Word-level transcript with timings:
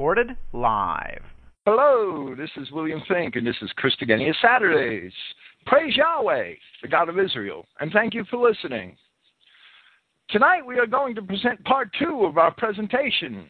recorded 0.00 0.34
live. 0.54 1.20
Hello, 1.66 2.34
this 2.34 2.48
is 2.56 2.70
William 2.70 3.02
Finck, 3.06 3.36
and 3.36 3.46
this 3.46 3.56
is 3.60 3.70
Christogenea 3.78 4.32
Saturdays. 4.40 5.12
Praise 5.66 5.94
Yahweh, 5.94 6.54
the 6.80 6.88
God 6.88 7.10
of 7.10 7.18
Israel, 7.18 7.66
and 7.80 7.92
thank 7.92 8.14
you 8.14 8.24
for 8.30 8.38
listening. 8.38 8.96
Tonight 10.30 10.64
we 10.66 10.78
are 10.78 10.86
going 10.86 11.14
to 11.16 11.22
present 11.22 11.62
part 11.64 11.90
two 11.98 12.24
of 12.24 12.38
our 12.38 12.50
presentation 12.50 13.48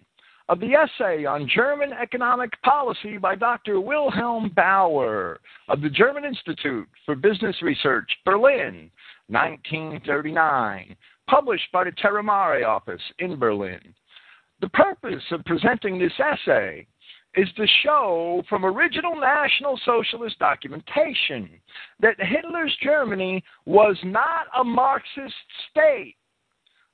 of 0.48 0.58
the 0.58 0.72
essay 0.72 1.24
on 1.24 1.48
German 1.54 1.92
economic 1.92 2.50
policy 2.62 3.16
by 3.16 3.36
Dr. 3.36 3.80
Wilhelm 3.80 4.50
Bauer 4.56 5.38
of 5.68 5.80
the 5.80 5.88
German 5.88 6.24
Institute 6.24 6.88
for 7.06 7.14
Business 7.14 7.62
Research, 7.62 8.10
Berlin, 8.24 8.90
1939, 9.28 10.96
published 11.28 11.70
by 11.72 11.84
the 11.84 11.92
Terra 11.92 12.24
Mare 12.24 12.66
office 12.66 13.02
in 13.20 13.38
Berlin. 13.38 13.94
The 14.60 14.68
purpose 14.70 15.22
of 15.30 15.44
presenting 15.44 15.98
this 15.98 16.12
essay 16.18 16.86
is 17.34 17.48
to 17.56 17.66
show 17.82 18.42
from 18.48 18.64
original 18.64 19.18
National 19.18 19.78
Socialist 19.84 20.38
documentation 20.38 21.48
that 22.00 22.16
Hitler's 22.18 22.76
Germany 22.82 23.42
was 23.64 23.96
not 24.04 24.46
a 24.58 24.64
Marxist 24.64 25.34
state, 25.70 26.16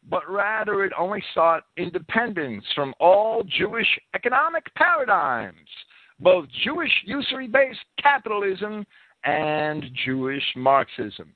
but 0.08 0.28
rather 0.30 0.84
it 0.84 0.92
only 0.96 1.22
sought 1.34 1.64
independence 1.76 2.64
from 2.74 2.94
all 3.00 3.42
Jewish 3.58 3.88
economic 4.14 4.72
paradigms, 4.74 5.68
both 6.20 6.46
Jewish 6.62 6.92
usury 7.04 7.48
based 7.48 7.80
capitalism 8.00 8.86
and 9.24 9.84
Jewish 10.04 10.44
Marxism. 10.54 11.32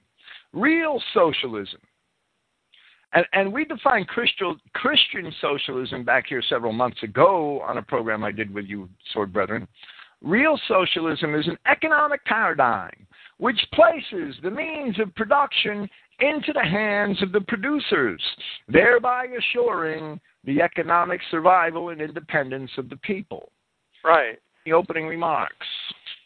Real 0.52 1.02
socialism 1.12 1.80
and, 3.12 3.26
and 3.32 3.52
we 3.52 3.64
defined 3.64 4.08
Christian, 4.08 4.60
Christian 4.74 5.32
socialism 5.40 6.04
back 6.04 6.26
here 6.28 6.42
several 6.48 6.72
months 6.72 7.02
ago 7.02 7.60
on 7.66 7.78
a 7.78 7.82
program 7.82 8.22
I 8.24 8.32
did 8.32 8.52
with 8.52 8.66
you, 8.66 8.88
Sword 9.12 9.32
Brethren. 9.32 9.66
Real 10.22 10.58
socialism 10.68 11.34
is 11.34 11.46
an 11.48 11.58
economic 11.70 12.24
paradigm 12.24 13.06
which 13.38 13.58
places 13.72 14.36
the 14.42 14.50
means 14.50 15.00
of 15.00 15.14
production 15.14 15.88
into 16.20 16.52
the 16.52 16.62
hands 16.62 17.22
of 17.22 17.32
the 17.32 17.40
producers, 17.40 18.22
thereby 18.68 19.26
assuring 19.38 20.20
the 20.44 20.60
economic 20.60 21.20
survival 21.30 21.88
and 21.88 22.02
independence 22.02 22.70
of 22.76 22.90
the 22.90 22.96
people. 22.98 23.50
Right. 24.04 24.38
The 24.66 24.74
opening 24.74 25.06
remarks. 25.06 25.66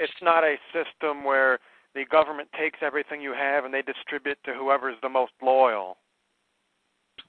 It's 0.00 0.12
not 0.20 0.42
a 0.42 0.56
system 0.72 1.24
where 1.24 1.60
the 1.94 2.04
government 2.10 2.48
takes 2.58 2.80
everything 2.82 3.20
you 3.20 3.32
have 3.32 3.64
and 3.64 3.72
they 3.72 3.82
distribute 3.82 4.38
to 4.44 4.52
whoever's 4.52 4.96
the 5.00 5.08
most 5.08 5.32
loyal. 5.40 5.96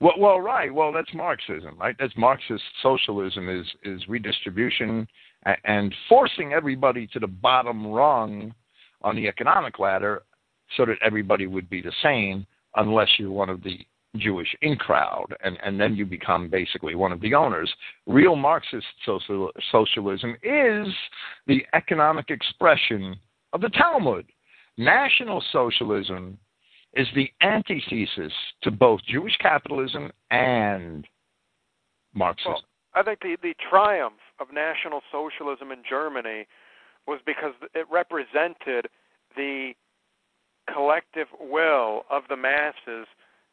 Well, 0.02 0.16
well, 0.17 0.41
right. 0.41 0.73
Well, 0.73 0.91
that's 0.91 1.14
Marxism, 1.14 1.78
right? 1.80 1.95
That's 1.97 2.16
Marxist 2.17 2.64
socialism 2.81 3.50
is 3.50 3.66
is 3.83 4.08
redistribution 4.08 5.08
and 5.64 5.94
forcing 6.09 6.53
everybody 6.53 7.08
to 7.08 7.19
the 7.19 7.28
bottom 7.28 7.88
rung 7.88 8.53
on 9.03 9.16
the 9.16 9.28
economic 9.28 9.80
ladder, 9.80 10.23
so 10.75 10.86
that 10.86 10.97
everybody 11.03 11.47
would 11.47 11.69
be 11.69 11.81
the 11.81 11.94
same, 12.02 12.45
unless 12.75 13.08
you're 13.17 13.31
one 13.31 13.50
of 13.50 13.61
the 13.63 13.80
Jewish 14.17 14.53
in 14.61 14.75
crowd, 14.75 15.28
and 15.44 15.58
and 15.63 15.80
then 15.80 15.95
you 15.95 16.06
become 16.06 16.50
basically 16.50 16.95
one 16.95 17.11
of 17.11 17.22
the 17.22 17.33
owners. 17.33 17.72
Real 18.06 18.36
Marxist 18.36 18.86
social, 19.06 19.52
socialism 19.72 20.36
is 20.44 20.88
the 21.47 21.66
economic 21.73 22.30
expression 22.30 23.16
of 23.53 23.61
the 23.61 23.69
Talmud. 23.69 24.25
National 24.78 25.41
socialism 25.52 26.38
is 26.95 27.07
the 27.13 27.29
antithesis 27.41 28.31
to 28.63 28.71
both 28.71 29.01
Jewish 29.07 29.38
capitalism 29.38 30.11
and 30.31 31.05
Marxism. 32.13 32.53
Well, 32.53 32.63
I 32.93 33.03
think 33.03 33.19
the, 33.21 33.38
the 33.41 33.53
triumph 33.69 34.21
of 34.39 34.47
National 34.53 35.01
Socialism 35.11 35.71
in 35.71 35.83
Germany 35.88 36.47
was 37.05 37.19
because 37.25 37.53
it 37.73 37.85
represented 37.91 38.88
the 39.35 39.73
collective 40.73 41.28
will 41.39 42.03
of 42.09 42.23
the 42.29 42.38
masses 42.38 43.07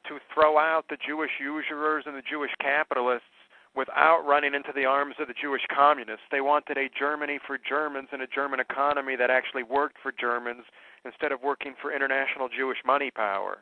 to 0.06 0.18
throw 0.32 0.58
out 0.58 0.84
the 0.88 0.96
Jewish 1.06 1.30
usurers 1.40 2.04
and 2.06 2.16
the 2.16 2.22
Jewish 2.28 2.50
capitalists 2.60 3.26
without 3.74 4.22
running 4.26 4.54
into 4.54 4.70
the 4.74 4.84
arms 4.84 5.14
of 5.18 5.28
the 5.28 5.34
Jewish 5.40 5.62
communists. 5.74 6.24
They 6.30 6.40
wanted 6.40 6.76
a 6.76 6.88
Germany 6.98 7.38
for 7.46 7.58
Germans 7.58 8.08
and 8.12 8.22
a 8.22 8.26
German 8.26 8.60
economy 8.60 9.16
that 9.16 9.30
actually 9.30 9.62
worked 9.62 9.96
for 10.02 10.12
Germans 10.12 10.64
instead 11.04 11.32
of 11.32 11.42
working 11.42 11.74
for 11.80 11.94
international 11.94 12.48
Jewish 12.48 12.78
money 12.86 13.10
power. 13.10 13.58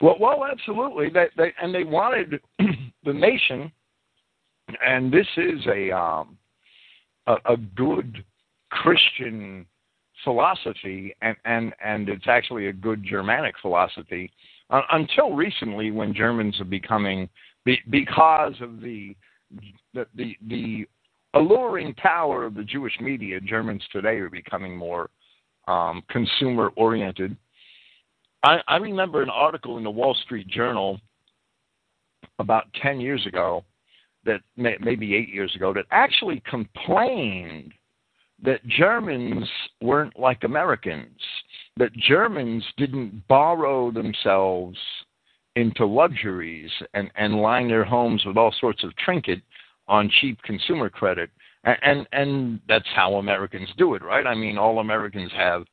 Well, 0.00 0.16
well, 0.20 0.44
absolutely. 0.44 1.08
They, 1.10 1.26
they 1.36 1.52
and 1.60 1.74
they 1.74 1.84
wanted 1.84 2.40
the 2.58 3.12
nation, 3.12 3.70
and 4.84 5.12
this 5.12 5.26
is 5.36 5.66
a 5.66 5.96
um, 5.96 6.36
a, 7.26 7.36
a 7.46 7.56
good 7.56 8.24
Christian 8.70 9.66
philosophy, 10.24 11.14
and 11.22 11.36
and 11.44 11.72
and 11.84 12.08
it's 12.08 12.26
actually 12.28 12.68
a 12.68 12.72
good 12.72 13.04
Germanic 13.04 13.54
philosophy. 13.60 14.30
Uh, 14.70 14.82
until 14.92 15.32
recently, 15.32 15.90
when 15.90 16.12
Germans 16.12 16.60
are 16.60 16.64
becoming 16.64 17.28
be, 17.64 17.78
because 17.90 18.54
of 18.60 18.80
the, 18.80 19.16
the 19.94 20.06
the 20.14 20.36
the 20.48 20.86
alluring 21.34 21.94
power 21.94 22.44
of 22.44 22.54
the 22.54 22.64
Jewish 22.64 22.98
media, 23.00 23.40
Germans 23.40 23.82
today 23.92 24.16
are 24.16 24.30
becoming 24.30 24.76
more 24.76 25.10
um, 25.68 26.02
consumer 26.08 26.70
oriented. 26.76 27.36
I, 28.42 28.58
I 28.66 28.76
remember 28.76 29.22
an 29.22 29.30
article 29.30 29.78
in 29.78 29.84
the 29.84 29.90
Wall 29.90 30.16
Street 30.24 30.48
Journal 30.48 31.00
about 32.38 32.64
10 32.82 33.00
years 33.00 33.24
ago, 33.26 33.64
that 34.24 34.40
may, 34.56 34.76
maybe 34.80 35.14
eight 35.14 35.28
years 35.28 35.54
ago, 35.54 35.72
that 35.72 35.84
actually 35.90 36.42
complained 36.48 37.72
that 38.42 38.64
Germans 38.66 39.48
weren't 39.80 40.18
like 40.18 40.44
Americans, 40.44 41.18
that 41.76 41.92
Germans 41.94 42.64
didn't 42.76 43.26
borrow 43.28 43.90
themselves 43.90 44.78
into 45.56 45.84
luxuries 45.84 46.70
and, 46.94 47.10
and 47.16 47.40
line 47.40 47.68
their 47.68 47.84
homes 47.84 48.24
with 48.24 48.36
all 48.36 48.54
sorts 48.60 48.84
of 48.84 48.94
trinket 48.96 49.40
on 49.88 50.10
cheap 50.20 50.40
consumer 50.42 50.88
credit. 50.88 51.30
And, 51.82 52.06
and, 52.12 52.60
that's 52.68 52.88
how 52.94 53.14
Americans 53.14 53.68
do 53.76 53.94
it, 53.94 54.02
right? 54.02 54.26
I 54.26 54.34
mean, 54.34 54.56
all 54.58 54.78
Americans 54.78 55.30
have 55.36 55.64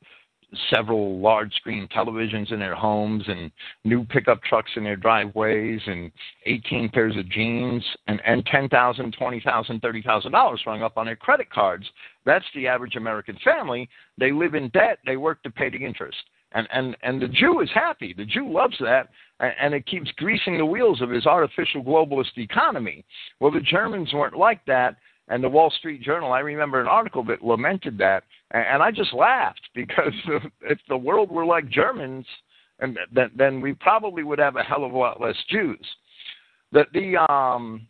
several 0.72 1.18
large 1.18 1.52
screen 1.54 1.88
televisions 1.94 2.52
in 2.52 2.58
their 2.58 2.74
homes 2.74 3.24
and 3.26 3.50
new 3.84 4.04
pickup 4.04 4.42
trucks 4.44 4.70
in 4.76 4.84
their 4.84 4.96
driveways 4.96 5.80
and 5.86 6.10
18 6.46 6.88
pairs 6.90 7.16
of 7.16 7.28
jeans 7.30 7.84
and, 8.06 8.20
and 8.26 8.44
$10,000, 8.46 8.70
$20,000, 8.70 9.80
$30,000 9.80 10.66
rung 10.66 10.82
up 10.82 10.96
on 10.96 11.06
their 11.06 11.16
credit 11.16 11.50
cards. 11.50 11.86
That's 12.24 12.44
the 12.54 12.66
average 12.66 12.96
American 12.96 13.38
family. 13.44 13.88
They 14.18 14.32
live 14.32 14.54
in 14.54 14.68
debt. 14.70 14.98
They 15.04 15.16
work 15.16 15.42
to 15.42 15.50
pay 15.50 15.70
the 15.70 15.84
interest. 15.84 16.18
And, 16.52 16.68
and, 16.72 16.96
and 17.02 17.20
the 17.20 17.28
Jew 17.28 17.60
is 17.60 17.70
happy. 17.74 18.14
The 18.16 18.24
Jew 18.24 18.50
loves 18.50 18.76
that 18.80 19.08
and, 19.40 19.52
and 19.60 19.74
it 19.74 19.86
keeps 19.86 20.10
greasing 20.12 20.58
the 20.58 20.66
wheels 20.66 21.02
of 21.02 21.10
his 21.10 21.26
artificial 21.26 21.82
globalist 21.82 22.36
economy. 22.38 23.04
Well, 23.40 23.50
the 23.50 23.60
Germans 23.60 24.12
weren't 24.14 24.36
like 24.36 24.64
that, 24.66 24.96
and 25.28 25.42
the 25.42 25.48
Wall 25.48 25.70
Street 25.70 26.02
Journal, 26.02 26.32
I 26.32 26.40
remember 26.40 26.80
an 26.80 26.86
article 26.86 27.24
that 27.24 27.44
lamented 27.44 27.98
that, 27.98 28.24
and 28.52 28.82
I 28.82 28.90
just 28.90 29.12
laughed 29.12 29.62
because 29.74 30.12
if 30.62 30.78
the 30.88 30.96
world 30.96 31.30
were 31.30 31.46
like 31.46 31.68
Germans, 31.68 32.26
and 32.78 32.98
then, 33.12 33.30
then 33.36 33.60
we 33.60 33.72
probably 33.74 34.22
would 34.22 34.38
have 34.38 34.56
a 34.56 34.62
hell 34.62 34.84
of 34.84 34.92
a 34.92 34.98
lot 34.98 35.20
less 35.20 35.36
Jews. 35.48 35.84
That 36.72 36.88
the 36.92 37.16
um, 37.32 37.86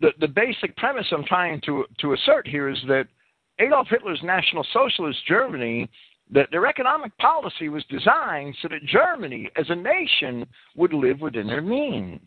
the 0.00 0.12
the 0.20 0.28
basic 0.28 0.76
premise 0.76 1.06
I'm 1.10 1.24
trying 1.24 1.60
to 1.66 1.84
to 2.00 2.14
assert 2.14 2.46
here 2.46 2.68
is 2.68 2.78
that 2.88 3.06
Adolf 3.58 3.88
Hitler's 3.90 4.20
National 4.22 4.66
Socialist 4.72 5.18
Germany 5.26 5.90
that 6.30 6.50
their 6.50 6.66
economic 6.66 7.16
policy 7.18 7.68
was 7.68 7.84
designed 7.90 8.56
so 8.62 8.68
that 8.68 8.84
Germany 8.86 9.50
as 9.56 9.66
a 9.68 9.74
nation 9.74 10.46
would 10.76 10.94
live 10.94 11.20
within 11.20 11.46
their 11.46 11.60
means 11.60 12.20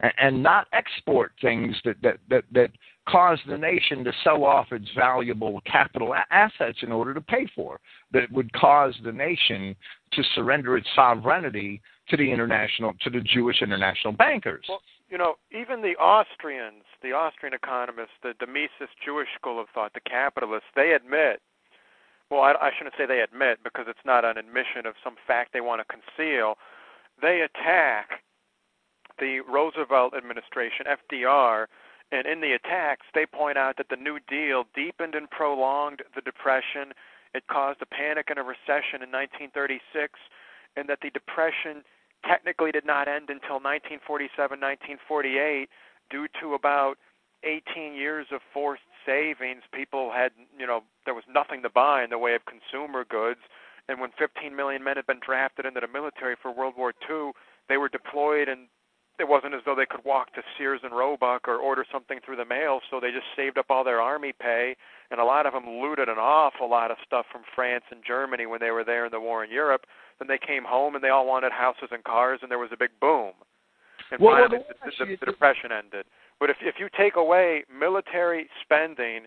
and, 0.00 0.12
and 0.18 0.42
not 0.42 0.66
export 0.72 1.32
things 1.40 1.74
that, 1.84 1.96
that, 2.02 2.18
that, 2.28 2.44
that 2.52 2.70
cause 3.08 3.38
the 3.48 3.58
nation 3.58 4.04
to 4.04 4.12
sell 4.22 4.44
off 4.44 4.70
its 4.70 4.88
valuable 4.96 5.60
capital 5.66 6.14
assets 6.30 6.78
in 6.82 6.92
order 6.92 7.12
to 7.14 7.20
pay 7.20 7.46
for, 7.54 7.80
that 8.12 8.30
would 8.30 8.52
cause 8.52 8.94
the 9.04 9.12
nation 9.12 9.74
to 10.12 10.22
surrender 10.34 10.76
its 10.76 10.88
sovereignty 10.94 11.80
to 12.08 12.16
the 12.16 12.30
international, 12.30 12.92
to 13.02 13.10
the 13.10 13.20
Jewish 13.20 13.62
international 13.62 14.12
bankers. 14.12 14.64
Well, 14.68 14.82
you 15.08 15.18
know, 15.18 15.34
even 15.50 15.82
the 15.82 15.96
Austrians, 15.96 16.84
the 17.02 17.12
Austrian 17.12 17.54
economists, 17.54 18.16
the, 18.22 18.32
the 18.40 18.46
Mises 18.46 18.88
Jewish 19.04 19.28
school 19.38 19.60
of 19.60 19.66
thought, 19.74 19.92
the 19.92 20.00
capitalists, 20.00 20.68
they 20.74 20.92
admit 20.92 21.40
well, 22.32 22.40
I, 22.40 22.52
I 22.52 22.70
shouldn't 22.76 22.94
say 22.96 23.04
they 23.04 23.20
admit 23.20 23.58
because 23.62 23.84
it's 23.86 24.06
not 24.06 24.24
an 24.24 24.38
admission 24.38 24.86
of 24.86 24.94
some 25.04 25.16
fact 25.26 25.52
they 25.52 25.60
want 25.60 25.82
to 25.84 25.86
conceal. 25.92 26.54
They 27.20 27.44
attack 27.44 28.24
the 29.18 29.40
Roosevelt 29.40 30.14
administration, 30.16 30.86
FDR, 30.88 31.66
and 32.12 32.26
in 32.26 32.42
the 32.42 32.52
attacks, 32.52 33.06
they 33.14 33.24
point 33.24 33.56
out 33.56 33.78
that 33.78 33.88
the 33.88 33.96
New 33.96 34.18
Deal 34.28 34.64
deepened 34.76 35.14
and 35.14 35.28
prolonged 35.30 36.02
the 36.14 36.20
Depression. 36.20 36.92
It 37.34 37.48
caused 37.48 37.80
a 37.80 37.86
panic 37.86 38.28
and 38.28 38.38
a 38.38 38.42
recession 38.42 39.00
in 39.00 39.08
1936, 39.08 40.20
and 40.76 40.88
that 40.90 41.00
the 41.00 41.08
Depression 41.08 41.82
technically 42.24 42.70
did 42.70 42.84
not 42.84 43.08
end 43.08 43.32
until 43.32 43.56
1947, 43.56 44.60
1948, 44.60 45.68
due 46.10 46.28
to 46.38 46.52
about 46.52 46.98
18 47.44 47.94
years 47.94 48.26
of 48.30 48.40
forced 48.52 48.86
savings, 49.04 49.62
people 49.72 50.12
had, 50.12 50.32
you 50.56 50.66
know, 50.66 50.82
there 51.06 51.14
was 51.14 51.24
nothing 51.26 51.62
to 51.62 51.70
buy 51.70 52.04
in 52.04 52.10
the 52.10 52.18
way 52.18 52.34
of 52.34 52.42
consumer 52.44 53.04
goods. 53.08 53.40
And 53.88 54.00
when 54.00 54.10
15 54.16 54.54
million 54.54 54.84
men 54.84 54.96
had 54.96 55.06
been 55.06 55.18
drafted 55.24 55.66
into 55.66 55.80
the 55.80 55.88
military 55.88 56.36
for 56.40 56.54
World 56.54 56.74
War 56.76 56.92
II, 57.08 57.32
they 57.68 57.78
were 57.78 57.88
deployed 57.88 58.48
and 58.48 58.68
it 59.22 59.28
wasn't 59.28 59.54
as 59.54 59.60
though 59.64 59.76
they 59.76 59.86
could 59.86 60.04
walk 60.04 60.34
to 60.34 60.42
Sears 60.58 60.80
and 60.82 60.92
Roebuck 60.92 61.46
or 61.46 61.56
order 61.56 61.84
something 61.92 62.18
through 62.26 62.34
the 62.34 62.44
mail, 62.44 62.80
so 62.90 62.98
they 62.98 63.12
just 63.12 63.30
saved 63.36 63.56
up 63.56 63.66
all 63.70 63.84
their 63.84 64.00
army 64.00 64.32
pay, 64.32 64.74
and 65.12 65.20
a 65.20 65.24
lot 65.24 65.46
of 65.46 65.52
them 65.52 65.64
looted 65.64 66.08
an 66.08 66.18
awful 66.18 66.68
lot 66.68 66.90
of 66.90 66.96
stuff 67.06 67.24
from 67.30 67.42
France 67.54 67.84
and 67.92 68.02
Germany 68.04 68.46
when 68.46 68.58
they 68.58 68.72
were 68.72 68.82
there 68.82 69.06
in 69.06 69.12
the 69.12 69.20
war 69.20 69.44
in 69.44 69.50
Europe. 69.50 69.86
Then 70.18 70.26
they 70.26 70.38
came 70.44 70.64
home 70.64 70.96
and 70.96 71.04
they 71.04 71.10
all 71.10 71.24
wanted 71.24 71.52
houses 71.52 71.90
and 71.92 72.02
cars, 72.02 72.40
and 72.42 72.50
there 72.50 72.58
was 72.58 72.70
a 72.72 72.76
big 72.76 72.90
boom. 73.00 73.30
And 74.10 74.20
well, 74.20 74.34
finally, 74.34 74.58
well, 74.58 74.92
the, 74.98 75.04
the, 75.06 75.16
the 75.20 75.26
depression 75.26 75.70
ended. 75.70 76.04
But 76.40 76.50
if 76.50 76.56
if 76.60 76.74
you 76.80 76.88
take 76.98 77.14
away 77.14 77.62
military 77.70 78.48
spending 78.60 79.26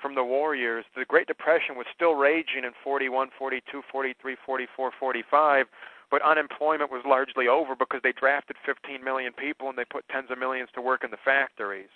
from 0.00 0.14
the 0.14 0.24
war 0.24 0.56
years, 0.56 0.84
the 0.96 1.04
Great 1.04 1.26
Depression 1.26 1.76
was 1.76 1.86
still 1.94 2.14
raging 2.14 2.64
in 2.64 2.72
41, 2.82 3.28
42, 3.38 3.82
43, 3.92 4.36
44, 4.44 4.90
45 4.98 5.66
but 6.10 6.22
unemployment 6.22 6.90
was 6.90 7.02
largely 7.06 7.48
over 7.48 7.74
because 7.74 8.00
they 8.02 8.12
drafted 8.12 8.56
15 8.64 9.02
million 9.02 9.32
people 9.32 9.68
and 9.68 9.78
they 9.78 9.84
put 9.84 10.06
tens 10.08 10.30
of 10.30 10.38
millions 10.38 10.68
to 10.74 10.80
work 10.80 11.04
in 11.04 11.10
the 11.10 11.22
factories. 11.24 11.88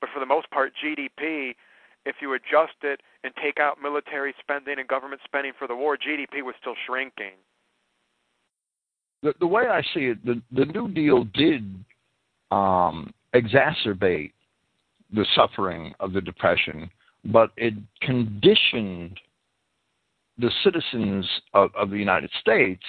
But 0.00 0.10
for 0.12 0.20
the 0.20 0.26
most 0.26 0.50
part, 0.50 0.72
GDP, 0.84 1.54
if 2.06 2.16
you 2.20 2.34
adjust 2.34 2.76
it 2.82 3.00
and 3.22 3.32
take 3.42 3.58
out 3.58 3.78
military 3.82 4.34
spending 4.40 4.78
and 4.78 4.88
government 4.88 5.22
spending 5.24 5.52
for 5.58 5.66
the 5.66 5.74
war, 5.74 5.96
GDP 5.96 6.42
was 6.42 6.54
still 6.60 6.74
shrinking. 6.86 7.32
The, 9.22 9.34
the 9.40 9.46
way 9.46 9.66
I 9.68 9.80
see 9.94 10.06
it, 10.06 10.24
the, 10.24 10.42
the 10.52 10.66
New 10.66 10.88
Deal 10.88 11.24
did 11.24 11.82
um, 12.50 13.12
exacerbate 13.34 14.32
the 15.12 15.24
suffering 15.34 15.94
of 16.00 16.12
the 16.12 16.20
Depression, 16.20 16.90
but 17.24 17.50
it 17.56 17.74
conditioned 18.02 19.18
the 20.38 20.50
citizens 20.62 21.26
of, 21.54 21.70
of 21.74 21.90
the 21.90 21.96
United 21.96 22.30
States 22.40 22.82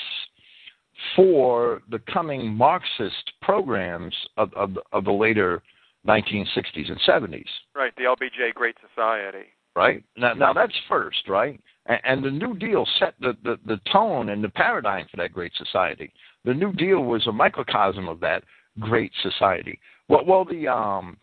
for 1.16 1.82
the 1.90 2.00
coming 2.12 2.54
Marxist 2.54 3.32
programs 3.42 4.16
of, 4.38 4.54
of, 4.54 4.78
of 4.92 5.06
the 5.06 5.12
later 5.12 5.62
1960s 6.08 6.90
and 6.90 7.00
70s. 7.08 7.46
Right, 7.76 7.94
the 7.98 8.04
LBJ 8.04 8.54
Great 8.54 8.76
Society. 8.90 9.48
Right 9.76 10.04
now, 10.16 10.34
now 10.34 10.54
that's 10.54 10.76
first, 10.88 11.28
right? 11.28 11.60
And, 11.88 12.00
and 12.06 12.24
the 12.24 12.32
New 12.32 12.56
Deal 12.56 12.88
set 13.00 13.16
the, 13.20 13.36
the, 13.44 13.58
the 13.66 13.80
tone 13.92 14.30
and 14.30 14.44
the 14.44 14.50
paradigm 14.50 15.06
for 15.12 15.18
that 15.18 15.34
great 15.34 15.52
society. 15.58 16.14
The 16.46 16.54
New 16.54 16.72
Deal 16.74 17.02
was 17.02 17.28
a 17.28 17.32
microcosm 17.32 18.08
of 18.08 18.20
that 18.22 18.44
great 18.80 19.12
society. 19.22 19.80
Well, 20.08 20.24
well 20.26 20.46
the 20.46 20.68
um, 20.68 21.18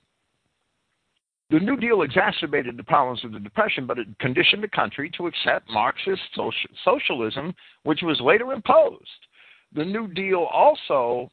the 1.50 1.60
New 1.60 1.76
Deal 1.76 2.02
exacerbated 2.02 2.76
the 2.76 2.82
problems 2.82 3.24
of 3.24 3.32
the 3.32 3.38
Depression, 3.38 3.86
but 3.86 3.98
it 3.98 4.08
conditioned 4.20 4.62
the 4.62 4.68
country 4.68 5.10
to 5.16 5.26
accept 5.26 5.70
Marxist 5.70 6.22
social, 6.34 6.70
socialism, 6.82 7.54
which 7.84 8.00
was 8.02 8.20
later 8.22 8.52
imposed 8.52 9.00
the 9.74 9.84
New 9.84 10.08
Deal 10.08 10.46
also 10.52 11.30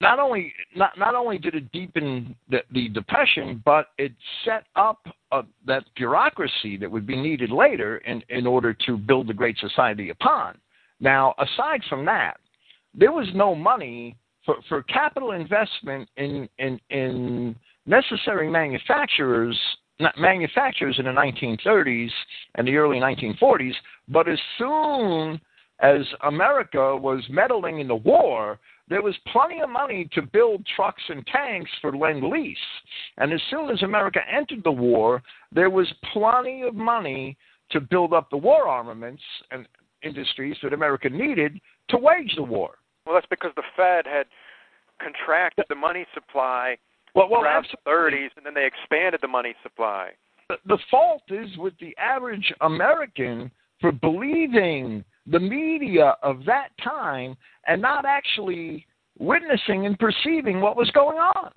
not 0.00 0.18
only 0.18 0.52
not 0.76 0.98
not 0.98 1.14
only 1.14 1.38
did 1.38 1.54
it 1.54 1.70
deepen 1.72 2.34
the, 2.48 2.58
the 2.72 2.88
depression, 2.90 3.62
but 3.64 3.88
it 3.96 4.12
set 4.44 4.64
up 4.76 4.98
uh, 5.32 5.42
that 5.66 5.84
bureaucracy 5.96 6.76
that 6.76 6.90
would 6.90 7.06
be 7.06 7.16
needed 7.16 7.50
later 7.50 7.98
in 7.98 8.22
in 8.28 8.46
order 8.46 8.74
to 8.86 8.96
build 8.96 9.28
the 9.28 9.34
great 9.34 9.56
society 9.58 10.10
upon. 10.10 10.58
Now, 11.00 11.34
aside 11.38 11.82
from 11.88 12.04
that, 12.04 12.38
there 12.92 13.12
was 13.12 13.28
no 13.34 13.54
money 13.54 14.16
for, 14.44 14.56
for 14.68 14.82
capital 14.82 15.32
investment 15.32 16.08
in 16.16 16.48
in 16.58 16.80
in 16.90 17.56
necessary 17.86 18.50
manufacturers 18.50 19.58
manufacturers 20.18 20.96
in 20.98 21.04
the 21.04 21.10
1930s 21.12 22.10
and 22.56 22.66
the 22.66 22.76
early 22.76 22.98
1940s. 22.98 23.74
But 24.08 24.28
as 24.28 24.40
soon 24.58 25.40
as 25.80 26.02
America 26.22 26.96
was 26.96 27.22
meddling 27.28 27.80
in 27.80 27.88
the 27.88 27.94
war, 27.94 28.58
there 28.88 29.02
was 29.02 29.14
plenty 29.32 29.60
of 29.60 29.70
money 29.70 30.08
to 30.12 30.22
build 30.22 30.64
trucks 30.76 31.02
and 31.08 31.26
tanks 31.26 31.70
for 31.80 31.96
Lend 31.96 32.22
Lease. 32.22 32.56
And 33.16 33.32
as 33.32 33.40
soon 33.50 33.70
as 33.70 33.82
America 33.82 34.20
entered 34.30 34.62
the 34.62 34.70
war, 34.70 35.22
there 35.52 35.70
was 35.70 35.92
plenty 36.12 36.62
of 36.62 36.74
money 36.74 37.36
to 37.70 37.80
build 37.80 38.12
up 38.12 38.30
the 38.30 38.36
war 38.36 38.68
armaments 38.68 39.22
and 39.50 39.66
industries 40.02 40.56
that 40.62 40.72
America 40.72 41.08
needed 41.08 41.58
to 41.88 41.96
wage 41.96 42.34
the 42.36 42.42
war. 42.42 42.74
Well, 43.06 43.14
that's 43.14 43.26
because 43.28 43.52
the 43.56 43.62
Fed 43.76 44.06
had 44.06 44.26
contracted 45.00 45.64
the 45.68 45.74
money 45.74 46.06
supply 46.14 46.76
well, 47.14 47.28
well, 47.30 47.42
around 47.42 47.66
the 47.70 47.90
30s, 47.90 48.30
and 48.36 48.44
then 48.44 48.54
they 48.54 48.66
expanded 48.66 49.20
the 49.22 49.28
money 49.28 49.54
supply. 49.62 50.10
The, 50.48 50.56
the 50.66 50.78
fault 50.90 51.22
is 51.28 51.56
with 51.56 51.74
the 51.80 51.96
average 51.96 52.52
American 52.60 53.50
for 53.80 53.92
believing 53.92 55.04
the 55.26 55.40
media 55.40 56.16
of 56.22 56.44
that 56.46 56.68
time 56.82 57.36
and 57.66 57.80
not 57.80 58.04
actually 58.04 58.86
witnessing 59.18 59.86
and 59.86 59.98
perceiving 59.98 60.60
what 60.60 60.76
was 60.76 60.90
going 60.90 61.18
on. 61.18 61.50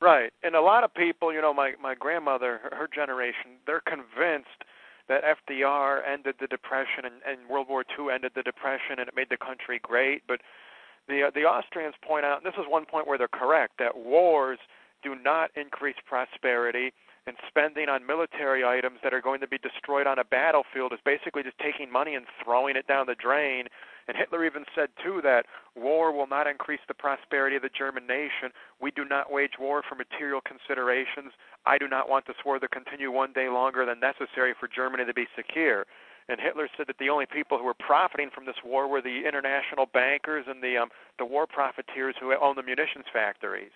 Right. 0.00 0.32
And 0.42 0.54
a 0.54 0.60
lot 0.60 0.82
of 0.82 0.94
people, 0.94 1.32
you 1.32 1.40
know, 1.42 1.52
my 1.52 1.72
my 1.80 1.94
grandmother, 1.94 2.60
her, 2.62 2.76
her 2.76 2.88
generation, 2.92 3.60
they're 3.66 3.82
convinced 3.82 4.64
that 5.08 5.22
FDR 5.24 6.00
ended 6.10 6.36
the 6.40 6.46
depression 6.46 7.04
and, 7.04 7.14
and 7.26 7.48
World 7.48 7.66
War 7.68 7.84
II 7.98 8.06
ended 8.14 8.32
the 8.34 8.42
depression 8.42 8.98
and 8.98 9.08
it 9.08 9.14
made 9.14 9.28
the 9.28 9.36
country 9.36 9.80
great, 9.82 10.22
but 10.26 10.40
the 11.08 11.24
uh, 11.24 11.30
the 11.34 11.42
Austrians 11.42 11.96
point 12.06 12.24
out, 12.24 12.42
and 12.42 12.46
this 12.46 12.58
is 12.58 12.64
one 12.68 12.86
point 12.86 13.06
where 13.06 13.18
they're 13.18 13.28
correct, 13.28 13.74
that 13.78 13.96
wars 13.96 14.58
do 15.02 15.14
not 15.14 15.50
increase 15.56 15.96
prosperity 16.06 16.92
and 17.26 17.36
spending 17.46 17.88
on 17.88 18.06
military 18.06 18.64
items 18.64 18.98
that 19.02 19.12
are 19.12 19.20
going 19.20 19.40
to 19.40 19.48
be 19.48 19.58
destroyed 19.58 20.06
on 20.06 20.18
a 20.18 20.24
battlefield 20.24 20.92
is 20.92 20.98
basically 21.04 21.42
just 21.42 21.58
taking 21.58 21.92
money 21.92 22.14
and 22.14 22.26
throwing 22.42 22.76
it 22.76 22.86
down 22.86 23.06
the 23.06 23.14
drain. 23.14 23.66
And 24.08 24.16
Hitler 24.16 24.44
even 24.44 24.64
said, 24.74 24.88
too, 25.02 25.20
that 25.22 25.46
war 25.76 26.12
will 26.12 26.26
not 26.26 26.46
increase 26.46 26.80
the 26.88 26.94
prosperity 26.94 27.56
of 27.56 27.62
the 27.62 27.70
German 27.76 28.06
nation. 28.06 28.50
We 28.80 28.90
do 28.90 29.04
not 29.04 29.30
wage 29.30 29.60
war 29.60 29.82
for 29.86 29.94
material 29.94 30.40
considerations. 30.40 31.32
I 31.66 31.78
do 31.78 31.86
not 31.86 32.08
want 32.08 32.26
this 32.26 32.42
war 32.44 32.58
to 32.58 32.68
continue 32.68 33.12
one 33.12 33.32
day 33.32 33.48
longer 33.48 33.84
than 33.84 34.00
necessary 34.00 34.54
for 34.58 34.66
Germany 34.66 35.04
to 35.04 35.14
be 35.14 35.28
secure. 35.36 35.86
And 36.28 36.40
Hitler 36.40 36.68
said 36.76 36.86
that 36.86 36.98
the 36.98 37.10
only 37.10 37.26
people 37.26 37.58
who 37.58 37.64
were 37.64 37.74
profiting 37.74 38.30
from 38.32 38.46
this 38.46 38.62
war 38.64 38.88
were 38.88 39.02
the 39.02 39.26
international 39.26 39.86
bankers 39.86 40.46
and 40.48 40.62
the 40.62 40.78
um, 40.78 40.88
the 41.18 41.24
war 41.24 41.46
profiteers 41.46 42.14
who 42.20 42.32
own 42.34 42.54
the 42.54 42.62
munitions 42.62 43.06
factories. 43.12 43.74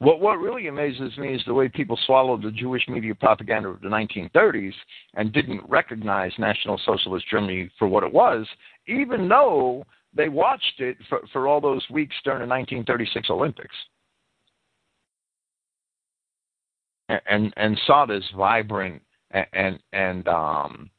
What 0.00 0.20
what 0.20 0.38
really 0.38 0.68
amazes 0.68 1.16
me 1.18 1.34
is 1.34 1.42
the 1.46 1.52
way 1.52 1.68
people 1.68 1.98
swallowed 2.06 2.42
the 2.42 2.50
Jewish 2.50 2.88
media 2.88 3.14
propaganda 3.14 3.68
of 3.68 3.82
the 3.82 3.88
1930s 3.88 4.72
and 5.14 5.30
didn't 5.30 5.60
recognize 5.68 6.32
National 6.38 6.80
Socialist 6.86 7.26
Germany 7.30 7.70
for 7.78 7.86
what 7.86 8.02
it 8.02 8.12
was, 8.12 8.46
even 8.86 9.28
though 9.28 9.84
they 10.14 10.30
watched 10.30 10.80
it 10.80 10.96
for, 11.10 11.20
for 11.34 11.46
all 11.46 11.60
those 11.60 11.84
weeks 11.90 12.16
during 12.24 12.40
the 12.40 12.46
1936 12.46 13.28
Olympics. 13.28 13.74
And 17.26 17.52
and 17.58 17.78
saw 17.86 18.06
this 18.06 18.24
vibrant 18.34 19.02
and 19.32 19.46
and, 19.52 19.78
and 19.92 20.28
um, 20.28 20.90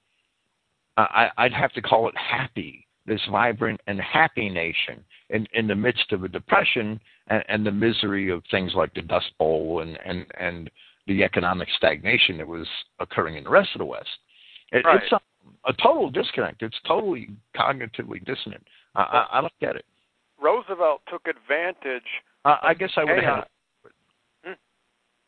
I, 0.95 1.29
I'd 1.37 1.53
have 1.53 1.73
to 1.73 1.81
call 1.81 2.07
it 2.07 2.15
happy, 2.15 2.85
this 3.07 3.21
vibrant 3.31 3.81
and 3.87 3.99
happy 3.99 4.47
nation 4.47 5.03
in, 5.31 5.47
in 5.53 5.67
the 5.67 5.75
midst 5.75 6.11
of 6.11 6.23
a 6.23 6.27
depression 6.27 6.99
and, 7.27 7.43
and 7.47 7.65
the 7.65 7.71
misery 7.71 8.29
of 8.29 8.43
things 8.51 8.73
like 8.75 8.93
the 8.93 9.01
Dust 9.01 9.31
Bowl 9.39 9.81
and, 9.81 9.97
and, 10.05 10.25
and 10.39 10.69
the 11.07 11.23
economic 11.23 11.67
stagnation 11.77 12.37
that 12.37 12.47
was 12.47 12.67
occurring 12.99 13.37
in 13.37 13.43
the 13.43 13.49
rest 13.49 13.69
of 13.73 13.79
the 13.79 13.85
West. 13.85 14.09
It, 14.71 14.85
right. 14.85 15.01
It's 15.01 15.11
a, 15.11 15.19
a, 15.69 15.73
total 15.81 16.09
disconnect. 16.09 16.61
It's 16.61 16.77
totally 16.87 17.29
cognitively 17.55 18.23
dissonant. 18.25 18.65
I, 18.95 19.01
I, 19.01 19.37
I 19.37 19.41
don't 19.41 19.59
get 19.59 19.75
it. 19.75 19.85
Roosevelt 20.41 21.01
took 21.09 21.27
advantage. 21.27 22.07
Uh, 22.45 22.57
I 22.61 22.73
guess 22.73 22.91
I 22.97 23.03
would 23.03 23.23
have 23.23 23.35
had. 23.35 23.43
Hmm? 24.43 24.53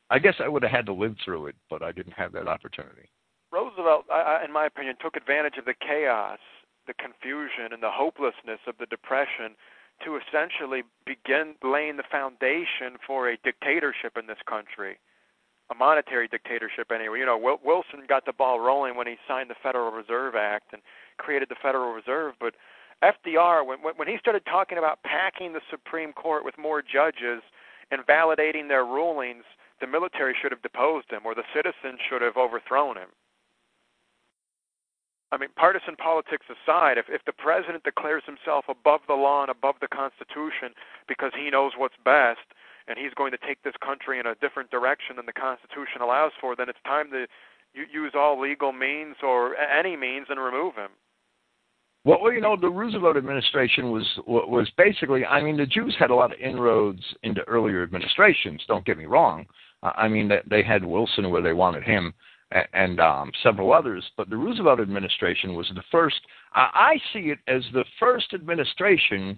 I 0.10 0.20
guess 0.20 0.36
I 0.44 0.48
would 0.48 0.64
have 0.64 0.72
had 0.72 0.86
to 0.88 0.94
live 0.94 1.16
through 1.24 1.48
it, 1.48 1.56
but 1.70 1.82
I 1.82 1.92
didn't 1.92 2.14
have 2.14 2.32
that 2.34 2.48
opportunity. 2.48 3.10
Roosevelt, 3.52 4.06
I, 4.12 4.40
I, 4.42 4.46
in 4.46 4.52
my 4.52 4.66
opinion, 4.66 4.96
took 5.02 5.16
advantage 5.16 5.58
of 5.60 5.66
the 5.66 5.76
chaos, 5.80 6.40
the 6.88 6.94
confusion, 6.96 7.72
and 7.72 7.84
the 7.84 7.92
hopelessness 7.92 8.60
of 8.68 8.76
the 8.80 8.88
depression 8.88 9.56
to 10.04 10.18
essentially 10.18 10.84
begin 11.06 11.56
laying 11.64 11.98
the 11.98 12.04
foundation 12.10 12.98
for 13.06 13.30
a 13.30 13.38
dictatorship 13.44 14.18
in 14.18 14.28
this 14.28 14.42
country, 14.48 14.98
a 15.72 15.76
monetary 15.76 16.28
dictatorship 16.28 16.92
anyway. 16.92 17.20
You 17.20 17.26
know, 17.26 17.58
Wilson 17.64 18.06
got 18.08 18.26
the 18.26 18.34
ball 18.34 18.60
rolling 18.60 18.96
when 18.96 19.08
he 19.08 19.16
signed 19.28 19.50
the 19.50 19.56
Federal 19.62 19.92
Reserve 19.92 20.36
Act 20.36 20.74
and 20.74 20.82
created 21.18 21.50
the 21.50 21.56
Federal 21.62 21.94
Reserve, 21.94 22.36
but 22.40 22.56
FDR, 23.04 23.66
when 23.66 23.80
when 23.80 24.08
he 24.08 24.18
started 24.18 24.46
talking 24.46 24.78
about 24.78 25.04
packing 25.04 25.54
the 25.54 25.62
Supreme 25.70 26.14
Court 26.14 26.46
with 26.46 26.58
more 26.58 26.82
judges 26.82 27.44
and 27.92 28.02
validating 28.08 28.70
their 28.70 28.86
rulings, 28.86 29.44
the 29.82 29.88
military 29.88 30.34
should 30.40 30.52
have 30.52 30.62
deposed 30.62 31.12
him, 31.12 31.22
or 31.26 31.36
the 31.36 31.44
citizens 31.54 32.00
should 32.08 32.22
have 32.22 32.38
overthrown 32.38 32.98
him. 32.98 33.10
I 35.34 35.38
mean, 35.38 35.50
partisan 35.56 35.96
politics 35.96 36.46
aside, 36.46 37.00
if, 37.00 37.06
if 37.10 37.26
the 37.26 37.34
president 37.34 37.84
declares 37.84 38.22
himself 38.28 38.66
above 38.70 39.02
the 39.08 39.16
law 39.16 39.42
and 39.42 39.50
above 39.50 39.76
the 39.82 39.88
Constitution 39.88 40.78
because 41.08 41.32
he 41.36 41.50
knows 41.50 41.72
what's 41.76 41.98
best, 42.06 42.46
and 42.88 43.00
he's 43.00 43.14
going 43.16 43.32
to 43.32 43.40
take 43.40 43.64
this 43.64 43.74
country 43.84 44.20
in 44.20 44.28
a 44.28 44.36
different 44.36 44.70
direction 44.70 45.16
than 45.16 45.26
the 45.26 45.34
Constitution 45.34 46.02
allows 46.02 46.34
for, 46.40 46.56
then 46.56 46.70
it's 46.70 46.78
time 46.86 47.10
to 47.10 47.26
use 47.74 48.12
all 48.14 48.40
legal 48.40 48.72
means 48.72 49.16
or 49.24 49.56
any 49.58 49.98
means 49.98 50.28
and 50.30 50.40
remove 50.40 50.76
him. 50.76 50.92
Well, 52.06 52.32
you 52.32 52.42
know, 52.42 52.56
the 52.60 52.70
Roosevelt 52.70 53.16
administration 53.16 53.90
was 53.90 54.06
was 54.28 54.70
basically. 54.78 55.26
I 55.26 55.42
mean, 55.42 55.56
the 55.56 55.66
Jews 55.66 55.96
had 55.98 56.12
a 56.12 56.16
lot 56.16 56.34
of 56.34 56.40
inroads 56.40 57.02
into 57.24 57.42
earlier 57.48 57.82
administrations. 57.82 58.62
Don't 58.68 58.86
get 58.86 58.98
me 58.98 59.06
wrong. 59.06 59.46
I 59.82 60.10
mean, 60.10 60.30
they 60.50 60.64
had 60.64 60.84
Wilson 60.84 61.30
where 61.32 61.42
they 61.42 61.54
wanted 61.54 61.84
him, 61.84 62.14
and 62.74 63.00
um, 63.00 63.32
several 63.42 63.74
others. 63.74 64.04
But 64.18 64.30
the 64.30 64.38
Roosevelt 64.38 64.80
administration 64.80 65.56
was 65.56 65.70
the 65.76 65.84
first. 65.92 66.22
I 66.54 66.70
I 66.74 66.96
see 67.12 67.32
it 67.32 67.40
as 67.48 67.64
the 67.74 67.86
first 68.00 68.34
administration, 68.34 69.38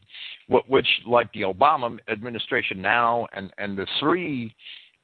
which, 0.50 0.88
like 1.06 1.32
the 1.34 1.42
Obama 1.42 1.98
administration 2.10 2.82
now, 2.82 3.28
and 3.34 3.52
and 3.58 3.78
the 3.78 3.88
three 4.00 4.54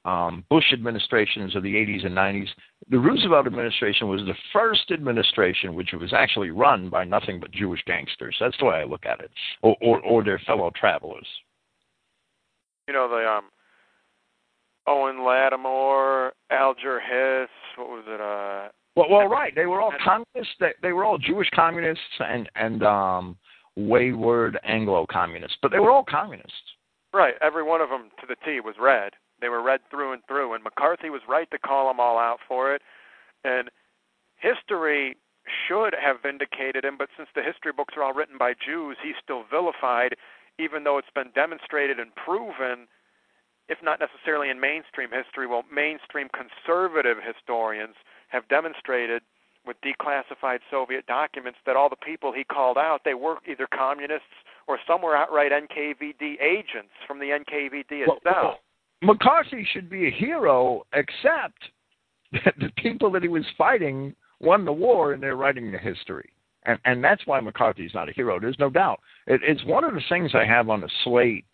um, 0.06 0.44
Bush 0.50 0.74
administrations 0.74 1.56
of 1.56 1.63
the 1.63 1.75
80s 1.75 2.06
and 2.06 2.18
90s, 2.18 2.48
the 2.89 2.98
Roosevelt 2.98 3.46
administration 3.46 4.08
was 4.08 4.22
the 4.22 4.34
first 4.51 4.89
administration 4.91 5.75
which 5.75 5.91
was 5.94 6.12
actually 6.12 6.50
run 6.50 6.89
by 6.89 7.03
nothing 7.03 7.39
but 7.39 7.51
Jewish 7.51 7.84
gangsters. 7.86 8.36
That's 8.39 8.58
the 8.58 8.65
way 8.65 8.75
I 8.77 8.84
look 8.84 9.06
at 9.06 9.20
it, 9.20 9.32
or 9.62 9.75
or, 9.82 10.00
or 10.01 10.24
their 10.24 10.39
fellow 10.39 10.72
travelers. 10.75 11.27
You 12.88 12.94
know 12.94 13.08
the 13.08 13.30
um, 13.30 13.46
Owen 14.88 15.25
Lattimore, 15.25 16.33
Alger 16.50 17.00
Hiss. 17.00 17.50
What 17.77 17.89
was 17.89 18.03
it? 18.07 18.19
Uh, 18.19 18.69
well, 18.95 19.09
well, 19.09 19.27
right. 19.27 19.53
They 19.55 19.65
were 19.65 19.81
all 19.81 19.93
communists. 20.03 20.55
They, 20.59 20.71
they 20.81 20.91
were 20.91 21.05
all 21.05 21.17
Jewish 21.17 21.50
communists 21.53 22.03
and 22.19 22.50
and 22.55 22.83
um, 22.83 23.38
wayward 23.75 24.59
Anglo 24.63 25.05
communists, 25.09 25.57
but 25.61 25.71
they 25.71 25.79
were 25.79 25.91
all 25.91 26.03
communists. 26.03 26.53
Right. 27.13 27.35
Every 27.41 27.63
one 27.63 27.81
of 27.81 27.89
them 27.89 28.09
to 28.19 28.27
the 28.27 28.35
T 28.45 28.59
was 28.59 28.75
red. 28.79 29.13
They 29.39 29.50
were 29.50 29.61
red 29.61 29.81
through 29.89 30.13
and 30.13 30.21
through, 30.27 30.53
and 30.53 30.63
McCarthy 30.63 31.09
was 31.09 31.21
right 31.27 31.50
to 31.51 31.57
call 31.57 31.88
them 31.88 32.00
all 32.00 32.17
out 32.17 32.39
for 32.47 32.73
it. 32.73 32.81
And 33.43 33.69
history 34.38 35.17
should 35.67 35.95
have 36.00 36.21
vindicated 36.21 36.85
him, 36.85 36.97
but 36.97 37.09
since 37.17 37.29
the 37.33 37.41
history 37.41 37.71
books 37.75 37.95
are 37.97 38.03
all 38.03 38.13
written 38.13 38.38
by 38.38 38.53
Jews, 38.53 38.97
he's 39.03 39.15
still 39.21 39.43
vilified, 39.50 40.15
even 40.59 40.83
though 40.83 41.00
it's 41.00 41.07
been 41.15 41.31
demonstrated 41.33 42.00
and 42.00 42.13
proven, 42.15 42.88
if 43.71 43.77
not 43.81 43.99
necessarily 43.99 44.49
in 44.49 44.59
mainstream 44.59 45.09
history, 45.09 45.47
well, 45.47 45.63
mainstream 45.73 46.27
conservative 46.35 47.17
historians 47.25 47.95
have 48.27 48.47
demonstrated 48.49 49.21
with 49.65 49.77
declassified 49.79 50.59
Soviet 50.69 51.05
documents 51.05 51.59
that 51.65 51.77
all 51.77 51.89
the 51.89 51.95
people 51.95 52.33
he 52.33 52.43
called 52.43 52.77
out, 52.77 53.01
they 53.05 53.13
were 53.13 53.37
either 53.49 53.67
communists 53.73 54.35
or 54.67 54.77
some 54.85 55.01
were 55.01 55.15
outright 55.15 55.51
NKVD 55.51 56.41
agents 56.41 56.91
from 57.07 57.19
the 57.19 57.27
NKVD 57.27 57.91
itself. 57.91 58.19
Well, 58.25 58.43
well, 58.43 58.59
McCarthy 59.01 59.65
should 59.71 59.89
be 59.89 60.07
a 60.07 60.11
hero, 60.11 60.83
except 60.93 61.71
that 62.43 62.55
the 62.59 62.71
people 62.77 63.09
that 63.11 63.23
he 63.23 63.29
was 63.29 63.45
fighting 63.57 64.13
won 64.39 64.65
the 64.65 64.73
war 64.73 65.13
and 65.13 65.23
they're 65.23 65.35
writing 65.35 65.71
the 65.71 65.77
history. 65.77 66.29
And 66.63 66.77
and 66.85 67.03
that's 67.03 67.25
why 67.25 67.39
McCarthy's 67.39 67.93
not 67.93 68.09
a 68.09 68.11
hero. 68.11 68.39
There's 68.39 68.59
no 68.59 68.69
doubt. 68.69 68.99
It, 69.25 69.41
it's 69.43 69.63
one 69.65 69.83
of 69.83 69.93
the 69.93 70.01
things 70.09 70.31
I 70.35 70.45
have 70.45 70.69
on 70.69 70.81
the 70.81 70.89
slate. 71.03 71.45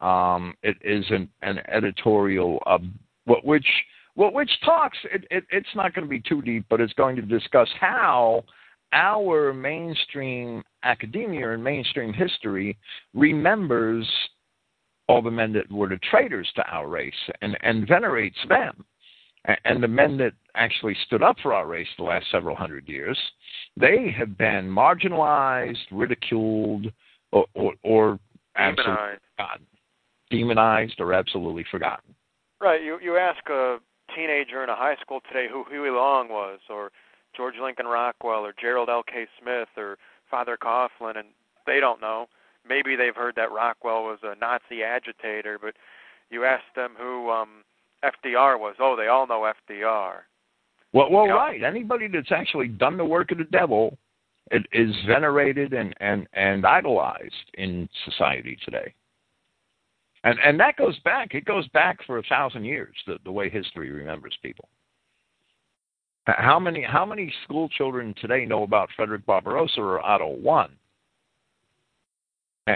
Um, 0.00 0.54
it 0.62 0.76
is 0.82 1.04
an, 1.10 1.28
an 1.42 1.60
editorial 1.68 2.62
of 2.66 2.82
what 3.26 3.44
which 3.44 3.66
what 4.14 4.32
which 4.32 4.50
talks. 4.64 4.98
It, 5.12 5.24
it, 5.30 5.44
it's 5.50 5.68
not 5.74 5.94
going 5.94 6.06
to 6.06 6.10
be 6.10 6.20
too 6.20 6.42
deep, 6.42 6.64
but 6.70 6.80
it's 6.80 6.92
going 6.94 7.16
to 7.16 7.22
discuss 7.22 7.68
how 7.78 8.44
our 8.92 9.52
mainstream 9.52 10.62
academia 10.82 11.52
and 11.52 11.62
mainstream 11.62 12.12
history 12.12 12.76
remembers 13.14 14.08
all 15.08 15.22
the 15.22 15.30
men 15.30 15.52
that 15.52 15.70
were 15.70 15.88
the 15.88 15.98
traitors 16.10 16.50
to 16.56 16.62
our 16.70 16.88
race 16.88 17.12
and, 17.42 17.56
and 17.62 17.86
venerates 17.86 18.38
them. 18.48 18.84
And 19.64 19.82
the 19.82 19.88
men 19.88 20.18
that 20.18 20.32
actually 20.54 20.94
stood 21.06 21.22
up 21.22 21.36
for 21.42 21.54
our 21.54 21.66
race 21.66 21.88
the 21.96 22.04
last 22.04 22.26
several 22.30 22.54
hundred 22.54 22.86
years, 22.88 23.18
they 23.76 24.14
have 24.16 24.36
been 24.36 24.68
marginalized, 24.68 25.78
ridiculed, 25.90 26.92
or, 27.32 27.46
or, 27.54 27.72
or 27.82 28.18
absolutely 28.56 28.94
demonized. 30.30 31.00
or 31.00 31.12
absolutely 31.12 31.64
forgotten. 31.70 32.14
Right. 32.60 32.82
You 32.82 32.98
you 33.02 33.16
ask 33.16 33.48
a 33.48 33.78
teenager 34.14 34.62
in 34.62 34.70
a 34.70 34.76
high 34.76 34.96
school 35.00 35.20
today 35.28 35.46
who 35.50 35.64
Huey 35.70 35.90
Long 35.90 36.28
was, 36.28 36.58
or 36.68 36.90
George 37.36 37.54
Lincoln 37.62 37.86
Rockwell, 37.86 38.44
or 38.44 38.52
Gerald 38.60 38.88
L. 38.88 39.02
K. 39.02 39.26
Smith, 39.40 39.68
or 39.76 39.96
Father 40.30 40.58
Coughlin, 40.60 41.16
and 41.16 41.28
they 41.66 41.80
don't 41.80 42.00
know 42.00 42.26
maybe 42.68 42.96
they've 42.96 43.16
heard 43.16 43.36
that 43.36 43.52
Rockwell 43.52 44.04
was 44.04 44.18
a 44.22 44.38
Nazi 44.40 44.82
agitator, 44.82 45.58
but 45.60 45.74
you 46.30 46.44
ask 46.44 46.64
them 46.74 46.94
who 46.98 47.30
um, 47.30 47.64
FDR 48.04 48.58
was. 48.58 48.76
Oh, 48.80 48.96
they 48.96 49.08
all 49.08 49.26
know 49.26 49.50
FDR. 49.70 50.20
Well, 50.92 51.10
well, 51.10 51.24
you 51.24 51.30
know? 51.30 51.36
right. 51.36 51.62
Anybody 51.62 52.08
that's 52.08 52.32
actually 52.32 52.68
done 52.68 52.96
the 52.96 53.04
work 53.04 53.30
of 53.30 53.38
the 53.38 53.44
devil 53.44 53.96
it 54.50 54.66
is 54.72 54.94
venerated 55.06 55.72
and, 55.72 55.94
and, 56.00 56.26
and 56.32 56.66
idolized 56.66 57.34
in 57.54 57.88
society 58.04 58.58
today. 58.64 58.92
And 60.24 60.38
and 60.44 60.60
that 60.60 60.76
goes 60.76 60.98
back. 61.00 61.34
It 61.34 61.44
goes 61.44 61.66
back 61.68 61.98
for 62.06 62.18
a 62.18 62.22
thousand 62.24 62.64
years. 62.64 62.94
The 63.06 63.18
the 63.24 63.32
way 63.32 63.48
history 63.48 63.90
remembers 63.90 64.36
people. 64.42 64.68
How 66.26 66.58
many 66.58 66.82
how 66.82 67.04
many 67.04 67.32
school 67.44 67.68
children 67.70 68.14
today 68.20 68.44
know 68.44 68.62
about 68.62 68.90
Frederick 68.94 69.24
Barbarossa 69.26 69.80
or 69.80 70.04
Otto 70.04 70.28
One? 70.28 70.70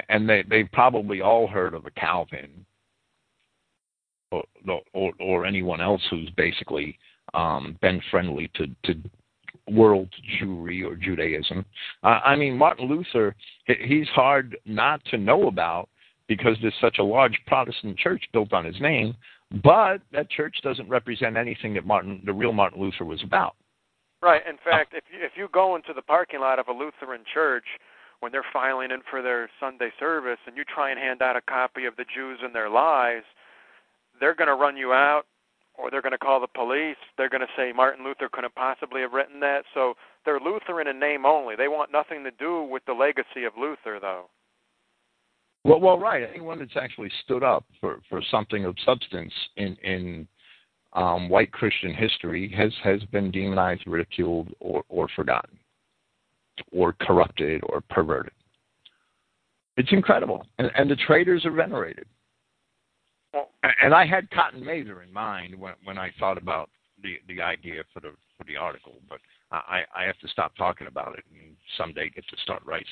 and 0.08 0.28
they 0.28 0.42
they 0.48 0.64
probably 0.64 1.20
all 1.20 1.46
heard 1.46 1.74
of 1.74 1.86
a 1.86 1.90
Calvin 1.92 2.64
or 4.30 4.44
or, 4.92 5.12
or 5.20 5.46
anyone 5.46 5.80
else 5.80 6.02
who's 6.10 6.30
basically 6.30 6.98
um, 7.34 7.76
been 7.80 8.00
friendly 8.10 8.50
to 8.54 8.66
to 8.84 9.00
world 9.70 10.08
Jewry 10.38 10.84
or 10.84 10.94
Judaism. 10.94 11.64
Uh, 12.02 12.20
I 12.24 12.36
mean, 12.36 12.56
Martin 12.56 12.86
Luther, 12.88 13.34
he's 13.66 14.08
hard 14.08 14.56
not 14.66 15.02
to 15.06 15.16
know 15.16 15.48
about 15.48 15.88
because 16.28 16.56
there's 16.60 16.74
such 16.80 16.98
a 16.98 17.04
large 17.04 17.38
Protestant 17.46 17.98
church 17.98 18.22
built 18.32 18.52
on 18.52 18.64
his 18.64 18.80
name, 18.80 19.14
but 19.62 19.98
that 20.12 20.30
church 20.30 20.56
doesn't 20.62 20.88
represent 20.88 21.36
anything 21.36 21.74
that 21.74 21.86
Martin, 21.86 22.22
the 22.24 22.32
real 22.32 22.52
Martin 22.52 22.80
Luther, 22.80 23.04
was 23.04 23.22
about. 23.22 23.54
Right. 24.22 24.42
In 24.48 24.56
fact, 24.64 24.94
if 24.94 25.04
you, 25.12 25.24
if 25.24 25.32
you 25.36 25.48
go 25.52 25.76
into 25.76 25.92
the 25.94 26.02
parking 26.02 26.40
lot 26.40 26.58
of 26.58 26.68
a 26.68 26.72
Lutheran 26.72 27.24
church 27.32 27.66
when 28.20 28.32
they're 28.32 28.46
filing 28.54 28.90
in 28.90 29.00
for 29.10 29.20
their 29.20 29.50
Sunday 29.60 29.90
service 30.00 30.38
and 30.46 30.56
you 30.56 30.64
try 30.64 30.90
and 30.90 30.98
hand 30.98 31.20
out 31.20 31.36
a 31.36 31.42
copy 31.42 31.84
of 31.84 31.94
the 31.96 32.06
Jews 32.14 32.38
and 32.42 32.54
their 32.54 32.70
lies, 32.70 33.22
they're 34.18 34.34
going 34.34 34.48
to 34.48 34.54
run 34.54 34.78
you 34.78 34.92
out 34.94 35.24
or 35.74 35.90
they're 35.90 36.02
going 36.02 36.12
to 36.12 36.18
call 36.18 36.40
the 36.40 36.46
police. 36.46 36.96
They're 37.18 37.28
going 37.28 37.42
to 37.42 37.54
say 37.56 37.72
Martin 37.72 38.04
Luther 38.04 38.30
couldn't 38.32 38.54
possibly 38.54 39.02
have 39.02 39.12
written 39.12 39.40
that. 39.40 39.64
So 39.74 39.94
they're 40.24 40.40
Lutheran 40.40 40.86
in 40.86 40.98
name 40.98 41.26
only. 41.26 41.56
They 41.56 41.68
want 41.68 41.92
nothing 41.92 42.24
to 42.24 42.30
do 42.30 42.62
with 42.62 42.84
the 42.86 42.92
legacy 42.92 43.44
of 43.44 43.52
Luther, 43.58 43.98
though. 44.00 44.26
Well, 45.64 45.80
well, 45.80 45.98
right. 45.98 46.28
Anyone 46.28 46.58
that's 46.58 46.76
actually 46.76 47.10
stood 47.24 47.42
up 47.42 47.64
for, 47.80 48.00
for 48.08 48.20
something 48.30 48.64
of 48.64 48.76
substance 48.84 49.32
in 49.56 49.76
in 49.82 50.28
um, 50.92 51.28
white 51.28 51.52
Christian 51.52 51.94
history 51.94 52.52
has 52.56 52.72
has 52.82 53.02
been 53.10 53.30
demonized, 53.30 53.86
ridiculed, 53.86 54.54
or 54.60 54.84
or 54.88 55.08
forgotten 55.16 55.58
or 56.70 56.92
corrupted 57.00 57.62
or 57.64 57.80
perverted. 57.90 58.32
It's 59.76 59.90
incredible. 59.92 60.46
And, 60.58 60.70
and 60.76 60.88
the 60.88 60.96
traitors 60.96 61.44
are 61.44 61.50
venerated. 61.50 62.06
And 63.80 63.92
I 63.92 64.06
had 64.06 64.30
Cotton 64.30 64.64
Mather 64.64 65.02
in 65.02 65.12
mind 65.12 65.58
when, 65.58 65.74
when 65.82 65.98
I 65.98 66.12
thought 66.20 66.38
about 66.38 66.70
the, 67.02 67.14
the 67.26 67.42
idea 67.42 67.82
for 67.92 67.98
the 67.98 68.10
for 68.38 68.44
the 68.44 68.56
article, 68.56 68.94
but 69.08 69.18
I, 69.50 69.82
I 69.94 70.04
have 70.04 70.18
to 70.18 70.28
stop 70.28 70.56
talking 70.56 70.86
about 70.86 71.16
it 71.18 71.24
and 71.32 71.56
someday 71.76 72.10
get 72.10 72.26
to 72.28 72.36
start 72.42 72.62
writing. 72.64 72.86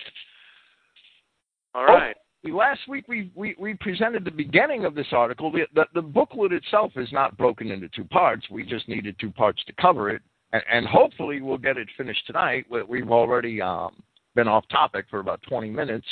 All 1.75 1.85
right. 1.85 2.17
Oh, 2.17 2.32
last 2.51 2.81
week 2.89 3.07
we, 3.09 3.31
we, 3.35 3.55
we 3.59 3.75
presented 3.75 4.25
the 4.25 4.31
beginning 4.31 4.85
of 4.85 4.95
this 4.95 5.07
article. 5.13 5.53
The, 5.53 5.67
the, 5.75 5.85
the 5.95 6.03
booklet 6.03 6.53
itself 6.53 6.93
is 6.97 7.09
not 7.13 7.37
broken 7.37 7.71
into 7.71 7.89
two 7.89 8.05
parts. 8.05 8.47
We 8.51 8.65
just 8.65 8.89
needed 8.89 9.17
two 9.21 9.31
parts 9.31 9.63
to 9.67 9.73
cover 9.81 10.11
it 10.11 10.23
and, 10.53 10.63
and 10.71 10.87
hopefully 10.87 11.41
we'll 11.41 11.59
get 11.59 11.77
it 11.77 11.89
finished 11.97 12.27
tonight. 12.27 12.67
We've 12.89 13.11
already 13.11 13.61
um, 13.61 14.03
been 14.35 14.49
off 14.49 14.65
topic 14.71 15.07
for 15.11 15.21
about 15.21 15.41
20 15.49 15.71
minutes. 15.71 16.07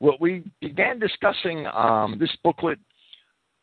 Well, 0.00 0.16
we 0.20 0.44
began 0.60 0.98
discussing 0.98 1.66
um, 1.72 2.16
this 2.18 2.30
booklet 2.42 2.78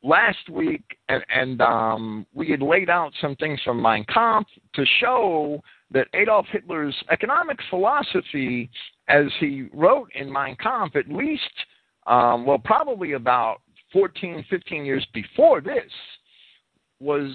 last 0.04 0.50
week, 0.50 0.84
and, 1.10 1.24
and 1.34 1.62
um, 1.62 2.26
we 2.34 2.50
had 2.50 2.62
laid 2.62 2.90
out 2.90 3.12
some 3.20 3.36
things 3.36 3.60
from 3.64 3.82
Mein 3.82 4.06
Kampf 4.06 4.50
to 4.76 4.86
show 5.02 5.62
that 5.92 6.08
Adolf 6.14 6.46
Hitler's 6.52 6.96
economic 7.12 7.58
philosophy, 7.70 8.70
as 9.10 9.26
he 9.40 9.68
wrote 9.74 10.10
in 10.16 10.32
Mein 10.32 10.56
Kampf, 10.62 10.96
at 10.96 11.10
least, 11.10 11.44
um, 12.10 12.46
well, 12.46 12.58
probably 12.58 13.14
about 13.14 13.62
14, 13.94 14.46
15 14.50 14.86
years 14.86 15.06
before 15.14 15.62
this, 15.62 15.92
was 17.00 17.32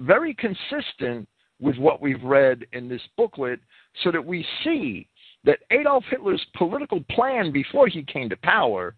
very 0.00 0.34
consistent 0.34 1.28
with 1.60 1.76
what 1.76 2.00
we've 2.00 2.22
read 2.22 2.64
in 2.72 2.88
this 2.88 3.02
booklet 3.16 3.60
so 4.02 4.10
that 4.10 4.24
we 4.24 4.46
see 4.64 5.08
that 5.44 5.58
Adolf 5.70 6.04
Hitler's 6.08 6.44
political 6.56 7.02
plan 7.10 7.52
before 7.52 7.88
he 7.88 8.02
came 8.04 8.28
to 8.30 8.36
power 8.38 8.94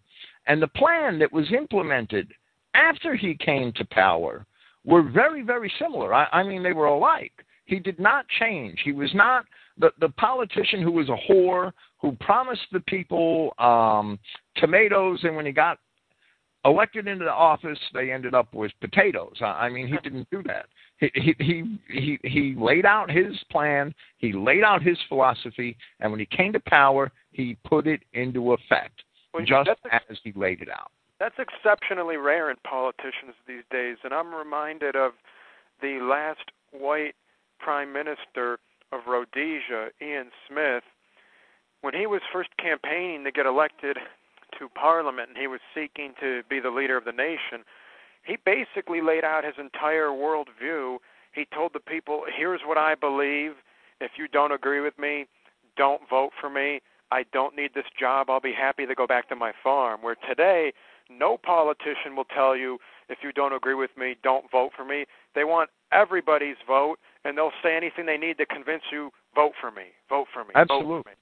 and 0.47 0.61
the 0.61 0.69
plan 0.69 1.19
that 1.19 1.33
was 1.33 1.53
implemented 1.53 2.33
after 2.75 3.17
he 3.17 3.35
came 3.35 3.73
to 3.73 3.85
power 3.87 4.47
were 4.85 5.03
very, 5.03 5.43
very 5.43 5.73
similar. 5.79 6.15
I, 6.15 6.27
I 6.33 6.43
mean, 6.43 6.63
they 6.63 6.73
were 6.73 6.87
alike. 6.87 7.33
He 7.65 7.79
did 7.79 7.99
not 7.99 8.27
change. 8.39 8.81
He 8.85 8.93
was 8.93 9.11
not 9.15 9.45
the, 9.79 9.91
the 10.01 10.09
politician 10.11 10.83
who 10.83 10.93
was 10.93 11.09
a 11.09 11.17
whore, 11.31 11.73
who 12.01 12.13
promised 12.21 12.67
the 12.73 12.81
people 12.81 13.53
um, 13.59 14.19
tomatoes, 14.57 15.21
and 15.23 15.37
when 15.37 15.47
he 15.47 15.53
got 15.53 15.79
elected 16.65 17.09
into 17.09 17.25
the 17.25 17.33
office, 17.33 17.79
they 17.95 18.11
ended 18.11 18.35
up 18.35 18.53
with 18.55 18.73
potatoes. 18.81 19.35
I 19.41 19.69
mean, 19.69 19.87
he 19.87 19.97
didn't 20.03 20.29
do 20.31 20.43
that. 20.47 20.67
He 20.99 21.35
he 21.39 21.79
he 21.89 22.19
he 22.23 22.55
laid 22.59 22.85
out 22.85 23.11
his 23.11 23.39
plan. 23.51 23.95
He 24.19 24.33
laid 24.33 24.63
out 24.63 24.83
his 24.83 24.99
philosophy, 25.09 25.77
and 26.01 26.11
when 26.11 26.21
he 26.21 26.27
came 26.27 26.53
to 26.53 26.61
power, 26.61 27.11
he 27.33 27.57
put 27.65 27.87
it 27.87 28.03
into 28.13 28.53
effect, 28.53 29.03
well, 29.33 29.45
just 29.45 29.71
as 29.91 30.19
he 30.23 30.33
laid 30.37 30.61
it 30.61 30.69
out. 30.69 30.91
That's 31.19 31.39
exceptionally 31.39 32.17
rare 32.17 32.51
in 32.51 32.57
politicians 32.65 33.35
these 33.47 33.65
days, 33.71 33.97
and 34.05 34.13
I'm 34.13 34.35
reminded 34.35 34.97
of 34.97 35.13
the 35.81 35.99
last 36.03 36.51
white 36.73 37.15
prime 37.59 37.93
minister 37.93 38.59
of 38.93 39.01
Rhodesia, 39.07 39.89
Ian 40.03 40.31
Smith, 40.49 40.83
when 41.81 41.95
he 41.95 42.07
was 42.07 42.21
first 42.33 42.51
campaigning 42.59 43.25
to 43.25 43.33
get 43.33 43.47
elected 43.47 43.99
to 44.59 44.69
parliament 44.69 45.29
and 45.29 45.39
he 45.39 45.47
was 45.47 45.61
seeking 45.75 46.13
to 46.21 46.43
be 46.49 46.61
the 46.61 46.71
leader 46.71 46.97
of 46.97 47.05
the 47.05 47.13
nation, 47.13 47.65
he 48.25 48.37
basically 48.45 49.01
laid 49.01 49.25
out 49.25 49.45
his 49.45 49.55
entire 49.59 50.09
worldview. 50.09 50.99
He 51.33 51.47
told 51.55 51.73
the 51.73 51.81
people, 51.81 52.25
here's 52.37 52.61
what 52.67 52.77
I 52.77 52.95
believe. 52.95 53.53
If 54.01 54.13
you 54.19 54.29
don't 54.29 54.53
agree 54.53 54.81
with 54.81 54.99
me, 54.99 55.27
don't 55.77 56.03
vote 56.09 56.33
for 56.41 56.51
me. 56.51 56.81
I 57.13 57.25
don't 57.33 57.57
need 57.57 57.71
this 57.75 57.87
job. 57.99 58.31
I'll 58.31 58.41
be 58.41 58.53
happy 58.53 58.87
to 58.87 58.95
go 58.95 59.07
back 59.07 59.29
to 59.31 59.37
my 59.37 59.53
farm. 59.63 60.03
Where 60.03 60.17
today, 60.29 60.73
no 61.11 61.37
politician 61.37 62.15
will 62.15 62.25
tell 62.25 62.57
you, 62.57 62.79
if 63.09 63.19
you 63.23 63.33
don't 63.33 63.53
agree 63.53 63.75
with 63.75 63.91
me, 63.97 64.17
don't 64.23 64.51
vote 64.51 64.71
for 64.77 64.85
me. 64.85 65.07
They 65.35 65.45
want 65.45 65.71
everybody's 65.93 66.57
vote, 66.67 66.99
and 67.25 67.37
they'll 67.37 67.51
say 67.63 67.77
anything 67.77 68.07
they 68.07 68.17
need 68.17 68.39
to 68.39 68.47
convince 68.47 68.83
you, 68.93 69.11
vote 69.35 69.53
for 69.61 69.71
me, 69.71 69.87
vote 70.09 70.27
for 70.33 70.45
me. 70.45 70.51
Absolutely. 70.55 71.03
For 71.03 71.09
me. 71.09 71.15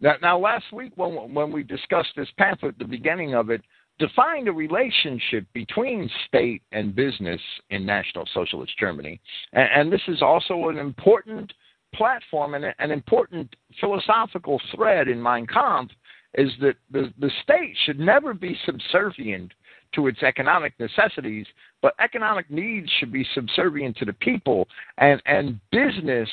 Now, 0.00 0.14
now, 0.22 0.38
last 0.38 0.72
week 0.72 0.92
when 0.96 1.34
when 1.34 1.52
we 1.52 1.62
discussed 1.62 2.10
this 2.16 2.28
pamphlet, 2.38 2.78
the 2.78 2.84
beginning 2.84 3.34
of 3.34 3.50
it 3.50 3.62
defined 3.98 4.48
a 4.48 4.52
relationship 4.52 5.44
between 5.52 6.10
state 6.26 6.62
and 6.72 6.94
business 6.94 7.40
in 7.68 7.84
National 7.84 8.26
Socialist 8.32 8.72
Germany, 8.78 9.20
and, 9.52 9.68
and 9.74 9.92
this 9.92 10.00
is 10.08 10.22
also 10.22 10.68
an 10.68 10.78
important 10.78 11.52
platform 11.94 12.54
and 12.54 12.64
an 12.78 12.90
important 12.90 13.54
philosophical 13.80 14.60
thread 14.74 15.08
in 15.08 15.20
Mein 15.20 15.46
Kampf 15.46 15.92
is 16.34 16.50
that 16.60 16.76
the, 16.90 17.12
the 17.18 17.30
state 17.42 17.74
should 17.84 17.98
never 17.98 18.32
be 18.32 18.56
subservient 18.64 19.52
to 19.94 20.06
its 20.06 20.22
economic 20.22 20.72
necessities, 20.78 21.46
but 21.82 21.94
economic 21.98 22.48
needs 22.50 22.88
should 22.98 23.12
be 23.12 23.26
subservient 23.34 23.96
to 23.96 24.04
the 24.04 24.12
people, 24.14 24.68
and, 24.98 25.20
and 25.26 25.58
business 25.72 26.28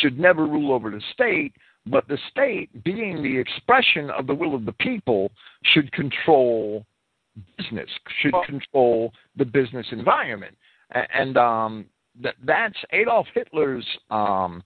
should 0.00 0.18
never 0.18 0.46
rule 0.46 0.72
over 0.72 0.90
the 0.90 1.02
state, 1.12 1.52
but 1.86 2.06
the 2.08 2.18
state, 2.30 2.84
being 2.84 3.22
the 3.22 3.38
expression 3.38 4.10
of 4.10 4.26
the 4.26 4.34
will 4.34 4.54
of 4.54 4.64
the 4.64 4.72
people, 4.72 5.30
should 5.64 5.90
control 5.92 6.84
business, 7.56 7.88
should 8.20 8.34
control 8.46 9.12
the 9.36 9.44
business 9.44 9.86
environment. 9.92 10.56
And 10.90 11.36
um, 11.36 11.86
that, 12.22 12.34
that's 12.44 12.76
Adolf 12.92 13.26
Hitler's 13.32 13.86
um, 14.10 14.62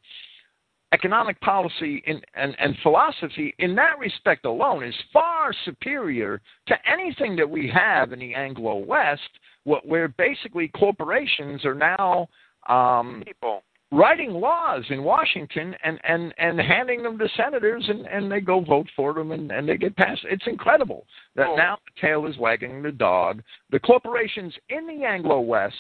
economic 0.93 1.41
policy 1.41 2.03
in, 2.07 2.21
and, 2.35 2.57
and 2.59 2.77
philosophy 2.83 3.55
in 3.59 3.75
that 3.75 3.99
respect 3.99 4.45
alone 4.45 4.85
is 4.85 4.95
far 5.13 5.53
superior 5.65 6.41
to 6.67 6.75
anything 6.91 7.37
that 7.37 7.49
we 7.49 7.69
have 7.69 8.13
in 8.13 8.19
the 8.19 8.35
Anglo 8.35 8.77
West, 8.77 9.21
where 9.65 10.09
basically 10.09 10.69
corporations 10.69 11.65
are 11.65 11.75
now 11.75 12.29
um, 12.69 13.23
people 13.27 13.63
writing 13.95 14.33
laws 14.33 14.85
in 14.91 15.05
Washington 15.05 15.75
and, 15.85 16.01
and, 16.05 16.35
and 16.39 16.61
handing 16.61 17.03
them 17.03 17.17
to 17.19 17.29
senators 17.37 17.85
and, 17.89 18.07
and 18.07 18.31
they 18.31 18.41
go 18.41 18.61
vote 18.61 18.89
for 18.97 19.15
them 19.15 19.31
and, 19.31 19.51
and 19.53 19.69
they 19.69 19.77
get 19.77 19.97
passed. 19.97 20.23
It's 20.29 20.47
incredible 20.47 21.07
that 21.37 21.47
oh. 21.51 21.57
now 21.57 21.79
the 21.85 22.01
tail 22.07 22.27
is 22.27 22.37
wagging 22.37 22.83
the 22.83 22.91
dog. 22.91 23.43
The 23.71 23.79
corporations 23.79 24.53
in 24.69 24.87
the 24.87 25.05
Anglo 25.05 25.41
West, 25.41 25.77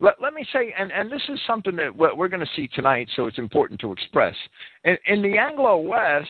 let, 0.00 0.20
let 0.20 0.34
me 0.34 0.46
say, 0.52 0.74
and, 0.78 0.92
and 0.92 1.10
this 1.10 1.22
is 1.30 1.40
something 1.46 1.76
that 1.76 1.96
we're 1.96 2.28
going 2.28 2.40
to 2.40 2.52
see 2.54 2.68
tonight, 2.68 3.08
so 3.16 3.26
it's 3.26 3.38
important 3.38 3.80
to 3.80 3.92
express. 3.92 4.34
In, 4.84 4.98
in 5.06 5.22
the 5.22 5.38
Anglo 5.38 5.78
West, 5.78 6.28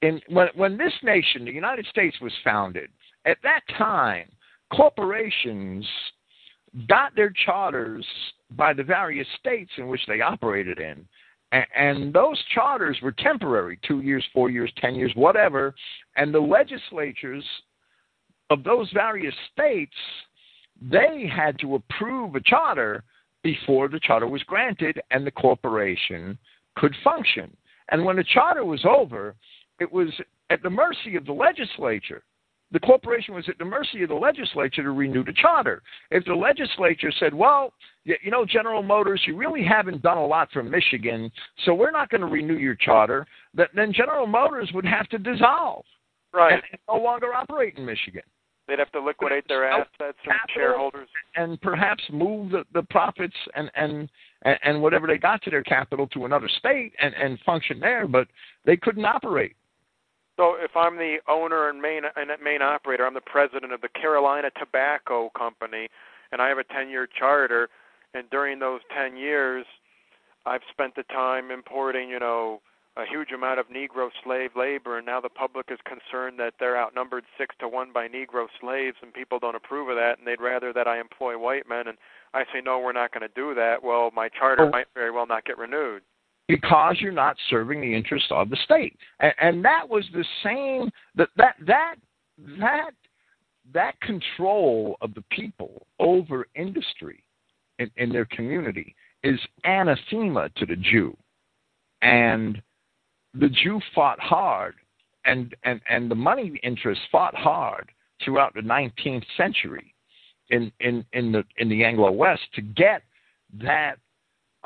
in, 0.00 0.20
when, 0.28 0.48
when 0.54 0.78
this 0.78 0.94
nation, 1.02 1.44
the 1.44 1.52
United 1.52 1.86
States, 1.86 2.16
was 2.22 2.32
founded, 2.42 2.88
at 3.26 3.36
that 3.42 3.60
time, 3.76 4.28
corporations 4.74 5.86
got 6.88 7.14
their 7.14 7.32
charters 7.44 8.06
by 8.56 8.72
the 8.72 8.82
various 8.82 9.26
states 9.38 9.70
in 9.76 9.88
which 9.88 10.02
they 10.06 10.20
operated 10.20 10.78
in. 10.78 11.06
And, 11.76 12.14
those 12.14 12.42
charters 12.54 12.98
were 13.02 13.12
temporary 13.12 13.78
two 13.86 14.00
years, 14.00 14.24
four 14.32 14.48
years, 14.48 14.72
ten 14.78 14.94
years, 14.94 15.12
whatever. 15.14 15.74
And 16.16 16.32
the 16.32 16.40
legislatures 16.40 17.44
of 18.48 18.64
those 18.64 18.90
various 18.92 19.34
states, 19.52 19.94
they 20.80 21.30
had 21.30 21.58
to 21.60 21.74
approve 21.74 22.36
a 22.36 22.40
charter 22.40 23.04
before 23.42 23.88
the 23.88 24.00
charter 24.00 24.26
was 24.26 24.42
granted 24.44 25.00
and 25.10 25.26
the 25.26 25.30
corporation 25.30 26.38
could 26.76 26.94
function. 27.04 27.54
And 27.90 28.04
when 28.04 28.16
the 28.16 28.24
charter 28.24 28.64
was 28.64 28.84
over, 28.86 29.34
it 29.78 29.92
was 29.92 30.08
at 30.48 30.62
the 30.62 30.70
mercy 30.70 31.16
of 31.16 31.26
the 31.26 31.32
legislature 31.32 32.22
the 32.72 32.80
corporation 32.80 33.34
was 33.34 33.48
at 33.48 33.58
the 33.58 33.64
mercy 33.64 34.02
of 34.02 34.08
the 34.08 34.14
legislature 34.14 34.82
to 34.82 34.90
renew 34.90 35.22
the 35.22 35.34
charter. 35.34 35.82
If 36.10 36.24
the 36.24 36.34
legislature 36.34 37.12
said, 37.20 37.34
well, 37.34 37.72
you 38.04 38.30
know, 38.30 38.44
General 38.44 38.82
Motors, 38.82 39.22
you 39.26 39.36
really 39.36 39.62
haven't 39.62 40.02
done 40.02 40.18
a 40.18 40.26
lot 40.26 40.48
for 40.52 40.62
Michigan, 40.62 41.30
so 41.64 41.74
we're 41.74 41.90
not 41.90 42.08
going 42.08 42.22
to 42.22 42.26
renew 42.26 42.56
your 42.56 42.74
charter, 42.74 43.26
then 43.54 43.92
General 43.92 44.26
Motors 44.26 44.70
would 44.74 44.86
have 44.86 45.08
to 45.08 45.18
dissolve. 45.18 45.84
Right. 46.32 46.54
And 46.54 46.62
no 46.88 46.96
longer 46.96 47.34
operate 47.34 47.76
in 47.76 47.84
Michigan. 47.84 48.22
They'd 48.66 48.78
have 48.78 48.92
to 48.92 49.00
liquidate 49.00 49.46
their 49.48 49.68
assets 49.68 49.90
and 50.00 50.34
shareholders. 50.54 51.08
And 51.36 51.60
perhaps 51.60 52.02
move 52.10 52.52
the, 52.52 52.64
the 52.72 52.84
profits 52.84 53.36
and, 53.54 53.70
and 53.74 54.08
and 54.64 54.82
whatever 54.82 55.06
they 55.06 55.18
got 55.18 55.42
to 55.42 55.50
their 55.50 55.62
capital 55.62 56.06
to 56.08 56.24
another 56.24 56.48
state 56.58 56.92
and, 57.00 57.14
and 57.14 57.38
function 57.46 57.78
there, 57.78 58.08
but 58.08 58.26
they 58.64 58.76
couldn't 58.76 59.04
operate. 59.04 59.54
So 60.42 60.56
if 60.58 60.76
I'm 60.76 60.96
the 60.96 61.18
owner 61.28 61.68
and 61.68 61.80
main 61.80 62.02
and 62.16 62.30
main 62.42 62.62
operator, 62.62 63.06
I'm 63.06 63.14
the 63.14 63.20
president 63.20 63.72
of 63.72 63.80
the 63.80 63.88
Carolina 63.88 64.50
Tobacco 64.58 65.30
Company, 65.38 65.86
and 66.32 66.42
I 66.42 66.48
have 66.48 66.58
a 66.58 66.64
10-year 66.64 67.06
charter. 67.16 67.68
And 68.12 68.28
during 68.28 68.58
those 68.58 68.80
10 68.92 69.16
years, 69.16 69.64
I've 70.44 70.62
spent 70.68 70.96
the 70.96 71.04
time 71.04 71.52
importing, 71.52 72.08
you 72.08 72.18
know, 72.18 72.60
a 72.96 73.04
huge 73.08 73.30
amount 73.30 73.60
of 73.60 73.68
Negro 73.68 74.08
slave 74.24 74.50
labor, 74.56 74.98
and 74.98 75.06
now 75.06 75.20
the 75.20 75.28
public 75.28 75.66
is 75.70 75.78
concerned 75.84 76.40
that 76.40 76.54
they're 76.58 76.76
outnumbered 76.76 77.22
six 77.38 77.54
to 77.60 77.68
one 77.68 77.92
by 77.92 78.08
Negro 78.08 78.48
slaves, 78.60 78.96
and 79.00 79.14
people 79.14 79.38
don't 79.38 79.54
approve 79.54 79.90
of 79.90 79.96
that, 79.96 80.18
and 80.18 80.26
they'd 80.26 80.40
rather 80.40 80.72
that 80.72 80.88
I 80.88 80.98
employ 80.98 81.38
white 81.38 81.68
men. 81.68 81.86
And 81.86 81.96
I 82.34 82.42
say, 82.52 82.60
no, 82.60 82.80
we're 82.80 82.92
not 82.92 83.12
going 83.12 83.22
to 83.22 83.32
do 83.32 83.54
that. 83.54 83.84
Well, 83.84 84.10
my 84.12 84.28
charter 84.28 84.64
oh. 84.64 84.70
might 84.70 84.86
very 84.92 85.12
well 85.12 85.26
not 85.28 85.44
get 85.44 85.56
renewed 85.56 86.02
because 86.52 86.96
you're 87.00 87.12
not 87.12 87.34
serving 87.48 87.80
the 87.80 87.94
interests 87.94 88.28
of 88.30 88.50
the 88.50 88.58
state. 88.62 88.94
And, 89.20 89.32
and 89.40 89.64
that 89.64 89.88
was 89.88 90.04
the 90.12 90.24
same 90.44 90.90
that 91.14 91.30
that 91.38 91.54
that 91.66 91.94
that 92.58 92.90
that 93.72 93.98
control 94.02 94.98
of 95.00 95.14
the 95.14 95.24
people 95.30 95.86
over 95.98 96.46
industry 96.54 97.24
in, 97.78 97.90
in 97.96 98.10
their 98.10 98.26
community 98.26 98.94
is 99.24 99.40
anathema 99.64 100.50
to 100.56 100.66
the 100.66 100.76
Jew. 100.76 101.16
And 102.02 102.60
the 103.32 103.48
Jew 103.48 103.80
fought 103.94 104.20
hard 104.20 104.74
and, 105.24 105.56
and, 105.64 105.80
and 105.88 106.10
the 106.10 106.14
money 106.14 106.60
interests 106.62 107.04
fought 107.10 107.34
hard 107.34 107.90
throughout 108.22 108.52
the 108.52 108.60
19th 108.60 109.24
century 109.38 109.94
in, 110.50 110.70
in, 110.80 111.02
in 111.14 111.32
the 111.32 111.44
in 111.56 111.70
the 111.70 111.82
Anglo 111.82 112.10
West 112.10 112.42
to 112.56 112.60
get 112.60 113.02
that 113.54 113.96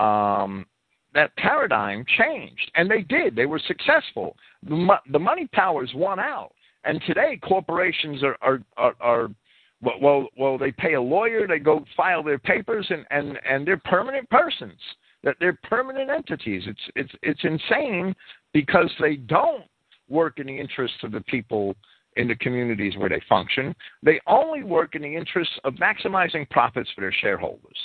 um, 0.03 0.66
that 1.16 1.35
paradigm 1.37 2.05
changed, 2.18 2.70
and 2.74 2.90
they 2.90 3.02
did. 3.02 3.35
They 3.35 3.46
were 3.46 3.61
successful. 3.66 4.37
The, 4.62 4.76
mo- 4.76 4.98
the 5.11 5.18
money 5.18 5.48
powers 5.52 5.90
won 5.94 6.20
out, 6.20 6.52
and 6.85 7.00
today 7.07 7.40
corporations 7.42 8.22
are 8.22 8.37
are, 8.42 8.61
are, 8.76 8.94
are 9.00 9.29
well, 9.83 10.29
well, 10.38 10.57
they 10.59 10.72
pay 10.72 10.94
a 10.94 11.00
lawyer, 11.00 11.46
they 11.46 11.59
go 11.59 11.85
file 11.96 12.22
their 12.22 12.38
papers, 12.38 12.87
and 12.90 13.05
and 13.11 13.38
and 13.48 13.66
they're 13.66 13.79
permanent 13.79 14.29
persons. 14.31 14.79
That 15.24 15.37
they're 15.40 15.59
permanent 15.64 16.11
entities. 16.11 16.62
It's 16.66 16.81
it's 16.94 17.12
it's 17.22 17.44
insane 17.44 18.14
because 18.52 18.90
they 19.00 19.16
don't 19.16 19.64
work 20.09 20.38
in 20.38 20.46
the 20.46 20.59
interests 20.59 20.98
of 21.02 21.12
the 21.12 21.22
people 21.22 21.74
in 22.16 22.29
the 22.29 22.37
communities 22.37 22.96
where 22.96 23.09
they 23.09 23.20
function. 23.29 23.74
They 24.02 24.20
only 24.26 24.62
work 24.62 24.94
in 24.94 25.02
the 25.02 25.16
interests 25.16 25.55
of 25.64 25.74
maximizing 25.74 26.48
profits 26.50 26.90
for 26.94 27.00
their 27.00 27.12
shareholders, 27.12 27.79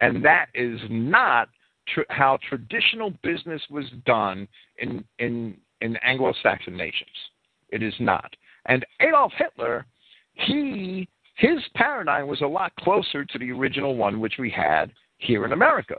and 0.00 0.24
that 0.24 0.46
is 0.54 0.80
not 0.88 1.48
tr- 1.92 2.00
how 2.10 2.38
traditional 2.48 3.12
business 3.22 3.62
was 3.70 3.86
done 4.04 4.48
in 4.78 5.04
in 5.18 5.56
in 5.80 5.96
Anglo-Saxon 5.96 6.76
nations. 6.76 7.10
It 7.70 7.82
is 7.82 7.94
not. 8.00 8.34
And 8.66 8.84
Adolf 9.00 9.32
Hitler, 9.36 9.86
he 10.32 11.08
his 11.36 11.60
paradigm 11.74 12.28
was 12.28 12.40
a 12.40 12.46
lot 12.46 12.74
closer 12.76 13.24
to 13.24 13.38
the 13.38 13.52
original 13.52 13.96
one 13.96 14.20
which 14.20 14.34
we 14.38 14.50
had 14.50 14.92
here 15.18 15.44
in 15.44 15.52
America. 15.52 15.96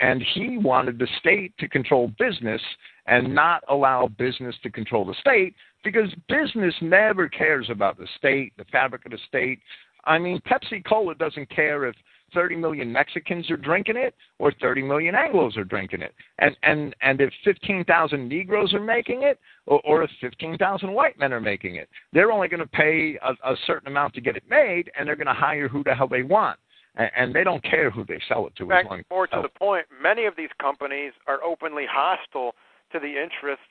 And 0.00 0.24
he 0.34 0.56
wanted 0.58 0.98
the 0.98 1.08
state 1.18 1.52
to 1.58 1.68
control 1.68 2.10
business 2.18 2.62
and 3.06 3.34
not 3.34 3.62
allow 3.68 4.08
business 4.08 4.56
to 4.62 4.70
control 4.70 5.04
the 5.04 5.14
state 5.20 5.54
because 5.84 6.08
business 6.28 6.74
never 6.80 7.28
cares 7.28 7.68
about 7.70 7.98
the 7.98 8.08
state, 8.16 8.52
the 8.56 8.64
fabric 8.72 9.04
of 9.04 9.12
the 9.12 9.18
state. 9.28 9.60
I 10.04 10.18
mean, 10.18 10.40
Pepsi 10.40 10.84
Cola 10.84 11.14
doesn't 11.14 11.50
care 11.50 11.84
if 11.84 11.94
30 12.34 12.56
million 12.56 12.92
Mexicans 12.92 13.50
are 13.50 13.56
drinking 13.56 13.96
it 13.96 14.14
or 14.38 14.52
30 14.60 14.82
million 14.82 15.14
Anglos 15.14 15.56
are 15.56 15.64
drinking 15.64 16.02
it. 16.02 16.14
And 16.38 16.56
and 16.62 16.94
and 17.00 17.20
if 17.20 17.32
15,000 17.44 18.28
Negroes 18.28 18.74
are 18.74 18.80
making 18.80 19.22
it 19.22 19.38
or, 19.66 19.80
or 19.84 20.02
if 20.02 20.10
15,000 20.20 20.92
white 20.92 21.18
men 21.18 21.32
are 21.32 21.40
making 21.40 21.76
it, 21.76 21.88
they're 22.12 22.32
only 22.32 22.48
going 22.48 22.60
to 22.60 22.66
pay 22.66 23.18
a, 23.22 23.52
a 23.52 23.56
certain 23.66 23.88
amount 23.88 24.14
to 24.14 24.20
get 24.20 24.36
it 24.36 24.44
made 24.48 24.90
and 24.98 25.06
they're 25.06 25.16
going 25.16 25.26
to 25.26 25.32
hire 25.32 25.68
who 25.68 25.82
the 25.84 25.94
hell 25.94 26.08
they 26.08 26.22
want. 26.22 26.58
And, 26.96 27.10
and 27.16 27.34
they 27.34 27.44
don't 27.44 27.62
care 27.62 27.90
who 27.90 28.04
they 28.04 28.20
sell 28.28 28.46
it 28.46 28.56
to. 28.56 28.64
In 28.64 28.70
fact, 28.70 29.10
more 29.10 29.26
to 29.26 29.42
the 29.42 29.48
point, 29.48 29.86
many 30.02 30.24
of 30.24 30.34
these 30.36 30.50
companies 30.60 31.12
are 31.26 31.42
openly 31.42 31.84
hostile 31.90 32.54
to 32.92 32.98
the 32.98 33.22
interests 33.22 33.64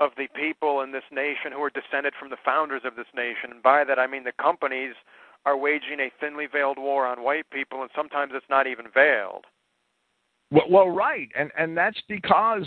of 0.00 0.10
the 0.16 0.26
people 0.34 0.80
in 0.80 0.90
this 0.90 1.04
nation 1.12 1.52
who 1.52 1.62
are 1.62 1.70
descended 1.70 2.14
from 2.18 2.30
the 2.30 2.36
founders 2.44 2.82
of 2.84 2.96
this 2.96 3.06
nation. 3.14 3.52
And 3.52 3.62
by 3.62 3.84
that 3.84 3.98
I 3.98 4.06
mean 4.06 4.24
the 4.24 4.32
companies 4.32 4.94
are 5.46 5.56
waging 5.56 6.00
a 6.00 6.10
thinly 6.20 6.46
veiled 6.46 6.78
war 6.78 7.06
on 7.06 7.22
white 7.22 7.48
people, 7.50 7.82
and 7.82 7.90
sometimes 7.94 8.32
it's 8.34 8.46
not 8.48 8.66
even 8.66 8.86
veiled. 8.92 9.44
Well, 10.50 10.66
well 10.70 10.88
right, 10.88 11.28
and 11.36 11.50
and 11.58 11.76
that's 11.76 12.00
because 12.08 12.66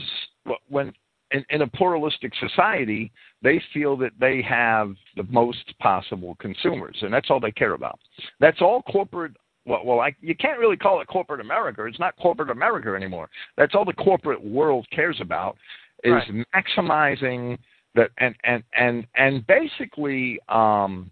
when 0.70 0.94
in, 1.32 1.44
in 1.50 1.62
a 1.62 1.68
pluralistic 1.68 2.34
society, 2.40 3.12
they 3.42 3.62
feel 3.74 3.98
that 3.98 4.12
they 4.20 4.42
have 4.42 4.94
the 5.16 5.24
most 5.24 5.78
possible 5.80 6.36
consumers, 6.40 6.98
and 7.02 7.14
that's 7.14 7.30
all 7.30 7.40
they 7.40 7.52
care 7.52 7.74
about. 7.74 8.00
That's 8.40 8.62
all 8.62 8.82
corporate. 8.84 9.34
Well, 9.66 9.82
well 9.84 10.00
I, 10.00 10.16
you 10.22 10.36
can't 10.36 10.60
really 10.60 10.78
call 10.78 11.02
it 11.02 11.08
corporate 11.08 11.42
America. 11.42 11.86
It's 11.86 12.00
not 12.00 12.16
corporate 12.18 12.50
America 12.50 12.96
anymore. 12.96 13.30
That's 13.58 13.76
all 13.76 13.86
the 13.86 13.94
corporate 13.94 14.44
world 14.44 14.88
cares 14.92 15.18
about 15.20 15.58
is 16.04 16.14
right. 16.14 16.46
maximizing 16.56 17.58
that 17.96 18.12
and 18.20 18.36
and 18.44 18.64
and 18.78 19.08
and 19.16 19.46
basically 19.48 20.40
um, 20.50 21.12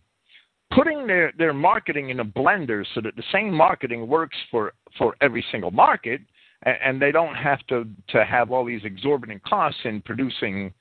putting 0.76 1.08
their, 1.08 1.32
their 1.38 1.54
marketing 1.54 2.10
in 2.10 2.20
a 2.20 2.26
blender 2.26 2.86
so 2.94 3.02
that 3.02 3.16
the 3.16 3.24
same 3.32 3.54
marketing 3.54 4.08
works 4.08 4.36
for, 4.52 4.74
for 4.98 5.16
every 5.22 5.44
single 5.52 5.72
market 5.72 6.22
and, 6.64 6.76
and 6.84 7.02
they 7.02 7.12
don't 7.12 7.36
have 7.36 7.66
to, 7.68 7.88
to 8.10 8.26
have 8.26 8.52
all 8.52 8.66
these 8.66 8.84
exorbitant 8.84 9.42
costs 9.44 9.80
in 9.86 10.02
producing 10.02 10.74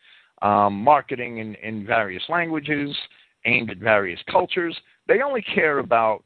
um, 0.42 0.74
marketing 0.74 1.38
in, 1.38 1.54
in 1.56 1.86
various 1.86 2.22
languages 2.28 2.94
aimed 3.46 3.70
at 3.70 3.78
various 3.78 4.20
cultures. 4.30 4.76
They 5.06 5.20
only 5.22 5.42
care 5.42 5.78
about 5.78 6.24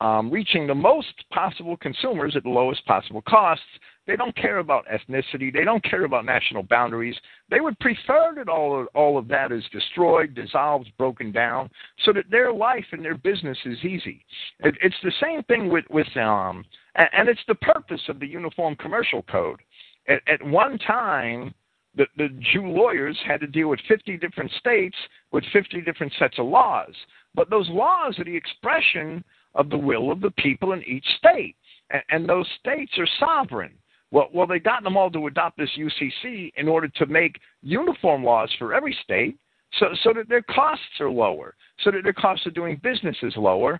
um, 0.00 0.30
reaching 0.30 0.66
the 0.66 0.74
most 0.74 1.14
possible 1.32 1.76
consumers 1.76 2.36
at 2.36 2.42
the 2.42 2.50
lowest 2.50 2.84
possible 2.86 3.22
costs 3.22 3.64
they 4.06 4.16
don't 4.16 4.36
care 4.36 4.58
about 4.58 4.86
ethnicity. 4.86 5.52
They 5.52 5.64
don't 5.64 5.82
care 5.82 6.04
about 6.04 6.24
national 6.24 6.62
boundaries. 6.62 7.16
They 7.50 7.60
would 7.60 7.78
prefer 7.80 8.32
that 8.36 8.48
all 8.48 8.80
of, 8.80 8.88
all 8.94 9.18
of 9.18 9.26
that 9.28 9.50
is 9.50 9.64
destroyed, 9.72 10.34
dissolved, 10.34 10.92
broken 10.96 11.32
down, 11.32 11.70
so 12.04 12.12
that 12.12 12.30
their 12.30 12.52
life 12.52 12.84
and 12.92 13.04
their 13.04 13.16
business 13.16 13.58
is 13.64 13.78
easy. 13.84 14.24
It, 14.60 14.76
it's 14.80 14.96
the 15.02 15.12
same 15.20 15.42
thing 15.44 15.68
with 15.68 15.84
with 15.90 16.06
um, 16.16 16.64
and, 16.94 17.08
and 17.12 17.28
it's 17.28 17.40
the 17.48 17.56
purpose 17.56 18.02
of 18.08 18.20
the 18.20 18.26
Uniform 18.26 18.76
Commercial 18.76 19.22
Code. 19.22 19.60
At, 20.08 20.20
at 20.28 20.42
one 20.42 20.78
time, 20.78 21.52
the, 21.96 22.06
the 22.16 22.28
Jew 22.52 22.68
lawyers 22.68 23.18
had 23.26 23.40
to 23.40 23.46
deal 23.46 23.68
with 23.68 23.80
50 23.88 24.18
different 24.18 24.50
states 24.58 24.96
with 25.32 25.44
50 25.52 25.80
different 25.82 26.12
sets 26.18 26.38
of 26.38 26.46
laws. 26.46 26.94
But 27.34 27.50
those 27.50 27.68
laws 27.70 28.18
are 28.18 28.24
the 28.24 28.36
expression 28.36 29.24
of 29.54 29.70
the 29.70 29.78
will 29.78 30.12
of 30.12 30.20
the 30.20 30.30
people 30.32 30.72
in 30.72 30.82
each 30.84 31.06
state. 31.18 31.56
And, 31.90 32.02
and 32.10 32.28
those 32.28 32.48
states 32.60 32.92
are 32.98 33.08
sovereign. 33.18 33.72
Well, 34.16 34.30
well, 34.32 34.46
they 34.46 34.58
got 34.58 34.82
them 34.82 34.96
all 34.96 35.10
to 35.10 35.26
adopt 35.26 35.58
this 35.58 35.68
UCC 35.76 36.50
in 36.56 36.68
order 36.68 36.88
to 36.88 37.04
make 37.04 37.38
uniform 37.60 38.24
laws 38.24 38.50
for 38.58 38.72
every 38.72 38.96
state, 39.04 39.36
so 39.78 39.88
so 40.02 40.14
that 40.14 40.26
their 40.26 40.40
costs 40.40 41.00
are 41.00 41.10
lower, 41.10 41.54
so 41.84 41.90
that 41.90 42.02
their 42.02 42.14
costs 42.14 42.46
of 42.46 42.54
doing 42.54 42.80
business 42.82 43.14
is 43.22 43.34
lower, 43.36 43.78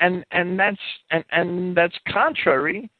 and 0.00 0.24
and 0.30 0.58
that's 0.58 0.80
and 1.10 1.22
and 1.32 1.76
that's 1.76 1.94
contrary 2.08 2.90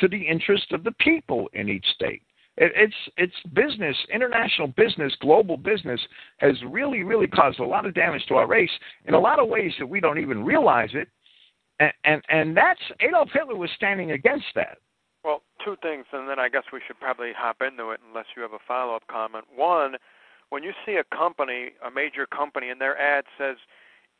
to 0.00 0.06
the 0.06 0.20
interest 0.20 0.70
of 0.72 0.84
the 0.84 0.92
people 1.00 1.48
in 1.54 1.70
each 1.70 1.86
state. 1.94 2.20
It, 2.58 2.72
it's 2.76 2.94
it's 3.16 3.54
business, 3.54 3.96
international 4.12 4.68
business, 4.68 5.16
global 5.22 5.56
business 5.56 6.00
has 6.40 6.56
really 6.68 7.04
really 7.04 7.26
caused 7.26 7.58
a 7.58 7.64
lot 7.64 7.86
of 7.86 7.94
damage 7.94 8.26
to 8.26 8.34
our 8.34 8.46
race 8.46 8.76
in 9.06 9.14
a 9.14 9.18
lot 9.18 9.38
of 9.38 9.48
ways 9.48 9.72
that 9.78 9.86
we 9.86 9.98
don't 9.98 10.18
even 10.18 10.44
realize 10.44 10.90
it, 10.92 11.08
and 11.80 11.92
and, 12.04 12.22
and 12.28 12.54
that's 12.54 12.82
Adolf 13.00 13.30
Hitler 13.32 13.56
was 13.56 13.70
standing 13.76 14.10
against 14.10 14.44
that. 14.56 14.76
Two 15.64 15.76
things, 15.80 16.04
and 16.12 16.28
then 16.28 16.38
I 16.38 16.48
guess 16.50 16.64
we 16.72 16.80
should 16.86 17.00
probably 17.00 17.32
hop 17.36 17.62
into 17.62 17.90
it 17.90 18.00
unless 18.06 18.26
you 18.36 18.42
have 18.42 18.52
a 18.52 18.58
follow 18.68 18.94
up 18.94 19.06
comment. 19.08 19.46
One, 19.54 19.96
when 20.50 20.62
you 20.62 20.72
see 20.84 20.96
a 20.96 21.16
company, 21.16 21.70
a 21.84 21.90
major 21.90 22.26
company, 22.26 22.68
and 22.68 22.80
their 22.80 22.98
ad 22.98 23.24
says 23.38 23.56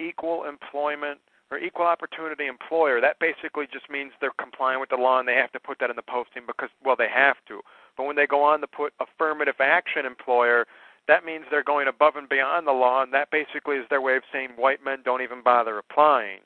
equal 0.00 0.44
employment 0.44 1.20
or 1.50 1.58
equal 1.58 1.84
opportunity 1.84 2.46
employer, 2.46 3.00
that 3.00 3.18
basically 3.20 3.66
just 3.70 3.90
means 3.90 4.12
they're 4.20 4.32
complying 4.40 4.80
with 4.80 4.88
the 4.88 4.96
law 4.96 5.18
and 5.18 5.28
they 5.28 5.34
have 5.34 5.52
to 5.52 5.60
put 5.60 5.78
that 5.80 5.90
in 5.90 5.96
the 5.96 6.02
posting 6.02 6.42
because, 6.46 6.70
well, 6.82 6.96
they 6.96 7.08
have 7.12 7.36
to. 7.48 7.60
But 7.96 8.06
when 8.06 8.16
they 8.16 8.26
go 8.26 8.42
on 8.42 8.60
to 8.62 8.66
put 8.66 8.94
affirmative 8.98 9.60
action 9.60 10.06
employer, 10.06 10.66
that 11.06 11.24
means 11.24 11.44
they're 11.50 11.62
going 11.62 11.88
above 11.88 12.16
and 12.16 12.28
beyond 12.28 12.66
the 12.66 12.72
law, 12.72 13.02
and 13.02 13.12
that 13.12 13.30
basically 13.30 13.76
is 13.76 13.86
their 13.90 14.00
way 14.00 14.16
of 14.16 14.22
saying 14.32 14.50
white 14.56 14.82
men 14.82 15.00
don't 15.04 15.22
even 15.22 15.42
bother 15.42 15.78
applying. 15.78 16.40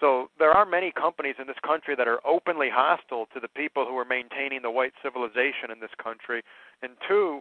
So 0.00 0.28
there 0.38 0.50
are 0.50 0.66
many 0.66 0.90
companies 0.90 1.36
in 1.40 1.46
this 1.46 1.56
country 1.64 1.94
that 1.96 2.08
are 2.08 2.20
openly 2.26 2.68
hostile 2.72 3.26
to 3.32 3.40
the 3.40 3.48
people 3.48 3.86
who 3.86 3.96
are 3.96 4.04
maintaining 4.04 4.62
the 4.62 4.70
white 4.70 4.92
civilization 5.02 5.70
in 5.70 5.80
this 5.80 5.94
country. 6.02 6.42
And 6.82 6.92
two, 7.08 7.40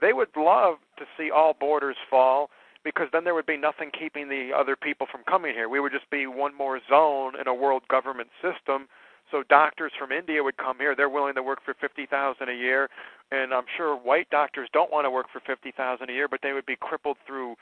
they 0.00 0.12
would 0.12 0.34
love 0.36 0.76
to 0.98 1.04
see 1.16 1.30
all 1.30 1.54
borders 1.58 1.96
fall 2.08 2.50
because 2.82 3.08
then 3.12 3.24
there 3.24 3.34
would 3.34 3.46
be 3.46 3.58
nothing 3.58 3.90
keeping 3.96 4.28
the 4.28 4.50
other 4.56 4.76
people 4.76 5.06
from 5.10 5.22
coming 5.28 5.54
here. 5.54 5.68
We 5.68 5.80
would 5.80 5.92
just 5.92 6.08
be 6.10 6.26
one 6.26 6.56
more 6.56 6.80
zone 6.88 7.34
in 7.38 7.46
a 7.46 7.54
world 7.54 7.82
government 7.88 8.30
system. 8.40 8.88
So 9.30 9.44
doctors 9.48 9.92
from 9.98 10.10
India 10.10 10.42
would 10.42 10.56
come 10.56 10.78
here. 10.78 10.96
They're 10.96 11.10
willing 11.10 11.34
to 11.34 11.42
work 11.42 11.60
for 11.64 11.74
50,000 11.74 12.48
a 12.48 12.52
year, 12.52 12.88
and 13.30 13.54
I'm 13.54 13.68
sure 13.76 13.94
white 13.94 14.28
doctors 14.30 14.68
don't 14.72 14.90
want 14.90 15.04
to 15.04 15.10
work 15.10 15.26
for 15.32 15.40
50,000 15.46 16.08
a 16.08 16.12
year, 16.12 16.26
but 16.26 16.40
they 16.42 16.52
would 16.52 16.66
be 16.66 16.76
crippled 16.80 17.18
through 17.26 17.54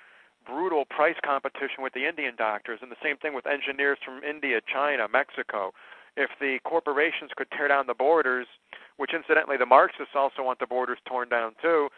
brutal 0.48 0.84
price 0.86 1.16
competition 1.24 1.84
with 1.84 1.92
the 1.92 2.08
Indian 2.08 2.34
doctors, 2.36 2.80
and 2.82 2.90
the 2.90 2.96
same 3.02 3.16
thing 3.18 3.34
with 3.34 3.46
engineers 3.46 3.98
from 4.04 4.24
India, 4.24 4.60
China, 4.72 5.06
Mexico. 5.12 5.72
If 6.16 6.30
the 6.40 6.58
corporations 6.64 7.30
could 7.36 7.50
tear 7.56 7.68
down 7.68 7.86
the 7.86 7.94
borders, 7.94 8.46
which 8.96 9.12
incidentally 9.14 9.56
the 9.56 9.66
Marxists 9.66 10.16
also 10.16 10.42
want 10.42 10.58
the 10.58 10.66
borders 10.66 10.98
torn 11.06 11.28
down 11.28 11.52
too, 11.62 11.88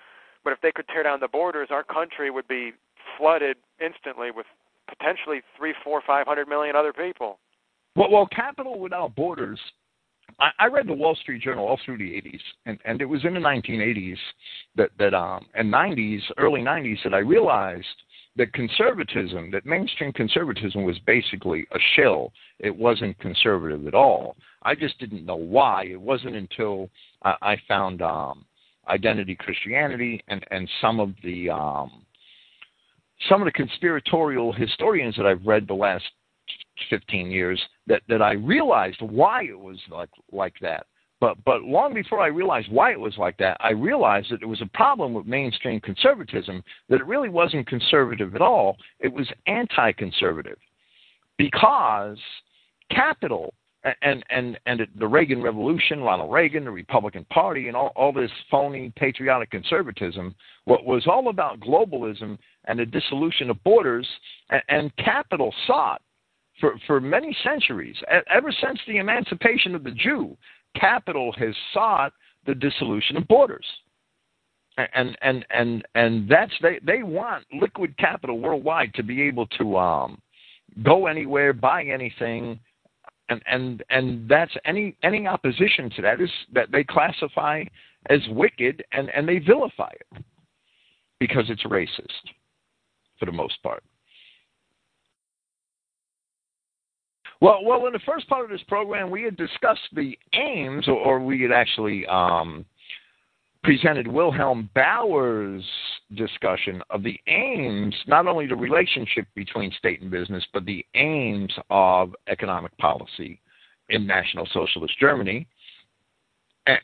but 0.44 0.52
if 0.52 0.60
they 0.60 0.72
could 0.72 0.88
tear 0.88 1.02
down 1.02 1.20
the 1.20 1.28
borders, 1.28 1.68
our 1.70 1.84
country 1.84 2.30
would 2.30 2.48
be 2.48 2.72
flooded 3.16 3.56
instantly 3.80 4.30
with 4.30 4.46
potentially 4.88 5.40
three, 5.56 5.74
four, 5.84 6.02
five 6.06 6.26
hundred 6.26 6.48
million 6.48 6.76
other 6.76 6.92
people. 6.92 7.38
Well, 7.96 8.10
well, 8.10 8.28
capital 8.34 8.78
without 8.78 9.14
borders. 9.14 9.58
I, 10.38 10.50
I 10.58 10.66
read 10.66 10.86
the 10.86 10.94
Wall 10.94 11.16
Street 11.16 11.42
Journal 11.42 11.66
all 11.66 11.78
through 11.84 11.98
the 11.98 12.04
80s, 12.04 12.40
and, 12.66 12.78
and 12.84 13.00
it 13.02 13.04
was 13.04 13.24
in 13.24 13.34
the 13.34 13.40
1980s 13.40 14.16
that 14.76 14.90
that 14.98 15.14
um 15.14 15.46
and 15.54 15.72
90s, 15.72 16.20
early 16.38 16.60
90s 16.60 17.02
that 17.04 17.14
I 17.14 17.18
realized 17.18 17.86
that 18.36 18.52
conservatism, 18.52 19.50
that 19.50 19.66
mainstream 19.66 20.12
conservatism 20.12 20.84
was 20.84 20.98
basically 21.00 21.66
a 21.72 21.78
shell. 21.94 22.32
It 22.58 22.74
wasn't 22.74 23.18
conservative 23.18 23.86
at 23.86 23.94
all. 23.94 24.36
I 24.62 24.74
just 24.74 24.98
didn't 24.98 25.26
know 25.26 25.36
why. 25.36 25.86
It 25.86 26.00
wasn't 26.00 26.36
until 26.36 26.90
I, 27.22 27.34
I 27.42 27.56
found 27.66 28.02
um, 28.02 28.44
Identity 28.88 29.34
Christianity 29.34 30.22
and, 30.28 30.44
and 30.50 30.68
some 30.80 31.00
of 31.00 31.10
the 31.22 31.50
um, 31.50 32.04
some 33.28 33.42
of 33.42 33.46
the 33.46 33.52
conspiratorial 33.52 34.52
historians 34.52 35.16
that 35.16 35.26
I've 35.26 35.44
read 35.44 35.68
the 35.68 35.74
last 35.74 36.04
15 36.88 37.30
years 37.30 37.60
that, 37.86 38.02
that 38.08 38.22
I 38.22 38.32
realized 38.32 39.00
why 39.00 39.44
it 39.44 39.58
was 39.58 39.78
like 39.90 40.10
like 40.32 40.54
that. 40.62 40.86
But 41.20 41.36
but 41.44 41.62
long 41.62 41.92
before 41.92 42.20
I 42.20 42.28
realized 42.28 42.72
why 42.72 42.92
it 42.92 43.00
was 43.00 43.16
like 43.18 43.36
that, 43.38 43.56
I 43.60 43.72
realized 43.72 44.30
that 44.30 44.40
there 44.40 44.48
was 44.48 44.62
a 44.62 44.70
problem 44.74 45.12
with 45.12 45.26
mainstream 45.26 45.80
conservatism. 45.80 46.64
That 46.88 47.00
it 47.00 47.06
really 47.06 47.28
wasn't 47.28 47.66
conservative 47.66 48.34
at 48.34 48.40
all. 48.40 48.76
It 49.00 49.12
was 49.12 49.28
anti-conservative, 49.46 50.58
because 51.36 52.18
capital 52.90 53.52
and 54.02 54.24
and 54.30 54.58
and 54.66 54.86
the 54.98 55.06
Reagan 55.06 55.42
Revolution, 55.42 56.00
Ronald 56.00 56.32
Reagan, 56.32 56.64
the 56.64 56.70
Republican 56.70 57.24
Party, 57.26 57.68
and 57.68 57.76
all, 57.76 57.92
all 57.96 58.12
this 58.12 58.30
phony 58.50 58.92
patriotic 58.96 59.50
conservatism, 59.50 60.34
what 60.64 60.84
was 60.84 61.06
all 61.06 61.28
about 61.28 61.60
globalism 61.60 62.38
and 62.64 62.78
the 62.78 62.86
dissolution 62.86 63.50
of 63.50 63.62
borders, 63.62 64.08
and, 64.50 64.62
and 64.68 64.96
capital 64.96 65.54
sought 65.66 66.00
for 66.60 66.74
for 66.86 67.00
many 67.00 67.36
centuries, 67.42 67.96
ever 68.30 68.52
since 68.52 68.78
the 68.86 68.98
emancipation 68.98 69.74
of 69.74 69.82
the 69.82 69.92
Jew, 69.92 70.36
capital 70.76 71.32
has 71.32 71.54
sought 71.72 72.12
the 72.46 72.54
dissolution 72.54 73.16
of 73.16 73.28
borders. 73.28 73.66
And 74.94 75.16
and 75.20 75.44
and 75.50 75.86
and 75.94 76.28
that's 76.28 76.52
they 76.62 76.78
they 76.82 77.02
want 77.02 77.44
liquid 77.52 77.96
capital 77.98 78.38
worldwide 78.38 78.94
to 78.94 79.02
be 79.02 79.20
able 79.22 79.46
to 79.58 79.76
um 79.76 80.22
go 80.82 81.06
anywhere, 81.06 81.52
buy 81.52 81.84
anything, 81.84 82.58
and 83.28 83.42
and 83.46 83.82
and 83.90 84.28
that's 84.28 84.52
any 84.64 84.96
any 85.02 85.26
opposition 85.26 85.90
to 85.96 86.02
that 86.02 86.20
is 86.20 86.30
that 86.54 86.70
they 86.70 86.84
classify 86.84 87.64
as 88.08 88.20
wicked 88.30 88.82
and 88.92 89.10
and 89.10 89.28
they 89.28 89.38
vilify 89.38 89.90
it 89.90 90.24
because 91.18 91.44
it's 91.48 91.64
racist 91.64 92.08
for 93.18 93.26
the 93.26 93.32
most 93.32 93.62
part. 93.62 93.82
Well, 97.40 97.64
well, 97.64 97.86
in 97.86 97.94
the 97.94 98.00
first 98.00 98.28
part 98.28 98.44
of 98.44 98.50
this 98.50 98.62
program, 98.68 99.10
we 99.10 99.22
had 99.22 99.36
discussed 99.36 99.88
the 99.94 100.18
aims, 100.34 100.86
or, 100.88 101.18
we 101.20 101.40
had 101.40 101.52
actually 101.52 102.06
um, 102.06 102.66
presented 103.64 104.06
Wilhelm 104.06 104.68
Bauer's 104.74 105.64
discussion 106.14 106.82
of 106.90 107.02
the 107.02 107.18
aims, 107.28 107.94
not 108.06 108.26
only 108.26 108.46
the 108.46 108.56
relationship 108.56 109.26
between 109.34 109.72
state 109.78 110.02
and 110.02 110.10
business, 110.10 110.44
but 110.52 110.66
the 110.66 110.84
aims 110.94 111.52
of 111.70 112.14
economic 112.28 112.76
policy 112.76 113.40
in 113.88 114.06
National 114.06 114.46
Socialist 114.52 114.98
Germany. 115.00 115.46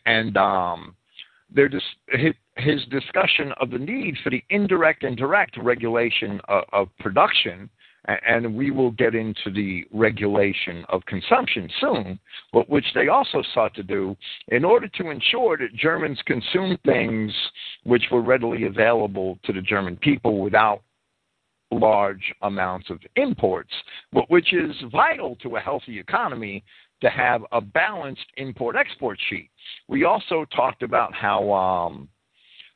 And 0.06 0.38
um, 0.38 0.96
their 1.54 1.68
his, 2.08 2.34
his 2.56 2.84
discussion 2.86 3.52
of 3.60 3.70
the 3.70 3.78
need 3.78 4.16
for 4.24 4.30
the 4.30 4.42
indirect 4.48 5.04
and 5.04 5.16
direct 5.16 5.56
regulation 5.62 6.40
of, 6.48 6.64
of 6.72 6.88
production 6.98 7.68
and 8.06 8.54
we 8.54 8.70
will 8.70 8.92
get 8.92 9.14
into 9.14 9.50
the 9.52 9.84
regulation 9.92 10.84
of 10.88 11.04
consumption 11.06 11.68
soon, 11.80 12.18
but 12.52 12.68
which 12.68 12.86
they 12.94 13.08
also 13.08 13.42
sought 13.52 13.74
to 13.74 13.82
do 13.82 14.16
in 14.48 14.64
order 14.64 14.88
to 14.88 15.10
ensure 15.10 15.56
that 15.56 15.74
Germans 15.74 16.20
consumed 16.26 16.78
things 16.84 17.32
which 17.84 18.04
were 18.10 18.22
readily 18.22 18.64
available 18.64 19.38
to 19.44 19.52
the 19.52 19.62
German 19.62 19.96
people 19.96 20.40
without 20.40 20.82
large 21.72 22.32
amounts 22.42 22.90
of 22.90 23.00
imports, 23.16 23.72
but 24.12 24.30
which 24.30 24.52
is 24.52 24.74
vital 24.92 25.36
to 25.36 25.56
a 25.56 25.60
healthy 25.60 25.98
economy 25.98 26.62
to 27.00 27.10
have 27.10 27.42
a 27.52 27.60
balanced 27.60 28.26
import 28.36 28.76
export 28.76 29.18
sheet. 29.28 29.50
We 29.88 30.04
also 30.04 30.46
talked 30.54 30.82
about 30.82 31.12
how 31.12 31.52
um, 31.52 32.08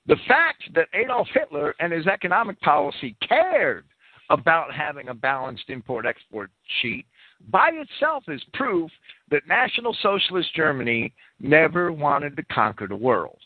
the 0.07 0.17
fact 0.27 0.65
that 0.75 0.89
Adolf 0.93 1.29
Hitler 1.33 1.75
and 1.79 1.93
his 1.93 2.07
economic 2.07 2.61
policy 2.61 3.17
cared 3.27 3.85
about 4.31 4.73
having 4.73 5.09
a 5.09 5.15
balanced 5.15 5.69
import 5.69 6.07
export 6.07 6.51
sheet 6.81 7.05
by 7.49 7.71
itself 7.73 8.25
is 8.29 8.43
proof 8.53 8.91
that 9.31 9.47
National 9.49 9.97
Socialist 10.03 10.55
Germany 10.55 11.13
never 11.41 11.93
wanted 11.93 12.37
to 12.37 12.43
conquer 12.45 12.87
the 12.87 12.97
world. 12.97 13.39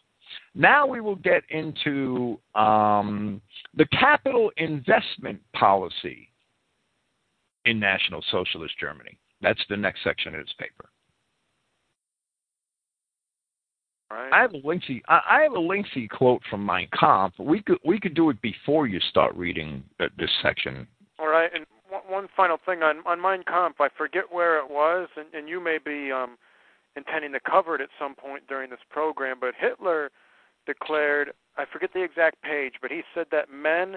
Now 0.55 0.87
we 0.87 1.01
will 1.01 1.17
get 1.17 1.43
into 1.51 2.41
um, 2.55 3.41
the 3.77 3.87
capital 3.87 4.51
investment 4.57 5.41
policy 5.55 6.29
in 7.65 7.79
National 7.79 8.23
Socialist 8.31 8.75
Germany. 8.81 9.17
That's 9.41 9.63
the 9.69 9.77
next 9.77 10.03
section 10.03 10.35
of 10.35 10.45
this 10.45 10.55
paper. 10.59 10.91
Right. 14.15 14.33
I 14.33 14.43
have 14.43 14.55
a 14.55 14.65
lengthy 14.65 15.03
I 15.09 15.41
have 15.43 15.53
a 15.53 15.61
lengthy 15.61 16.07
quote 16.07 16.41
from 16.49 16.65
Mein 16.65 16.89
Kampf. 16.99 17.37
We 17.39 17.61
could 17.63 17.79
we 17.85 17.99
could 17.99 18.15
do 18.15 18.31
it 18.31 18.41
before 18.43 18.87
you 18.87 19.01
start 19.11 19.35
reading 19.35 19.83
this 19.99 20.31
section. 20.41 20.87
All 21.19 21.27
right, 21.27 21.51
and 21.53 21.67
one 22.09 22.29
final 22.37 22.59
thing 22.65 22.85
on 22.85 22.99
on 23.07 23.21
Mein 23.21 23.43
Kampf, 23.43 23.81
I 23.81 23.89
forget 23.97 24.25
where 24.31 24.59
it 24.59 24.71
was, 24.71 25.09
and, 25.17 25.27
and 25.35 25.49
you 25.49 25.61
may 25.61 25.79
be 25.85 26.13
um, 26.13 26.37
intending 26.95 27.33
to 27.33 27.41
cover 27.41 27.75
it 27.75 27.81
at 27.81 27.89
some 27.99 28.15
point 28.15 28.47
during 28.47 28.71
this 28.71 28.79
program. 28.89 29.39
But 29.41 29.55
Hitler 29.59 30.11
declared, 30.65 31.33
I 31.57 31.65
forget 31.71 31.93
the 31.93 32.05
exact 32.05 32.41
page, 32.43 32.75
but 32.81 32.93
he 32.93 33.03
said 33.15 33.27
that 33.33 33.51
men 33.51 33.97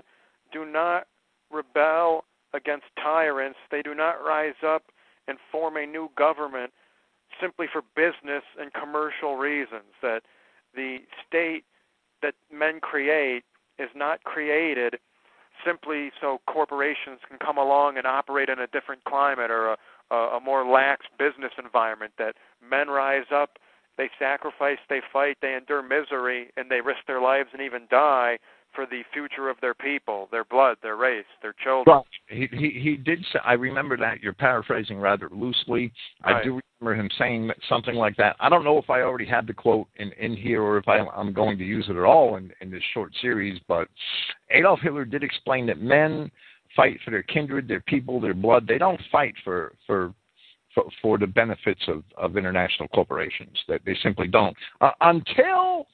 do 0.52 0.66
not 0.66 1.06
rebel 1.52 2.24
against 2.56 2.86
tyrants; 3.00 3.60
they 3.70 3.84
do 3.84 3.94
not 3.94 4.24
rise 4.26 4.58
up 4.66 4.82
and 5.28 5.38
form 5.52 5.78
a 5.78 5.86
new 5.86 6.10
government 6.18 6.74
simply 7.42 7.68
for 7.72 7.82
business 7.96 8.44
and 8.60 8.74
commercial 8.74 9.36
reasons. 9.36 9.94
That 10.02 10.22
the 10.76 11.00
state 11.28 11.64
that 12.22 12.34
men 12.52 12.80
create 12.80 13.44
is 13.80 13.90
not 13.96 14.24
created 14.24 15.00
simply 15.66 16.12
so 16.22 16.40
corporations 16.48 17.20
can 17.28 17.38
come 17.40 17.58
along 17.58 17.98
and 17.98 18.06
operate 18.06 18.50
in 18.50 18.60
a 18.60 18.68
different 18.68 19.04
climate 19.06 19.50
or 19.50 19.74
a, 19.74 19.78
a, 20.12 20.38
a 20.38 20.40
more 20.40 20.66
lax 20.68 21.06
business 21.18 21.52
environment. 21.58 22.12
That 22.18 22.36
men 22.68 22.88
rise 22.88 23.26
up, 23.34 23.58
they 23.98 24.10
sacrifice, 24.20 24.78
they 24.90 25.02
fight, 25.12 25.38
they 25.42 25.56
endure 25.56 25.82
misery, 25.82 26.52
and 26.58 26.70
they 26.70 26.82
risk 26.82 27.00
their 27.08 27.22
lives 27.22 27.50
and 27.54 27.62
even 27.62 27.88
die 27.90 28.38
for 28.74 28.86
the 28.86 29.02
future 29.12 29.50
of 29.50 29.58
their 29.62 29.74
people, 29.74 30.28
their 30.32 30.44
blood, 30.44 30.78
their 30.84 30.98
race, 30.98 31.26
their 31.42 31.56
children. 31.64 31.86
Well, 31.88 32.06
he 32.28 32.48
he, 32.52 32.80
he 32.80 32.96
did. 32.96 33.26
Say, 33.34 33.40
I 33.44 33.54
remember 33.54 33.98
that. 33.98 34.22
You're 34.22 34.34
paraphrasing 34.34 35.00
rather 35.00 35.30
loosely. 35.32 35.92
Right. 36.24 36.36
I 36.36 36.44
do 36.44 36.62
remember 36.80 37.02
him 37.02 37.10
saying 37.18 37.52
something 37.70 37.96
like 37.96 38.16
that. 38.18 38.36
I 38.40 38.50
don't 38.50 38.64
know 38.64 38.78
if 38.78 38.90
I 38.90 39.02
already 39.02 39.26
had 39.26 39.48
the 39.48 39.54
quote 39.54 39.88
in 39.98 40.12
in 40.14 40.36
here 40.36 40.62
or 40.62 40.78
if 40.78 40.88
I, 40.88 41.00
I'm 41.00 41.34
going 41.34 41.58
to 41.58 41.64
use 41.64 41.86
it 41.90 41.96
at 41.96 42.04
all 42.04 42.36
in 42.38 42.52
in 42.62 42.70
this 42.72 42.84
short 42.94 43.14
series. 43.22 43.60
But 43.68 43.88
Adolf 44.52 44.80
Hitler 44.82 45.06
did 45.06 45.24
explain 45.24 45.66
that 45.68 45.80
men 45.82 46.32
fight 46.76 47.00
for 47.04 47.12
their 47.12 47.24
kindred, 47.24 47.68
their 47.68 47.82
people, 47.82 48.20
their 48.20 48.34
blood. 48.34 48.68
They 48.68 48.78
don't 48.78 49.02
fight 49.12 49.34
for 49.44 49.74
for 49.86 50.14
for, 50.74 50.86
for 51.02 51.18
the 51.18 51.28
benefits 51.28 51.82
of, 51.88 52.04
of 52.18 52.38
international 52.38 52.88
corporations. 52.90 53.58
That 53.68 53.82
they 53.86 53.96
simply 54.04 54.28
don't 54.28 54.56
uh, 54.82 54.92
until 55.02 55.88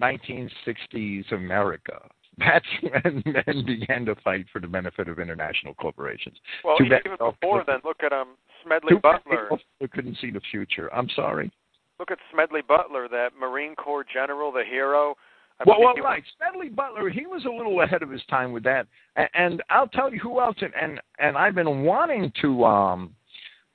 1960s 0.00 1.32
America. 1.32 2.00
That's 2.38 2.66
when 2.82 3.22
men 3.26 3.64
began 3.64 4.04
to 4.06 4.16
fight 4.16 4.46
for 4.52 4.60
the 4.60 4.66
benefit 4.66 5.08
of 5.08 5.20
international 5.20 5.72
corporations. 5.74 6.36
Well, 6.64 6.76
Too 6.78 6.86
even 6.86 6.98
bad- 7.02 7.18
before 7.40 7.62
then, 7.64 7.78
look 7.84 7.98
at 8.02 8.12
um 8.12 8.30
Smedley 8.64 8.96
Butler. 8.96 9.48
people 9.50 9.88
couldn't 9.92 10.16
see 10.20 10.30
the 10.30 10.40
future. 10.50 10.92
I'm 10.94 11.08
sorry. 11.14 11.50
Look 11.98 12.10
at 12.10 12.18
Smedley 12.32 12.62
Butler, 12.66 13.08
that 13.08 13.30
Marine 13.38 13.74
Corps 13.76 14.04
general, 14.12 14.50
the 14.52 14.64
hero. 14.68 15.14
I 15.60 15.64
Well, 15.66 15.80
well, 15.80 15.94
he 15.94 16.00
was- 16.00 16.22
Smedley 16.36 16.68
Butler, 16.68 17.08
he 17.08 17.26
was 17.26 17.44
a 17.44 17.50
little 17.50 17.82
ahead 17.82 18.02
of 18.02 18.10
his 18.10 18.24
time 18.26 18.52
with 18.52 18.64
that, 18.64 18.86
and, 19.16 19.28
and 19.34 19.62
I'll 19.70 19.86
tell 19.88 20.12
you 20.12 20.18
who 20.18 20.40
else. 20.40 20.56
And, 20.60 21.00
and 21.18 21.38
I've 21.38 21.54
been 21.54 21.84
wanting 21.84 22.32
to 22.42 22.64
um 22.64 23.14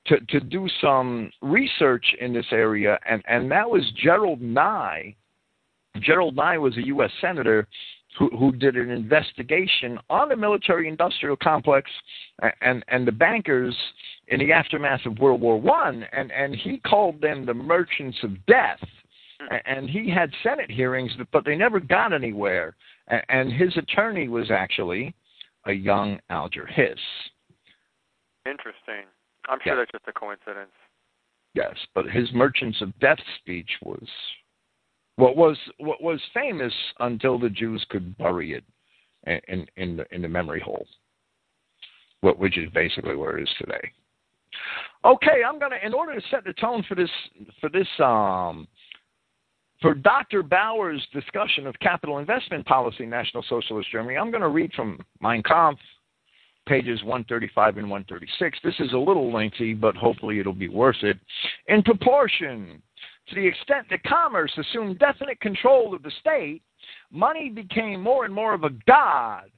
to 0.06 0.18
to 0.20 0.40
do 0.40 0.68
some 0.80 1.30
research 1.40 2.04
in 2.20 2.32
this 2.32 2.46
area, 2.52 2.98
and 3.08 3.22
and 3.26 3.50
that 3.50 3.68
was 3.68 3.82
Gerald 4.02 4.40
Nye. 4.40 5.14
Gerald 6.00 6.36
Nye 6.36 6.58
was 6.58 6.76
a 6.76 6.86
U.S. 6.86 7.10
senator 7.20 7.66
who, 8.18 8.28
who 8.36 8.52
did 8.52 8.76
an 8.76 8.90
investigation 8.90 9.98
on 10.08 10.28
the 10.28 10.36
military-industrial 10.36 11.36
complex 11.36 11.90
and, 12.42 12.52
and 12.60 12.84
and 12.88 13.08
the 13.08 13.12
bankers 13.12 13.76
in 14.30 14.40
the 14.40 14.52
aftermath 14.52 15.04
of 15.06 15.18
World 15.18 15.40
War 15.40 15.60
One, 15.60 16.04
and 16.12 16.32
and 16.32 16.54
he 16.56 16.78
called 16.78 17.20
them 17.20 17.44
the 17.46 17.54
merchants 17.54 18.18
of 18.22 18.44
death 18.46 18.80
and 19.66 19.88
he 19.88 20.10
had 20.10 20.30
Senate 20.42 20.70
hearings, 20.70 21.12
but 21.32 21.44
they 21.44 21.56
never 21.56 21.80
got 21.80 22.12
anywhere. 22.12 22.76
And 23.28 23.52
his 23.52 23.76
attorney 23.76 24.28
was 24.28 24.50
actually 24.50 25.14
a 25.66 25.72
young 25.72 26.18
Alger 26.28 26.66
Hiss. 26.66 26.98
interesting. 28.46 29.04
I'm 29.48 29.60
sure 29.60 29.74
Yeah. 29.74 29.76
that's 29.76 29.92
just 29.92 30.08
a 30.08 30.12
coincidence. 30.12 30.72
Yes, 31.54 31.76
but 31.94 32.10
his 32.10 32.32
Merchants 32.32 32.80
of 32.80 32.96
Death 32.98 33.20
speech 33.36 33.70
was 33.82 34.08
what 35.16 35.36
was 35.36 35.58
what 35.78 36.00
was 36.00 36.24
famous 36.32 36.74
until 37.00 37.38
the 37.38 37.50
Jews 37.50 37.84
could 37.90 38.16
bury 38.16 38.54
it 38.54 38.64
in 39.26 39.40
in, 39.48 39.66
in 39.76 39.96
the 39.96 40.14
in 40.14 40.22
the 40.22 40.28
memory 40.28 40.60
hole, 40.60 40.86
what 42.22 42.38
which 42.38 42.56
is 42.56 42.70
basically 42.70 43.14
where 43.16 43.36
it 43.36 43.42
is 43.42 43.54
today. 43.58 43.92
Okay, 45.04 45.42
I'm 45.46 45.58
gonna 45.58 45.76
in 45.82 45.94
order 45.94 46.14
to 46.14 46.26
set 46.30 46.44
the 46.44 46.52
tone 46.54 46.84
for 46.88 46.94
this 46.94 47.10
for 47.60 47.68
this 47.68 47.88
um 47.98 48.66
for 49.80 49.94
Dr. 49.94 50.42
Bauer's 50.42 51.06
discussion 51.12 51.66
of 51.66 51.74
capital 51.80 52.18
investment 52.18 52.66
policy 52.66 53.04
in 53.04 53.10
National 53.10 53.42
Socialist 53.48 53.90
Germany, 53.90 54.18
I'm 54.18 54.30
going 54.30 54.42
to 54.42 54.48
read 54.48 54.72
from 54.74 54.98
Mein 55.22 55.42
Kampf, 55.42 55.80
pages 56.66 57.02
135 57.02 57.78
and 57.78 57.90
136. 57.90 58.58
This 58.62 58.74
is 58.78 58.92
a 58.92 58.98
little 58.98 59.32
lengthy, 59.32 59.72
but 59.72 59.96
hopefully 59.96 60.38
it'll 60.38 60.52
be 60.52 60.68
worth 60.68 61.02
it. 61.02 61.18
In 61.68 61.82
proportion 61.82 62.82
to 63.28 63.34
the 63.34 63.46
extent 63.46 63.86
that 63.90 64.02
commerce 64.02 64.52
assumed 64.58 64.98
definite 64.98 65.40
control 65.40 65.94
of 65.94 66.02
the 66.02 66.12
state, 66.20 66.62
money 67.10 67.48
became 67.48 68.02
more 68.02 68.24
and 68.24 68.34
more 68.34 68.52
of 68.52 68.64
a 68.64 68.70
god 68.86 69.50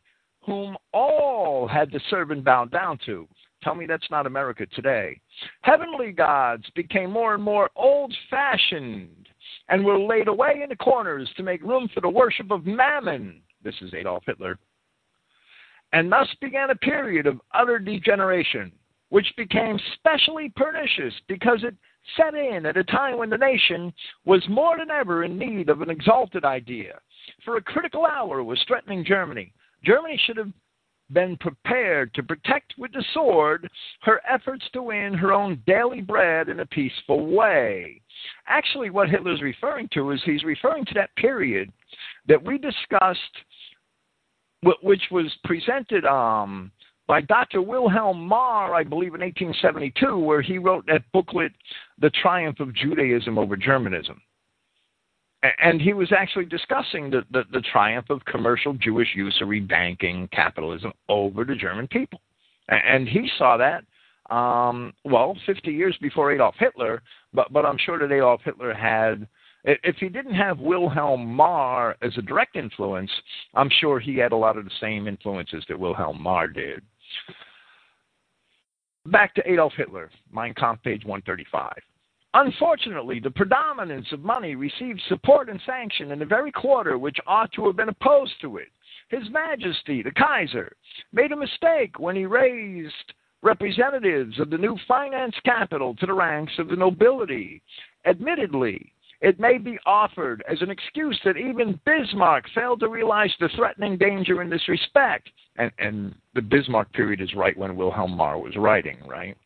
whom 0.44 0.76
all 0.92 1.66
had 1.66 1.90
to 1.92 2.00
serve 2.10 2.30
and 2.30 2.44
bow 2.44 2.64
down 2.64 2.98
to. 3.06 3.26
Tell 3.62 3.74
me 3.74 3.86
that's 3.86 4.10
not 4.10 4.26
America 4.26 4.66
today. 4.66 5.20
Heavenly 5.62 6.12
gods 6.12 6.64
became 6.74 7.10
more 7.10 7.34
and 7.34 7.42
more 7.42 7.70
old 7.76 8.14
fashioned 8.28 9.28
and 9.68 9.84
were 9.84 9.98
laid 9.98 10.28
away 10.28 10.60
in 10.62 10.68
the 10.68 10.76
corners 10.76 11.30
to 11.36 11.42
make 11.42 11.62
room 11.62 11.88
for 11.94 12.00
the 12.00 12.08
worship 12.08 12.50
of 12.50 12.66
Mammon. 12.66 13.40
This 13.62 13.74
is 13.80 13.94
Adolf 13.94 14.24
Hitler. 14.26 14.58
And 15.92 16.10
thus 16.10 16.28
began 16.40 16.70
a 16.70 16.76
period 16.76 17.26
of 17.26 17.40
utter 17.54 17.78
degeneration, 17.78 18.72
which 19.10 19.26
became 19.36 19.78
specially 19.94 20.52
pernicious 20.56 21.14
because 21.28 21.62
it 21.62 21.74
set 22.16 22.34
in 22.34 22.66
at 22.66 22.76
a 22.76 22.84
time 22.84 23.18
when 23.18 23.30
the 23.30 23.38
nation 23.38 23.92
was 24.24 24.42
more 24.48 24.78
than 24.78 24.90
ever 24.90 25.22
in 25.22 25.38
need 25.38 25.68
of 25.68 25.82
an 25.82 25.90
exalted 25.90 26.44
idea. 26.44 26.98
For 27.44 27.56
a 27.56 27.62
critical 27.62 28.06
hour 28.06 28.42
was 28.42 28.62
threatening 28.66 29.04
Germany. 29.04 29.52
Germany 29.84 30.20
should 30.24 30.38
have 30.38 30.50
been 31.12 31.36
prepared 31.38 32.12
to 32.14 32.22
protect 32.22 32.74
with 32.78 32.92
the 32.92 33.04
sword 33.14 33.68
her 34.02 34.20
efforts 34.28 34.64
to 34.72 34.82
win 34.82 35.14
her 35.14 35.32
own 35.32 35.62
daily 35.66 36.00
bread 36.00 36.48
in 36.48 36.60
a 36.60 36.66
peaceful 36.66 37.26
way. 37.26 38.00
Actually, 38.46 38.90
what 38.90 39.08
Hitler's 39.08 39.42
referring 39.42 39.88
to 39.94 40.10
is 40.10 40.20
he's 40.24 40.44
referring 40.44 40.84
to 40.86 40.94
that 40.94 41.14
period 41.16 41.72
that 42.28 42.42
we 42.42 42.58
discussed, 42.58 43.20
which 44.82 45.02
was 45.10 45.32
presented 45.44 46.04
um, 46.04 46.70
by 47.06 47.20
Dr. 47.20 47.62
Wilhelm 47.62 48.26
Marr, 48.26 48.74
I 48.74 48.84
believe, 48.84 49.14
in 49.14 49.20
1872, 49.20 50.18
where 50.18 50.42
he 50.42 50.58
wrote 50.58 50.86
that 50.86 51.02
booklet, 51.12 51.52
The 51.98 52.10
Triumph 52.10 52.60
of 52.60 52.74
Judaism 52.74 53.38
Over 53.38 53.56
Germanism 53.56 54.20
and 55.58 55.80
he 55.80 55.92
was 55.92 56.12
actually 56.12 56.44
discussing 56.44 57.10
the, 57.10 57.22
the, 57.32 57.42
the, 57.52 57.60
triumph 57.72 58.10
of 58.10 58.24
commercial 58.24 58.74
Jewish 58.74 59.08
usury 59.14 59.60
banking 59.60 60.28
capitalism 60.32 60.92
over 61.08 61.44
the 61.44 61.56
German 61.56 61.88
people. 61.88 62.20
And 62.68 63.08
he 63.08 63.28
saw 63.38 63.56
that, 63.56 63.84
um, 64.34 64.92
well, 65.04 65.36
50 65.46 65.72
years 65.72 65.96
before 66.00 66.32
Adolf 66.32 66.54
Hitler, 66.58 67.02
but, 67.34 67.52
but 67.52 67.66
I'm 67.66 67.78
sure 67.78 67.98
that 67.98 68.14
Adolf 68.14 68.40
Hitler 68.44 68.72
had, 68.72 69.26
if 69.64 69.96
he 69.96 70.08
didn't 70.08 70.34
have 70.34 70.60
Wilhelm 70.60 71.26
Marr 71.26 71.96
as 72.02 72.16
a 72.16 72.22
direct 72.22 72.56
influence, 72.56 73.10
I'm 73.54 73.70
sure 73.80 73.98
he 73.98 74.16
had 74.16 74.32
a 74.32 74.36
lot 74.36 74.56
of 74.56 74.64
the 74.64 74.70
same 74.80 75.08
influences 75.08 75.64
that 75.68 75.78
Wilhelm 75.78 76.22
Marr 76.22 76.46
did. 76.46 76.82
Back 79.06 79.34
to 79.34 79.50
Adolf 79.50 79.72
Hitler, 79.76 80.10
Mein 80.32 80.54
Kampf, 80.54 80.82
page 80.84 81.04
135. 81.04 81.72
Unfortunately, 82.34 83.20
the 83.20 83.30
predominance 83.30 84.06
of 84.12 84.20
money 84.20 84.54
received 84.54 85.00
support 85.08 85.50
and 85.50 85.60
sanction 85.66 86.12
in 86.12 86.18
the 86.18 86.24
very 86.24 86.50
quarter 86.50 86.96
which 86.96 87.18
ought 87.26 87.52
to 87.52 87.66
have 87.66 87.76
been 87.76 87.90
opposed 87.90 88.32
to 88.40 88.56
it. 88.56 88.68
His 89.08 89.28
Majesty, 89.30 90.02
the 90.02 90.12
Kaiser, 90.12 90.74
made 91.12 91.32
a 91.32 91.36
mistake 91.36 91.98
when 91.98 92.16
he 92.16 92.24
raised 92.24 93.12
representatives 93.42 94.38
of 94.40 94.48
the 94.48 94.56
new 94.56 94.78
finance 94.88 95.34
capital 95.44 95.94
to 95.96 96.06
the 96.06 96.14
ranks 96.14 96.52
of 96.58 96.68
the 96.68 96.76
nobility. 96.76 97.60
Admittedly, 98.06 98.92
it 99.20 99.38
may 99.38 99.58
be 99.58 99.78
offered 99.84 100.42
as 100.50 100.62
an 100.62 100.70
excuse 100.70 101.18
that 101.24 101.36
even 101.36 101.78
Bismarck 101.84 102.44
failed 102.54 102.80
to 102.80 102.88
realize 102.88 103.32
the 103.38 103.50
threatening 103.50 103.98
danger 103.98 104.42
in 104.42 104.48
this 104.48 104.68
respect. 104.68 105.28
And, 105.56 105.70
and 105.78 106.14
the 106.34 106.42
Bismarck 106.42 106.92
period 106.92 107.20
is 107.20 107.34
right 107.34 107.56
when 107.56 107.76
Wilhelm 107.76 108.16
Marr 108.16 108.38
was 108.38 108.56
writing, 108.56 108.96
right? 109.06 109.36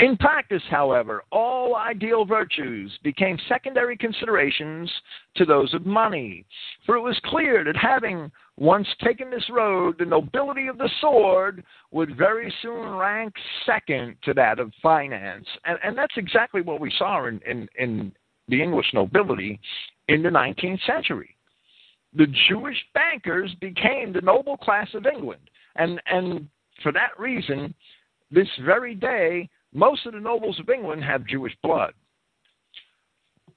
In 0.00 0.16
practice, 0.16 0.62
however, 0.70 1.24
all 1.32 1.74
ideal 1.74 2.24
virtues 2.24 2.96
became 3.02 3.36
secondary 3.48 3.96
considerations 3.96 4.90
to 5.34 5.44
those 5.44 5.74
of 5.74 5.86
money, 5.86 6.44
for 6.86 6.94
it 6.94 7.00
was 7.00 7.18
clear 7.24 7.64
that 7.64 7.76
having 7.76 8.30
once 8.56 8.86
taken 9.02 9.28
this 9.28 9.48
road, 9.50 9.96
the 9.98 10.04
nobility 10.04 10.68
of 10.68 10.78
the 10.78 10.90
sword 11.00 11.64
would 11.90 12.16
very 12.16 12.52
soon 12.62 12.90
rank 12.90 13.32
second 13.66 14.16
to 14.22 14.32
that 14.34 14.60
of 14.60 14.72
finance. 14.80 15.46
And, 15.64 15.78
and 15.82 15.98
that's 15.98 16.16
exactly 16.16 16.60
what 16.60 16.80
we 16.80 16.92
saw 16.96 17.26
in, 17.26 17.40
in, 17.44 17.68
in 17.76 18.12
the 18.46 18.62
English 18.62 18.86
nobility 18.94 19.58
in 20.06 20.22
the 20.22 20.28
19th 20.28 20.84
century. 20.86 21.34
The 22.14 22.26
Jewish 22.48 22.78
bankers 22.94 23.52
became 23.60 24.12
the 24.12 24.20
noble 24.20 24.56
class 24.56 24.88
of 24.94 25.06
England. 25.06 25.50
And, 25.74 26.00
and 26.06 26.48
for 26.82 26.92
that 26.92 27.18
reason, 27.18 27.74
this 28.30 28.48
very 28.64 28.94
day, 28.94 29.48
most 29.72 30.06
of 30.06 30.14
the 30.14 30.20
nobles 30.20 30.58
of 30.58 30.70
England 30.70 31.04
have 31.04 31.26
Jewish 31.26 31.56
blood. 31.62 31.92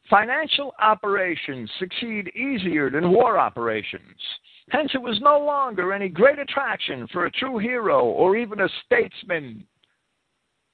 Financial 0.10 0.74
operations 0.80 1.70
succeed 1.80 2.28
easier 2.36 2.90
than 2.90 3.12
war 3.12 3.38
operations. 3.38 4.18
Hence, 4.70 4.92
it 4.94 5.02
was 5.02 5.20
no 5.22 5.40
longer 5.40 5.94
any 5.94 6.10
great 6.10 6.40
attraction 6.40 7.08
for 7.12 7.26
a 7.26 7.32
true 7.32 7.58
hero 7.58 8.04
or 8.06 8.36
even 8.36 8.62
a 8.62 8.70
statesman 8.86 9.66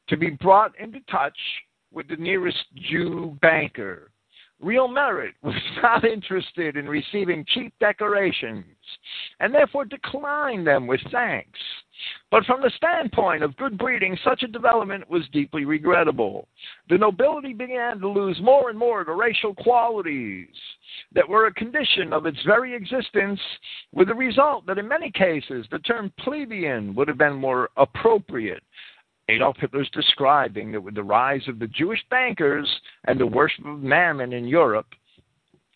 to 0.07 0.17
be 0.17 0.31
brought 0.31 0.71
into 0.79 0.99
touch 1.09 1.37
with 1.91 2.07
the 2.07 2.15
nearest 2.15 2.63
Jew 2.89 3.37
banker. 3.41 4.11
Real 4.59 4.87
merit 4.87 5.35
was 5.43 5.55
not 5.81 6.03
interested 6.03 6.77
in 6.77 6.87
receiving 6.87 7.45
cheap 7.47 7.73
decorations 7.79 8.65
and 9.39 9.53
therefore 9.53 9.85
declined 9.85 10.65
them 10.65 10.87
with 10.87 11.01
thanks. 11.11 11.59
But 12.29 12.45
from 12.45 12.61
the 12.61 12.71
standpoint 12.75 13.43
of 13.43 13.55
good 13.57 13.77
breeding, 13.77 14.17
such 14.23 14.43
a 14.43 14.47
development 14.47 15.09
was 15.09 15.27
deeply 15.31 15.65
regrettable. 15.65 16.47
The 16.89 16.97
nobility 16.97 17.53
began 17.53 17.99
to 17.99 18.07
lose 18.07 18.39
more 18.41 18.69
and 18.69 18.77
more 18.77 19.01
of 19.01 19.07
the 19.07 19.13
racial 19.13 19.55
qualities 19.55 20.47
that 21.13 21.27
were 21.27 21.47
a 21.47 21.53
condition 21.53 22.13
of 22.13 22.25
its 22.25 22.41
very 22.45 22.75
existence, 22.75 23.39
with 23.93 24.09
the 24.09 24.15
result 24.15 24.65
that 24.65 24.77
in 24.77 24.87
many 24.87 25.11
cases 25.11 25.65
the 25.71 25.79
term 25.79 26.11
plebeian 26.19 26.93
would 26.95 27.07
have 27.07 27.17
been 27.17 27.35
more 27.35 27.69
appropriate. 27.77 28.63
Adolf 29.29 29.57
Hitler's 29.57 29.89
describing 29.91 30.71
that 30.71 30.81
with 30.81 30.95
the 30.95 31.03
rise 31.03 31.45
of 31.47 31.59
the 31.59 31.67
Jewish 31.67 32.03
bankers 32.09 32.69
and 33.05 33.19
the 33.19 33.27
worship 33.27 33.65
of 33.65 33.81
mammon 33.81 34.31
in 34.31 34.47
Europe 34.47 34.87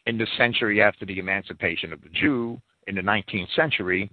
in 0.05 0.17
the 0.17 0.27
century 0.38 0.81
after 0.81 1.05
the 1.05 1.19
emancipation 1.19 1.91
of 1.91 2.01
the 2.01 2.10
Jew 2.10 2.60
in 2.88 2.95
the 2.95 3.01
19th 3.01 3.53
century, 3.55 4.10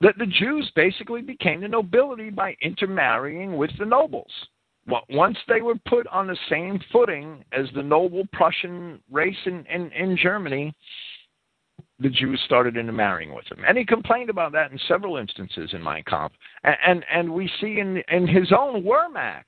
that 0.00 0.18
the 0.18 0.26
Jews 0.26 0.70
basically 0.74 1.22
became 1.22 1.60
the 1.60 1.68
nobility 1.68 2.30
by 2.30 2.56
intermarrying 2.60 3.56
with 3.56 3.70
the 3.78 3.84
nobles. 3.84 4.30
Once 5.08 5.38
they 5.48 5.62
were 5.62 5.76
put 5.88 6.06
on 6.08 6.26
the 6.26 6.36
same 6.50 6.78
footing 6.92 7.42
as 7.52 7.66
the 7.74 7.82
noble 7.82 8.24
Prussian 8.32 9.00
race 9.10 9.36
in, 9.46 9.64
in, 9.66 9.90
in 9.92 10.16
Germany, 10.16 10.74
the 12.00 12.10
Jews 12.10 12.40
started 12.44 12.76
intermarrying 12.76 13.34
with 13.34 13.48
them. 13.48 13.60
And 13.66 13.78
he 13.78 13.84
complained 13.84 14.28
about 14.28 14.52
that 14.52 14.72
in 14.72 14.78
several 14.86 15.16
instances 15.16 15.70
in 15.72 15.82
Mein 15.82 16.02
Kampf. 16.06 16.34
And, 16.64 16.76
and, 16.86 17.04
and 17.10 17.32
we 17.32 17.50
see 17.60 17.78
in, 17.78 18.02
in 18.08 18.26
his 18.26 18.52
own 18.52 18.82
Wehrmacht, 18.82 19.44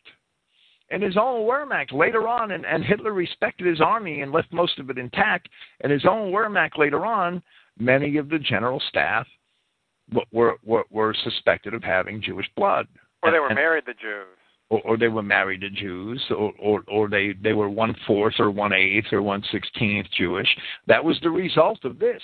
in 0.90 1.02
his 1.02 1.16
own 1.16 1.46
Wehrmacht 1.46 1.92
later 1.92 2.28
on, 2.28 2.52
and, 2.52 2.64
and 2.64 2.84
Hitler 2.84 3.12
respected 3.12 3.66
his 3.66 3.80
army 3.80 4.22
and 4.22 4.32
left 4.32 4.52
most 4.52 4.78
of 4.78 4.88
it 4.88 4.96
intact. 4.96 5.48
In 5.80 5.90
his 5.90 6.06
own 6.06 6.30
Wehrmacht 6.30 6.78
later 6.78 7.04
on, 7.04 7.42
many 7.78 8.16
of 8.16 8.28
the 8.28 8.38
general 8.38 8.80
staff 8.88 9.26
were, 10.32 10.56
were, 10.64 10.84
were 10.90 11.14
suspected 11.24 11.74
of 11.74 11.82
having 11.82 12.22
Jewish 12.22 12.48
blood. 12.56 12.86
Or 13.22 13.30
they 13.30 13.38
were 13.38 13.48
and, 13.48 13.56
married 13.56 13.86
to 13.86 13.94
Jews. 13.94 14.26
Or, 14.68 14.80
or, 14.82 14.96
they 14.96 15.08
were 15.08 15.22
married 15.22 15.60
to 15.60 15.70
Jews, 15.70 16.24
or, 16.30 16.52
or, 16.58 16.82
or 16.88 17.08
they, 17.08 17.34
they 17.40 17.52
were 17.52 17.68
one 17.68 17.94
fourth 18.06 18.34
or 18.38 18.50
one 18.50 18.72
eighth 18.72 19.12
or 19.12 19.22
one 19.22 19.44
sixteenth 19.52 20.08
Jewish. 20.16 20.48
That 20.88 21.04
was 21.04 21.18
the 21.22 21.30
result 21.30 21.84
of 21.84 21.98
this, 21.98 22.22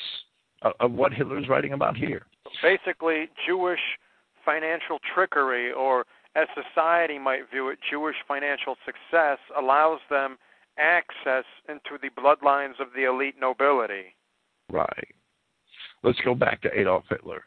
of, 0.62 0.73
of 0.81 0.92
what 0.92 1.12
Hitler's 1.12 1.49
writing 1.49 1.73
about 1.73 1.97
here. 1.97 2.27
Basically, 2.61 3.29
Jewish 3.47 3.79
financial 4.45 4.99
trickery, 5.14 5.71
or 5.73 6.05
as 6.35 6.49
society 6.55 7.18
might 7.18 7.51
view 7.51 7.68
it, 7.68 7.79
Jewish 7.88 8.16
financial 8.27 8.77
success 8.85 9.38
allows 9.57 10.01
them 10.11 10.37
access 10.79 11.45
into 11.68 11.99
the 12.01 12.11
bloodlines 12.21 12.81
of 12.81 12.88
the 12.97 13.05
elite 13.05 13.37
nobility. 13.40 14.16
Right. 14.71 15.14
Let's 16.03 16.18
go 16.25 16.35
back 16.35 16.61
to 16.62 16.79
Adolf 16.79 17.05
Hitler. 17.09 17.45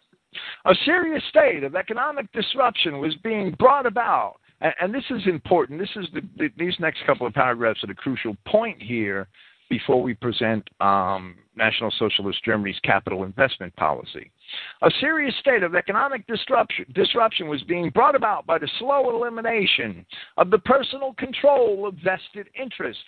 A 0.65 0.75
serious 0.85 1.23
state 1.29 1.63
of 1.63 1.75
economic 1.75 2.31
disruption 2.31 2.99
was 2.99 3.15
being 3.23 3.51
brought 3.57 3.85
about. 3.85 4.35
And, 4.61 4.93
this 4.93 5.03
is 5.09 5.27
important. 5.27 5.79
This 5.79 5.89
is 5.95 6.07
the, 6.13 6.21
the, 6.37 6.49
these 6.57 6.75
next 6.79 7.05
couple 7.05 7.27
of 7.27 7.33
paragraphs 7.33 7.83
are 7.83 7.87
the 7.87 7.93
crucial 7.93 8.37
point 8.47 8.81
here 8.81 9.27
before 9.69 10.01
we 10.01 10.13
present 10.13 10.67
um, 10.79 11.35
National 11.55 11.91
Socialist 11.99 12.43
Germany's 12.43 12.79
capital 12.83 13.23
investment 13.23 13.75
policy. 13.75 14.31
A 14.81 14.91
serious 14.99 15.35
state 15.39 15.63
of 15.63 15.75
economic 15.75 16.25
disruption, 16.27 16.85
disruption 16.93 17.47
was 17.47 17.63
being 17.63 17.89
brought 17.89 18.15
about 18.15 18.45
by 18.45 18.57
the 18.57 18.69
slow 18.79 19.15
elimination 19.15 20.05
of 20.37 20.51
the 20.51 20.59
personal 20.59 21.13
control 21.13 21.87
of 21.87 21.95
vested 21.95 22.47
interests 22.59 23.03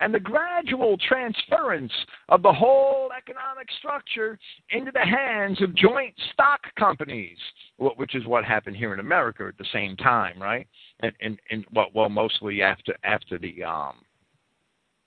and 0.00 0.12
the 0.12 0.20
gradual 0.20 0.96
transference 0.98 1.92
of 2.28 2.42
the 2.42 2.52
whole 2.52 3.10
economic 3.16 3.68
structure 3.78 4.38
into 4.70 4.90
the 4.92 4.98
hands 4.98 5.60
of 5.62 5.74
joint 5.74 6.14
stock 6.32 6.60
companies, 6.78 7.38
which 7.78 8.14
is 8.14 8.26
what 8.26 8.44
happened 8.44 8.76
here 8.76 8.94
in 8.94 9.00
America 9.00 9.46
at 9.46 9.58
the 9.58 9.66
same 9.72 9.96
time, 9.96 10.40
right? 10.40 10.66
And, 11.00 11.12
and, 11.20 11.38
and 11.50 11.64
well, 11.72 12.08
mostly 12.08 12.62
after 12.62 12.96
after 13.04 13.38
the 13.38 13.62
um, 13.64 13.94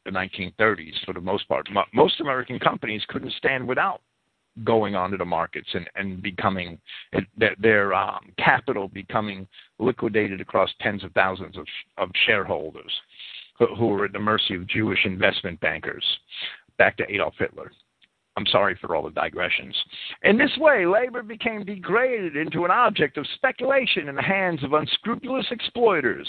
the 0.05 0.11
1930s 0.11 0.93
for 1.05 1.13
the 1.13 1.21
most 1.21 1.47
part. 1.47 1.67
Most 1.93 2.19
American 2.19 2.59
companies 2.59 3.03
couldn't 3.07 3.33
stand 3.33 3.65
without 3.67 4.01
going 4.63 4.95
onto 4.95 5.17
the 5.17 5.25
markets 5.25 5.67
and, 5.73 5.89
and 5.95 6.21
becoming 6.21 6.77
their, 7.37 7.55
their 7.59 7.93
um, 7.93 8.31
capital 8.37 8.87
becoming 8.87 9.47
liquidated 9.79 10.41
across 10.41 10.69
tens 10.79 11.03
of 11.03 11.11
thousands 11.13 11.57
of, 11.57 11.65
of 11.97 12.09
shareholders 12.25 12.91
who, 13.57 13.73
who 13.75 13.87
were 13.87 14.05
at 14.05 14.13
the 14.13 14.19
mercy 14.19 14.55
of 14.55 14.67
Jewish 14.67 15.05
investment 15.05 15.59
bankers. 15.59 16.03
Back 16.77 16.97
to 16.97 17.11
Adolf 17.11 17.33
Hitler. 17.37 17.71
I'm 18.35 18.45
sorry 18.47 18.75
for 18.81 18.95
all 18.95 19.03
the 19.03 19.11
digressions. 19.11 19.75
In 20.23 20.37
this 20.37 20.49
way, 20.57 20.87
labor 20.87 21.21
became 21.21 21.63
degraded 21.63 22.35
into 22.35 22.65
an 22.65 22.71
object 22.71 23.17
of 23.17 23.27
speculation 23.35 24.09
in 24.09 24.15
the 24.15 24.23
hands 24.23 24.63
of 24.63 24.73
unscrupulous 24.73 25.45
exploiters. 25.51 26.27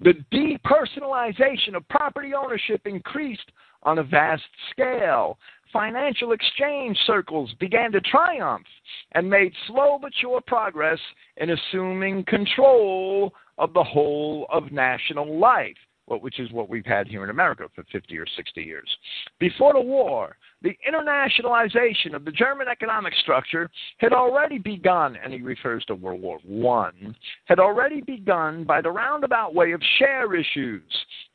The 0.00 0.14
depersonalization 0.32 1.74
of 1.74 1.86
property 1.88 2.32
ownership 2.32 2.86
increased 2.86 3.52
on 3.82 3.98
a 3.98 4.02
vast 4.02 4.44
scale. 4.70 5.38
Financial 5.72 6.32
exchange 6.32 6.98
circles 7.06 7.52
began 7.58 7.92
to 7.92 8.00
triumph 8.00 8.66
and 9.12 9.28
made 9.28 9.52
slow 9.66 9.98
but 10.00 10.12
sure 10.20 10.40
progress 10.46 10.98
in 11.38 11.50
assuming 11.50 12.24
control 12.24 13.32
of 13.58 13.72
the 13.72 13.84
whole 13.84 14.46
of 14.50 14.72
national 14.72 15.38
life 15.38 15.76
which 16.20 16.40
is 16.40 16.52
what 16.52 16.68
we've 16.68 16.84
had 16.84 17.08
here 17.08 17.24
in 17.24 17.30
America 17.30 17.64
for 17.74 17.84
50 17.90 18.18
or 18.18 18.26
60 18.36 18.62
years. 18.62 18.88
Before 19.38 19.72
the 19.72 19.80
war, 19.80 20.36
the 20.62 20.76
internationalization 20.88 22.14
of 22.14 22.24
the 22.24 22.30
German 22.30 22.68
economic 22.68 23.14
structure 23.22 23.70
had 23.98 24.12
already 24.12 24.58
begun, 24.58 25.16
and 25.22 25.32
he 25.32 25.40
refers 25.40 25.84
to 25.86 25.94
World 25.94 26.42
War 26.44 26.92
I, 26.94 27.14
had 27.46 27.58
already 27.58 28.00
begun 28.00 28.64
by 28.64 28.80
the 28.80 28.90
roundabout 28.90 29.54
way 29.54 29.72
of 29.72 29.80
share 29.98 30.34
issues. 30.34 30.82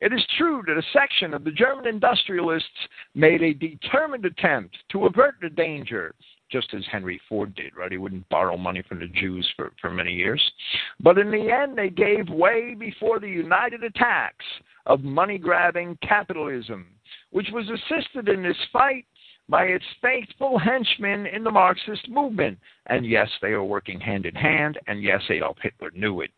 It 0.02 0.14
is 0.14 0.26
true 0.38 0.64
that 0.68 0.78
a 0.78 0.84
section 0.94 1.34
of 1.34 1.44
the 1.44 1.52
German 1.52 1.88
industrialists 1.88 2.70
made 3.16 3.42
a 3.42 3.54
determined 3.54 4.26
attempt 4.26 4.78
to 4.92 5.06
avert 5.06 5.36
the 5.42 5.50
danger 5.50 6.14
just 6.50 6.74
as 6.74 6.84
Henry 6.90 7.20
Ford 7.28 7.54
did, 7.56 7.76
right? 7.76 7.92
He 7.92 7.98
wouldn't 7.98 8.30
borrow 8.30 8.58
money 8.58 8.82
from 8.88 9.00
the 9.00 9.08
Jews 9.08 9.46
for, 9.56 9.74
for 9.82 9.90
many 9.90 10.14
years. 10.14 10.42
But 11.00 11.18
in 11.18 11.30
the 11.30 11.52
end, 11.52 11.78
they 11.78 11.90
gave 11.90 12.30
way 12.30 12.74
before 12.74 13.20
the 13.20 13.28
united 13.28 13.84
attacks 13.84 14.46
of 14.86 15.04
money 15.04 15.38
grabbing 15.38 15.98
capitalism, 16.02 16.88
which 17.32 17.50
was 17.52 17.66
assisted 17.70 18.30
in 18.30 18.44
this 18.44 18.58
fight 18.72 19.06
by 19.50 19.64
its 19.64 19.86
faithful 20.02 20.58
henchmen 20.58 21.26
in 21.26 21.44
the 21.44 21.52
Marxist 21.52 22.10
movement. 22.10 22.58
And 22.88 23.06
yes, 23.06 23.30
they 23.42 23.50
are 23.50 23.64
working 23.64 24.00
hand 24.00 24.26
in 24.26 24.36
hand, 24.36 24.78
and 24.88 25.02
yes, 25.02 25.22
Adolf 25.30 25.58
Hitler 25.62 25.92
knew 25.94 26.22
it. 26.22 26.32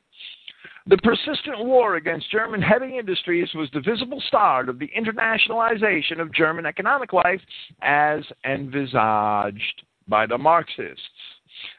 The 0.87 0.97
persistent 0.97 1.59
war 1.59 1.95
against 1.97 2.31
German 2.31 2.61
heavy 2.61 2.97
industries 2.97 3.49
was 3.53 3.69
the 3.73 3.81
visible 3.81 4.21
start 4.27 4.69
of 4.69 4.79
the 4.79 4.89
internationalization 4.97 6.19
of 6.19 6.33
German 6.33 6.65
economic 6.65 7.13
life 7.13 7.41
as 7.81 8.23
envisaged 8.45 9.83
by 10.07 10.25
the 10.25 10.37
Marxists. 10.37 11.03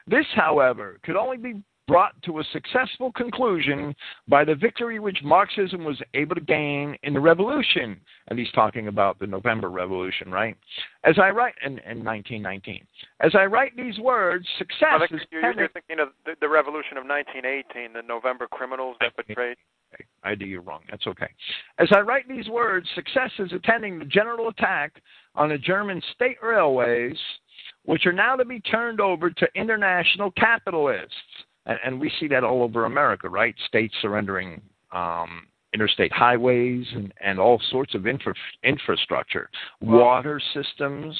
This, 0.06 0.26
however, 0.34 1.00
could 1.02 1.16
only 1.16 1.38
be 1.38 1.62
brought 1.88 2.14
to 2.22 2.38
a 2.38 2.44
successful 2.52 3.10
conclusion 3.10 3.92
by 4.28 4.44
the 4.44 4.54
victory 4.54 5.00
which 5.00 5.24
Marxism 5.24 5.82
was 5.82 6.00
able 6.14 6.36
to 6.36 6.40
gain 6.40 6.96
in 7.02 7.12
the 7.12 7.18
revolution. 7.18 8.00
And 8.30 8.38
he's 8.38 8.50
talking 8.52 8.86
about 8.86 9.18
the 9.18 9.26
November 9.26 9.70
Revolution, 9.70 10.30
right? 10.30 10.56
As 11.02 11.18
I 11.18 11.30
write 11.30 11.54
in, 11.64 11.72
in 11.80 12.04
1919, 12.04 12.86
as 13.20 13.34
I 13.34 13.44
write 13.44 13.76
these 13.76 13.98
words, 13.98 14.46
success 14.56 15.02
is. 15.10 15.20
You're, 15.32 15.52
you're 15.52 15.68
thinking 15.68 15.98
of 15.98 16.10
the, 16.24 16.34
the, 16.40 16.48
revolution 16.48 16.96
of 16.96 17.04
1918, 17.04 17.92
the 17.92 18.02
November 18.06 18.46
criminals 18.46 18.96
that 19.00 19.16
betrayed. 19.16 19.56
I 20.22 20.36
do 20.36 20.46
you 20.46 20.60
wrong. 20.60 20.82
That's 20.88 21.08
okay. 21.08 21.28
As 21.78 21.88
I 21.92 21.98
write 21.98 22.28
these 22.28 22.48
words, 22.48 22.86
success 22.94 23.32
is 23.40 23.52
attending 23.52 23.98
the 23.98 24.04
general 24.04 24.48
attack 24.48 25.02
on 25.34 25.48
the 25.48 25.58
German 25.58 26.00
state 26.14 26.36
railways 26.40 27.16
which 27.84 28.06
are 28.06 28.12
now 28.12 28.36
to 28.36 28.44
be 28.44 28.60
turned 28.60 29.00
over 29.00 29.30
to 29.30 29.48
international 29.54 30.30
capitalists. 30.32 31.14
And, 31.66 31.78
and 31.84 32.00
we 32.00 32.10
see 32.20 32.28
that 32.28 32.44
all 32.44 32.62
over 32.62 32.84
America, 32.84 33.28
right? 33.28 33.54
States 33.66 33.94
surrendering 34.00 34.60
um, 34.92 35.46
interstate 35.74 36.12
highways 36.12 36.86
and, 36.94 37.12
and 37.20 37.38
all 37.38 37.60
sorts 37.70 37.94
of 37.94 38.06
infra- 38.06 38.34
infrastructure, 38.64 39.48
water 39.80 40.40
systems, 40.54 41.18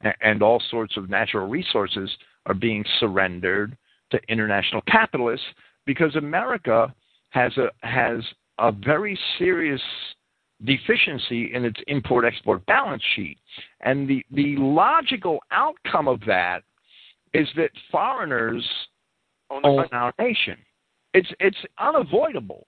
and, 0.00 0.14
and 0.22 0.42
all 0.42 0.62
sorts 0.70 0.96
of 0.96 1.10
natural 1.10 1.48
resources 1.48 2.10
are 2.46 2.54
being 2.54 2.84
surrendered 3.00 3.76
to 4.10 4.20
international 4.28 4.82
capitalists 4.82 5.46
because 5.84 6.14
America 6.16 6.94
has 7.30 7.52
a 7.58 7.68
has 7.86 8.22
a 8.58 8.72
very 8.72 9.18
serious 9.38 9.80
deficiency 10.64 11.52
in 11.54 11.64
its 11.64 11.78
import 11.86 12.24
export 12.24 12.64
balance 12.66 13.02
sheet. 13.14 13.38
And 13.80 14.08
the, 14.08 14.24
the 14.30 14.56
logical 14.56 15.38
outcome 15.50 16.08
of 16.08 16.20
that 16.26 16.62
is 17.34 17.46
that 17.56 17.70
foreigners 17.90 18.66
own, 19.50 19.60
own 19.64 19.86
our 19.92 20.12
nation. 20.18 20.56
It's, 21.12 21.28
it's 21.40 21.56
unavoidable. 21.78 22.66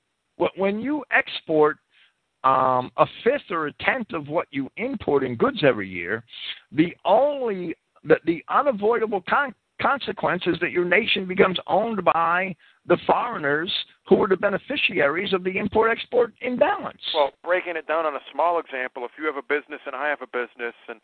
When 0.56 0.80
you 0.80 1.04
export 1.10 1.78
um, 2.44 2.90
a 2.96 3.06
fifth 3.24 3.50
or 3.50 3.66
a 3.66 3.72
tenth 3.74 4.12
of 4.12 4.28
what 4.28 4.46
you 4.50 4.70
import 4.76 5.24
in 5.24 5.36
goods 5.36 5.64
every 5.64 5.88
year, 5.88 6.24
the 6.72 6.94
only 7.04 7.74
the, 8.04 8.16
the 8.24 8.44
unavoidable 8.48 9.24
con- 9.28 9.54
consequence 9.80 10.42
is 10.46 10.56
that 10.60 10.70
your 10.70 10.84
nation 10.84 11.26
becomes 11.26 11.58
owned 11.66 12.04
by 12.04 12.54
the 12.86 12.96
foreigners 13.06 13.72
who 14.06 14.22
are 14.22 14.28
the 14.28 14.36
beneficiaries 14.36 15.32
of 15.32 15.44
the 15.44 15.58
import 15.58 15.90
export 15.90 16.32
imbalance. 16.40 17.00
Well, 17.14 17.32
breaking 17.44 17.76
it 17.76 17.86
down 17.86 18.06
on 18.06 18.14
a 18.14 18.20
small 18.32 18.58
example, 18.60 19.04
if 19.04 19.12
you 19.18 19.26
have 19.26 19.36
a 19.36 19.42
business 19.42 19.80
and 19.86 19.94
I 19.94 20.08
have 20.08 20.22
a 20.22 20.26
business 20.26 20.74
and 20.88 21.00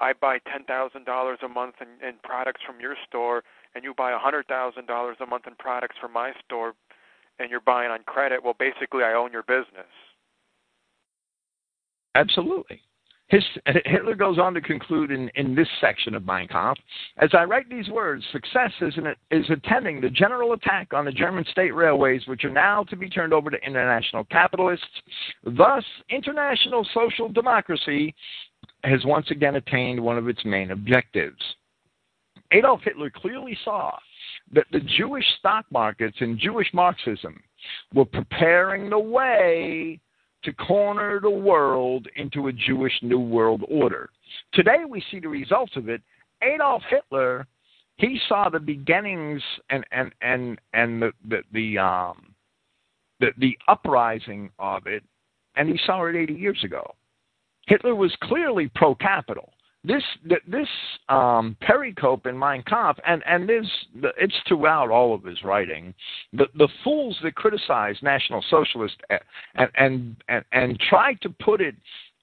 I 0.00 0.12
buy 0.12 0.38
$10,000 0.38 1.42
a 1.42 1.48
month 1.48 1.74
in, 1.80 2.06
in 2.06 2.14
products 2.22 2.60
from 2.66 2.80
your 2.80 2.96
store 3.08 3.42
and 3.74 3.84
you 3.84 3.94
buy 3.96 4.12
a 4.12 4.18
$100,000 4.18 5.20
a 5.20 5.26
month 5.26 5.46
in 5.46 5.54
products 5.58 5.96
from 6.00 6.12
my 6.12 6.32
store 6.44 6.74
and 7.42 7.50
you're 7.50 7.60
buying 7.60 7.90
on 7.90 8.02
credit, 8.04 8.42
well, 8.42 8.56
basically 8.58 9.02
I 9.02 9.12
own 9.12 9.32
your 9.32 9.42
business. 9.42 9.86
Absolutely. 12.14 12.80
His, 13.28 13.42
Hitler 13.86 14.14
goes 14.14 14.38
on 14.38 14.52
to 14.52 14.60
conclude 14.60 15.10
in, 15.10 15.30
in 15.36 15.54
this 15.54 15.68
section 15.80 16.14
of 16.14 16.26
Mein 16.26 16.48
Kampf 16.48 16.78
As 17.16 17.30
I 17.32 17.44
write 17.44 17.66
these 17.70 17.88
words, 17.88 18.22
success 18.30 18.70
is, 18.82 18.92
an, 18.98 19.14
is 19.30 19.48
attending 19.48 20.02
the 20.02 20.10
general 20.10 20.52
attack 20.52 20.92
on 20.92 21.06
the 21.06 21.12
German 21.12 21.42
state 21.50 21.74
railways, 21.74 22.20
which 22.26 22.44
are 22.44 22.50
now 22.50 22.84
to 22.84 22.96
be 22.96 23.08
turned 23.08 23.32
over 23.32 23.48
to 23.48 23.56
international 23.66 24.24
capitalists. 24.24 24.84
Thus, 25.44 25.82
international 26.10 26.86
social 26.92 27.30
democracy 27.30 28.14
has 28.84 29.02
once 29.06 29.30
again 29.30 29.56
attained 29.56 29.98
one 29.98 30.18
of 30.18 30.28
its 30.28 30.44
main 30.44 30.70
objectives. 30.70 31.40
Adolf 32.52 32.82
Hitler 32.84 33.08
clearly 33.08 33.56
saw 33.64 33.96
that 34.52 34.66
the 34.72 34.80
Jewish 34.80 35.24
stock 35.38 35.64
markets 35.70 36.16
and 36.20 36.38
Jewish 36.38 36.68
Marxism 36.72 37.42
were 37.94 38.04
preparing 38.04 38.90
the 38.90 38.98
way 38.98 39.98
to 40.44 40.52
corner 40.54 41.20
the 41.20 41.30
world 41.30 42.08
into 42.16 42.48
a 42.48 42.52
Jewish 42.52 42.92
New 43.02 43.20
World 43.20 43.62
Order. 43.68 44.10
Today 44.52 44.84
we 44.88 45.02
see 45.10 45.20
the 45.20 45.28
results 45.28 45.76
of 45.76 45.88
it. 45.88 46.02
Adolf 46.42 46.82
Hitler, 46.90 47.46
he 47.96 48.20
saw 48.28 48.48
the 48.48 48.58
beginnings 48.58 49.42
and 49.70 49.84
and 49.92 50.12
and 50.20 50.58
and 50.74 51.00
the 51.00 51.12
the, 51.28 51.42
the 51.52 51.78
um 51.78 52.34
the, 53.20 53.28
the 53.38 53.56
uprising 53.68 54.50
of 54.58 54.86
it, 54.86 55.04
and 55.54 55.68
he 55.68 55.78
saw 55.86 56.04
it 56.06 56.16
80 56.16 56.34
years 56.34 56.58
ago. 56.64 56.84
Hitler 57.68 57.94
was 57.94 58.12
clearly 58.24 58.68
pro-capital 58.74 59.52
this 59.84 60.02
this 60.46 60.68
um, 61.08 61.56
pericope 61.62 62.26
in 62.26 62.38
Mein 62.38 62.62
Kampf, 62.62 63.00
and 63.06 63.22
and 63.26 63.48
this 63.48 63.66
it's 64.16 64.34
throughout 64.46 64.90
all 64.90 65.14
of 65.14 65.24
his 65.24 65.42
writing. 65.42 65.92
The 66.32 66.46
the 66.54 66.68
fools 66.84 67.18
that 67.22 67.34
criticize 67.34 67.96
National 68.02 68.44
Socialist 68.48 68.96
and 69.54 69.70
and 69.74 70.16
and, 70.28 70.44
and 70.52 70.80
try 70.88 71.14
to 71.14 71.30
put 71.30 71.60
it 71.60 71.74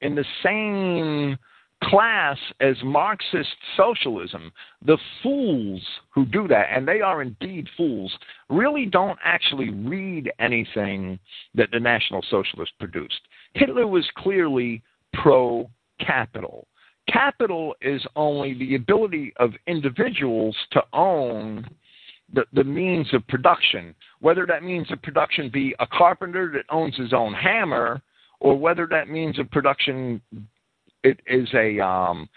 in 0.01 0.15
the 0.15 0.25
same 0.41 1.37
class 1.83 2.37
as 2.59 2.75
Marxist 2.83 3.55
socialism, 3.77 4.51
the 4.85 4.97
fools 5.23 5.81
who 6.09 6.25
do 6.25 6.47
that, 6.47 6.67
and 6.71 6.87
they 6.87 7.01
are 7.01 7.21
indeed 7.21 7.67
fools, 7.77 8.13
really 8.49 8.85
don't 8.85 9.19
actually 9.23 9.69
read 9.69 10.31
anything 10.39 11.17
that 11.55 11.71
the 11.71 11.79
National 11.79 12.21
Socialists 12.29 12.75
produced. 12.79 13.21
Hitler 13.53 13.87
was 13.87 14.05
clearly 14.17 14.81
pro 15.13 15.69
capital 15.99 16.67
capital 17.11 17.75
is 17.81 18.05
only 18.15 18.53
the 18.53 18.75
ability 18.75 19.33
of 19.37 19.51
individuals 19.67 20.55
to 20.71 20.81
own 20.93 21.67
the, 22.33 22.45
the 22.53 22.63
means 22.63 23.07
of 23.13 23.27
production, 23.27 23.95
whether 24.19 24.45
that 24.45 24.63
means 24.63 24.91
of 24.91 25.01
production 25.01 25.49
be 25.49 25.75
a 25.79 25.87
carpenter 25.87 26.51
that 26.53 26.65
owns 26.73 26.95
his 26.95 27.13
own 27.13 27.33
hammer, 27.33 28.01
or 28.39 28.57
whether 28.57 28.87
that 28.87 29.09
means 29.09 29.39
of 29.39 29.49
production 29.51 30.21
it 31.03 31.19
is 31.27 31.47
a 31.53 31.79
um, 31.79 32.27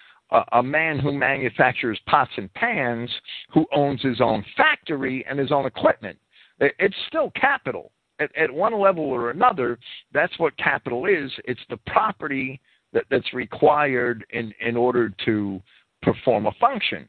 a, 0.53 0.63
man 0.63 0.99
who 0.99 1.13
manufactures 1.13 2.01
pots 2.07 2.31
and 2.37 2.53
pans 2.55 3.11
who 3.53 3.67
owns 3.75 4.01
his 4.01 4.21
own 4.21 4.45
factory 4.57 5.25
and 5.29 5.39
his 5.39 5.53
own 5.53 5.67
equipment. 5.67 6.19
It, 6.59 6.75
it's 6.79 6.97
still 7.09 7.31
capital. 7.33 7.93
At, 8.21 8.35
at 8.37 8.51
one 8.53 8.79
level 8.79 9.05
or 9.05 9.31
another, 9.31 9.79
that's 10.13 10.39
what 10.39 10.57
capital 10.57 11.07
is. 11.07 11.31
It's 11.45 11.61
the 11.71 11.79
property 11.87 12.61
that, 12.93 13.05
that's 13.11 13.33
required 13.33 14.25
in, 14.31 14.53
in 14.61 14.77
order 14.77 15.13
to 15.25 15.61
perform 16.03 16.47
a 16.47 16.53
function. 16.61 17.09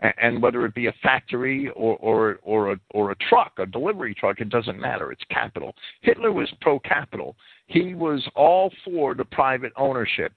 And 0.00 0.40
whether 0.40 0.64
it 0.64 0.74
be 0.74 0.86
a 0.86 0.94
factory 1.02 1.70
or, 1.70 1.96
or, 1.96 2.38
or, 2.42 2.72
a, 2.72 2.80
or 2.90 3.10
a 3.10 3.16
truck, 3.28 3.54
a 3.58 3.66
delivery 3.66 4.14
truck, 4.14 4.40
it 4.40 4.48
doesn't 4.48 4.78
matter. 4.78 5.10
It's 5.10 5.24
capital. 5.28 5.74
Hitler 6.02 6.30
was 6.30 6.48
pro 6.60 6.78
capital. 6.78 7.34
He 7.66 7.94
was 7.94 8.24
all 8.36 8.70
for 8.84 9.14
the 9.14 9.24
private 9.24 9.72
ownership 9.76 10.32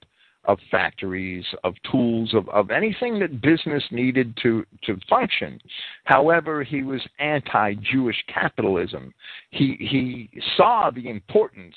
of 0.45 0.57
factories, 0.71 1.45
of 1.63 1.75
tools, 1.91 2.33
of, 2.33 2.49
of 2.49 2.71
anything 2.71 3.19
that 3.19 3.41
business 3.41 3.83
needed 3.91 4.35
to, 4.41 4.65
to 4.83 4.97
function. 5.07 5.59
However, 6.05 6.63
he 6.63 6.81
was 6.81 7.01
anti 7.19 7.75
Jewish 7.75 8.17
capitalism. 8.33 9.13
He, 9.51 9.75
he 9.79 10.41
saw 10.57 10.89
the 10.89 11.09
importance 11.09 11.75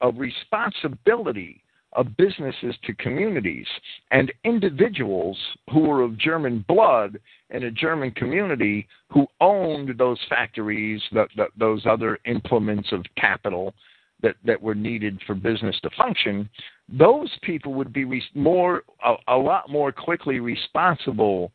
of 0.00 0.16
responsibility 0.16 1.62
of 1.94 2.16
businesses 2.16 2.74
to 2.84 2.94
communities. 2.94 3.66
And 4.10 4.32
individuals 4.44 5.36
who 5.72 5.80
were 5.80 6.02
of 6.02 6.18
German 6.18 6.64
blood 6.68 7.18
in 7.50 7.64
a 7.64 7.70
German 7.70 8.12
community 8.12 8.86
who 9.12 9.26
owned 9.40 9.98
those 9.98 10.18
factories, 10.28 11.02
the, 11.12 11.26
the, 11.36 11.46
those 11.58 11.84
other 11.86 12.18
implements 12.26 12.92
of 12.92 13.04
capital 13.16 13.74
that, 14.22 14.36
that 14.44 14.60
were 14.60 14.74
needed 14.74 15.20
for 15.26 15.34
business 15.34 15.78
to 15.82 15.90
function, 15.96 16.48
those 16.88 17.30
people 17.42 17.74
would 17.74 17.92
be 17.92 18.04
re- 18.04 18.22
more 18.34 18.82
a, 19.04 19.14
a 19.28 19.36
lot 19.36 19.70
more 19.70 19.92
quickly 19.92 20.40
responsible 20.40 21.50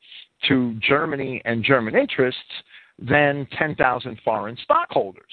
to 0.48 0.78
Germany 0.82 1.42
and 1.46 1.64
German 1.64 1.96
interests 1.96 2.42
than 3.00 3.48
10,000 3.58 4.20
foreign 4.24 4.58
stockholders. 4.64 5.24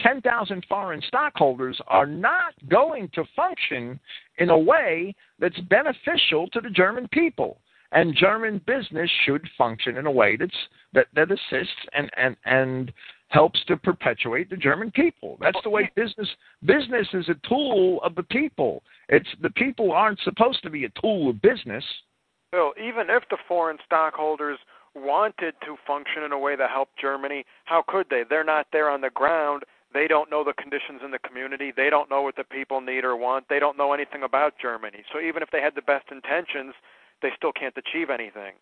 10,000 0.00 0.64
foreign 0.68 1.02
stockholders 1.06 1.80
are 1.86 2.06
not 2.06 2.54
going 2.68 3.08
to 3.14 3.24
function 3.34 3.98
in 4.38 4.50
a 4.50 4.58
way 4.58 5.14
that's 5.38 5.58
beneficial 5.60 6.48
to 6.48 6.60
the 6.60 6.70
German 6.70 7.08
people. 7.12 7.58
And 7.92 8.14
German 8.14 8.60
business 8.66 9.10
should 9.24 9.48
function 9.56 9.96
in 9.96 10.06
a 10.06 10.10
way 10.10 10.36
that's, 10.36 10.56
that, 10.92 11.06
that 11.14 11.30
assists 11.30 11.86
and, 11.94 12.10
and, 12.16 12.36
and 12.44 12.92
helps 13.28 13.64
to 13.66 13.76
perpetuate 13.76 14.50
the 14.50 14.56
German 14.56 14.90
people. 14.90 15.36
That's 15.40 15.58
the 15.64 15.70
way 15.70 15.90
business 15.94 16.28
business 16.64 17.06
is 17.12 17.28
a 17.28 17.48
tool 17.48 18.00
of 18.02 18.14
the 18.14 18.22
people. 18.24 18.82
It's 19.08 19.28
the 19.42 19.50
people 19.50 19.92
aren't 19.92 20.20
supposed 20.20 20.62
to 20.62 20.70
be 20.70 20.84
a 20.84 21.00
tool 21.00 21.30
of 21.30 21.42
business. 21.42 21.84
Bill, 22.52 22.72
even 22.78 23.06
if 23.08 23.24
the 23.30 23.38
foreign 23.48 23.78
stockholders 23.84 24.58
wanted 24.94 25.54
to 25.64 25.76
function 25.86 26.22
in 26.22 26.32
a 26.32 26.38
way 26.38 26.56
that 26.56 26.70
helped 26.70 26.98
Germany, 26.98 27.44
how 27.64 27.84
could 27.86 28.06
they? 28.08 28.22
They're 28.28 28.44
not 28.44 28.66
there 28.72 28.88
on 28.88 29.00
the 29.00 29.10
ground. 29.10 29.64
They 29.96 30.06
don't 30.06 30.30
know 30.30 30.44
the 30.44 30.52
conditions 30.52 31.00
in 31.02 31.10
the 31.10 31.18
community. 31.18 31.72
They 31.74 31.88
don't 31.88 32.10
know 32.10 32.20
what 32.20 32.36
the 32.36 32.44
people 32.44 32.82
need 32.82 33.02
or 33.02 33.16
want. 33.16 33.46
They 33.48 33.58
don't 33.58 33.78
know 33.78 33.94
anything 33.94 34.24
about 34.24 34.52
Germany. 34.60 34.98
So 35.10 35.20
even 35.20 35.42
if 35.42 35.50
they 35.50 35.62
had 35.62 35.74
the 35.74 35.80
best 35.80 36.04
intentions, 36.12 36.74
they 37.22 37.30
still 37.34 37.50
can't 37.50 37.74
achieve 37.78 38.10
anything. 38.10 38.52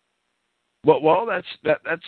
Well, 0.85 1.01
well, 1.01 1.25
that's 1.25 1.47
that 1.65 1.79
that's 1.83 2.05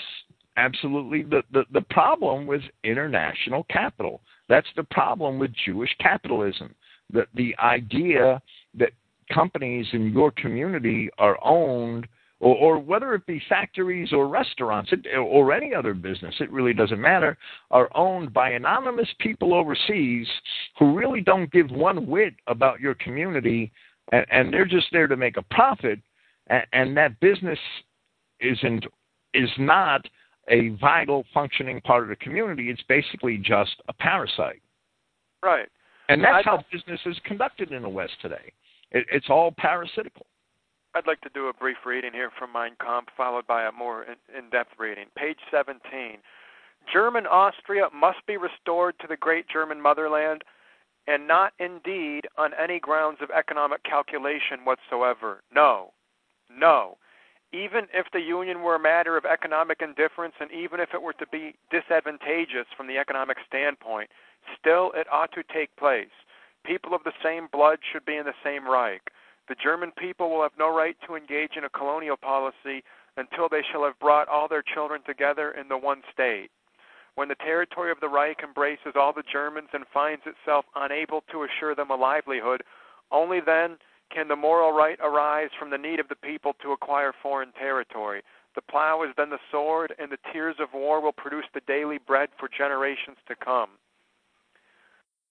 absolutely 0.55 1.23
the, 1.23 1.43
the, 1.51 1.65
the 1.73 1.82
problem 1.82 2.47
with 2.47 2.61
international 2.86 3.65
capital. 3.69 4.21
That's 4.47 4.67
the 4.78 4.84
problem 4.84 5.39
with 5.39 5.51
Jewish 5.65 5.93
capitalism. 5.99 6.73
The 7.11 7.25
the 7.36 7.53
idea 7.59 8.41
that 8.75 8.91
companies 9.34 9.88
in 9.91 10.13
your 10.13 10.32
community 10.32 11.09
are 11.17 11.38
owned 11.43 12.07
or, 12.39 12.55
or 12.55 12.79
whether 12.79 13.13
it 13.13 13.25
be 13.25 13.41
factories 13.49 14.13
or 14.13 14.27
restaurants 14.27 14.91
it, 14.91 15.05
or 15.17 15.51
any 15.51 15.73
other 15.73 15.93
business, 15.93 16.35
it 16.39 16.51
really 16.51 16.73
doesn't 16.73 17.01
matter, 17.01 17.38
are 17.71 17.89
owned 17.95 18.33
by 18.33 18.51
anonymous 18.51 19.09
people 19.19 19.53
overseas 19.53 20.27
who 20.77 20.95
really 20.95 21.21
don't 21.21 21.51
give 21.51 21.71
one 21.71 22.07
whit 22.07 22.33
about 22.47 22.79
your 22.79 22.93
community, 22.95 23.71
and, 24.11 24.25
and 24.31 24.53
they're 24.53 24.65
just 24.65 24.88
there 24.91 25.07
to 25.07 25.17
make 25.17 25.38
a 25.38 25.43
profit, 25.43 25.99
and, 26.47 26.63
and 26.73 26.97
that 26.97 27.19
business 27.19 27.59
isn't 28.39 28.85
is 29.33 29.49
not 29.57 30.07
a 30.49 30.69
vital 30.79 31.25
functioning 31.33 31.81
part 31.81 32.03
of 32.03 32.09
the 32.09 32.15
community. 32.15 32.69
It's 32.69 32.81
basically 32.88 33.38
just 33.38 33.75
a 33.89 33.93
parasite. 33.93 34.61
Right. 35.43 35.67
And 36.09 36.23
that's 36.23 36.45
how 36.45 36.63
business 36.71 36.99
is 37.05 37.17
conducted 37.25 37.71
in 37.71 37.81
the 37.81 37.89
West 37.89 38.13
today. 38.21 38.53
It, 38.91 39.05
it's 39.11 39.29
all 39.29 39.53
parasitical. 39.57 40.25
I'd 40.98 41.06
like 41.06 41.22
to 41.22 41.30
do 41.30 41.48
a 41.48 41.54
brief 41.54 41.78
reading 41.86 42.12
here 42.12 42.32
from 42.39 42.52
Mein 42.52 42.72
Kampf, 42.82 43.12
followed 43.16 43.45
by 43.45 43.68
a 43.68 43.72
more 43.72 44.04
in 44.04 44.50
depth 44.50 44.72
reading. 44.80 45.06
Page 45.16 45.38
17. 45.52 46.18
German 46.91 47.28
Austria 47.28 47.89
must 47.93 48.26
be 48.26 48.36
restored 48.36 48.95
to 49.00 49.08
the 49.08 49.16
great 49.16 49.48
German 49.48 49.80
motherland, 49.80 50.43
and 51.06 51.28
not 51.28 51.54
indeed 51.60 52.22
on 52.36 52.52
any 52.60 52.80
grounds 52.80 53.20
of 53.22 53.30
economic 53.30 53.84
calculation 53.84 54.66
whatsoever. 54.66 55.43
No. 55.54 55.91
No. 56.50 56.98
Even 57.54 57.86
if 57.93 58.08
the 58.12 58.20
Union 58.20 58.64
were 58.64 58.76
a 58.76 58.80
matter 58.80 59.18
of 59.18 59.26
economic 59.26 59.84
indifference, 59.84 60.34
and 60.39 60.52
even 60.52 60.80
if 60.80 60.95
it 60.95 61.02
were 61.04 61.14
to 61.14 61.28
be 61.28 61.54
disadvantageous 61.70 62.66
from 62.76 62.88
the 62.88 62.98
economic 62.98 63.38
standpoint, 63.45 64.10
still 64.60 64.91
it 64.95 65.06
ought 65.12 65.32
to 65.34 65.43
take 65.54 65.76
place. 65.76 66.10
People 66.66 66.95
of 66.95 67.04
the 67.04 67.14
same 67.24 67.50
blood 67.52 67.78
should 67.93 68.04
be 68.04 68.18
in 68.18 68.26
the 68.26 68.34
same 68.43 68.68
Reich. 68.68 69.12
The 69.48 69.56
German 69.56 69.91
people 69.98 70.30
will 70.30 70.41
have 70.41 70.58
no 70.60 70.76
right 70.76 70.98
to 71.08 71.16
engage 71.16 71.56
in 71.56 71.64
a 71.64 71.70
colonial 71.70 72.18
policy 72.18 72.84
until 73.16 73.48
they 73.50 73.64
shall 73.72 73.84
have 73.86 74.00
brought 74.00 74.28
all 74.28 74.48
their 74.48 74.62
children 74.62 75.02
together 75.06 75.52
in 75.52 75.68
the 75.68 75.78
one 75.78 76.04
state. 76.12 76.50
When 77.16 77.30
the 77.30 77.36
territory 77.36 77.91
of 77.91 78.00
the 78.00 78.10
Reich 78.10 78.43
embraces 78.43 78.93
all 78.95 79.14
the 79.14 79.24
Germans 79.24 79.70
and 79.74 79.86
finds 79.91 80.24
itself 80.26 80.66
unable 80.76 81.22
to 81.32 81.43
assure 81.43 81.74
them 81.74 81.89
a 81.89 81.95
livelihood, 81.95 82.64
only 83.12 83.39
then 83.39 83.78
can 84.14 84.28
the 84.28 84.36
moral 84.36 84.72
right 84.72 85.00
arise 85.02 85.50
from 85.58 85.70
the 85.70 85.78
need 85.78 86.00
of 86.00 86.10
the 86.10 86.16
people 86.16 86.54
to 86.62 86.74
acquire 86.74 87.14
foreign 87.24 87.52
territory. 87.54 88.22
The 88.56 88.62
plow 88.62 89.04
is 89.04 89.16
then 89.18 89.30
the 89.30 89.39
sword, 89.52 89.95
and 89.98 90.12
the 90.12 90.20
tears 90.32 90.56
of 90.60 90.74
war 90.74 91.02
will 91.02 91.12
produce 91.12 91.45
the 91.54 91.62
daily 91.62 91.98
bread 91.98 92.30
for 92.39 92.50
generations 92.50 93.18
to 93.28 93.36
come. 93.36 93.70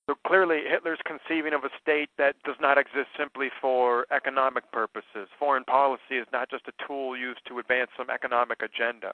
So 0.09 0.15
clearly, 0.25 0.63
Hitler's 0.69 1.01
conceiving 1.05 1.53
of 1.53 1.65
a 1.65 1.71
state 1.83 2.11
that 2.17 2.37
does 2.45 2.55
not 2.61 2.79
exist 2.79 3.09
simply 3.19 3.49
for 3.61 4.07
economic 4.13 4.71
purposes. 4.71 5.29
Foreign 5.37 5.65
policy 5.65 6.19
is 6.23 6.29
not 6.33 6.49
just 6.49 6.69
a 6.69 6.87
tool 6.87 7.17
used 7.17 7.41
to 7.49 7.59
advance 7.59 7.91
some 7.97 8.09
economic 8.09 8.63
agenda. 8.63 9.13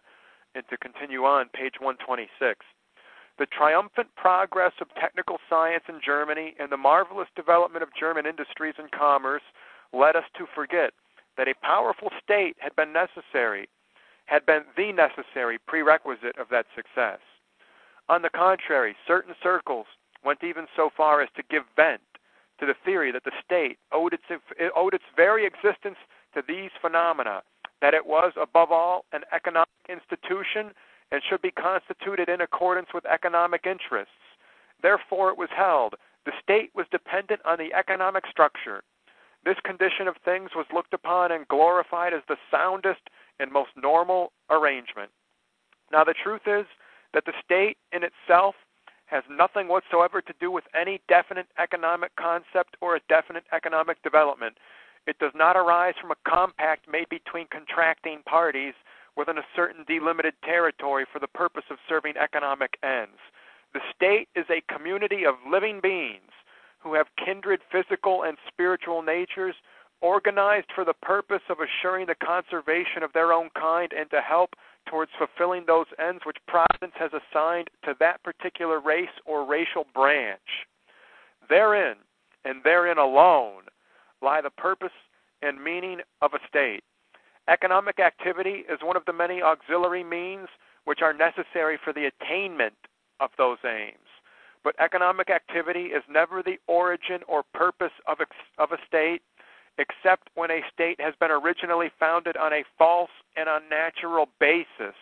And 0.54 0.64
to 0.68 0.76
continue 0.76 1.24
on, 1.24 1.48
page 1.48 1.80
126. 1.80 2.60
The 3.38 3.46
triumphant 3.46 4.08
progress 4.16 4.72
of 4.82 4.94
technical 5.00 5.38
science 5.48 5.84
in 5.88 6.00
Germany 6.04 6.54
and 6.60 6.70
the 6.70 6.76
marvelous 6.76 7.28
development 7.34 7.82
of 7.82 7.88
German 7.98 8.26
industries 8.26 8.74
and 8.76 8.90
commerce 8.92 9.42
led 9.94 10.14
us 10.14 10.28
to 10.36 10.44
forget 10.54 10.92
that 11.38 11.48
a 11.48 11.54
powerful 11.62 12.10
state 12.22 12.56
had 12.58 12.76
been 12.76 12.92
necessary, 12.92 13.66
had 14.26 14.44
been 14.44 14.64
the 14.76 14.92
necessary 14.92 15.58
prerequisite 15.66 16.36
of 16.36 16.48
that 16.50 16.66
success. 16.76 17.20
On 18.10 18.20
the 18.20 18.28
contrary, 18.28 18.94
certain 19.06 19.34
circles 19.42 19.86
went 20.24 20.42
even 20.44 20.66
so 20.76 20.90
far 20.96 21.20
as 21.20 21.28
to 21.36 21.42
give 21.50 21.62
vent 21.76 22.00
to 22.60 22.66
the 22.66 22.74
theory 22.84 23.10
that 23.12 23.24
the 23.24 23.32
state 23.44 23.78
owed 23.92 24.12
its, 24.12 24.22
it 24.30 24.72
owed 24.76 24.94
its 24.94 25.04
very 25.16 25.46
existence 25.46 25.96
to 26.34 26.42
these 26.46 26.70
phenomena, 26.80 27.42
that 27.80 27.94
it 27.94 28.06
was, 28.06 28.32
above 28.40 28.70
all, 28.70 29.04
an 29.12 29.22
economic 29.34 29.68
institution 29.88 30.72
and 31.10 31.22
should 31.28 31.42
be 31.42 31.50
constituted 31.50 32.28
in 32.28 32.40
accordance 32.40 32.88
with 32.94 33.04
economic 33.06 33.66
interests. 33.66 34.14
Therefore, 34.82 35.30
it 35.30 35.38
was 35.38 35.50
held 35.54 35.94
the 36.24 36.32
state 36.40 36.70
was 36.74 36.86
dependent 36.90 37.40
on 37.44 37.58
the 37.58 37.74
economic 37.74 38.24
structure. 38.30 38.82
This 39.44 39.56
condition 39.64 40.06
of 40.06 40.14
things 40.24 40.50
was 40.54 40.66
looked 40.72 40.94
upon 40.94 41.32
and 41.32 41.48
glorified 41.48 42.14
as 42.14 42.22
the 42.28 42.36
soundest 42.50 43.10
and 43.40 43.50
most 43.50 43.70
normal 43.76 44.32
arrangement. 44.50 45.10
Now, 45.90 46.04
the 46.04 46.14
truth 46.14 46.42
is 46.46 46.66
that 47.12 47.24
the 47.26 47.32
state 47.44 47.76
in 47.92 48.02
itself 48.04 48.54
has 49.12 49.22
nothing 49.30 49.68
whatsoever 49.68 50.22
to 50.22 50.32
do 50.40 50.50
with 50.50 50.64
any 50.74 51.00
definite 51.06 51.46
economic 51.58 52.16
concept 52.16 52.76
or 52.80 52.96
a 52.96 53.00
definite 53.10 53.44
economic 53.52 54.02
development. 54.02 54.56
It 55.06 55.18
does 55.18 55.32
not 55.34 55.54
arise 55.54 55.94
from 56.00 56.12
a 56.12 56.28
compact 56.28 56.88
made 56.90 57.10
between 57.10 57.46
contracting 57.52 58.22
parties 58.24 58.72
within 59.14 59.36
a 59.36 59.44
certain 59.54 59.84
delimited 59.86 60.32
territory 60.42 61.04
for 61.12 61.18
the 61.18 61.28
purpose 61.28 61.64
of 61.70 61.76
serving 61.86 62.14
economic 62.16 62.78
ends. 62.82 63.20
The 63.74 63.80
state 63.94 64.28
is 64.34 64.46
a 64.48 64.64
community 64.72 65.26
of 65.26 65.34
living 65.50 65.80
beings 65.82 66.32
who 66.78 66.94
have 66.94 67.06
kindred 67.22 67.60
physical 67.70 68.22
and 68.22 68.38
spiritual 68.48 69.02
natures 69.02 69.54
organized 70.00 70.68
for 70.74 70.84
the 70.84 70.94
purpose 70.94 71.42
of 71.50 71.58
assuring 71.60 72.06
the 72.06 72.14
conservation 72.14 73.02
of 73.02 73.12
their 73.12 73.32
own 73.32 73.50
kind 73.54 73.92
and 73.92 74.10
to 74.10 74.20
help 74.20 74.54
towards 74.88 75.10
fulfilling 75.18 75.64
those 75.66 75.86
ends 75.98 76.22
which 76.24 76.36
Providence 76.46 76.94
has 76.98 77.10
assigned 77.12 77.68
to 77.84 77.94
that 78.00 78.22
particular 78.22 78.80
race 78.80 79.08
or 79.26 79.46
racial 79.46 79.86
branch. 79.94 80.66
Therein, 81.48 81.96
and 82.44 82.62
therein 82.64 82.98
alone, 82.98 83.64
lie 84.20 84.40
the 84.40 84.50
purpose 84.50 84.92
and 85.42 85.62
meaning 85.62 86.00
of 86.20 86.32
a 86.34 86.48
state. 86.48 86.82
Economic 87.48 87.98
activity 87.98 88.64
is 88.70 88.78
one 88.82 88.96
of 88.96 89.04
the 89.04 89.12
many 89.12 89.42
auxiliary 89.42 90.04
means 90.04 90.48
which 90.84 91.02
are 91.02 91.12
necessary 91.12 91.78
for 91.82 91.92
the 91.92 92.06
attainment 92.06 92.74
of 93.20 93.30
those 93.36 93.58
aims. 93.64 93.96
But 94.64 94.76
economic 94.78 95.28
activity 95.28 95.86
is 95.86 96.04
never 96.08 96.42
the 96.42 96.58
origin 96.68 97.20
or 97.26 97.42
purpose 97.52 97.92
of, 98.06 98.18
of 98.58 98.70
a 98.70 98.78
state, 98.86 99.22
except 99.78 100.28
when 100.34 100.50
a 100.50 100.60
state 100.72 101.00
has 101.00 101.14
been 101.18 101.30
originally 101.30 101.90
founded 101.98 102.36
on 102.36 102.52
a 102.52 102.64
false 102.78 103.10
and 103.36 103.48
unnatural 103.48 104.28
basis. 104.38 104.96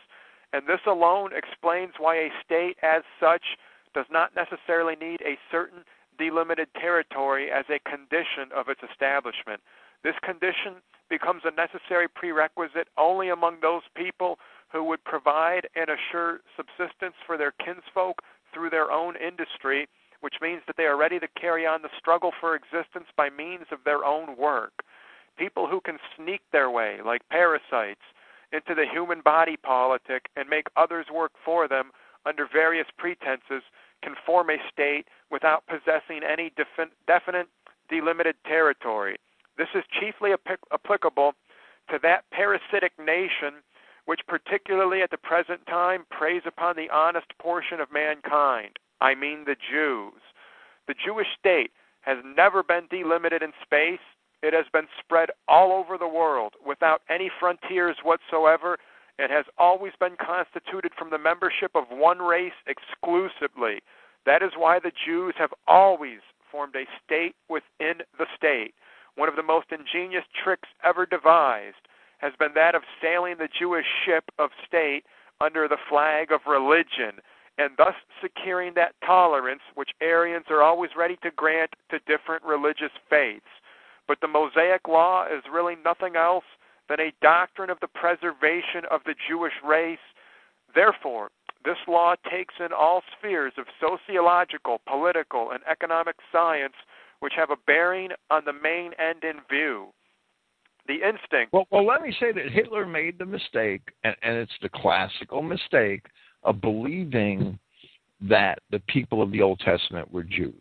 And 0.52 0.66
this 0.66 0.80
alone 0.86 1.30
explains 1.34 1.92
why 1.98 2.16
a 2.16 2.30
state 2.44 2.76
as 2.82 3.02
such 3.18 3.56
does 3.94 4.06
not 4.10 4.34
necessarily 4.34 4.96
need 4.96 5.20
a 5.22 5.38
certain 5.50 5.84
delimited 6.18 6.68
territory 6.74 7.50
as 7.50 7.64
a 7.70 7.80
condition 7.88 8.52
of 8.54 8.68
its 8.68 8.80
establishment. 8.88 9.60
This 10.02 10.14
condition 10.22 10.82
becomes 11.08 11.42
a 11.44 11.50
necessary 11.50 12.08
prerequisite 12.08 12.88
only 12.96 13.30
among 13.30 13.58
those 13.60 13.82
people 13.94 14.38
who 14.72 14.84
would 14.84 15.02
provide 15.04 15.68
and 15.74 15.88
assure 15.90 16.40
subsistence 16.56 17.14
for 17.26 17.36
their 17.36 17.52
kinsfolk 17.52 18.22
through 18.54 18.70
their 18.70 18.90
own 18.90 19.14
industry 19.16 19.88
which 20.20 20.36
means 20.42 20.62
that 20.66 20.76
they 20.76 20.84
are 20.84 20.96
ready 20.96 21.18
to 21.18 21.28
carry 21.28 21.66
on 21.66 21.82
the 21.82 21.88
struggle 21.98 22.32
for 22.40 22.54
existence 22.54 23.06
by 23.16 23.30
means 23.30 23.66
of 23.72 23.78
their 23.84 24.04
own 24.04 24.36
work. 24.36 24.82
People 25.38 25.66
who 25.66 25.80
can 25.80 25.98
sneak 26.16 26.42
their 26.52 26.70
way, 26.70 26.98
like 27.04 27.28
parasites, 27.30 28.00
into 28.52 28.74
the 28.74 28.84
human 28.90 29.20
body 29.20 29.56
politic 29.56 30.28
and 30.36 30.48
make 30.48 30.66
others 30.76 31.06
work 31.12 31.32
for 31.44 31.68
them 31.68 31.92
under 32.26 32.46
various 32.52 32.88
pretenses 32.98 33.62
can 34.02 34.14
form 34.26 34.50
a 34.50 34.56
state 34.72 35.06
without 35.30 35.64
possessing 35.66 36.20
any 36.28 36.52
definite 37.06 37.48
delimited 37.88 38.36
territory. 38.46 39.16
This 39.56 39.68
is 39.74 39.84
chiefly 39.98 40.32
applicable 40.72 41.32
to 41.90 41.98
that 42.02 42.24
parasitic 42.30 42.92
nation 42.98 43.62
which, 44.06 44.20
particularly 44.26 45.02
at 45.02 45.10
the 45.10 45.16
present 45.16 45.64
time, 45.66 46.04
preys 46.10 46.42
upon 46.44 46.76
the 46.76 46.90
honest 46.90 47.26
portion 47.38 47.80
of 47.80 47.92
mankind. 47.92 48.78
I 49.00 49.14
mean 49.14 49.44
the 49.46 49.56
Jews. 49.70 50.20
The 50.88 50.94
Jewish 51.04 51.28
state 51.38 51.70
has 52.02 52.18
never 52.36 52.62
been 52.62 52.86
delimited 52.90 53.42
in 53.42 53.52
space. 53.62 54.00
It 54.42 54.54
has 54.54 54.66
been 54.72 54.86
spread 54.98 55.30
all 55.48 55.72
over 55.72 55.98
the 55.98 56.08
world 56.08 56.54
without 56.64 57.02
any 57.08 57.30
frontiers 57.38 57.96
whatsoever 58.02 58.78
It 59.20 59.30
has 59.30 59.44
always 59.58 59.92
been 60.00 60.16
constituted 60.16 60.92
from 60.96 61.10
the 61.10 61.18
membership 61.18 61.72
of 61.74 61.84
one 61.90 62.20
race 62.20 62.56
exclusively. 62.66 63.82
That 64.24 64.42
is 64.42 64.52
why 64.56 64.78
the 64.78 64.92
Jews 65.04 65.34
have 65.36 65.52
always 65.68 66.20
formed 66.50 66.74
a 66.74 66.88
state 67.04 67.34
within 67.50 68.00
the 68.18 68.26
state. 68.34 68.72
One 69.16 69.28
of 69.28 69.36
the 69.36 69.42
most 69.42 69.66
ingenious 69.72 70.24
tricks 70.42 70.68
ever 70.82 71.04
devised 71.04 71.84
has 72.18 72.32
been 72.38 72.54
that 72.54 72.74
of 72.74 72.82
sailing 73.02 73.36
the 73.38 73.48
Jewish 73.58 73.84
ship 74.06 74.24
of 74.38 74.50
state 74.66 75.04
under 75.38 75.68
the 75.68 75.78
flag 75.90 76.32
of 76.32 76.40
religion 76.46 77.20
and 77.58 77.70
thus 77.76 77.94
securing 78.22 78.74
that 78.74 78.94
tolerance 79.04 79.60
which 79.74 79.90
Aryans 80.00 80.46
are 80.50 80.62
always 80.62 80.90
ready 80.96 81.16
to 81.22 81.30
grant 81.36 81.70
to 81.90 81.98
different 82.06 82.42
religious 82.42 82.92
faiths. 83.08 83.44
But 84.08 84.18
the 84.20 84.28
Mosaic 84.28 84.88
Law 84.88 85.26
is 85.26 85.42
really 85.52 85.76
nothing 85.84 86.16
else 86.16 86.44
than 86.88 87.00
a 87.00 87.12
doctrine 87.22 87.70
of 87.70 87.78
the 87.80 87.88
preservation 87.88 88.84
of 88.90 89.02
the 89.04 89.14
Jewish 89.28 89.52
race. 89.64 89.98
Therefore, 90.74 91.30
this 91.64 91.76
law 91.86 92.14
takes 92.30 92.54
in 92.58 92.72
all 92.72 93.02
spheres 93.16 93.52
of 93.58 93.66
sociological, 93.80 94.80
political, 94.86 95.50
and 95.50 95.60
economic 95.70 96.16
science 96.32 96.74
which 97.20 97.34
have 97.36 97.50
a 97.50 97.56
bearing 97.66 98.10
on 98.30 98.44
the 98.46 98.52
main 98.52 98.92
end 98.98 99.22
in 99.22 99.40
view. 99.48 99.88
The 100.88 100.94
instinct. 100.94 101.52
Well, 101.52 101.66
well 101.70 101.86
let 101.86 102.02
me 102.02 102.14
say 102.18 102.32
that 102.32 102.50
Hitler 102.50 102.86
made 102.86 103.18
the 103.18 103.26
mistake, 103.26 103.82
and, 104.02 104.16
and 104.22 104.38
it's 104.38 104.58
the 104.62 104.70
classical 104.70 105.42
mistake 105.42 106.06
of 106.42 106.60
believing 106.60 107.58
that 108.22 108.58
the 108.70 108.80
people 108.88 109.22
of 109.22 109.30
the 109.30 109.40
Old 109.40 109.60
Testament 109.60 110.10
were 110.12 110.24
Jews, 110.24 110.54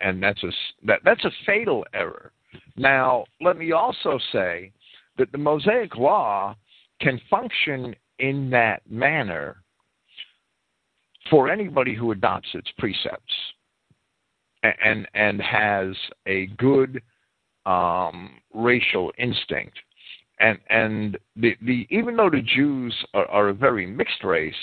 and, 0.00 0.22
that's 0.22 0.42
a 0.42 0.50
that, 0.84 1.00
that's 1.04 1.24
a 1.24 1.30
fatal 1.44 1.84
error. 1.94 2.32
Now, 2.76 3.24
let 3.40 3.58
me 3.58 3.72
also 3.72 4.18
say 4.32 4.72
that 5.18 5.30
the 5.32 5.38
Mosaic 5.38 5.96
Law 5.96 6.56
can 7.00 7.20
function 7.30 7.94
in 8.18 8.50
that 8.50 8.82
manner 8.88 9.62
for 11.30 11.50
anybody 11.50 11.94
who 11.94 12.12
adopts 12.12 12.48
its 12.54 12.68
precepts 12.78 13.34
and 14.62 15.06
and 15.14 15.40
has 15.40 15.94
a 16.26 16.46
good 16.58 17.02
um, 17.66 18.38
racial 18.54 19.12
instinct. 19.18 19.76
And 20.38 20.58
and 20.70 21.18
the, 21.36 21.56
the 21.62 21.86
even 21.90 22.16
though 22.16 22.30
the 22.30 22.42
Jews 22.42 22.94
are, 23.14 23.26
are 23.26 23.48
a 23.48 23.54
very 23.54 23.86
mixed 23.86 24.22
race, 24.24 24.54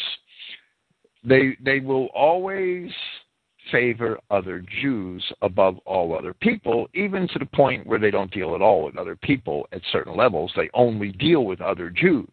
they 1.24 1.58
they 1.64 1.80
will 1.80 2.08
always 2.08 2.92
favor 3.72 4.20
other 4.30 4.64
Jews 4.82 5.24
above 5.42 5.78
all 5.86 6.18
other 6.18 6.34
people, 6.34 6.88
even 6.94 7.28
to 7.30 7.40
the 7.40 7.46
point 7.46 7.88
where 7.88 8.00
they 8.00 8.12
don't 8.12 8.32
deal 8.32 8.56
at 8.56 8.62
all 8.62 8.84
with 8.84 8.98
other 8.98 9.16
people 9.16 9.68
at 9.72 9.82
certain 9.92 10.16
levels. 10.16 10.52
They 10.56 10.70
only 10.74 11.12
deal 11.14 11.46
with 11.46 11.62
other 11.62 11.90
Jews. 11.90 12.28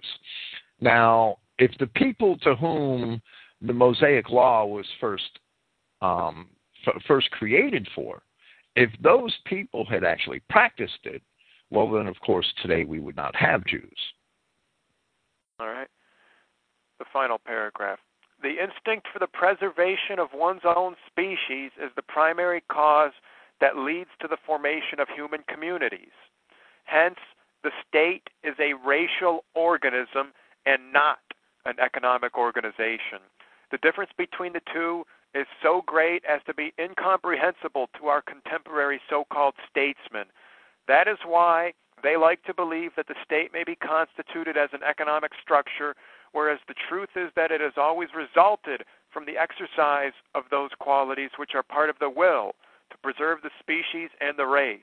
Now, 0.80 1.36
if 1.58 1.70
the 1.78 1.86
people 1.86 2.36
to 2.38 2.54
whom 2.56 3.22
the 3.60 3.72
Mosaic 3.72 4.28
Law 4.30 4.66
was 4.66 4.86
first 5.00 5.38
um, 6.02 6.48
f- 6.86 7.02
first 7.06 7.30
created 7.30 7.86
for, 7.94 8.22
if 8.76 8.90
those 9.02 9.34
people 9.44 9.84
had 9.84 10.04
actually 10.04 10.40
practiced 10.48 11.00
it, 11.04 11.22
well, 11.70 11.90
then 11.90 12.06
of 12.06 12.18
course 12.20 12.46
today 12.62 12.84
we 12.84 12.98
would 12.98 13.16
not 13.16 13.36
have 13.36 13.64
Jews. 13.66 13.98
All 15.60 15.68
right. 15.68 15.88
The 16.98 17.04
final 17.12 17.38
paragraph. 17.38 17.98
The 18.42 18.62
instinct 18.62 19.08
for 19.12 19.18
the 19.18 19.26
preservation 19.26 20.18
of 20.18 20.28
one's 20.32 20.64
own 20.64 20.96
species 21.06 21.72
is 21.76 21.90
the 21.94 22.02
primary 22.02 22.62
cause 22.70 23.12
that 23.60 23.76
leads 23.76 24.10
to 24.20 24.28
the 24.28 24.38
formation 24.46 24.98
of 24.98 25.08
human 25.14 25.42
communities. 25.46 26.16
Hence, 26.84 27.18
the 27.62 27.70
state 27.86 28.30
is 28.42 28.54
a 28.58 28.72
racial 28.86 29.44
organism 29.54 30.32
and 30.64 30.92
not 30.92 31.18
an 31.66 31.78
economic 31.78 32.38
organization. 32.38 33.20
The 33.70 33.78
difference 33.78 34.12
between 34.16 34.54
the 34.54 34.62
two 34.72 35.04
is 35.34 35.46
so 35.62 35.82
great 35.86 36.24
as 36.24 36.40
to 36.46 36.54
be 36.54 36.72
incomprehensible 36.80 37.88
to 37.98 38.06
our 38.06 38.22
contemporary 38.22 39.00
so 39.08 39.24
called 39.30 39.54
statesmen. 39.70 40.26
That 40.88 41.06
is 41.06 41.18
why 41.24 41.74
they 42.02 42.16
like 42.16 42.42
to 42.44 42.54
believe 42.54 42.92
that 42.96 43.06
the 43.06 43.14
state 43.24 43.52
may 43.52 43.62
be 43.62 43.76
constituted 43.76 44.56
as 44.56 44.70
an 44.72 44.82
economic 44.82 45.32
structure, 45.40 45.94
whereas 46.32 46.58
the 46.68 46.74
truth 46.88 47.10
is 47.16 47.30
that 47.36 47.50
it 47.50 47.60
has 47.60 47.72
always 47.76 48.08
resulted 48.14 48.84
from 49.12 49.26
the 49.26 49.36
exercise 49.36 50.12
of 50.34 50.44
those 50.50 50.70
qualities 50.78 51.30
which 51.36 51.54
are 51.54 51.62
part 51.62 51.90
of 51.90 51.98
the 51.98 52.10
will 52.10 52.52
to 52.90 52.96
preserve 53.02 53.38
the 53.42 53.50
species 53.58 54.10
and 54.20 54.38
the 54.38 54.46
race. 54.46 54.80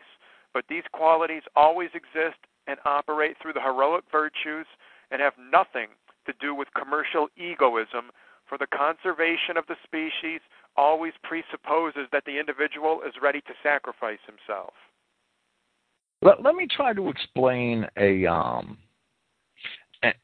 But 0.54 0.66
these 0.70 0.84
qualities 0.92 1.44
always 1.56 1.90
exist 1.94 2.40
and 2.68 2.80
operate 2.86 3.38
through 3.42 3.54
the 3.54 3.62
heroic 3.62 4.04
virtues 4.12 4.66
and 5.12 5.22
have 5.22 5.34
nothing 5.40 5.88
to 6.26 6.34
do 6.42 6.54
with 6.54 6.68
commercial 6.76 7.28
egoism 7.38 8.12
for 8.48 8.58
the 8.58 8.68
conservation 8.68 9.58
of 9.58 9.66
the 9.68 9.76
species 9.84 10.42
always 10.76 11.14
presupposes 11.24 12.08
that 12.12 12.24
the 12.26 12.40
individual 12.40 13.02
is 13.06 13.14
ready 13.22 13.42
to 13.42 13.54
sacrifice 13.64 14.20
himself. 14.26 14.74
Let, 16.22 16.42
let 16.42 16.56
me 16.56 16.68
try 16.68 16.94
to 16.94 17.10
explain 17.10 17.86
a 17.98 18.26
um 18.26 18.78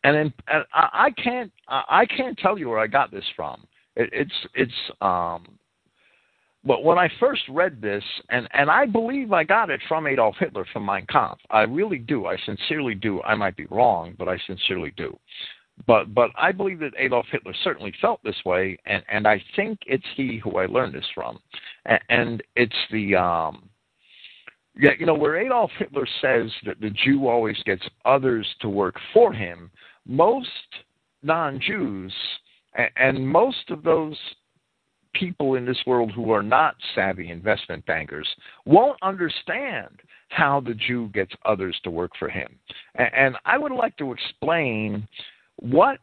and, 0.04 0.16
and, 0.18 0.34
and 0.48 0.64
I 0.74 1.10
can't 1.12 1.52
I 1.68 2.06
can't 2.06 2.38
tell 2.38 2.58
you 2.58 2.70
where 2.70 2.80
I 2.80 2.88
got 2.88 3.12
this 3.12 3.26
from. 3.36 3.66
It, 3.96 4.10
it's 4.12 4.48
it's 4.56 4.92
um 5.02 5.58
but 6.66 6.84
when 6.84 6.98
I 6.98 7.10
first 7.20 7.42
read 7.50 7.82
this, 7.82 8.04
and, 8.30 8.48
and 8.54 8.72
I 8.72 8.86
believe 8.86 9.34
I 9.34 9.44
got 9.44 9.70
it 9.70 9.82
from 9.88 10.08
Adolf 10.08 10.36
Hitler 10.40 10.66
from 10.72 10.86
Mein 10.86 11.06
Kampf. 11.10 11.42
I 11.50 11.64
really 11.64 11.98
do. 11.98 12.26
I 12.26 12.38
sincerely 12.46 12.96
do. 12.96 13.22
I 13.24 13.36
might 13.36 13.58
be 13.58 13.66
wrong, 13.66 14.16
but 14.18 14.30
I 14.30 14.38
sincerely 14.48 14.94
do. 14.96 15.18
But 15.88 16.14
but 16.14 16.30
I 16.38 16.52
believe 16.52 16.80
that 16.80 16.94
Adolf 16.98 17.26
Hitler 17.32 17.54
certainly 17.64 17.94
felt 18.00 18.24
this 18.24 18.40
way, 18.46 18.78
and 18.86 19.04
and 19.12 19.28
I 19.28 19.44
think 19.56 19.80
it's 19.88 20.06
he 20.16 20.38
who 20.38 20.58
I 20.58 20.68
learned 20.68 20.94
this 20.94 21.06
from, 21.16 21.40
and, 21.86 22.00
and 22.10 22.44
it's 22.56 22.76
the 22.92 23.16
um, 23.16 23.70
yeah, 24.76 24.92
you 25.00 25.06
know 25.06 25.14
where 25.14 25.38
Adolf 25.38 25.72
Hitler 25.78 26.08
says 26.22 26.52
that 26.66 26.80
the 26.82 26.90
Jew 26.90 27.28
always 27.28 27.58
gets 27.66 27.84
others 28.06 28.48
to 28.62 28.70
work 28.70 28.96
for 29.14 29.32
him. 29.32 29.70
Most 30.06 30.50
non-Jews 31.22 32.14
and, 32.76 32.90
and 32.96 33.28
most 33.28 33.70
of 33.70 33.84
those 33.84 34.18
people 35.14 35.56
in 35.56 35.66
this 35.66 35.78
world 35.86 36.12
who 36.12 36.32
are 36.32 36.44
not 36.44 36.76
savvy 36.96 37.30
investment 37.30 37.86
bankers 37.86 38.28
won't 38.66 38.98
understand 39.04 40.02
how 40.30 40.60
the 40.60 40.74
Jew 40.74 41.10
gets 41.14 41.32
others 41.46 41.80
to 41.84 41.92
work 41.92 42.12
for 42.18 42.30
him. 42.30 42.58
And, 42.96 43.10
and 43.14 43.36
I 43.46 43.58
would 43.58 43.72
like 43.72 43.96
to 43.98 44.12
explain 44.12 45.08
what 45.58 46.00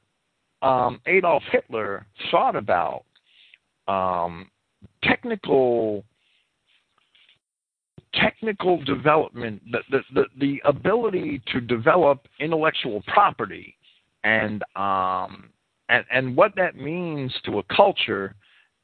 um, 0.63 1.01
Adolf 1.07 1.43
Hitler 1.51 2.07
thought 2.31 2.55
about 2.55 3.05
um, 3.89 4.49
technical 5.03 6.05
technical 8.15 8.83
development, 8.85 9.63
the, 9.71 9.79
the, 9.91 10.01
the, 10.15 10.25
the, 10.39 10.63
ability 10.65 11.41
to 11.53 11.61
develop 11.61 12.27
intellectual 12.41 13.03
property, 13.07 13.77
and 14.25 14.63
um, 14.77 15.51
and 15.89 16.05
and 16.13 16.37
what 16.37 16.55
that 16.57 16.77
means 16.77 17.33
to 17.45 17.59
a 17.59 17.63
culture, 17.75 18.35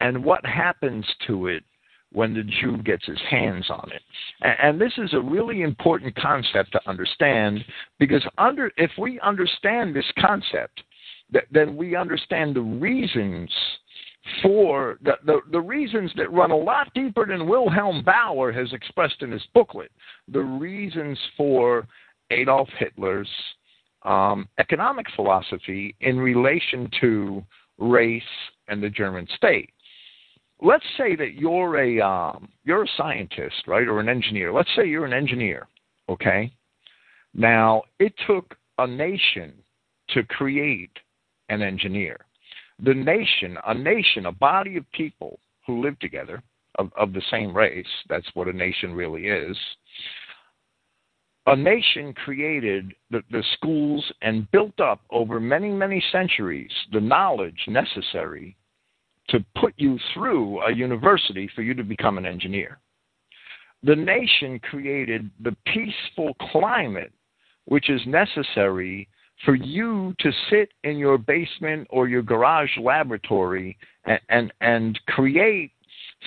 and 0.01 0.25
what 0.25 0.45
happens 0.47 1.05
to 1.27 1.49
it 1.49 1.65
when 2.13 2.33
the 2.33 2.43
Jew 2.43 2.79
gets 2.79 3.05
his 3.05 3.21
hands 3.29 3.67
on 3.69 3.91
it. 3.93 4.03
And, 4.43 4.57
and 4.63 4.81
this 4.81 4.93
is 4.99 5.13
a 5.13 5.21
really 5.21 5.63
important 5.63 6.15
concept 6.17 6.73
to 6.73 6.81
understand 6.89 7.65
because 7.99 8.25
under 8.39 8.71
if 8.77 8.91
we 8.99 9.21
understand 9.21 9.95
this 9.95 10.11
concept, 10.19 10.83
that, 11.33 11.45
then 11.51 11.77
we 11.77 11.97
understand 11.97 12.55
the 12.55 12.61
reasons 12.61 13.51
for 14.43 14.99
the, 15.03 15.13
the, 15.25 15.41
the 15.53 15.61
reasons 15.61 16.13
that 16.17 16.33
run 16.33 16.51
a 16.51 16.57
lot 16.57 16.93
deeper 16.95 17.27
than 17.27 17.49
Wilhelm 17.49 18.03
Bauer 18.05 18.53
has 18.53 18.73
expressed 18.73 19.23
in 19.23 19.31
his 19.31 19.43
booklet. 19.55 19.91
The 20.29 20.41
reasons 20.41 21.19
for 21.37 21.87
Adolf 22.31 22.69
Hitler's 22.79 23.29
um, 24.03 24.49
economic 24.59 25.07
philosophy 25.15 25.95
in 26.01 26.19
relation 26.19 26.91
to 27.01 27.45
race 27.79 28.23
and 28.69 28.83
the 28.83 28.91
German 28.91 29.27
state. 29.37 29.71
let's 30.63 30.85
say 30.97 31.17
that 31.17 31.35
you're 31.35 31.79
a 31.79 32.01
um, 32.01 32.49
you're 32.65 32.85
a 32.85 32.89
scientist, 32.97 33.67
right, 33.67 33.87
or 33.87 34.01
an 34.01 34.09
engineer. 34.09 34.53
Let's 34.53 34.71
say 34.77 34.87
you're 34.87 35.05
an 35.05 35.13
engineer, 35.13 35.69
okay? 36.09 36.53
Now, 37.35 37.83
it 37.99 38.15
took 38.27 38.57
a 38.79 38.87
nation 38.87 39.53
to 40.11 40.23
create 40.25 40.97
an 41.49 41.63
engineer. 41.63 42.26
The 42.83 42.95
nation, 42.95 43.57
a 43.67 43.75
nation, 43.75 44.27
a 44.27 44.33
body 44.33 44.77
of 44.77 44.91
people 44.93 45.39
who 45.67 45.83
live 45.83 45.99
together 45.99 46.43
of, 46.79 46.91
of 46.97 47.13
the 47.13 47.23
same 47.31 47.57
race, 47.57 47.87
that's 48.09 48.27
what 48.35 48.49
a 48.49 48.53
nation 48.53 48.93
really 48.93 49.27
is. 49.27 49.57
A 51.47 51.57
nation 51.57 52.13
created 52.13 52.93
the, 53.11 53.23
the 53.31 53.43
schools 53.55 54.05
and 54.23 54.51
built 54.51 54.79
up 54.81 55.01
over 55.11 55.39
many, 55.39 55.71
many 55.71 56.03
centuries 56.11 56.71
the 56.93 57.01
knowledge 57.01 57.59
necessary 57.69 58.57
to 59.29 59.45
put 59.59 59.73
you 59.77 59.99
through 60.13 60.61
a 60.63 60.75
university 60.75 61.49
for 61.55 61.63
you 61.63 61.73
to 61.75 61.85
become 61.85 62.19
an 62.19 62.27
engineer. 62.27 62.79
The 63.83 63.97
nation 63.97 64.59
created 64.59 65.31
the 65.41 65.57
peaceful 65.67 66.35
climate 66.51 67.13
which 67.67 67.91
is 67.91 68.01
necessary 68.07 69.09
for 69.45 69.55
you 69.55 70.15
to 70.21 70.31
sit 70.51 70.71
in 70.85 70.97
your 70.97 71.19
basement 71.19 71.87
or 71.91 72.09
your 72.09 72.23
garage 72.23 72.71
laboratory 72.81 73.77
and, 74.05 74.21
and, 74.29 74.53
and 74.61 75.01
create 75.09 75.73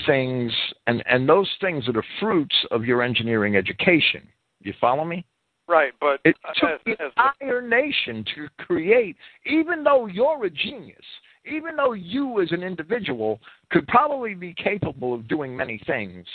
things 0.06 0.52
and, 0.88 1.04
and 1.08 1.28
those 1.28 1.50
things 1.60 1.88
are 1.88 1.94
the 1.94 2.04
fruits 2.20 2.56
of 2.72 2.86
your 2.86 3.02
engineering 3.02 3.56
education. 3.56 4.28
You 4.62 4.74
follow 4.80 5.04
me? 5.04 5.26
Right, 5.68 5.94
but 6.02 6.20
it 6.26 6.36
took 6.60 6.70
as, 6.72 6.80
the 6.86 6.96
entire 7.06 7.62
nation 7.62 8.26
to 8.36 8.48
create, 8.58 9.16
even 9.46 9.84
though 9.84 10.08
you're 10.08 10.46
a 10.46 10.50
genius, 10.50 10.98
even 11.46 11.76
though 11.76 11.94
you 11.94 12.42
as 12.42 12.52
an 12.52 12.64
individual 12.64 13.40
could 13.70 13.88
probably 13.88 14.34
be 14.34 14.54
capable 14.56 15.14
of 15.14 15.28
doing 15.28 15.56
many 15.56 15.80
things, 15.86 16.26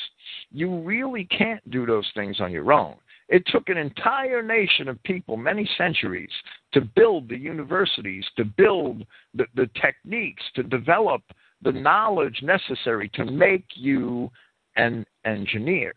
you 0.53 0.79
really 0.81 1.25
can't 1.25 1.69
do 1.71 1.85
those 1.85 2.09
things 2.15 2.41
on 2.41 2.53
your 2.53 2.73
own. 2.73 2.95
It 3.29 3.43
took 3.47 3.69
an 3.69 3.79
entire 3.79 4.43
nation 4.43 4.89
of 4.89 5.03
people, 5.03 5.37
many 5.37 5.69
centuries, 5.79 6.31
to 6.73 6.83
build 6.83 7.29
the 7.29 7.39
universities, 7.39 8.25
to 8.37 8.45
build 8.45 9.05
the, 9.33 9.47
the 9.55 9.69
techniques, 9.81 10.43
to 10.57 10.63
develop 10.63 11.23
the 11.63 11.73
knowledge 11.73 12.41
necessary 12.43 13.09
to 13.15 13.25
make 13.25 13.65
you 13.75 14.31
an 14.77 15.07
engineer. 15.25 15.95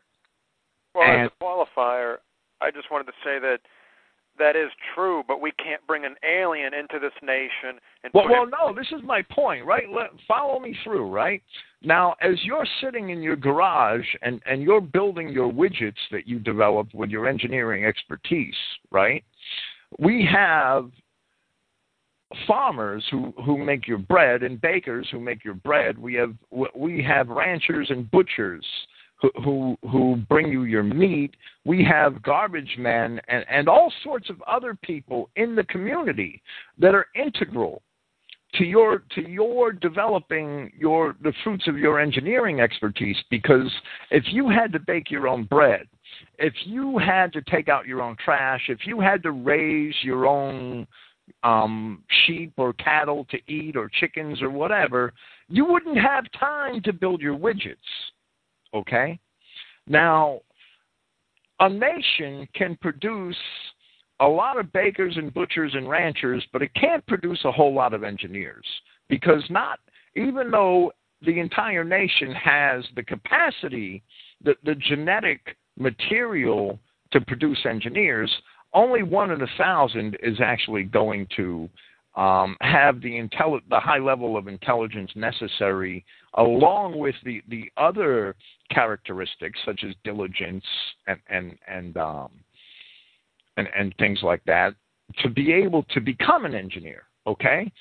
well, 0.95 1.09
and- 1.09 1.25
as 1.25 1.31
a 1.39 1.43
qualifier, 1.43 2.17
I 2.61 2.71
just 2.71 2.89
wanted 2.89 3.05
to 3.05 3.13
say 3.23 3.39
that 3.39 3.59
that 4.39 4.55
is 4.55 4.69
true, 4.93 5.23
but 5.27 5.41
we 5.41 5.51
can't 5.51 5.85
bring 5.87 6.05
an 6.05 6.15
alien 6.23 6.73
into 6.73 6.99
this 6.99 7.13
nation 7.21 7.79
and 8.03 8.11
Well, 8.13 8.29
well, 8.29 8.45
no, 8.45 8.73
this 8.73 8.87
is 8.91 9.01
my 9.03 9.21
point, 9.31 9.65
right? 9.65 9.89
Let, 9.89 10.09
follow 10.27 10.59
me 10.59 10.75
through, 10.83 11.09
right? 11.09 11.41
Now, 11.81 12.15
as 12.21 12.35
you're 12.43 12.67
sitting 12.81 13.09
in 13.09 13.21
your 13.21 13.35
garage 13.35 14.05
and, 14.21 14.41
and 14.45 14.61
you're 14.61 14.81
building 14.81 15.29
your 15.29 15.51
widgets 15.51 15.93
that 16.11 16.27
you 16.27 16.39
developed 16.39 16.93
with 16.93 17.09
your 17.09 17.27
engineering 17.27 17.85
expertise, 17.85 18.55
right? 18.91 19.23
We 19.99 20.27
have 20.31 20.89
farmers 22.45 23.05
who, 23.09 23.33
who 23.45 23.57
make 23.57 23.87
your 23.87 23.97
bread 23.97 24.43
and 24.43 24.59
bakers 24.59 25.07
who 25.11 25.19
make 25.19 25.45
your 25.45 25.53
bread. 25.53 25.97
We 25.97 26.13
have 26.15 26.33
we 26.75 27.01
have 27.03 27.29
ranchers 27.29 27.89
and 27.89 28.09
butchers 28.11 28.65
who 29.21 29.77
who, 29.91 30.17
bring 30.29 30.51
you 30.51 30.63
your 30.63 30.83
meat. 30.83 31.35
We 31.65 31.83
have 31.83 32.21
garbage 32.21 32.75
men 32.77 33.19
and, 33.27 33.45
and 33.49 33.67
all 33.67 33.91
sorts 34.03 34.29
of 34.29 34.41
other 34.43 34.77
people 34.81 35.29
in 35.35 35.55
the 35.55 35.63
community 35.65 36.41
that 36.77 36.93
are 36.93 37.07
integral 37.15 37.81
to 38.55 38.63
your 38.63 39.03
to 39.15 39.27
your 39.27 39.73
developing 39.73 40.71
your 40.77 41.15
the 41.21 41.33
fruits 41.43 41.67
of 41.67 41.77
your 41.77 41.99
engineering 41.99 42.61
expertise 42.61 43.17
because 43.29 43.71
if 44.09 44.23
you 44.27 44.49
had 44.49 44.71
to 44.71 44.79
bake 44.79 45.11
your 45.11 45.27
own 45.27 45.43
bread 45.43 45.85
if 46.39 46.53
you 46.65 46.97
had 46.97 47.33
to 47.33 47.41
take 47.41 47.67
out 47.67 47.85
your 47.85 48.01
own 48.01 48.15
trash 48.23 48.61
if 48.69 48.79
you 48.85 49.01
had 49.01 49.21
to 49.21 49.31
raise 49.31 49.93
your 50.01 50.25
own 50.25 50.87
um 51.43 52.01
sheep 52.25 52.53
or 52.55 52.71
cattle 52.73 53.27
to 53.29 53.37
eat 53.51 53.75
or 53.75 53.89
chickens 53.99 54.41
or 54.41 54.49
whatever 54.49 55.11
you 55.49 55.65
wouldn't 55.65 55.97
have 55.97 56.23
time 56.39 56.81
to 56.81 56.93
build 56.93 57.19
your 57.19 57.37
widgets 57.37 57.75
okay? 58.73 59.19
Now 59.87 60.41
a 61.59 61.69
nation 61.69 62.47
can 62.53 62.77
produce 62.81 63.35
a 64.19 64.27
lot 64.27 64.59
of 64.59 64.71
bakers 64.73 65.15
and 65.17 65.33
butchers 65.33 65.73
and 65.75 65.87
ranchers, 65.87 66.43
but 66.51 66.61
it 66.61 66.73
can't 66.73 67.05
produce 67.07 67.39
a 67.45 67.51
whole 67.51 67.73
lot 67.73 67.93
of 67.93 68.03
engineers 68.03 68.65
because 69.09 69.43
not 69.49 69.79
even 70.15 70.51
though 70.51 70.91
the 71.21 71.39
entire 71.39 71.83
nation 71.83 72.31
has 72.31 72.83
the 72.95 73.03
capacity, 73.03 74.03
the, 74.43 74.55
the 74.63 74.75
genetic 74.75 75.55
material 75.77 76.79
to 77.11 77.21
produce 77.21 77.59
engineers, 77.65 78.31
only 78.73 79.03
one 79.03 79.31
in 79.31 79.41
a 79.41 79.47
thousand 79.57 80.17
is 80.21 80.37
actually 80.43 80.83
going 80.83 81.27
to 81.35 81.69
um, 82.15 82.57
have 82.61 82.99
the 83.01 83.11
intelli- 83.11 83.61
the 83.69 83.79
high 83.79 83.99
level 83.99 84.35
of 84.37 84.47
intelligence 84.47 85.11
necessary, 85.15 86.03
along 86.37 86.97
with 86.97 87.15
the, 87.25 87.41
the 87.49 87.69
other 87.77 88.35
characteristics 88.71 89.59
such 89.65 89.83
as 89.83 89.93
diligence 90.03 90.63
and 91.07 91.19
and 91.29 91.57
and 91.67 91.97
um, 91.97 92.29
and, 93.57 93.67
and 93.77 93.93
things 93.97 94.19
like 94.21 94.43
that 94.45 94.75
to 95.19 95.29
be 95.29 95.51
able 95.51 95.83
to 95.83 95.99
become 95.99 96.45
an 96.45 96.53
engineer, 96.53 97.03
okay? 97.25 97.71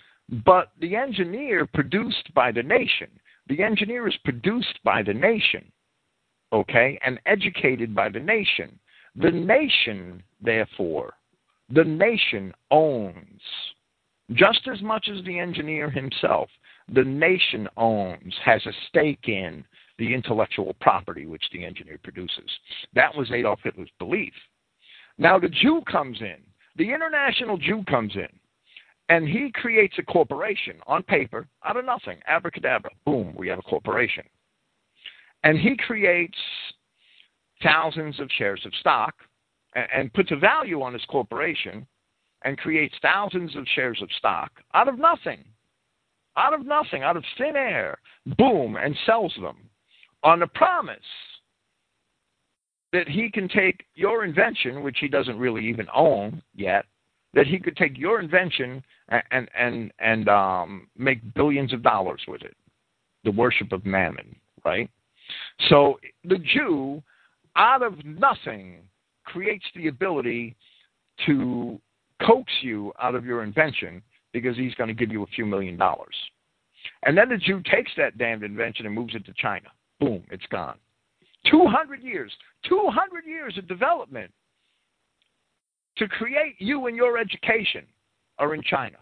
But 0.44 0.68
the 0.80 0.96
engineer 0.96 1.66
produced 1.66 2.32
by 2.34 2.50
the 2.52 2.62
nation, 2.62 3.08
the 3.48 3.62
engineer 3.62 4.08
is 4.08 4.14
produced 4.24 4.78
by 4.84 5.02
the 5.02 5.14
nation, 5.14 5.70
okay, 6.52 6.98
and 7.04 7.20
educated 7.26 7.94
by 7.94 8.08
the 8.08 8.20
nation. 8.20 8.78
The 9.16 9.30
nation, 9.30 10.22
therefore, 10.40 11.14
the 11.70 11.84
nation 11.84 12.52
owns 12.70 13.40
just 14.32 14.68
as 14.72 14.82
much 14.82 15.08
as 15.08 15.24
the 15.24 15.38
engineer 15.38 15.90
himself. 15.90 16.48
The 16.92 17.04
nation 17.04 17.68
owns, 17.76 18.34
has 18.44 18.64
a 18.66 18.72
stake 18.88 19.28
in 19.28 19.64
the 19.98 20.14
intellectual 20.14 20.74
property 20.80 21.26
which 21.26 21.44
the 21.52 21.64
engineer 21.64 21.98
produces. 22.02 22.50
That 22.94 23.14
was 23.14 23.30
Adolf 23.32 23.60
Hitler's 23.62 23.90
belief. 23.98 24.32
Now 25.18 25.38
the 25.38 25.48
Jew 25.48 25.82
comes 25.90 26.20
in, 26.20 26.36
the 26.76 26.92
international 26.92 27.56
Jew 27.56 27.82
comes 27.88 28.14
in, 28.14 28.28
and 29.08 29.26
he 29.26 29.50
creates 29.52 29.94
a 29.98 30.02
corporation 30.02 30.76
on 30.86 31.02
paper 31.02 31.46
out 31.64 31.76
of 31.76 31.84
nothing. 31.84 32.18
Abracadabra, 32.26 32.90
boom, 33.04 33.34
we 33.36 33.48
have 33.48 33.58
a 33.58 33.62
corporation. 33.62 34.24
And 35.44 35.58
he 35.58 35.76
creates 35.76 36.38
thousands 37.62 38.20
of 38.20 38.28
shares 38.36 38.60
of 38.66 38.72
stock 38.80 39.14
and, 39.74 39.86
and 39.94 40.12
puts 40.12 40.32
a 40.32 40.36
value 40.36 40.82
on 40.82 40.92
his 40.92 41.04
corporation 41.08 41.86
and 42.44 42.58
creates 42.58 42.94
thousands 43.00 43.54
of 43.56 43.64
shares 43.74 44.00
of 44.02 44.08
stock 44.18 44.50
out 44.74 44.88
of 44.88 44.98
nothing. 44.98 45.44
Out 46.36 46.52
of 46.52 46.66
nothing, 46.66 47.02
out 47.02 47.16
of 47.16 47.24
thin 47.38 47.56
air, 47.56 47.98
boom, 48.36 48.76
and 48.76 48.96
sells 49.06 49.34
them 49.40 49.56
on 50.22 50.40
the 50.40 50.46
promise 50.46 50.98
that 52.92 53.08
he 53.08 53.30
can 53.30 53.48
take 53.48 53.84
your 53.94 54.24
invention, 54.24 54.82
which 54.82 54.98
he 55.00 55.08
doesn't 55.08 55.38
really 55.38 55.66
even 55.66 55.86
own 55.94 56.42
yet, 56.54 56.84
that 57.34 57.46
he 57.46 57.58
could 57.58 57.76
take 57.76 57.96
your 57.98 58.20
invention 58.20 58.82
and 59.08 59.22
and 59.30 59.48
and, 59.56 59.92
and 59.98 60.28
um, 60.28 60.88
make 60.96 61.34
billions 61.34 61.72
of 61.72 61.82
dollars 61.82 62.22
with 62.28 62.42
it. 62.42 62.56
The 63.24 63.30
worship 63.30 63.72
of 63.72 63.84
mammon, 63.84 64.36
right? 64.64 64.88
So 65.68 65.98
the 66.24 66.38
Jew, 66.38 67.02
out 67.56 67.82
of 67.82 68.04
nothing, 68.04 68.82
creates 69.24 69.64
the 69.74 69.88
ability 69.88 70.56
to 71.26 71.80
coax 72.24 72.52
you 72.62 72.92
out 73.00 73.14
of 73.14 73.24
your 73.24 73.42
invention 73.42 74.02
because 74.36 74.54
he's 74.54 74.74
going 74.74 74.88
to 74.88 74.94
give 74.94 75.10
you 75.10 75.22
a 75.22 75.26
few 75.28 75.46
million 75.46 75.78
dollars. 75.78 76.14
And 77.04 77.16
then 77.16 77.30
the 77.30 77.38
Jew 77.38 77.62
takes 77.72 77.90
that 77.96 78.18
damned 78.18 78.42
invention 78.42 78.84
and 78.84 78.94
moves 78.94 79.14
it 79.14 79.24
to 79.24 79.32
China. 79.38 79.68
Boom, 79.98 80.22
it's 80.30 80.44
gone. 80.50 80.76
200 81.50 82.02
years, 82.02 82.30
200 82.68 83.24
years 83.24 83.56
of 83.56 83.66
development 83.66 84.30
to 85.96 86.06
create 86.06 86.54
you 86.58 86.86
and 86.86 86.96
your 86.98 87.16
education 87.16 87.86
are 88.38 88.54
in 88.54 88.60
China. 88.62 88.98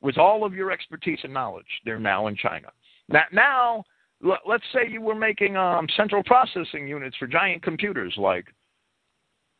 With 0.00 0.16
all 0.16 0.44
of 0.44 0.54
your 0.54 0.70
expertise 0.70 1.18
and 1.24 1.34
knowledge, 1.34 1.66
they're 1.84 1.98
now 1.98 2.28
in 2.28 2.36
China. 2.36 2.68
Now, 3.08 3.24
now 3.32 3.84
let's 4.46 4.62
say 4.72 4.88
you 4.88 5.00
were 5.00 5.16
making 5.16 5.56
um, 5.56 5.88
central 5.96 6.22
processing 6.22 6.86
units 6.86 7.16
for 7.16 7.26
giant 7.26 7.64
computers 7.64 8.14
like 8.16 8.46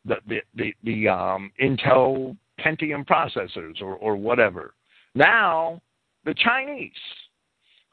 the 0.04 0.16
the 0.28 0.40
the, 0.54 0.74
the 0.84 1.08
um, 1.08 1.50
Intel 1.60 2.36
Pentium 2.66 3.06
processors 3.06 3.80
or, 3.80 3.94
or 3.96 4.16
whatever. 4.16 4.74
Now, 5.14 5.80
the 6.24 6.34
Chinese, 6.34 6.90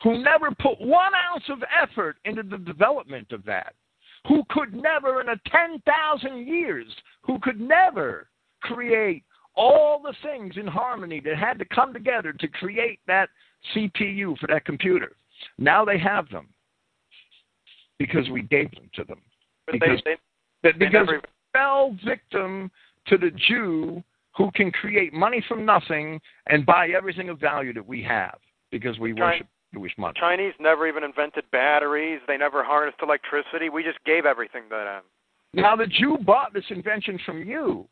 who 0.01 0.23
never 0.23 0.49
put 0.51 0.79
one 0.81 1.11
ounce 1.31 1.43
of 1.49 1.59
effort 1.81 2.17
into 2.25 2.43
the 2.43 2.57
development 2.57 3.31
of 3.31 3.45
that, 3.45 3.75
who 4.27 4.43
could 4.49 4.73
never, 4.73 5.21
in 5.21 5.29
a 5.29 5.35
10,000 5.49 6.47
years, 6.47 6.87
who 7.21 7.39
could 7.39 7.59
never 7.59 8.27
create 8.61 9.23
all 9.55 10.01
the 10.01 10.13
things 10.23 10.55
in 10.57 10.65
harmony 10.65 11.19
that 11.19 11.37
had 11.37 11.59
to 11.59 11.65
come 11.65 11.93
together 11.93 12.33
to 12.33 12.47
create 12.47 12.99
that 13.05 13.29
CPU 13.75 14.37
for 14.39 14.47
that 14.47 14.65
computer. 14.65 15.15
Now 15.57 15.85
they 15.85 15.99
have 15.99 16.27
them. 16.29 16.47
because 17.99 18.27
we 18.31 18.41
gave 18.41 18.71
them 18.71 18.89
to 18.95 19.03
them. 19.03 19.21
But 19.65 19.73
Because- 19.73 20.01
they, 20.03 20.15
they, 20.63 20.71
they 20.71 20.77
because 20.85 20.93
never, 21.07 21.21
fell 21.53 21.95
victim 22.03 22.71
to 23.07 23.17
the 23.17 23.31
Jew 23.47 24.03
who 24.35 24.51
can 24.55 24.71
create 24.71 25.13
money 25.13 25.43
from 25.47 25.65
nothing 25.65 26.19
and 26.47 26.65
buy 26.65 26.89
everything 26.89 27.29
of 27.29 27.39
value 27.39 27.73
that 27.73 27.85
we 27.85 28.01
have 28.03 28.37
because 28.71 28.97
we 28.99 29.13
Chi- 29.13 29.21
worship 29.21 29.47
Jewish 29.73 29.93
money. 29.97 30.13
Chinese 30.19 30.53
never 30.59 30.87
even 30.87 31.03
invented 31.03 31.43
batteries. 31.51 32.19
They 32.27 32.37
never 32.37 32.63
harnessed 32.63 32.97
electricity. 33.01 33.69
We 33.69 33.83
just 33.83 34.03
gave 34.05 34.25
everything 34.25 34.63
to 34.69 34.75
them. 34.75 35.03
Now 35.53 35.75
the 35.75 35.87
Jew 35.87 36.17
bought 36.25 36.53
this 36.53 36.65
invention 36.69 37.19
from 37.25 37.43
you. 37.43 37.87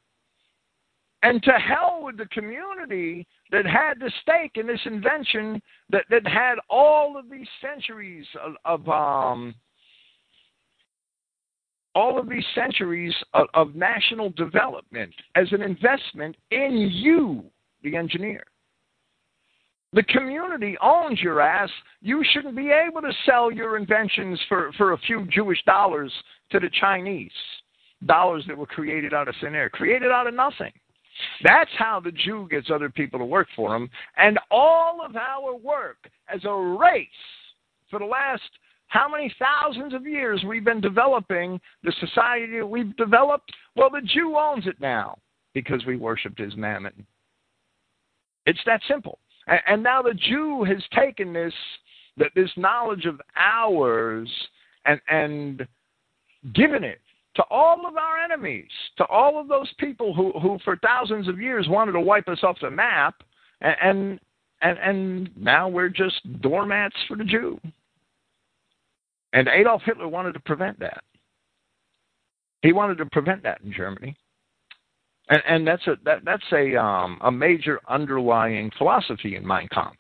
And 1.24 1.42
to 1.44 1.52
hell 1.52 2.02
with 2.04 2.18
the 2.18 2.26
community 2.28 3.28
that 3.52 3.66
had 3.66 4.00
the 4.00 4.12
stake 4.24 4.54
in 4.56 4.66
this 4.66 4.80
invention 4.86 5.62
that, 5.92 6.06
that 6.10 6.26
had 6.26 6.56
all 6.68 7.16
of 7.18 7.30
these 7.30 7.48
centuries 7.62 8.26
of, 8.44 8.56
of 8.66 8.90
um 8.90 9.54
all 11.96 12.20
of 12.20 12.30
these 12.30 12.46
centuries 12.56 13.14
of, 13.34 13.48
of 13.54 13.76
national 13.76 14.30
development 14.32 15.14
as 15.36 15.52
an 15.52 15.62
investment 15.62 16.36
in 16.52 16.90
you, 16.92 17.44
the 17.84 17.96
engineer. 17.96 18.44
The 19.94 20.04
community 20.04 20.78
owns 20.82 21.20
your 21.20 21.42
ass. 21.42 21.70
You 22.02 22.24
shouldn't 22.32 22.56
be 22.56 22.70
able 22.70 23.02
to 23.02 23.12
sell 23.26 23.52
your 23.52 23.76
inventions 23.76 24.40
for, 24.48 24.72
for 24.78 24.94
a 24.94 24.98
few 25.00 25.28
Jewish 25.28 25.62
dollars 25.66 26.14
to 26.52 26.60
the 26.60 26.70
Chinese. 26.80 27.32
Dollars 28.06 28.46
that 28.48 28.58
were 28.58 28.66
created 28.66 29.14
out 29.14 29.28
of 29.28 29.36
thin 29.42 29.54
air, 29.54 29.70
created 29.70 30.12
out 30.12 30.28
of 30.28 30.34
nothing. 30.34 30.72
That's 31.44 31.70
how 31.78 32.00
the 32.00 32.12
Jew 32.12 32.48
gets 32.50 32.72
other 32.74 32.90
people 32.90 33.20
to 33.20 33.26
work 33.26 33.48
for 33.56 33.76
him. 33.76 33.90
And 34.18 34.40
all 34.50 35.06
of 35.06 35.16
our 35.16 35.56
work 35.56 36.10
as 36.34 36.42
a 36.46 36.54
race 36.54 37.08
for 37.90 38.00
the 38.00 38.06
last 38.06 38.42
how 38.92 39.08
many 39.08 39.34
thousands 39.40 39.94
of 39.94 40.06
years 40.06 40.44
we've 40.46 40.66
been 40.66 40.82
developing 40.82 41.62
the 41.82 41.94
society 42.02 42.60
that 42.60 42.68
we've 42.68 42.94
developed? 42.98 43.50
Well, 43.74 43.90
the 43.90 44.02
Jew 44.02 44.36
owns 44.38 44.68
it 44.68 44.82
now 44.82 45.18
because 45.54 45.86
we 45.86 45.96
worshiped 45.96 46.38
his 46.38 46.58
mammon. 46.58 47.06
It's 48.46 48.60
that 48.66 48.82
simple. 48.90 49.20
And, 49.48 49.82
now 49.82 50.02
the 50.02 50.14
Jew 50.14 50.66
has 50.66 50.84
taken 50.94 51.32
this 51.32 51.54
that 52.18 52.32
this 52.36 52.50
knowledge 52.58 53.06
of 53.06 53.22
ours 53.38 54.30
and 54.86 55.00
and 55.08 55.66
given 56.54 56.84
it 56.84 57.00
to 57.36 57.44
all 57.50 57.88
of 57.88 57.96
our 57.96 58.20
enemies, 58.20 58.70
to 58.98 59.06
all 59.06 59.40
of 59.40 59.48
those 59.48 59.72
people 59.80 60.14
who, 60.14 60.38
who 60.42 60.60
for 60.66 60.76
thousands 60.84 61.30
of 61.30 61.40
years 61.40 61.66
wanted 61.70 61.94
to 61.94 62.02
wipe 62.02 62.28
us 62.28 62.40
off 62.44 62.58
the 62.62 62.70
map, 62.70 63.16
and 63.62 64.20
and, 64.62 64.78
and 64.80 65.38
now 65.38 65.70
we're 65.70 65.88
just 65.88 66.42
doormats 66.42 66.96
for 67.08 67.16
the 67.16 67.24
Jew. 67.24 67.58
And 69.34 69.48
Adolf 69.48 69.82
Hitler 69.86 70.08
wanted 70.08 70.34
to 70.34 70.40
prevent 70.42 70.80
that. 70.80 71.04
He 72.62 72.74
wanted 72.74 72.98
to 72.98 73.06
prevent 73.08 73.44
that 73.44 73.62
in 73.64 73.74
Germany. 73.74 74.16
And, 75.30 75.42
and 75.48 75.68
that's 75.68 75.86
a 75.88 75.96
that, 76.04 76.20
that's 76.26 76.44
a 76.52 76.76
um, 76.76 77.18
a 77.22 77.32
major 77.32 77.80
underlying 77.88 78.72
philosophy 78.78 79.36
in 79.36 79.48
Mein 79.48 79.68
Kampf. 79.72 79.98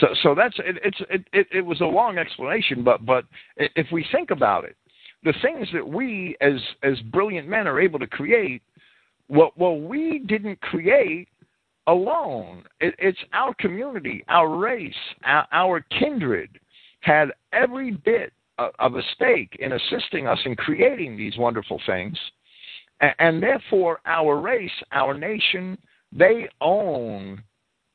So 0.00 0.08
so 0.22 0.34
that's 0.34 0.58
it, 0.58 0.76
it's 0.84 1.00
it, 1.10 1.24
it, 1.32 1.46
it 1.52 1.60
was 1.60 1.80
a 1.80 1.84
long 1.84 2.18
explanation, 2.18 2.82
but 2.82 3.04
but 3.06 3.24
if 3.56 3.86
we 3.92 4.04
think 4.12 4.30
about 4.30 4.64
it, 4.64 4.76
the 5.22 5.34
things 5.42 5.68
that 5.72 5.86
we 5.86 6.36
as 6.40 6.60
as 6.82 6.98
brilliant 7.12 7.48
men 7.48 7.66
are 7.66 7.80
able 7.80 7.98
to 7.98 8.06
create, 8.06 8.62
well 9.28 9.52
well 9.56 9.78
we 9.78 10.20
didn't 10.26 10.60
create 10.60 11.28
alone. 11.86 12.64
It, 12.80 12.94
it's 12.98 13.18
our 13.32 13.54
community, 13.54 14.24
our 14.28 14.56
race, 14.56 14.94
our, 15.24 15.46
our 15.52 15.80
kindred 15.98 16.50
had 17.00 17.28
every 17.52 17.92
bit 17.92 18.32
of, 18.78 18.94
a 18.94 19.02
stake 19.14 19.56
in 19.58 19.72
assisting 19.72 20.26
us 20.26 20.38
in 20.44 20.54
creating 20.54 21.16
these 21.16 21.36
wonderful 21.38 21.80
things, 21.86 22.18
and, 23.00 23.14
and 23.18 23.42
therefore 23.42 24.00
our 24.04 24.38
race, 24.38 24.70
our 24.92 25.16
nation, 25.16 25.78
they 26.12 26.48
own 26.60 27.42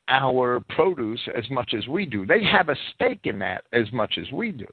our 0.08 0.60
produce 0.70 1.22
as 1.36 1.50
much 1.50 1.74
as 1.78 1.88
we 1.88 2.06
do. 2.06 2.26
They 2.26 2.44
have 2.44 2.70
a 2.70 2.76
stake 2.94 3.22
in 3.24 3.40
that 3.40 3.64
as 3.74 3.92
much 3.92 4.18
as 4.20 4.32
we 4.32 4.52
do. 4.52 4.68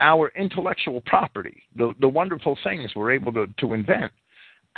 Our 0.00 0.32
intellectual 0.36 1.00
property, 1.02 1.62
the, 1.76 1.92
the 2.00 2.08
wonderful 2.08 2.56
things 2.62 2.90
we're 2.94 3.12
able 3.12 3.32
to, 3.32 3.46
to 3.58 3.74
invent, 3.74 4.12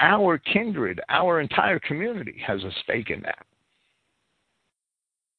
our 0.00 0.38
kindred, 0.38 1.00
our 1.08 1.40
entire 1.40 1.78
community 1.78 2.36
has 2.46 2.62
a 2.64 2.70
stake 2.82 3.10
in 3.10 3.20
that. 3.22 3.44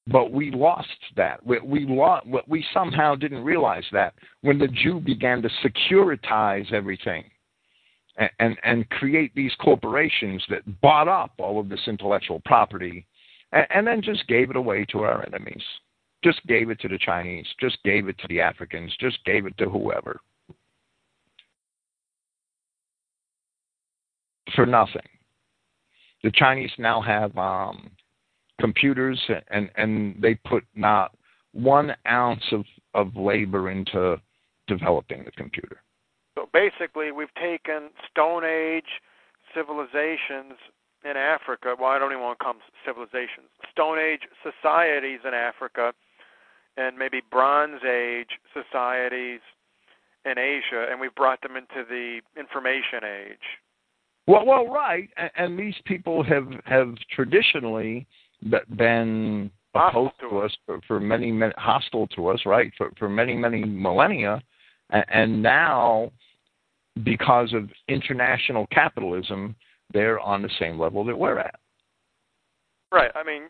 But 0.07 0.32
we 0.32 0.51
lost 0.51 0.88
that. 1.16 1.45
We, 1.45 1.59
we 1.59 1.86
lost. 1.86 2.26
We 2.47 2.66
somehow 2.74 3.16
didn't 3.16 3.43
realize 3.43 3.84
that 3.91 4.14
when 4.41 4.57
the 4.57 4.68
Jew 4.68 4.99
began 4.99 5.41
to 5.43 5.49
securitize 5.64 6.72
everything, 6.74 7.24
and, 8.18 8.30
and 8.39 8.57
and 8.64 8.89
create 8.89 9.34
these 9.36 9.53
corporations 9.59 10.43
that 10.49 10.82
bought 10.82 11.07
up 11.07 11.32
all 11.38 11.59
of 11.59 11.70
this 11.70 11.82
intellectual 11.88 12.41
property, 12.45 13.05
and, 13.51 13.68
and 13.70 13.88
then 13.88 14.01
just 14.01 14.28
gave 14.28 14.49
it 14.49 14.55
away 14.55 14.86
to 14.86 14.99
our 14.99 15.26
enemies. 15.26 15.64
Just 16.24 16.45
gave 16.45 16.70
it 16.70 16.80
to 16.82 16.88
the 16.88 16.99
Chinese. 16.99 17.47
Just 17.59 17.78
gave 17.84 18.07
it 18.07 18.18
to 18.20 18.28
the 18.28 18.41
Africans. 18.41 18.95
Just 18.99 19.24
gave 19.26 19.45
it 19.45 19.57
to 19.57 19.70
whoever. 19.70 20.20
For 24.56 24.66
nothing. 24.66 25.08
The 26.24 26.32
Chinese 26.32 26.72
now 26.78 27.02
have 27.02 27.36
um, 27.38 27.91
computers, 28.60 29.20
and 29.49 29.70
and 29.76 30.22
they 30.22 30.36
put 30.36 30.64
not 30.76 31.16
one 31.54 31.95
ounce 32.08 32.43
of 32.52 32.64
of 32.93 33.16
labor 33.16 33.72
into 33.72 34.22
developing 34.68 35.24
the 35.24 35.32
computer. 35.32 35.82
So 36.36 36.47
basically, 36.54 37.12
we've 37.12 37.34
taken 37.36 37.89
Stone 38.10 38.43
Age 38.45 39.02
civilizations 39.56 40.58
in 41.04 41.18
Africa. 41.18 41.76
Well, 41.78 41.89
I 41.89 41.99
don't 41.99 42.12
even 42.12 42.24
want 42.24 42.39
to 42.39 42.43
call 42.43 42.54
them 42.54 42.62
civilizations. 42.86 43.49
Stone 43.72 43.99
Age 43.99 44.22
societies 44.43 45.20
in 45.28 45.34
Africa, 45.34 45.93
and 46.78 46.97
maybe 46.97 47.22
Bronze 47.30 47.84
Age 47.84 48.39
societies 48.54 49.41
in 50.26 50.38
Asia, 50.38 50.88
and 50.89 50.99
we've 50.99 51.16
brought 51.16 51.41
them 51.41 51.58
into 51.58 51.84
the 51.88 52.22
information 52.38 53.04
age. 53.04 53.60
Well, 54.28 54.45
well, 54.45 54.67
right, 54.67 55.09
and, 55.17 55.32
and 55.36 55.59
these 55.59 55.76
people 55.86 56.24
have 56.24 56.47
have 56.65 56.95
traditionally 57.13 58.07
been 58.76 59.51
opposed 59.74 60.13
to 60.19 60.39
us 60.39 60.55
for, 60.65 60.80
for 60.88 60.99
many, 60.99 61.32
many 61.32 61.53
hostile 61.57 62.07
to 62.07 62.28
us, 62.28 62.41
right, 62.45 62.72
for 62.78 62.91
for 62.97 63.09
many 63.09 63.36
many 63.36 63.63
millennia, 63.63 64.41
and, 64.89 65.05
and 65.09 65.43
now 65.43 66.11
because 67.03 67.53
of 67.53 67.69
international 67.88 68.67
capitalism, 68.72 69.55
they're 69.93 70.19
on 70.19 70.41
the 70.41 70.49
same 70.59 70.80
level 70.80 71.03
that 71.05 71.17
we're 71.17 71.39
at. 71.39 71.55
Right. 72.91 73.11
I 73.15 73.24
mean, 73.24 73.43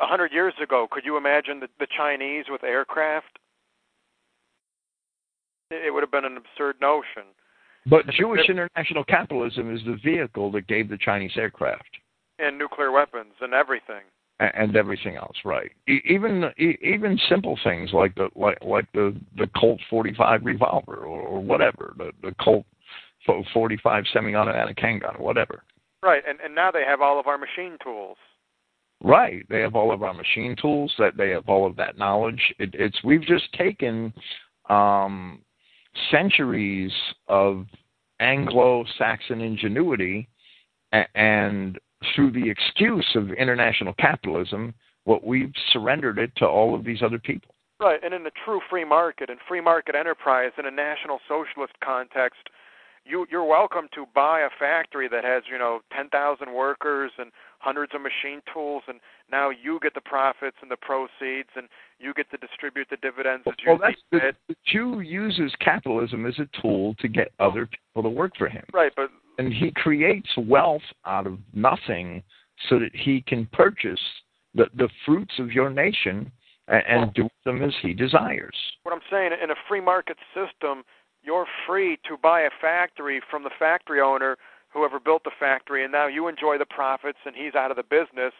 a 0.00 0.06
hundred 0.06 0.32
years 0.32 0.54
ago, 0.62 0.86
could 0.90 1.04
you 1.04 1.16
imagine 1.16 1.60
the, 1.60 1.68
the 1.78 1.86
Chinese 1.96 2.44
with 2.50 2.62
aircraft? 2.62 3.38
It 5.70 5.92
would 5.92 6.02
have 6.02 6.10
been 6.10 6.24
an 6.24 6.36
absurd 6.36 6.76
notion. 6.80 7.24
But 7.86 8.06
Jewish 8.08 8.48
international 8.48 9.04
capitalism 9.04 9.74
is 9.74 9.82
the 9.84 9.96
vehicle 10.04 10.50
that 10.52 10.66
gave 10.66 10.88
the 10.88 10.98
Chinese 10.98 11.32
aircraft 11.36 11.88
And 12.38 12.58
nuclear 12.58 12.90
weapons 12.90 13.34
and 13.40 13.54
everything. 13.54 14.02
and 14.40 14.76
everything 14.76 15.16
else, 15.16 15.36
right? 15.44 15.70
Even 15.86 16.50
even 16.58 17.18
simple 17.28 17.58
things 17.64 17.92
like 17.92 18.14
the 18.14 18.28
like 18.36 18.58
like 18.62 18.90
the 18.92 19.16
the 19.36 19.48
Colt 19.56 19.80
45 19.90 20.44
revolver 20.44 20.96
or, 20.96 21.20
or 21.22 21.40
whatever, 21.40 21.94
the 21.98 22.12
the 22.22 22.34
Colt 22.40 22.64
45 23.52 24.04
semi-automatic 24.12 24.78
handgun 24.78 25.16
or 25.16 25.24
whatever. 25.24 25.62
Right. 26.02 26.22
And 26.28 26.38
and 26.40 26.54
now 26.54 26.70
they 26.70 26.84
have 26.84 27.00
all 27.00 27.18
of 27.18 27.26
our 27.26 27.38
machine 27.38 27.76
tools. 27.82 28.16
Right. 29.02 29.46
They 29.48 29.60
have 29.60 29.74
all 29.76 29.92
of 29.92 30.02
our 30.02 30.14
machine 30.14 30.56
tools. 30.60 30.92
That 30.98 31.16
they 31.16 31.30
have 31.30 31.48
all 31.48 31.66
of 31.66 31.76
that 31.76 31.98
knowledge. 31.98 32.40
It, 32.58 32.70
it's 32.74 33.02
we've 33.02 33.22
just 33.22 33.52
taken 33.54 34.12
um, 34.70 35.40
centuries 36.10 36.92
of 37.28 37.66
Anglo-Saxon 38.20 39.40
ingenuity, 39.40 40.28
and 41.14 41.78
through 42.14 42.32
the 42.32 42.48
excuse 42.48 43.06
of 43.14 43.30
international 43.30 43.94
capitalism, 43.94 44.74
what 45.04 45.24
we've 45.24 45.52
surrendered 45.72 46.18
it 46.18 46.30
to 46.36 46.46
all 46.46 46.74
of 46.74 46.84
these 46.84 47.02
other 47.02 47.18
people. 47.18 47.54
Right. 47.80 48.02
And 48.02 48.12
in 48.12 48.24
the 48.24 48.32
true 48.44 48.60
free 48.68 48.84
market 48.84 49.30
and 49.30 49.38
free 49.46 49.60
market 49.60 49.94
enterprise 49.94 50.50
in 50.58 50.66
a 50.66 50.70
national 50.70 51.20
socialist 51.28 51.74
context, 51.82 52.48
you 53.08 53.26
you're 53.30 53.44
welcome 53.44 53.88
to 53.94 54.04
buy 54.14 54.40
a 54.40 54.48
factory 54.58 55.08
that 55.08 55.24
has 55.24 55.42
you 55.50 55.58
know 55.58 55.80
10,000 55.96 56.52
workers 56.52 57.10
and 57.18 57.30
hundreds 57.58 57.92
of 57.94 58.00
machine 58.02 58.40
tools 58.52 58.82
and 58.86 59.00
now 59.30 59.50
you 59.50 59.78
get 59.82 59.94
the 59.94 60.00
profits 60.00 60.56
and 60.62 60.70
the 60.70 60.76
proceeds 60.76 61.48
and 61.56 61.68
you 61.98 62.12
get 62.14 62.30
to 62.30 62.36
distribute 62.36 62.86
the 62.90 62.96
dividends 62.98 63.42
as 63.46 63.54
you 63.64 63.72
Well, 63.72 63.80
that's 63.82 64.00
the, 64.12 64.32
the 64.48 64.54
Jew 64.66 65.00
uses 65.00 65.52
capitalism 65.60 66.26
as 66.26 66.38
a 66.38 66.48
tool 66.60 66.94
to 67.00 67.08
get 67.08 67.32
other 67.40 67.66
people 67.66 68.08
to 68.08 68.14
work 68.14 68.32
for 68.36 68.48
him, 68.48 68.64
Right, 68.72 68.92
but 68.94 69.10
and 69.38 69.52
he 69.52 69.70
creates 69.70 70.28
wealth 70.36 70.82
out 71.06 71.26
of 71.26 71.38
nothing 71.54 72.22
so 72.68 72.78
that 72.78 72.90
he 72.92 73.22
can 73.26 73.46
purchase 73.52 74.00
the, 74.54 74.66
the 74.76 74.88
fruits 75.06 75.34
of 75.38 75.52
your 75.52 75.70
nation 75.70 76.30
and, 76.66 76.82
and 76.88 77.14
do 77.14 77.28
them 77.44 77.62
as 77.62 77.72
he 77.82 77.94
desires. 77.94 78.54
What 78.82 78.92
I'm 78.92 79.00
saying, 79.10 79.30
in 79.42 79.50
a 79.50 79.54
free 79.68 79.80
market 79.80 80.16
system, 80.34 80.82
you're 81.28 81.46
free 81.66 81.98
to 82.08 82.16
buy 82.16 82.40
a 82.40 82.50
factory 82.58 83.20
from 83.30 83.44
the 83.44 83.50
factory 83.58 84.00
owner, 84.00 84.38
whoever 84.72 84.98
built 84.98 85.24
the 85.24 85.30
factory, 85.38 85.84
and 85.84 85.92
now 85.92 86.06
you 86.06 86.26
enjoy 86.26 86.56
the 86.56 86.64
profits 86.64 87.18
and 87.26 87.36
he's 87.36 87.54
out 87.54 87.70
of 87.70 87.76
the 87.76 87.82
business. 87.82 88.32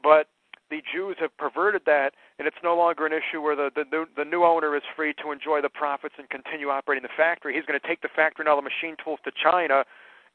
But 0.00 0.28
the 0.70 0.82
Jews 0.94 1.16
have 1.18 1.36
perverted 1.36 1.82
that, 1.86 2.14
and 2.38 2.46
it's 2.46 2.62
no 2.62 2.76
longer 2.76 3.06
an 3.06 3.12
issue 3.12 3.42
where 3.42 3.56
the 3.56 3.70
the 3.74 3.86
new, 3.90 4.06
the 4.16 4.24
new 4.24 4.44
owner 4.44 4.76
is 4.76 4.84
free 4.94 5.12
to 5.20 5.32
enjoy 5.32 5.60
the 5.60 5.68
profits 5.68 6.14
and 6.16 6.30
continue 6.30 6.68
operating 6.70 7.02
the 7.02 7.16
factory. 7.16 7.56
He's 7.56 7.66
going 7.66 7.78
to 7.78 7.88
take 7.88 8.02
the 8.02 8.14
factory 8.14 8.44
and 8.44 8.48
all 8.48 8.62
the 8.62 8.70
machine 8.70 8.94
tools 9.02 9.18
to 9.24 9.32
China, 9.34 9.82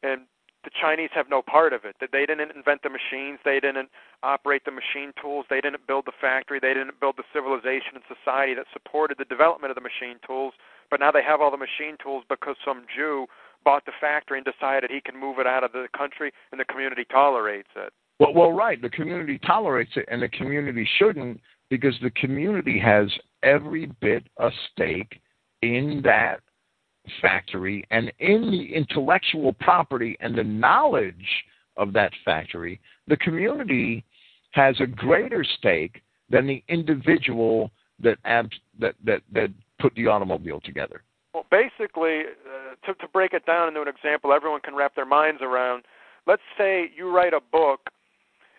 and 0.04 0.28
the 0.68 0.72
Chinese 0.76 1.10
have 1.16 1.30
no 1.32 1.42
part 1.42 1.72
of 1.72 1.86
it. 1.86 1.96
That 2.04 2.12
they 2.12 2.26
didn't 2.28 2.52
invent 2.52 2.84
the 2.84 2.92
machines, 2.92 3.40
they 3.48 3.62
didn't 3.64 3.88
operate 4.24 4.66
the 4.68 4.76
machine 4.76 5.16
tools, 5.22 5.46
they 5.50 5.62
didn't 5.64 5.88
build 5.88 6.04
the 6.04 6.18
factory, 6.20 6.60
they 6.60 6.76
didn't 6.76 7.00
build 7.00 7.16
the 7.16 7.24
civilization 7.32 7.96
and 7.96 8.04
society 8.04 8.54
that 8.60 8.68
supported 8.76 9.16
the 9.18 9.30
development 9.32 9.72
of 9.72 9.80
the 9.80 9.88
machine 9.88 10.20
tools. 10.28 10.52
But 10.90 11.00
now 11.00 11.12
they 11.12 11.24
have 11.24 11.42
all 11.42 11.52
the 11.52 11.58
machine 11.58 11.98
tools 12.02 12.24
because 12.30 12.56
some 12.64 12.86
Jew 12.96 13.28
bought 13.64 13.86
the 13.86 13.92
factory 14.00 14.38
and 14.38 14.46
decided 14.46 14.90
he 14.90 15.02
can 15.02 15.20
move 15.20 15.40
it 15.40 15.48
out 15.48 15.64
of 15.64 15.72
the 15.74 15.88
country, 15.96 16.32
and 16.52 16.60
the 16.60 16.66
community 16.66 17.06
tolerates 17.12 17.70
it. 17.76 17.92
Well, 18.20 18.34
well, 18.34 18.52
right. 18.52 18.82
The 18.82 18.90
community 18.90 19.40
tolerates 19.46 19.92
it, 19.96 20.06
and 20.10 20.22
the 20.22 20.30
community 20.30 20.88
shouldn't 20.98 21.40
because 21.70 21.96
the 22.02 22.12
community 22.12 22.80
has 22.80 23.12
every 23.44 23.88
bit 24.02 24.24
a 24.38 24.50
stake 24.72 25.20
in 25.62 26.02
that 26.04 26.40
factory 27.22 27.86
and 27.92 28.12
in 28.20 28.52
the 28.52 28.76
intellectual 28.76 29.54
property 29.54 30.18
and 30.20 30.38
the 30.38 30.44
knowledge 30.44 31.44
of 31.78 31.94
that 31.94 32.12
factory, 32.26 32.80
the 33.08 33.18
community 33.18 34.04
has 34.52 34.76
a 34.80 34.88
greater 34.88 35.44
stake 35.44 36.02
than 36.30 36.48
the 36.48 36.64
individual 36.68 37.72
that 38.00 38.18
that, 38.80 38.96
that 39.04 39.22
that 39.32 39.52
put 39.80 39.94
the 39.96 40.08
automobile 40.08 40.60
together. 40.62 41.02
Well, 41.34 41.46
basically, 41.52 42.22
uh, 42.22 42.76
to, 42.86 42.94
to 42.96 43.08
break 43.12 43.34
it 43.34 43.46
down 43.46 43.68
into 43.68 43.82
an 43.82 43.88
example 43.88 44.34
everyone 44.34 44.62
can 44.62 44.76
wrap 44.76 44.96
their 44.96 45.06
minds 45.06 45.42
around, 45.42 45.84
let's 46.26 46.42
say 46.58 46.90
you 46.96 47.14
write 47.14 47.34
a 47.34 47.42
book 47.52 47.82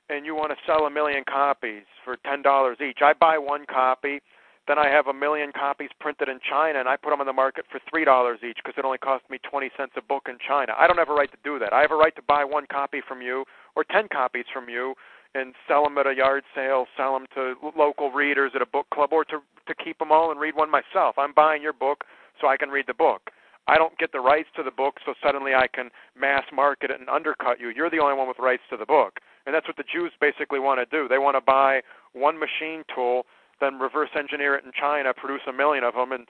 and 0.08 0.24
you 0.24 0.34
want 0.34 0.50
to 0.50 0.56
sell 0.66 0.86
a 0.86 0.90
million 0.90 1.24
copies 1.28 1.82
for 2.04 2.16
$10 2.26 2.80
each. 2.80 2.98
I 3.02 3.12
buy 3.12 3.38
one 3.38 3.66
copy 3.66 4.20
then 4.68 4.78
I 4.78 4.88
have 4.88 5.06
a 5.06 5.14
million 5.14 5.50
copies 5.50 5.88
printed 5.98 6.28
in 6.28 6.38
China, 6.44 6.78
and 6.78 6.88
I 6.88 6.96
put 6.96 7.10
them 7.10 7.20
on 7.20 7.26
the 7.26 7.32
market 7.32 7.64
for 7.72 7.80
three 7.90 8.04
dollars 8.04 8.40
each 8.46 8.58
because 8.62 8.74
it 8.76 8.84
only 8.84 8.98
cost 8.98 9.24
me 9.30 9.38
twenty 9.38 9.70
cents 9.76 9.94
a 9.96 10.02
book 10.02 10.26
in 10.28 10.36
China. 10.46 10.74
I 10.78 10.86
don't 10.86 10.98
have 10.98 11.08
a 11.08 11.14
right 11.14 11.30
to 11.32 11.38
do 11.42 11.58
that. 11.58 11.72
I 11.72 11.80
have 11.80 11.90
a 11.90 11.96
right 11.96 12.14
to 12.16 12.22
buy 12.22 12.44
one 12.44 12.66
copy 12.70 13.00
from 13.08 13.22
you 13.22 13.44
or 13.74 13.82
ten 13.82 14.08
copies 14.12 14.44
from 14.52 14.68
you 14.68 14.94
and 15.34 15.54
sell 15.66 15.84
them 15.84 15.98
at 15.98 16.06
a 16.06 16.14
yard 16.14 16.44
sale, 16.54 16.86
sell 16.96 17.12
them 17.12 17.26
to 17.34 17.54
local 17.76 18.10
readers 18.10 18.52
at 18.54 18.62
a 18.62 18.66
book 18.66 18.86
club, 18.92 19.12
or 19.12 19.24
to 19.26 19.38
to 19.66 19.74
keep 19.74 19.98
them 19.98 20.10
all 20.10 20.30
and 20.30 20.40
read 20.40 20.56
one 20.56 20.70
myself. 20.70 21.16
I'm 21.18 21.34
buying 21.34 21.62
your 21.62 21.74
book 21.74 22.04
so 22.40 22.48
I 22.48 22.56
can 22.56 22.70
read 22.70 22.86
the 22.86 22.94
book. 22.94 23.30
I 23.66 23.76
don't 23.76 23.98
get 23.98 24.12
the 24.12 24.20
rights 24.20 24.48
to 24.56 24.62
the 24.62 24.70
book, 24.70 24.94
so 25.04 25.12
suddenly 25.22 25.52
I 25.52 25.66
can 25.68 25.90
mass 26.18 26.44
market 26.54 26.90
it 26.90 27.00
and 27.00 27.08
undercut 27.10 27.60
you. 27.60 27.68
You're 27.68 27.90
the 27.90 27.98
only 27.98 28.16
one 28.16 28.26
with 28.26 28.38
rights 28.38 28.62
to 28.70 28.78
the 28.78 28.86
book. 28.86 29.18
And 29.44 29.54
that's 29.54 29.68
what 29.68 29.76
the 29.76 29.84
Jews 29.84 30.10
basically 30.22 30.58
want 30.58 30.80
to 30.80 30.86
do. 30.86 31.06
They 31.06 31.18
want 31.18 31.36
to 31.36 31.42
buy 31.42 31.82
one 32.14 32.38
machine 32.38 32.82
tool 32.94 33.26
then 33.60 33.78
reverse 33.78 34.10
engineer 34.16 34.56
it 34.56 34.64
in 34.64 34.72
China, 34.78 35.12
produce 35.14 35.40
a 35.48 35.52
million 35.52 35.84
of 35.84 35.94
them, 35.94 36.12
and 36.12 36.26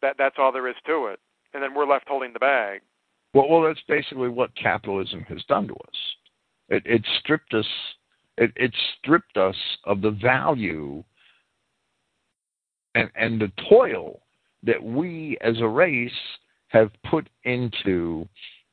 that 0.00 0.16
that's 0.18 0.36
all 0.38 0.52
there 0.52 0.68
is 0.68 0.76
to 0.86 1.06
it. 1.06 1.20
And 1.54 1.62
then 1.62 1.74
we're 1.74 1.86
left 1.86 2.08
holding 2.08 2.32
the 2.32 2.38
bag. 2.38 2.80
Well, 3.34 3.48
well, 3.48 3.62
that's 3.62 3.82
basically 3.88 4.28
what 4.28 4.54
capitalism 4.56 5.22
has 5.28 5.42
done 5.44 5.68
to 5.68 5.74
us. 5.74 5.98
It, 6.68 6.82
it 6.86 7.02
stripped 7.20 7.54
us. 7.54 7.66
It, 8.42 8.52
it 8.56 8.74
stripped 8.98 9.36
us 9.36 9.56
of 9.84 10.00
the 10.00 10.10
value 10.10 11.04
and 12.94 13.10
and 13.14 13.40
the 13.40 13.52
toil 13.68 14.22
that 14.64 14.82
we 14.82 15.38
as 15.40 15.60
a 15.60 15.68
race 15.68 16.10
have 16.68 16.90
put 17.08 17.28
into 17.44 18.28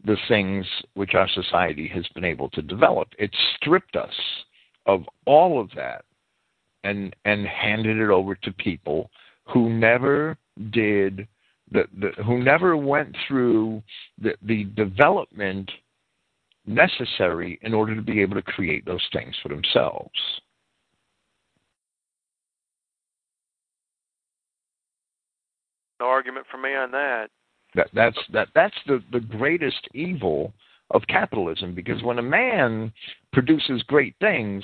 the 0.05 0.17
things 0.27 0.65
which 0.93 1.13
our 1.13 1.27
society 1.29 1.87
has 1.87 2.07
been 2.15 2.23
able 2.23 2.49
to 2.51 2.61
develop. 2.61 3.09
It 3.19 3.31
stripped 3.55 3.95
us 3.95 4.13
of 4.85 5.03
all 5.25 5.61
of 5.61 5.69
that 5.75 6.05
and 6.83 7.15
and 7.25 7.45
handed 7.45 7.97
it 7.97 8.09
over 8.09 8.35
to 8.35 8.51
people 8.53 9.11
who 9.53 9.69
never 9.69 10.37
did 10.71 11.27
the, 11.71 11.83
the 11.99 12.23
who 12.23 12.41
never 12.41 12.75
went 12.75 13.15
through 13.27 13.83
the, 14.19 14.33
the 14.41 14.63
development 14.75 15.69
necessary 16.69 17.59
in 17.63 17.73
order 17.73 17.95
to 17.95 18.01
be 18.01 18.21
able 18.21 18.35
to 18.35 18.41
create 18.41 18.85
those 18.85 19.05
things 19.11 19.35
for 19.41 19.49
themselves. 19.49 20.11
No 25.99 26.07
argument 26.07 26.45
for 26.49 26.57
me 26.57 26.75
on 26.75 26.91
that. 26.91 27.27
That 27.75 27.89
that's 27.93 28.17
that 28.31 28.47
that's 28.55 28.75
the, 28.87 29.03
the 29.11 29.19
greatest 29.19 29.87
evil 29.93 30.53
of 30.91 31.03
capitalism 31.07 31.75
because 31.75 32.01
when 32.01 32.17
a 32.19 32.23
man 32.23 32.91
produces 33.31 33.83
great 33.83 34.15
things, 34.19 34.63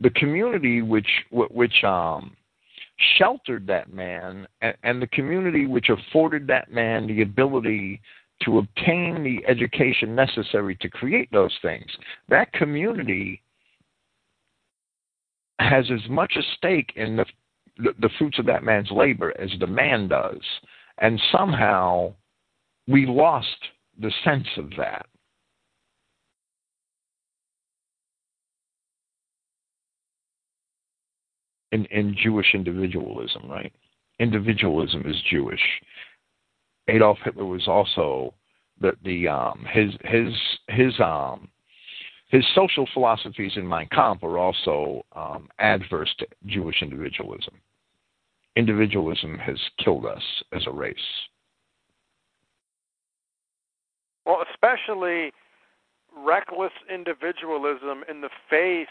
the 0.00 0.10
community 0.10 0.80
which 0.80 1.08
which 1.30 1.84
um, 1.84 2.36
sheltered 3.18 3.66
that 3.66 3.92
man 3.92 4.46
and, 4.62 4.76
and 4.84 5.02
the 5.02 5.06
community 5.08 5.66
which 5.66 5.88
afforded 5.88 6.46
that 6.46 6.70
man 6.72 7.06
the 7.06 7.22
ability 7.22 8.00
to 8.42 8.58
obtain 8.58 9.22
the 9.22 9.42
education 9.48 10.14
necessary 10.14 10.76
to 10.76 10.88
create 10.88 11.30
those 11.32 11.56
things 11.62 11.86
that 12.28 12.52
community 12.52 13.40
has 15.60 15.84
as 15.90 16.10
much 16.10 16.34
a 16.36 16.42
stake 16.56 16.92
in 16.96 17.16
the 17.16 17.24
the, 17.78 17.92
the 18.00 18.10
fruits 18.18 18.38
of 18.38 18.46
that 18.46 18.62
man's 18.62 18.90
labor 18.90 19.32
as 19.40 19.50
the 19.58 19.66
man 19.66 20.08
does 20.08 20.40
and 20.98 21.20
somehow 21.32 22.12
we 22.86 23.06
lost 23.06 23.48
the 23.98 24.12
sense 24.24 24.46
of 24.56 24.70
that 24.76 25.06
in, 31.74 31.84
in 31.86 32.16
Jewish 32.22 32.54
individualism, 32.54 33.50
right? 33.50 33.72
Individualism 34.20 35.02
is 35.06 35.16
Jewish. 35.28 35.60
Adolf 36.88 37.18
Hitler 37.24 37.46
was 37.46 37.66
also 37.66 38.34
the 38.80 38.92
the 39.04 39.28
um, 39.28 39.64
his 39.70 39.92
his 40.04 40.34
his 40.68 41.00
um, 41.00 41.48
his 42.28 42.44
social 42.54 42.88
philosophies 42.92 43.52
in 43.56 43.66
Mein 43.66 43.88
Kampf 43.92 44.22
are 44.22 44.38
also 44.38 45.04
um, 45.14 45.48
adverse 45.58 46.12
to 46.18 46.26
Jewish 46.46 46.82
individualism. 46.82 47.54
Individualism 48.56 49.38
has 49.38 49.58
killed 49.82 50.06
us 50.06 50.22
as 50.52 50.66
a 50.66 50.70
race. 50.70 50.96
Well, 54.26 54.44
especially 54.52 55.32
reckless 56.16 56.72
individualism 56.92 58.04
in 58.08 58.20
the 58.20 58.30
face 58.48 58.86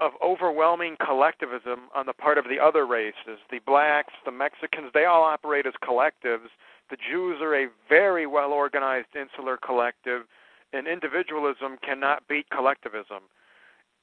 of 0.00 0.12
overwhelming 0.22 0.96
collectivism 1.04 1.88
on 1.94 2.06
the 2.06 2.12
part 2.12 2.38
of 2.38 2.44
the 2.44 2.58
other 2.58 2.86
races. 2.86 3.38
The 3.50 3.60
blacks, 3.64 4.12
the 4.24 4.32
Mexicans, 4.32 4.90
they 4.92 5.04
all 5.04 5.22
operate 5.22 5.66
as 5.66 5.74
collectives. 5.82 6.50
The 6.90 6.96
Jews 6.96 7.38
are 7.40 7.54
a 7.54 7.68
very 7.88 8.26
well 8.26 8.52
organized 8.52 9.14
insular 9.14 9.56
collective, 9.56 10.22
and 10.72 10.88
individualism 10.88 11.78
cannot 11.82 12.26
beat 12.28 12.46
collectivism. 12.50 13.30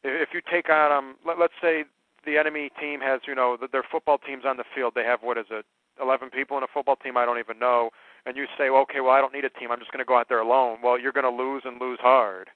If 0.04 0.30
you 0.34 0.42
take 0.50 0.70
out, 0.70 0.92
um, 0.92 1.16
let, 1.28 1.38
let's 1.38 1.54
say 1.62 1.84
the 2.26 2.38
enemy 2.38 2.72
team 2.80 3.02
has, 3.02 3.22
you 3.28 3.36
know, 3.36 3.58
their 3.72 3.84
football 3.92 4.18
teams 4.18 4.44
on 4.46 4.58
the 4.58 4.64
field, 4.74 4.94
they 4.96 5.04
have, 5.04 5.20
what 5.22 5.38
is 5.38 5.46
it, 5.52 5.66
11 6.02 6.30
people 6.30 6.58
in 6.58 6.64
a 6.64 6.68
football 6.74 6.96
team, 6.96 7.18
I 7.18 7.26
don't 7.26 7.38
even 7.38 7.60
know, 7.60 7.90
and 8.26 8.38
you 8.38 8.46
say, 8.58 8.70
well, 8.70 8.82
okay, 8.84 9.02
well, 9.02 9.12
I 9.12 9.20
don't 9.20 9.34
need 9.34 9.46
a 9.46 9.50
team, 9.50 9.72
I'm 9.72 9.80
just 9.80 9.92
going 9.92 10.04
to 10.04 10.08
go 10.08 10.18
out 10.18 10.30
there 10.30 10.40
alone. 10.40 10.78
Well, 10.82 10.98
you're 10.98 11.12
going 11.12 11.30
to 11.30 11.44
lose 11.44 11.64
and 11.66 11.80
lose 11.80 12.00
hard. 12.02 12.50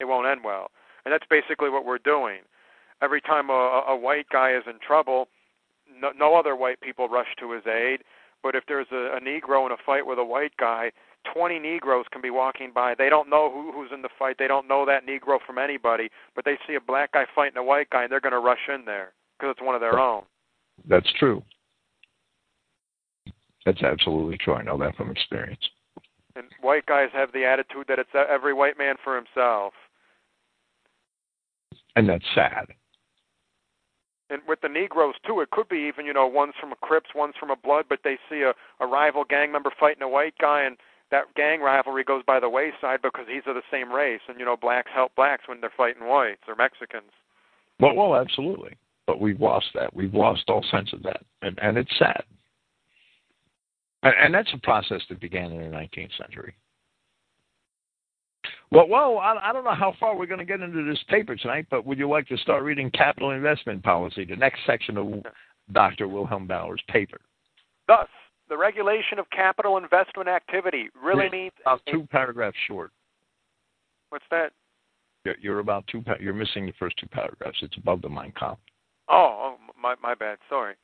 It 0.00 0.06
won't 0.06 0.26
end 0.26 0.40
well 0.42 0.70
and 1.10 1.20
that's 1.20 1.28
basically 1.28 1.70
what 1.70 1.84
we're 1.84 1.98
doing. 1.98 2.38
Every 3.02 3.20
time 3.20 3.50
a, 3.50 3.82
a 3.88 3.96
white 3.96 4.26
guy 4.32 4.52
is 4.52 4.62
in 4.66 4.78
trouble, 4.78 5.26
no, 6.00 6.10
no 6.16 6.36
other 6.36 6.54
white 6.54 6.80
people 6.80 7.08
rush 7.08 7.26
to 7.40 7.50
his 7.50 7.66
aid. 7.66 8.02
But 8.44 8.54
if 8.54 8.62
there's 8.68 8.86
a, 8.92 9.16
a 9.16 9.20
Negro 9.20 9.66
in 9.66 9.72
a 9.72 9.76
fight 9.84 10.06
with 10.06 10.20
a 10.20 10.24
white 10.24 10.56
guy, 10.56 10.92
20 11.34 11.58
Negroes 11.58 12.04
can 12.12 12.22
be 12.22 12.30
walking 12.30 12.70
by. 12.72 12.94
They 12.96 13.08
don't 13.08 13.28
know 13.28 13.50
who, 13.52 13.72
who's 13.72 13.90
in 13.92 14.02
the 14.02 14.08
fight. 14.18 14.36
They 14.38 14.46
don't 14.46 14.68
know 14.68 14.86
that 14.86 15.04
Negro 15.04 15.38
from 15.44 15.58
anybody. 15.58 16.10
But 16.36 16.44
they 16.44 16.58
see 16.68 16.76
a 16.76 16.80
black 16.80 17.12
guy 17.12 17.24
fighting 17.34 17.58
a 17.58 17.64
white 17.64 17.90
guy, 17.90 18.04
and 18.04 18.12
they're 18.12 18.20
going 18.20 18.32
to 18.32 18.38
rush 18.38 18.68
in 18.72 18.84
there 18.84 19.12
because 19.36 19.54
it's 19.58 19.66
one 19.66 19.74
of 19.74 19.80
their 19.80 19.98
own. 19.98 20.22
That's 20.88 21.10
true. 21.18 21.42
That's 23.66 23.82
absolutely 23.82 24.38
true. 24.38 24.54
I 24.54 24.62
know 24.62 24.78
that 24.78 24.94
from 24.94 25.10
experience. 25.10 25.60
And 26.36 26.46
white 26.60 26.86
guys 26.86 27.08
have 27.12 27.32
the 27.32 27.44
attitude 27.44 27.86
that 27.88 27.98
it's 27.98 28.10
uh, 28.14 28.24
every 28.30 28.54
white 28.54 28.78
man 28.78 28.94
for 29.02 29.16
himself 29.16 29.72
and 31.96 32.08
that's 32.08 32.24
sad. 32.34 32.66
And 34.30 34.42
with 34.46 34.60
the 34.60 34.68
Negroes 34.68 35.16
too, 35.26 35.40
it 35.40 35.50
could 35.50 35.68
be 35.68 35.88
even 35.88 36.06
you 36.06 36.12
know 36.12 36.26
one's 36.26 36.54
from 36.60 36.72
a 36.72 36.76
Crips, 36.76 37.10
one's 37.14 37.34
from 37.38 37.50
a 37.50 37.56
Blood, 37.56 37.86
but 37.88 38.00
they 38.04 38.16
see 38.28 38.42
a, 38.42 38.54
a 38.82 38.86
rival 38.86 39.24
gang 39.24 39.50
member 39.50 39.72
fighting 39.78 40.02
a 40.02 40.08
white 40.08 40.34
guy, 40.40 40.62
and 40.62 40.76
that 41.10 41.34
gang 41.34 41.60
rivalry 41.60 42.04
goes 42.04 42.22
by 42.24 42.38
the 42.38 42.48
wayside 42.48 43.02
because 43.02 43.26
he's 43.28 43.42
of 43.46 43.56
the 43.56 43.62
same 43.70 43.92
race, 43.92 44.20
and 44.28 44.38
you 44.38 44.44
know 44.44 44.56
blacks 44.56 44.90
help 44.94 45.14
blacks 45.16 45.48
when 45.48 45.60
they're 45.60 45.72
fighting 45.76 46.06
whites 46.06 46.42
or 46.46 46.54
Mexicans. 46.54 47.10
Well, 47.80 47.94
well, 47.94 48.14
absolutely. 48.14 48.76
But 49.06 49.20
we've 49.20 49.40
lost 49.40 49.66
that. 49.74 49.94
We've 49.94 50.14
lost 50.14 50.44
all 50.48 50.64
sense 50.70 50.92
of 50.92 51.02
that, 51.02 51.22
and 51.42 51.58
and 51.60 51.76
it's 51.76 51.98
sad. 51.98 52.22
And, 54.02 54.14
and 54.22 54.34
that's 54.34 54.52
a 54.54 54.58
process 54.58 55.02
that 55.08 55.20
began 55.20 55.50
in 55.50 55.58
the 55.58 55.76
19th 55.76 56.16
century. 56.16 56.54
Well, 58.72 58.86
well, 58.88 59.18
I, 59.18 59.36
I 59.42 59.52
don't 59.52 59.64
know 59.64 59.74
how 59.74 59.94
far 59.98 60.16
we're 60.16 60.26
going 60.26 60.38
to 60.38 60.44
get 60.44 60.60
into 60.60 60.84
this 60.84 61.02
paper 61.08 61.34
tonight, 61.34 61.66
but 61.70 61.84
would 61.84 61.98
you 61.98 62.08
like 62.08 62.28
to 62.28 62.36
start 62.38 62.62
reading 62.62 62.90
Capital 62.90 63.30
Investment 63.32 63.82
Policy, 63.82 64.24
the 64.24 64.36
next 64.36 64.60
section 64.64 64.96
of 64.96 65.08
Dr. 65.72 66.06
Wilhelm 66.06 66.46
Bauer's 66.46 66.82
paper? 66.88 67.20
Thus, 67.88 68.06
the 68.48 68.56
regulation 68.56 69.18
of 69.18 69.28
capital 69.30 69.76
investment 69.76 70.28
activity 70.28 70.88
really 71.00 71.28
means 71.30 71.52
About 71.62 71.80
two 71.90 72.06
paragraphs 72.12 72.56
short. 72.68 72.92
what's 74.10 74.24
that? 74.30 74.52
You're, 75.24 75.36
you're 75.40 75.58
about 75.58 75.84
two. 75.88 76.00
pa- 76.02 76.14
You're 76.20 76.32
missing 76.34 76.66
the 76.66 76.72
first 76.78 76.96
two 76.98 77.06
paragraphs. 77.08 77.58
It's 77.62 77.76
above 77.76 78.02
the 78.02 78.08
Mein 78.08 78.32
Kampf. 78.38 78.58
Oh, 79.08 79.56
oh 79.56 79.56
my 79.80 79.94
my 80.02 80.14
bad. 80.14 80.38
Sorry. 80.48 80.74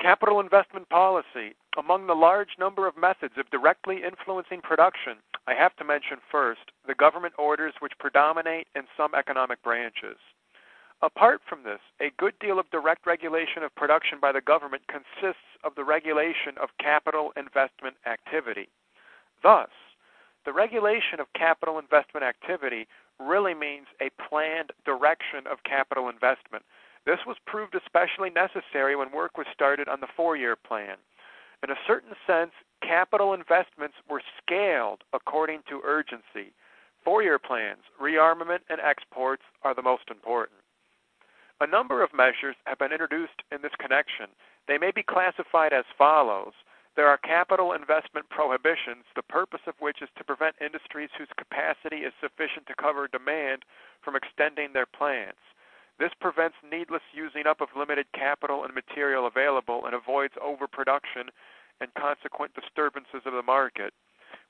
Capital 0.00 0.40
investment 0.40 0.88
policy. 0.88 1.54
Among 1.76 2.06
the 2.06 2.14
large 2.14 2.56
number 2.58 2.88
of 2.88 2.96
methods 2.96 3.34
of 3.36 3.50
directly 3.50 4.02
influencing 4.02 4.62
production, 4.62 5.18
I 5.46 5.52
have 5.52 5.76
to 5.76 5.84
mention 5.84 6.16
first 6.32 6.72
the 6.86 6.94
government 6.94 7.34
orders 7.38 7.74
which 7.80 7.92
predominate 7.98 8.66
in 8.74 8.84
some 8.96 9.14
economic 9.14 9.62
branches. 9.62 10.16
Apart 11.02 11.42
from 11.46 11.64
this, 11.64 11.80
a 12.00 12.12
good 12.16 12.32
deal 12.40 12.58
of 12.58 12.70
direct 12.70 13.06
regulation 13.06 13.62
of 13.62 13.74
production 13.74 14.18
by 14.20 14.32
the 14.32 14.40
government 14.40 14.82
consists 14.88 15.44
of 15.64 15.74
the 15.74 15.84
regulation 15.84 16.56
of 16.62 16.70
capital 16.78 17.32
investment 17.36 17.96
activity. 18.06 18.68
Thus, 19.42 19.68
the 20.46 20.52
regulation 20.52 21.20
of 21.20 21.26
capital 21.34 21.78
investment 21.78 22.24
activity 22.24 22.88
really 23.18 23.54
means 23.54 23.86
a 24.00 24.08
planned 24.28 24.72
direction 24.86 25.46
of 25.50 25.62
capital 25.64 26.08
investment. 26.08 26.64
This 27.06 27.20
was 27.26 27.36
proved 27.46 27.74
especially 27.74 28.30
necessary 28.30 28.94
when 28.94 29.10
work 29.10 29.38
was 29.38 29.46
started 29.52 29.88
on 29.88 30.00
the 30.00 30.08
four 30.16 30.36
year 30.36 30.56
plan. 30.56 30.96
In 31.62 31.70
a 31.70 31.84
certain 31.86 32.14
sense, 32.26 32.52
capital 32.82 33.34
investments 33.34 33.96
were 34.08 34.22
scaled 34.40 35.02
according 35.12 35.62
to 35.68 35.82
urgency. 35.84 36.52
Four 37.04 37.22
year 37.22 37.38
plans, 37.38 37.82
rearmament, 38.00 38.60
and 38.68 38.80
exports 38.80 39.42
are 39.62 39.74
the 39.74 39.82
most 39.82 40.10
important. 40.10 40.60
A 41.60 41.66
number 41.66 42.02
of 42.02 42.14
measures 42.14 42.56
have 42.64 42.78
been 42.78 42.92
introduced 42.92 43.42
in 43.52 43.60
this 43.60 43.74
connection. 43.78 44.28
They 44.66 44.78
may 44.78 44.90
be 44.90 45.02
classified 45.02 45.72
as 45.72 45.84
follows. 45.96 46.52
There 46.96 47.08
are 47.08 47.18
capital 47.18 47.72
investment 47.72 48.28
prohibitions, 48.30 49.04
the 49.14 49.22
purpose 49.22 49.60
of 49.66 49.74
which 49.78 50.02
is 50.02 50.08
to 50.16 50.24
prevent 50.24 50.56
industries 50.60 51.10
whose 51.16 51.28
capacity 51.36 51.98
is 51.98 52.12
sufficient 52.20 52.66
to 52.66 52.74
cover 52.74 53.08
demand 53.08 53.64
from 54.02 54.16
extending 54.16 54.72
their 54.72 54.86
plants. 54.86 55.40
This 56.00 56.16
prevents 56.18 56.56
needless 56.64 57.02
using 57.12 57.46
up 57.46 57.60
of 57.60 57.68
limited 57.76 58.06
capital 58.14 58.64
and 58.64 58.74
material 58.74 59.26
available 59.26 59.84
and 59.84 59.94
avoids 59.94 60.32
overproduction 60.42 61.28
and 61.80 61.92
consequent 61.92 62.54
disturbances 62.54 63.20
of 63.26 63.34
the 63.34 63.42
market. 63.42 63.92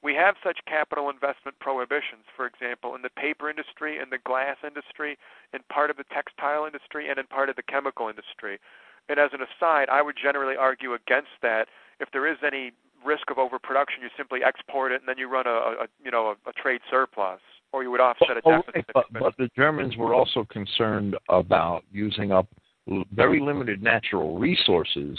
We 0.02 0.14
have 0.14 0.36
such 0.44 0.60
capital 0.66 1.10
investment 1.10 1.58
prohibitions, 1.58 2.24
for 2.36 2.46
example, 2.46 2.94
in 2.94 3.02
the 3.02 3.10
paper 3.10 3.50
industry, 3.50 3.98
in 3.98 4.10
the 4.10 4.18
glass 4.18 4.58
industry, 4.64 5.18
in 5.52 5.60
part 5.68 5.90
of 5.90 5.96
the 5.96 6.04
textile 6.14 6.66
industry, 6.66 7.10
and 7.10 7.18
in 7.18 7.26
part 7.26 7.50
of 7.50 7.56
the 7.56 7.66
chemical 7.66 8.08
industry. 8.08 8.60
And 9.08 9.18
as 9.18 9.30
an 9.32 9.40
aside, 9.42 9.88
I 9.90 10.02
would 10.02 10.16
generally 10.16 10.56
argue 10.56 10.94
against 10.94 11.34
that. 11.42 11.66
If 11.98 12.10
there 12.12 12.30
is 12.30 12.38
any 12.46 12.72
risk 13.04 13.30
of 13.30 13.38
overproduction, 13.38 14.02
you 14.02 14.08
simply 14.16 14.44
export 14.44 14.92
it 14.92 15.00
and 15.00 15.08
then 15.08 15.18
you 15.18 15.28
run 15.28 15.46
a, 15.46 15.84
a 15.84 15.86
you 16.02 16.10
know 16.10 16.36
a, 16.46 16.50
a 16.50 16.52
trade 16.52 16.80
surplus, 16.88 17.40
or 17.72 17.82
you 17.82 17.90
would 17.90 18.00
offset 18.00 18.30
a 18.36 18.40
Oh, 18.44 18.52
oh 18.52 18.56
deficit. 18.56 18.74
right, 18.74 18.86
but, 18.94 19.04
but 19.12 19.36
the 19.38 19.48
Germans 19.56 19.96
were 19.96 20.14
also 20.14 20.44
concerned 20.50 21.16
about 21.28 21.84
using 21.92 22.32
up 22.32 22.48
very 23.12 23.40
limited 23.40 23.82
natural 23.82 24.38
resources 24.38 25.18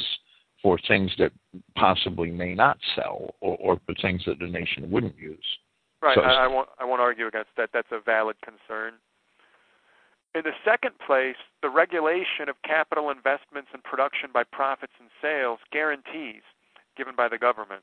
for 0.61 0.77
things 0.87 1.11
that 1.17 1.31
possibly 1.75 2.29
may 2.29 2.53
not 2.53 2.77
sell, 2.95 3.33
or, 3.41 3.57
or 3.59 3.79
for 3.85 3.95
things 4.01 4.21
that 4.25 4.37
the 4.39 4.47
nation 4.47 4.91
wouldn't 4.91 5.17
use. 5.17 5.45
Right. 6.01 6.15
So- 6.15 6.21
I, 6.21 6.45
I 6.45 6.47
won't. 6.47 6.69
I 6.79 6.85
won't 6.85 7.01
argue 7.01 7.27
against 7.27 7.49
that. 7.57 7.69
That's 7.73 7.87
a 7.91 7.99
valid 7.99 8.35
concern. 8.43 8.93
In 10.33 10.41
the 10.43 10.53
second 10.63 10.93
place, 11.05 11.35
the 11.61 11.69
regulation 11.69 12.47
of 12.47 12.55
capital 12.63 13.09
investments 13.09 13.69
and 13.73 13.83
production 13.83 14.29
by 14.33 14.43
profits 14.43 14.93
and 14.99 15.09
sales 15.21 15.59
guarantees 15.73 16.41
given 16.95 17.15
by 17.15 17.27
the 17.27 17.37
government. 17.37 17.81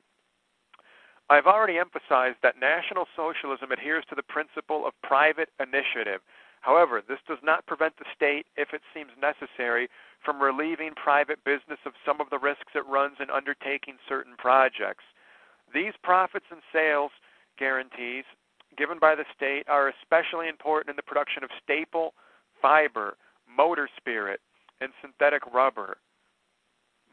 I've 1.31 1.47
already 1.47 1.79
emphasized 1.79 2.39
that 2.43 2.59
National 2.59 3.07
Socialism 3.14 3.70
adheres 3.70 4.05
to 4.09 4.14
the 4.14 4.22
principle 4.22 4.87
of 4.87 4.95
private 5.03 5.51
initiative. 5.61 6.20
However, 6.62 7.03
this 7.07 7.18
does 7.29 7.39
not 7.43 7.66
prevent 7.66 7.97
the 7.99 8.09
state, 8.14 8.47
if 8.57 8.72
it 8.72 8.81
seems 8.95 9.11
necessary, 9.20 9.89
from 10.24 10.41
relieving 10.41 10.93
private 10.97 11.43
business 11.45 11.79
of 11.87 11.93
some 12.05 12.20
of 12.20 12.31
the 12.31 12.39
risks 12.39 12.72
it 12.74 12.87
runs 12.87 13.16
in 13.20 13.31
undertaking 13.31 13.97
certain 14.09 14.35
projects. 14.39 15.05
These 15.72 15.93
profits 16.03 16.47
and 16.51 16.61
sales 16.72 17.12
guarantees 17.59 18.24
given 18.76 18.99
by 18.99 19.14
the 19.14 19.24
state 19.37 19.68
are 19.68 19.93
especially 20.01 20.49
important 20.49 20.91
in 20.91 20.97
the 20.97 21.03
production 21.03 21.45
of 21.45 21.51
staple, 21.62 22.14
fiber, 22.62 23.16
motor 23.55 23.89
spirit, 23.97 24.41
and 24.81 24.93
synthetic 25.03 25.43
rubber. 25.53 25.99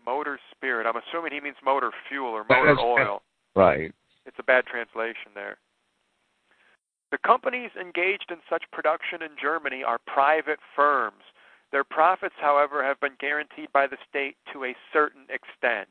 Motor 0.06 0.40
spirit. 0.52 0.86
I'm 0.88 1.02
assuming 1.02 1.34
he 1.34 1.42
means 1.42 1.58
motor 1.66 1.92
fuel 2.08 2.30
or 2.30 2.46
motor 2.48 2.80
oil. 2.80 3.24
Right. 3.56 3.94
It's 4.26 4.40
a 4.40 4.44
bad 4.44 4.66
translation 4.66 5.32
there. 5.34 5.58
The 7.12 7.18
companies 7.20 7.72
engaged 7.80 8.32
in 8.32 8.40
such 8.50 8.70
production 8.72 9.22
in 9.22 9.38
Germany 9.42 9.84
are 9.84 10.00
private 10.08 10.60
firms. 10.76 11.24
Their 11.72 11.84
profits, 11.84 12.36
however, 12.40 12.84
have 12.84 13.00
been 13.00 13.16
guaranteed 13.20 13.72
by 13.72 13.88
the 13.88 13.98
state 14.10 14.38
to 14.54 14.66
a 14.66 14.76
certain 14.92 15.26
extent, 15.30 15.90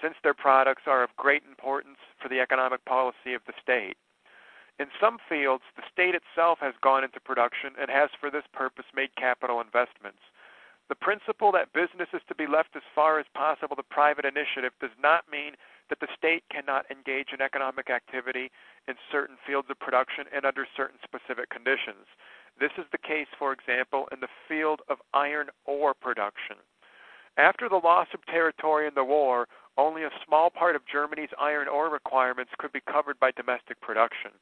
since 0.00 0.14
their 0.22 0.34
products 0.34 0.82
are 0.86 1.02
of 1.02 1.16
great 1.16 1.42
importance 1.48 1.98
for 2.20 2.28
the 2.28 2.40
economic 2.40 2.84
policy 2.84 3.34
of 3.34 3.42
the 3.46 3.54
state. 3.60 3.96
In 4.78 4.86
some 5.00 5.18
fields, 5.28 5.64
the 5.74 5.82
state 5.90 6.14
itself 6.14 6.58
has 6.60 6.74
gone 6.82 7.02
into 7.02 7.18
production 7.20 7.72
and 7.80 7.90
has 7.90 8.10
for 8.20 8.30
this 8.30 8.44
purpose 8.52 8.84
made 8.94 9.14
capital 9.16 9.60
investments. 9.60 10.20
The 10.88 10.94
principle 10.94 11.50
that 11.52 11.72
business 11.72 12.08
is 12.12 12.22
to 12.28 12.34
be 12.34 12.46
left 12.46 12.76
as 12.76 12.82
far 12.94 13.18
as 13.18 13.26
possible 13.34 13.74
to 13.74 13.82
private 13.82 14.24
initiative 14.24 14.72
does 14.80 14.94
not 15.00 15.24
mean 15.30 15.56
that 15.88 16.00
the 16.00 16.08
state 16.16 16.44
cannot 16.50 16.90
engage 16.90 17.28
in 17.32 17.40
economic 17.40 17.90
activity 17.90 18.50
in 18.88 18.94
certain 19.10 19.36
fields 19.46 19.68
of 19.70 19.78
production 19.78 20.24
and 20.34 20.44
under 20.44 20.66
certain 20.76 20.98
specific 21.02 21.50
conditions. 21.50 22.06
This 22.58 22.72
is 22.78 22.86
the 22.90 22.98
case, 22.98 23.28
for 23.38 23.52
example, 23.52 24.08
in 24.12 24.20
the 24.20 24.32
field 24.48 24.80
of 24.88 24.98
iron 25.12 25.48
ore 25.64 25.94
production. 25.94 26.56
After 27.36 27.68
the 27.68 27.76
loss 27.76 28.08
of 28.14 28.24
territory 28.26 28.86
in 28.86 28.94
the 28.94 29.04
war, 29.04 29.46
only 29.76 30.04
a 30.04 30.20
small 30.26 30.48
part 30.48 30.74
of 30.74 30.86
Germany's 30.90 31.34
iron 31.38 31.68
ore 31.68 31.90
requirements 31.90 32.52
could 32.58 32.72
be 32.72 32.80
covered 32.80 33.20
by 33.20 33.30
domestic 33.30 33.80
production. 33.80 34.32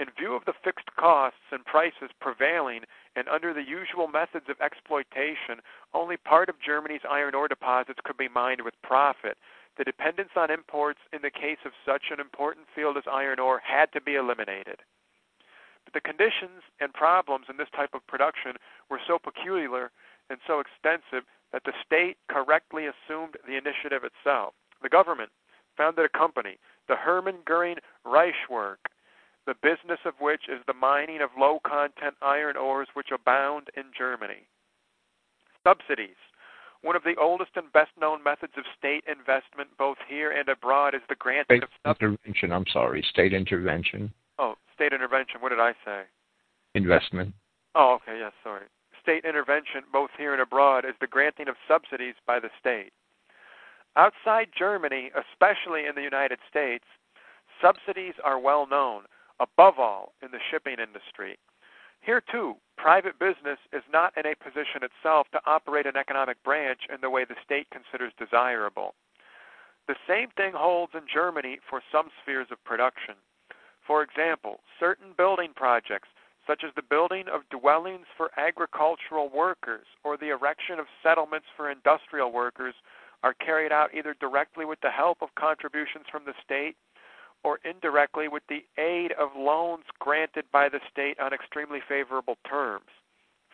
In 0.00 0.08
view 0.18 0.34
of 0.34 0.46
the 0.46 0.54
fixed 0.64 0.88
costs 0.96 1.52
and 1.52 1.64
prices 1.66 2.10
prevailing, 2.18 2.80
and 3.14 3.28
under 3.28 3.52
the 3.52 3.62
usual 3.62 4.08
methods 4.08 4.48
of 4.48 4.60
exploitation, 4.60 5.60
only 5.92 6.16
part 6.16 6.48
of 6.48 6.58
Germany's 6.64 7.04
iron 7.08 7.34
ore 7.34 7.48
deposits 7.48 8.00
could 8.02 8.16
be 8.16 8.28
mined 8.28 8.62
with 8.62 8.80
profit. 8.82 9.36
The 9.78 9.84
dependence 9.84 10.30
on 10.36 10.50
imports 10.50 11.00
in 11.12 11.22
the 11.22 11.30
case 11.30 11.58
of 11.64 11.72
such 11.86 12.10
an 12.10 12.20
important 12.20 12.66
field 12.74 12.96
as 12.96 13.04
iron 13.10 13.38
ore 13.38 13.60
had 13.64 13.92
to 13.92 14.00
be 14.00 14.16
eliminated. 14.16 14.80
But 15.84 15.94
the 15.94 16.00
conditions 16.00 16.62
and 16.80 16.92
problems 16.92 17.46
in 17.48 17.56
this 17.56 17.70
type 17.74 17.94
of 17.94 18.06
production 18.06 18.56
were 18.90 19.00
so 19.06 19.18
peculiar 19.18 19.90
and 20.30 20.38
so 20.46 20.60
extensive 20.60 21.26
that 21.52 21.64
the 21.64 21.72
state 21.84 22.16
correctly 22.28 22.86
assumed 22.86 23.36
the 23.46 23.56
initiative 23.56 24.04
itself. 24.04 24.54
The 24.82 24.88
government 24.88 25.30
founded 25.76 26.04
a 26.04 26.18
company, 26.18 26.58
the 26.88 26.96
Hermann 26.96 27.42
Goering 27.44 27.78
Reichswerk, 28.06 28.88
the 29.46 29.54
business 29.54 30.00
of 30.04 30.14
which 30.20 30.48
is 30.48 30.60
the 30.66 30.74
mining 30.74 31.20
of 31.20 31.30
low 31.38 31.58
content 31.66 32.14
iron 32.22 32.56
ores 32.56 32.88
which 32.94 33.10
abound 33.12 33.68
in 33.76 33.84
Germany. 33.96 34.46
Subsidies. 35.64 36.16
One 36.82 36.96
of 36.96 37.04
the 37.04 37.14
oldest 37.20 37.52
and 37.56 37.72
best 37.72 37.90
known 38.00 38.22
methods 38.22 38.52
of 38.56 38.64
state 38.76 39.04
investment, 39.06 39.70
both 39.78 39.98
here 40.08 40.32
and 40.32 40.48
abroad, 40.48 40.94
is 40.94 41.00
the 41.08 41.14
granting 41.14 41.58
State 41.58 41.62
of 41.62 41.70
subsidies. 41.86 42.18
intervention. 42.24 42.52
I'm 42.52 42.66
sorry. 42.72 43.02
State 43.10 43.32
intervention, 43.32 44.12
Oh, 44.38 44.56
state 44.74 44.92
intervention. 44.92 45.40
What 45.40 45.50
did 45.50 45.60
I 45.60 45.72
say? 45.84 46.02
investment. 46.74 47.34
Oh, 47.74 47.94
okay, 48.02 48.18
yes, 48.18 48.32
sorry. 48.42 48.64
State 49.02 49.24
intervention, 49.24 49.82
both 49.92 50.10
here 50.16 50.32
and 50.32 50.40
abroad, 50.42 50.84
is 50.84 50.94
the 51.00 51.06
granting 51.06 51.48
of 51.48 51.54
subsidies 51.68 52.14
by 52.26 52.40
the 52.40 52.48
state. 52.58 52.92
Outside 53.96 54.48
Germany, 54.58 55.10
especially 55.14 55.86
in 55.86 55.94
the 55.94 56.02
United 56.02 56.38
States, 56.48 56.84
subsidies 57.60 58.14
are 58.24 58.38
well 58.38 58.66
known, 58.66 59.02
above 59.38 59.78
all 59.78 60.12
in 60.22 60.30
the 60.30 60.38
shipping 60.50 60.76
industry. 60.78 61.38
Here, 62.02 62.20
too, 62.20 62.56
private 62.76 63.18
business 63.20 63.58
is 63.72 63.82
not 63.92 64.12
in 64.16 64.26
a 64.26 64.34
position 64.34 64.82
itself 64.82 65.28
to 65.32 65.40
operate 65.46 65.86
an 65.86 65.96
economic 65.96 66.42
branch 66.42 66.80
in 66.92 67.00
the 67.00 67.10
way 67.10 67.24
the 67.24 67.36
state 67.44 67.68
considers 67.70 68.12
desirable. 68.18 68.94
The 69.86 69.94
same 70.08 70.28
thing 70.36 70.52
holds 70.52 70.92
in 70.94 71.02
Germany 71.12 71.58
for 71.70 71.80
some 71.92 72.08
spheres 72.20 72.48
of 72.50 72.62
production. 72.64 73.14
For 73.86 74.02
example, 74.02 74.60
certain 74.80 75.12
building 75.16 75.52
projects, 75.54 76.08
such 76.44 76.64
as 76.64 76.74
the 76.74 76.82
building 76.82 77.26
of 77.32 77.48
dwellings 77.50 78.06
for 78.16 78.30
agricultural 78.36 79.28
workers 79.28 79.86
or 80.02 80.16
the 80.16 80.30
erection 80.30 80.80
of 80.80 80.86
settlements 81.04 81.46
for 81.56 81.70
industrial 81.70 82.32
workers, 82.32 82.74
are 83.22 83.34
carried 83.34 83.70
out 83.70 83.94
either 83.94 84.16
directly 84.18 84.64
with 84.64 84.80
the 84.80 84.90
help 84.90 85.18
of 85.22 85.34
contributions 85.36 86.06
from 86.10 86.24
the 86.24 86.34
state 86.44 86.74
or 87.44 87.58
indirectly 87.64 88.28
with 88.28 88.42
the 88.48 88.64
aid 88.78 89.12
of 89.12 89.30
loans 89.36 89.84
granted 89.98 90.44
by 90.52 90.68
the 90.68 90.80
state 90.90 91.18
on 91.20 91.32
extremely 91.32 91.80
favorable 91.86 92.36
terms. 92.48 92.86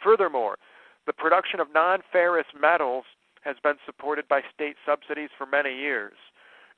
Furthermore, 0.02 0.58
the 1.06 1.12
production 1.12 1.60
of 1.60 1.68
non 1.72 2.00
ferrous 2.12 2.46
metals 2.58 3.04
has 3.42 3.56
been 3.62 3.76
supported 3.86 4.28
by 4.28 4.42
state 4.52 4.76
subsidies 4.84 5.30
for 5.36 5.46
many 5.46 5.74
years. 5.74 6.16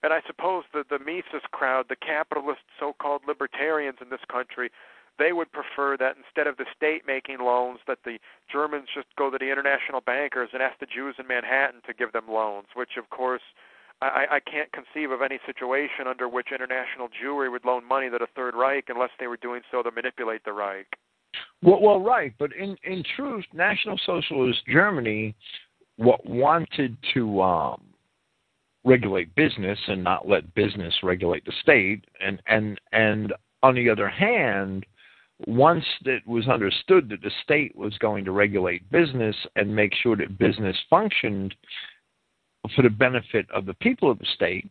And 0.03 0.13
I 0.13 0.21
suppose 0.27 0.65
that 0.73 0.89
the 0.89 0.99
Mises 0.99 1.45
crowd, 1.51 1.87
the 1.89 1.97
capitalist 1.97 2.63
so 2.79 2.95
called 3.01 3.23
libertarians 3.27 3.99
in 4.01 4.09
this 4.09 4.25
country, 4.31 4.71
they 5.19 5.33
would 5.33 5.53
prefer 5.53 5.97
that 5.99 6.17
instead 6.17 6.47
of 6.47 6.57
the 6.57 6.65
state 6.75 7.03
making 7.07 7.39
loans, 7.41 7.81
that 7.87 7.99
the 8.05 8.19
Germans 8.51 8.89
just 8.95 9.09
go 9.19 9.31
to 9.31 9.37
the 9.37 9.51
international 9.51 10.01
bankers 10.01 10.51
and 10.53 10.63
ask 10.63 10.79
the 10.81 10.87
Jews 10.87 11.17
in 11.19 11.27
Manhattan 11.27 11.83
to 11.87 11.93
give 11.93 12.13
them 12.13 12.25
loans, 12.29 12.69
which 12.75 12.97
of 12.97 13.11
course 13.11 13.43
I, 14.03 14.27
I 14.31 14.41
can't 14.41 14.71
conceive 14.73 15.11
of 15.11 15.21
any 15.21 15.39
situation 15.45 16.07
under 16.09 16.29
which 16.29 16.49
international 16.55 17.09
Jewry 17.09 17.51
would 17.51 17.65
loan 17.65 17.87
money 17.87 18.09
to 18.09 18.19
the 18.19 18.27
Third 18.35 18.55
Reich 18.55 18.85
unless 18.89 19.11
they 19.19 19.27
were 19.27 19.37
doing 19.37 19.61
so 19.71 19.83
to 19.83 19.91
manipulate 19.91 20.45
the 20.45 20.53
Reich. 20.53 20.87
Well, 21.63 21.81
well, 21.81 22.01
right, 22.01 22.33
but 22.39 22.53
in 22.55 22.77
in 22.85 23.05
truth, 23.17 23.45
National 23.53 23.99
Socialist 24.07 24.61
Germany 24.67 25.35
what 25.97 26.25
wanted 26.25 26.97
to 27.13 27.43
um, 27.43 27.83
regulate 28.85 29.35
business 29.35 29.79
and 29.87 30.03
not 30.03 30.27
let 30.27 30.55
business 30.55 30.95
regulate 31.03 31.45
the 31.45 31.53
state, 31.61 32.05
and 32.21 32.41
and 32.47 32.81
and 32.93 33.35
on 33.63 33.75
the 33.75 33.91
other 33.91 34.09
hand, 34.09 34.87
once 35.47 35.85
it 36.07 36.27
was 36.27 36.49
understood 36.49 37.11
that 37.11 37.21
the 37.21 37.31
state 37.43 37.77
was 37.77 37.97
going 37.99 38.25
to 38.25 38.33
regulate 38.33 38.91
business 38.91 39.37
and 39.57 39.75
make 39.75 39.93
sure 40.03 40.17
that 40.17 40.39
business 40.39 40.77
functioned 40.89 41.55
for 42.75 42.83
the 42.83 42.91
benefit 42.91 43.47
of 43.51 43.67
the 43.67 43.75
people 43.75 44.11
of 44.11 44.19
the 44.19 44.27
state, 44.35 44.71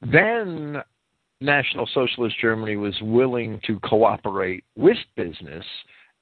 then 0.00 0.82
National 1.40 1.86
Socialist 1.92 2.36
Germany 2.40 2.76
was 2.76 2.96
willing 3.02 3.60
to 3.66 3.78
cooperate 3.80 4.64
with 4.76 4.96
business 5.16 5.64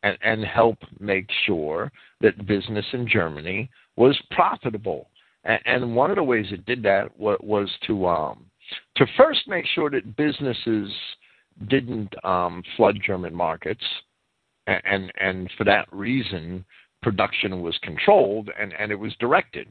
and, 0.03 0.19
and 0.23 0.45
help 0.45 0.79
make 0.99 1.29
sure 1.47 1.91
that 2.21 2.47
business 2.47 2.85
in 2.93 3.09
Germany 3.09 3.71
was 3.97 4.21
profitable. 4.31 5.09
And, 5.45 5.61
and 5.67 5.97
one 5.97 6.11
of 6.11 6.17
the 6.17 6.23
ways 6.23 6.47
it 6.51 6.67
did 6.67 6.83
that 6.83 7.17
was, 7.19 7.39
was 7.43 7.71
to 7.87 8.07
um, 8.07 8.47
to 8.97 9.07
first 9.17 9.47
make 9.47 9.67
sure 9.75 9.91
that 9.91 10.17
businesses 10.17 10.91
didn't 11.69 12.13
um, 12.25 12.63
flood 12.77 12.99
German 13.05 13.35
markets, 13.35 13.85
and, 14.67 14.83
and 14.85 15.13
and 15.21 15.51
for 15.57 15.65
that 15.65 15.87
reason, 15.93 16.65
production 17.03 17.61
was 17.61 17.79
controlled 17.83 18.51
and, 18.59 18.73
and 18.79 18.91
it 18.91 18.99
was 18.99 19.13
directed 19.21 19.69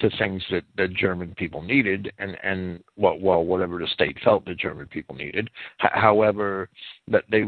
to 0.00 0.10
things 0.18 0.42
that 0.50 0.64
the 0.76 0.88
German 0.88 1.34
people 1.36 1.62
needed, 1.62 2.12
and 2.18 2.36
and 2.42 2.82
well, 2.96 3.18
well, 3.18 3.44
whatever 3.44 3.78
the 3.78 3.86
state 3.88 4.16
felt 4.24 4.44
the 4.44 4.54
German 4.54 4.86
people 4.88 5.14
needed. 5.14 5.48
H- 5.82 5.90
however, 5.94 6.68
that 7.08 7.24
they 7.30 7.44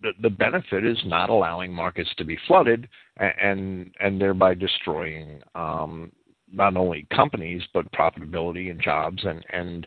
the, 0.00 0.12
the 0.22 0.30
benefit 0.30 0.84
is 0.84 0.98
not 1.06 1.30
allowing 1.30 1.72
markets 1.72 2.10
to 2.16 2.24
be 2.24 2.38
flooded 2.46 2.88
and 3.16 3.90
and, 4.00 4.20
thereby 4.20 4.54
destroying 4.54 5.40
um, 5.54 6.12
not 6.52 6.76
only 6.76 7.06
companies 7.14 7.62
but 7.74 7.90
profitability 7.92 8.70
and 8.70 8.80
jobs 8.80 9.24
and 9.24 9.44
and 9.50 9.86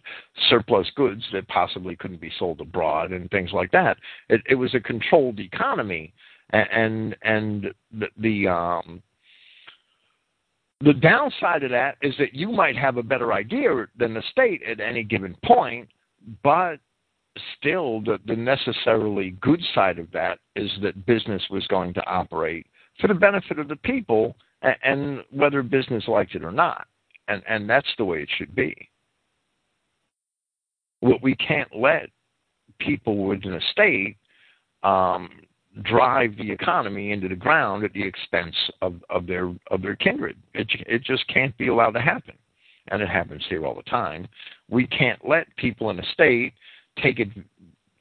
surplus 0.50 0.88
goods 0.96 1.24
that 1.34 1.48
possibly 1.48 1.96
couldn't 1.96 2.22
be 2.22 2.32
sold 2.38 2.62
abroad 2.62 3.12
and 3.12 3.30
things 3.32 3.52
like 3.54 3.72
that. 3.72 3.98
It, 4.30 4.42
it 4.50 4.56
was 4.56 4.74
a 4.76 4.80
controlled 4.80 5.40
economy, 5.40 6.14
and 6.52 6.68
and, 6.72 7.16
and 7.24 7.74
the, 7.92 8.08
the 8.18 8.48
um, 8.48 9.02
the 10.84 10.94
downside 10.94 11.64
of 11.64 11.72
that 11.72 11.98
is 12.02 12.14
that 12.18 12.34
you 12.34 12.50
might 12.50 12.76
have 12.76 12.98
a 12.98 13.04
better 13.04 13.34
idea 13.34 13.88
than 13.98 14.14
the 14.14 14.24
state 14.32 14.62
at 14.64 14.80
any 14.80 15.04
given 15.04 15.36
point, 15.46 15.90
but 16.44 16.78
still 17.58 18.02
the, 18.02 18.20
the 18.26 18.36
necessarily 18.36 19.32
good 19.42 19.62
side 19.74 20.00
of 20.00 20.12
that 20.12 20.40
is 20.56 20.70
that 20.82 21.06
business 21.06 21.42
was 21.50 21.66
going 21.68 21.94
to 21.94 22.06
operate 22.06 22.68
for 23.00 23.08
the 23.08 23.14
benefit 23.14 23.60
of 23.60 23.68
the 23.68 23.76
people 23.78 24.36
and, 24.62 24.76
and 24.84 25.20
whether 25.32 25.64
business 25.64 26.08
liked 26.08 26.36
it 26.36 26.44
or 26.44 26.52
not. 26.52 26.88
And 27.28 27.42
and 27.48 27.70
that's 27.70 27.88
the 27.98 28.06
way 28.06 28.22
it 28.24 28.30
should 28.38 28.54
be. 28.56 28.90
What 31.00 31.22
we 31.22 31.36
can't 31.36 31.74
let 31.76 32.10
people 32.80 33.26
within 33.26 33.54
a 33.54 33.62
state 33.72 34.18
um, 34.84 35.30
drive 35.84 36.36
the 36.38 36.52
economy 36.52 37.12
into 37.12 37.28
the 37.28 37.36
ground 37.36 37.84
at 37.84 37.94
the 37.94 38.04
expense 38.04 38.56
of, 38.82 38.96
of 39.10 39.26
their 39.26 39.54
of 39.70 39.82
their 39.82 39.96
kindred. 39.96 40.38
It 40.54 40.68
it 40.86 41.04
just 41.04 41.28
can't 41.28 41.58
be 41.58 41.68
allowed 41.68 41.92
to 41.92 42.02
happen, 42.02 42.36
and 42.90 43.02
it 43.02 43.10
happens 43.10 43.44
here 43.50 43.66
all 43.66 43.76
the 43.76 43.84
time. 43.84 44.28
We 44.70 44.88
can't 44.88 45.20
let 45.28 45.48
people 45.56 45.90
in 45.90 46.00
a 46.00 46.06
state 46.14 46.54
take 47.02 47.20
it 47.20 47.30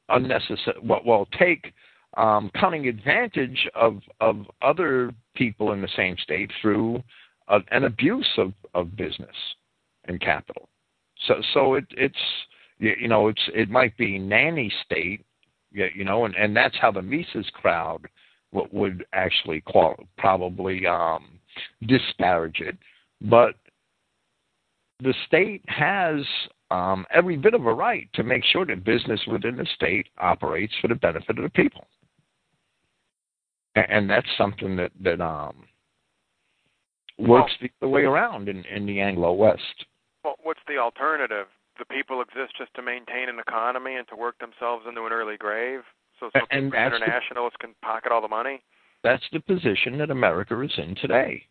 unnecessary. 0.08 0.78
Well, 0.82 1.02
well 1.04 1.28
take 1.38 1.72
um, 2.16 2.50
cunning 2.58 2.88
advantage 2.88 3.68
of 3.74 4.00
of 4.20 4.46
other 4.62 5.12
people 5.34 5.72
in 5.72 5.80
the 5.80 5.88
same 5.96 6.16
state 6.18 6.50
through 6.60 7.02
an 7.48 7.84
abuse 7.84 8.28
of, 8.38 8.52
of 8.74 8.96
business 8.96 9.34
and 10.06 10.20
capital. 10.20 10.68
So 11.26 11.34
so 11.52 11.74
it, 11.74 11.84
it's 11.90 12.14
you 12.78 13.08
know 13.08 13.28
it's 13.28 13.42
it 13.54 13.70
might 13.70 13.96
be 13.96 14.18
nanny 14.18 14.72
state 14.84 15.24
you 15.72 16.04
know, 16.04 16.24
and, 16.24 16.34
and 16.34 16.56
that's 16.56 16.76
how 16.80 16.90
the 16.90 17.02
Mises 17.02 17.46
crowd 17.54 18.06
would, 18.52 18.72
would 18.72 19.06
actually 19.12 19.60
qual- 19.60 20.04
probably 20.18 20.86
um, 20.86 21.38
disparage 21.86 22.60
it. 22.60 22.76
But 23.22 23.54
the 25.02 25.14
state 25.26 25.62
has 25.66 26.20
um, 26.70 27.06
every 27.12 27.36
bit 27.36 27.54
of 27.54 27.66
a 27.66 27.74
right 27.74 28.08
to 28.14 28.22
make 28.22 28.44
sure 28.44 28.66
that 28.66 28.84
business 28.84 29.20
within 29.26 29.56
the 29.56 29.66
state 29.74 30.08
operates 30.18 30.72
for 30.80 30.88
the 30.88 30.94
benefit 30.94 31.38
of 31.38 31.44
the 31.44 31.50
people, 31.50 31.86
and, 33.74 33.86
and 33.88 34.10
that's 34.10 34.28
something 34.38 34.76
that 34.76 34.92
that 35.02 35.20
um, 35.20 35.64
works 37.18 37.52
well, 37.60 37.70
the 37.80 37.88
way 37.88 38.02
around 38.02 38.48
in, 38.48 38.64
in 38.64 38.86
the 38.86 39.00
Anglo 39.00 39.32
West. 39.32 39.84
Well, 40.24 40.36
what's 40.42 40.60
the 40.68 40.78
alternative? 40.78 41.46
The 41.80 41.84
people 41.86 42.20
exist 42.20 42.52
just 42.56 42.72
to 42.74 42.82
maintain 42.82 43.28
an 43.28 43.40
economy 43.40 43.96
and 43.96 44.06
to 44.08 44.14
work 44.14 44.38
themselves 44.38 44.84
into 44.88 45.04
an 45.06 45.12
early 45.12 45.36
grave, 45.36 45.80
so, 46.20 46.30
so 46.32 46.40
and 46.52 46.66
internationalists 46.66 47.56
the, 47.58 47.66
can 47.66 47.74
pocket 47.82 48.12
all 48.12 48.20
the 48.20 48.28
money. 48.28 48.62
That's 49.02 49.24
the 49.32 49.40
position 49.40 49.98
that 49.98 50.10
America 50.10 50.60
is 50.60 50.70
in 50.78 50.94
today, 50.94 51.42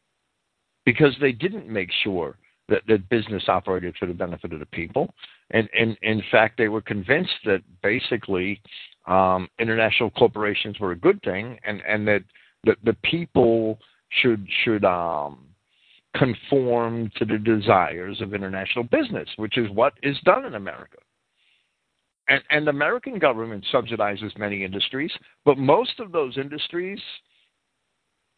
because 0.86 1.14
they 1.20 1.34
didn't 1.34 1.68
make 1.68 1.90
sure 2.04 2.38
that, 2.70 2.84
that 2.88 3.10
business 3.10 3.44
operated 3.48 3.96
for 4.00 4.06
the 4.06 4.14
benefit 4.14 4.54
of 4.54 4.60
the 4.60 4.68
people, 4.68 5.12
and, 5.52 5.68
and 5.78 5.98
in 6.04 6.22
fact, 6.32 6.58
they 6.58 6.70
were 6.70 6.82
convinced 6.82 7.34
that 7.46 7.62
basically 7.82 8.62
um, 9.08 9.50
international 9.60 10.12
corporations 10.12 10.80
were 10.80 10.92
a 10.92 10.96
good 10.96 11.20
thing, 11.24 11.58
and 11.66 11.82
and 11.88 12.08
that 12.08 12.24
the, 12.64 12.76
the 12.84 12.96
people 13.04 13.80
should 14.22 14.46
should 14.64 14.86
um, 14.86 15.40
conform 16.16 17.12
to 17.18 17.26
the 17.26 17.38
desires 17.38 18.22
of 18.22 18.34
international 18.34 18.84
business, 18.86 19.30
which 19.38 19.58
is 19.58 19.70
what 19.72 19.94
is 20.02 20.18
done 20.24 20.46
in 20.46 20.56
America. 20.56 20.98
And, 22.28 22.42
and 22.52 22.68
the 22.68 22.72
American 22.72 23.20
government 23.20 23.66
subsidizes 23.74 24.38
many 24.38 24.64
industries, 24.64 25.12
but 25.46 25.58
most 25.58 26.00
of 26.00 26.12
those 26.12 26.38
industries 26.38 27.00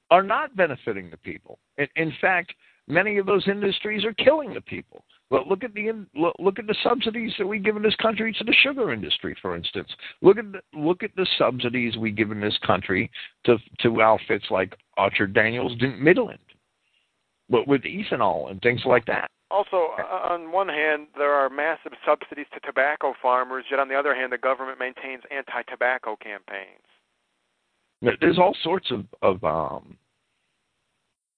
are 0.10 0.24
not 0.24 0.56
benefiting 0.56 1.10
the 1.10 1.18
people. 1.18 1.60
In, 1.78 1.88
in 1.96 2.14
fact, 2.22 2.54
many 2.88 3.18
of 3.18 3.26
those 3.26 3.48
industries 3.48 4.04
are 4.06 4.14
killing 4.14 4.54
the 4.54 4.62
people. 4.62 5.04
Look, 5.30 5.48
look 5.48 5.64
at 5.64 5.74
the 5.74 6.06
look 6.40 6.60
at 6.60 6.68
the 6.68 6.76
subsidies 6.84 7.32
that 7.40 7.48
we 7.48 7.60
give 7.60 7.78
in 7.78 7.84
this 7.84 7.96
country 7.96 8.34
to 8.34 8.44
the 8.44 8.54
sugar 8.64 8.92
industry, 8.92 9.36
for 9.42 9.56
instance. 9.56 9.88
Look 10.22 10.38
at 10.38 10.52
the, 10.52 10.60
look 10.78 11.04
at 11.04 11.16
the 11.16 11.28
subsidies 11.38 11.96
we 11.96 12.12
give 12.12 12.32
in 12.32 12.42
this 12.42 12.58
country 12.66 13.10
to 13.46 13.58
to 13.80 14.02
outfits 14.02 14.46
like 14.52 14.76
Archer 14.98 15.28
Daniels 15.28 15.74
Midland 15.98 16.40
but 17.52 17.68
with 17.68 17.82
ethanol 17.82 18.50
and 18.50 18.62
things 18.62 18.82
like 18.86 19.06
that. 19.06 19.30
Also, 19.52 19.76
on 19.76 20.52
one 20.52 20.70
hand, 20.70 21.08
there 21.18 21.34
are 21.34 21.50
massive 21.50 21.92
subsidies 22.06 22.46
to 22.54 22.60
tobacco 22.62 23.14
farmers, 23.22 23.66
yet 23.70 23.82
on 23.82 23.90
the 23.90 23.96
other 23.96 24.16
hand, 24.16 24.32
the 24.32 24.38
government 24.38 24.80
maintains 24.80 25.22
anti-tobacco 25.30 26.16
campaigns. 26.16 26.80
There's 28.22 28.40
all 28.40 28.56
sorts 28.64 28.90
of, 28.92 29.06
of 29.22 29.44
um, 29.44 29.98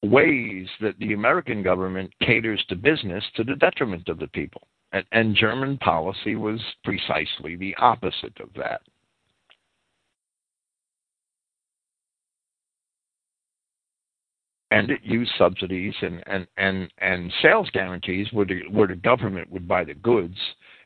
ways 0.03 0.67
that 0.79 0.97
the 0.99 1.13
American 1.13 1.63
government 1.63 2.13
caters 2.21 2.63
to 2.69 2.75
business 2.75 3.23
to 3.35 3.43
the 3.43 3.55
detriment 3.55 4.07
of 4.07 4.19
the 4.19 4.27
people. 4.27 4.61
And, 4.91 5.05
and 5.11 5.35
German 5.35 5.77
policy 5.79 6.35
was 6.35 6.61
precisely 6.83 7.55
the 7.55 7.75
opposite 7.79 8.39
of 8.39 8.49
that. 8.55 8.81
And 14.73 14.89
it 14.89 15.01
used 15.03 15.31
subsidies 15.37 15.93
and 16.01 16.23
and 16.25 16.47
and 16.57 16.91
and 16.97 17.31
sales 17.41 17.69
guarantees 17.73 18.27
where 18.33 18.45
the 18.45 18.61
where 18.71 18.87
the 18.87 18.95
government 18.95 19.49
would 19.51 19.67
buy 19.67 19.83
the 19.83 19.93
goods. 19.93 20.37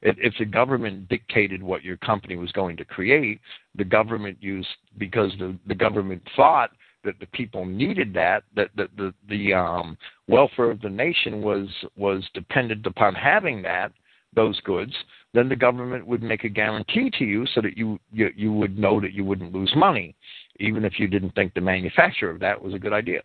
If 0.01 0.33
the 0.37 0.45
government 0.45 1.09
dictated 1.09 1.63
what 1.63 1.83
your 1.83 1.97
company 1.97 2.35
was 2.35 2.51
going 2.51 2.77
to 2.77 2.85
create, 2.85 3.39
the 3.75 3.85
government 3.85 4.37
used 4.41 4.67
because 4.97 5.31
the 5.39 5.57
the 5.67 5.75
government 5.75 6.21
thought 6.35 6.71
that 7.05 7.19
the 7.19 7.25
people 7.27 7.65
needed 7.65 8.13
that 8.13 8.43
that 8.55 8.69
the 8.75 8.89
the, 8.97 9.13
the 9.29 9.53
um, 9.53 9.97
welfare 10.27 10.69
of 10.69 10.81
the 10.81 10.89
nation 10.89 11.41
was 11.41 11.69
was 11.95 12.27
dependent 12.33 12.85
upon 12.85 13.15
having 13.15 13.61
that 13.61 13.93
those 14.35 14.59
goods, 14.61 14.93
then 15.33 15.47
the 15.47 15.55
government 15.55 16.05
would 16.05 16.21
make 16.21 16.43
a 16.43 16.49
guarantee 16.49 17.09
to 17.17 17.23
you 17.23 17.45
so 17.55 17.61
that 17.61 17.77
you, 17.77 17.97
you 18.11 18.29
you 18.35 18.51
would 18.51 18.77
know 18.77 18.99
that 18.99 19.13
you 19.13 19.23
wouldn't 19.23 19.53
lose 19.53 19.71
money, 19.75 20.13
even 20.59 20.83
if 20.83 20.99
you 20.99 21.07
didn't 21.07 21.33
think 21.35 21.53
the 21.53 21.61
manufacture 21.61 22.29
of 22.29 22.39
that 22.41 22.61
was 22.61 22.73
a 22.73 22.79
good 22.79 22.93
idea. 22.93 23.21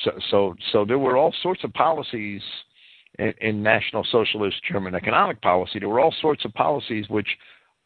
So 0.00 0.10
so 0.30 0.54
so 0.72 0.84
there 0.84 0.98
were 0.98 1.16
all 1.16 1.34
sorts 1.42 1.64
of 1.64 1.72
policies 1.74 2.42
in, 3.18 3.34
in 3.40 3.62
National 3.62 4.04
Socialist 4.10 4.56
German 4.70 4.94
economic 4.94 5.40
policy. 5.42 5.78
There 5.78 5.88
were 5.88 6.00
all 6.00 6.14
sorts 6.20 6.44
of 6.44 6.54
policies 6.54 7.06
which 7.08 7.28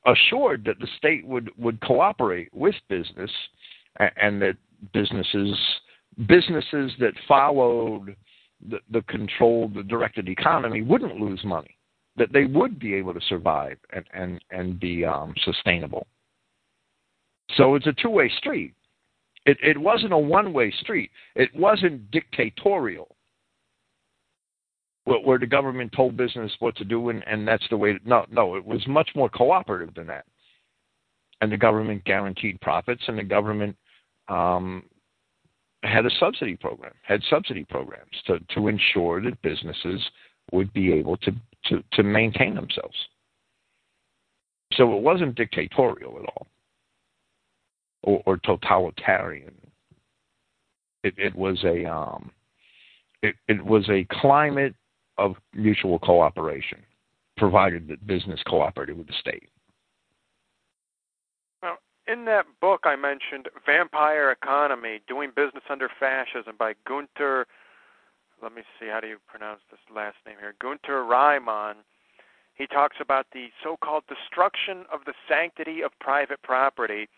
assured 0.06 0.64
that 0.64 0.78
the 0.78 0.88
state 0.98 1.26
would 1.26 1.50
would 1.56 1.80
cooperate 1.80 2.52
with 2.52 2.74
business 2.88 3.30
and 3.98 4.40
that 4.42 4.56
businesses 4.92 5.56
businesses 6.26 6.92
that 6.98 7.12
followed 7.26 8.16
the, 8.68 8.78
the 8.90 9.02
controlled 9.02 9.74
the 9.74 9.82
directed 9.82 10.28
economy 10.28 10.82
wouldn't 10.82 11.16
lose 11.16 11.40
money 11.44 11.76
that 12.16 12.32
they 12.32 12.44
would 12.44 12.78
be 12.78 12.94
able 12.94 13.14
to 13.14 13.20
survive 13.28 13.78
and 13.92 14.04
and 14.12 14.40
and 14.50 14.80
be 14.80 15.04
um, 15.04 15.34
sustainable. 15.44 16.06
So 17.56 17.74
it's 17.74 17.86
a 17.86 17.92
two 17.92 18.10
way 18.10 18.30
street. 18.38 18.74
It 19.44 19.58
it 19.62 19.78
wasn't 19.78 20.12
a 20.12 20.18
one 20.18 20.52
way 20.52 20.72
street. 20.80 21.10
It 21.34 21.50
wasn't 21.54 22.10
dictatorial. 22.10 23.16
Where, 25.04 25.18
where 25.18 25.38
the 25.38 25.46
government 25.46 25.92
told 25.96 26.16
business 26.16 26.52
what 26.60 26.76
to 26.76 26.84
do 26.84 27.08
and, 27.08 27.24
and 27.26 27.46
that's 27.46 27.66
the 27.70 27.76
way. 27.76 27.94
To, 27.94 27.98
no, 28.08 28.24
no, 28.30 28.54
it 28.54 28.64
was 28.64 28.86
much 28.86 29.10
more 29.16 29.28
cooperative 29.28 29.94
than 29.94 30.06
that. 30.06 30.24
And 31.40 31.50
the 31.50 31.56
government 31.56 32.04
guaranteed 32.04 32.60
profits, 32.60 33.02
and 33.08 33.18
the 33.18 33.24
government 33.24 33.76
um, 34.28 34.84
had 35.82 36.06
a 36.06 36.10
subsidy 36.20 36.54
program, 36.54 36.92
had 37.02 37.20
subsidy 37.28 37.64
programs 37.64 38.12
to 38.26 38.38
to 38.54 38.68
ensure 38.68 39.20
that 39.22 39.42
businesses 39.42 40.00
would 40.52 40.72
be 40.72 40.92
able 40.92 41.16
to 41.16 41.32
to, 41.64 41.82
to 41.94 42.02
maintain 42.04 42.54
themselves. 42.54 42.96
So 44.74 44.96
it 44.96 45.02
wasn't 45.02 45.34
dictatorial 45.34 46.18
at 46.18 46.26
all 46.26 46.46
or, 48.02 48.22
or 48.26 48.36
totalitarian. 48.38 49.54
It, 51.04 51.14
it 51.16 51.34
was 51.34 51.62
a 51.64 51.84
um, 51.90 52.30
it, 53.22 53.34
it 53.48 53.64
was 53.64 53.88
a 53.88 54.06
climate 54.20 54.74
of 55.18 55.36
mutual 55.54 55.98
cooperation, 55.98 56.78
provided 57.36 57.88
that 57.88 58.06
business 58.06 58.40
cooperated 58.46 58.96
with 58.96 59.06
the 59.06 59.14
state. 59.20 59.48
Now, 61.62 61.74
in 62.06 62.24
that 62.26 62.46
book 62.60 62.82
I 62.84 62.96
mentioned, 62.96 63.48
Vampire 63.66 64.30
Economy: 64.30 65.00
Doing 65.08 65.30
Business 65.34 65.64
Under 65.68 65.88
Fascism 65.98 66.54
by 66.58 66.74
Gunter 66.86 67.46
let 68.42 68.52
me 68.54 68.62
see, 68.78 68.88
how 68.88 69.00
do 69.00 69.06
you 69.06 69.18
pronounce 69.28 69.60
this 69.70 69.80
last 69.94 70.16
name 70.26 70.36
here? 70.40 70.54
Gunter 70.60 71.04
Reimann. 71.04 71.76
He 72.54 72.66
talks 72.66 72.96
about 73.00 73.26
the 73.32 73.48
so 73.62 73.76
called 73.82 74.04
destruction 74.08 74.84
of 74.92 75.00
the 75.06 75.14
sanctity 75.28 75.80
of 75.82 75.92
private 76.00 76.42
property, 76.42 77.08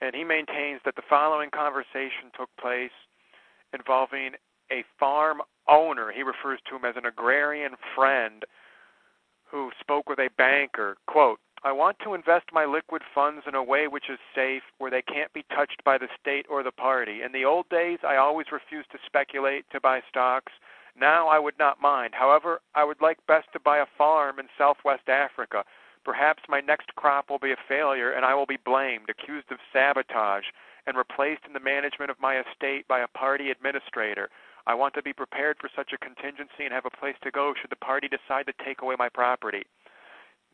and 0.00 0.14
he 0.14 0.24
maintains 0.24 0.80
that 0.84 0.96
the 0.96 1.02
following 1.08 1.50
conversation 1.50 2.30
took 2.36 2.50
place 2.60 2.94
involving 3.72 4.32
a 4.70 4.84
farm 4.98 5.40
owner. 5.68 6.12
He 6.12 6.22
refers 6.22 6.60
to 6.68 6.76
him 6.76 6.84
as 6.84 6.96
an 6.96 7.06
agrarian 7.06 7.72
friend 7.94 8.44
who 9.50 9.70
spoke 9.80 10.08
with 10.08 10.18
a 10.18 10.30
banker. 10.36 10.96
Quote, 11.06 11.38
I 11.62 11.72
want 11.72 11.96
to 12.04 12.12
invest 12.12 12.46
my 12.52 12.66
liquid 12.66 13.00
funds 13.14 13.44
in 13.48 13.54
a 13.54 13.62
way 13.62 13.88
which 13.88 14.10
is 14.10 14.18
safe, 14.34 14.62
where 14.78 14.90
they 14.90 15.00
can't 15.00 15.32
be 15.32 15.44
touched 15.54 15.82
by 15.82 15.96
the 15.96 16.08
state 16.20 16.44
or 16.50 16.62
the 16.62 16.72
party. 16.72 17.22
In 17.22 17.32
the 17.32 17.46
old 17.46 17.68
days, 17.70 17.98
I 18.06 18.16
always 18.16 18.52
refused 18.52 18.90
to 18.92 18.98
speculate, 19.06 19.64
to 19.72 19.80
buy 19.80 20.00
stocks. 20.08 20.52
Now 20.94 21.26
I 21.26 21.38
would 21.38 21.58
not 21.58 21.80
mind. 21.80 22.12
However, 22.14 22.60
I 22.74 22.84
would 22.84 23.00
like 23.00 23.18
best 23.26 23.46
to 23.54 23.60
buy 23.60 23.78
a 23.78 23.86
farm 23.96 24.38
in 24.38 24.46
southwest 24.58 25.08
Africa. 25.08 25.64
Perhaps 26.04 26.42
my 26.48 26.60
next 26.60 26.94
crop 26.94 27.30
will 27.30 27.38
be 27.38 27.52
a 27.52 27.66
failure, 27.68 28.12
and 28.12 28.24
I 28.24 28.34
will 28.34 28.46
be 28.46 28.58
blamed, 28.64 29.08
accused 29.08 29.50
of 29.50 29.58
sabotage, 29.72 30.44
and 30.86 30.96
replaced 30.96 31.46
in 31.46 31.52
the 31.52 31.60
management 31.60 32.10
of 32.10 32.20
my 32.20 32.40
estate 32.40 32.86
by 32.88 33.00
a 33.00 33.08
party 33.08 33.50
administrator. 33.50 34.28
I 34.66 34.74
want 34.74 34.94
to 34.94 35.02
be 35.02 35.12
prepared 35.12 35.56
for 35.60 35.70
such 35.74 35.92
a 35.92 35.98
contingency 35.98 36.64
and 36.64 36.72
have 36.72 36.86
a 36.86 36.96
place 36.96 37.16
to 37.22 37.30
go 37.30 37.54
should 37.54 37.70
the 37.70 37.76
party 37.76 38.08
decide 38.08 38.46
to 38.46 38.64
take 38.64 38.82
away 38.82 38.96
my 38.98 39.08
property 39.08 39.64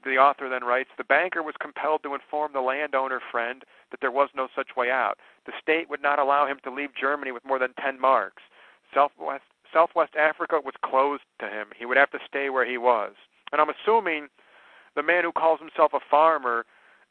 the 0.04 0.18
author 0.18 0.48
then 0.48 0.64
writes 0.64 0.90
The 0.96 1.04
banker 1.04 1.42
was 1.42 1.54
compelled 1.60 2.02
to 2.02 2.14
inform 2.14 2.52
the 2.52 2.60
landowner 2.60 3.20
friend 3.30 3.64
that 3.90 4.00
there 4.00 4.10
was 4.10 4.28
no 4.34 4.48
such 4.54 4.76
way 4.76 4.90
out. 4.90 5.18
The 5.46 5.52
state 5.60 5.90
would 5.90 6.02
not 6.02 6.18
allow 6.18 6.46
him 6.46 6.58
to 6.64 6.72
leave 6.72 6.90
Germany 6.98 7.32
with 7.32 7.44
more 7.44 7.58
than 7.58 7.74
10 7.82 8.00
marks. 8.00 8.42
Southwest, 8.94 9.44
Southwest 9.72 10.16
Africa 10.16 10.58
was 10.64 10.74
closed 10.84 11.22
to 11.40 11.46
him. 11.46 11.68
He 11.76 11.86
would 11.86 11.96
have 11.96 12.10
to 12.10 12.18
stay 12.26 12.50
where 12.50 12.66
he 12.66 12.78
was. 12.78 13.12
And 13.52 13.60
I'm 13.60 13.70
assuming 13.70 14.28
the 14.96 15.02
man 15.02 15.24
who 15.24 15.32
calls 15.32 15.60
himself 15.60 15.92
a 15.94 16.00
farmer 16.10 16.64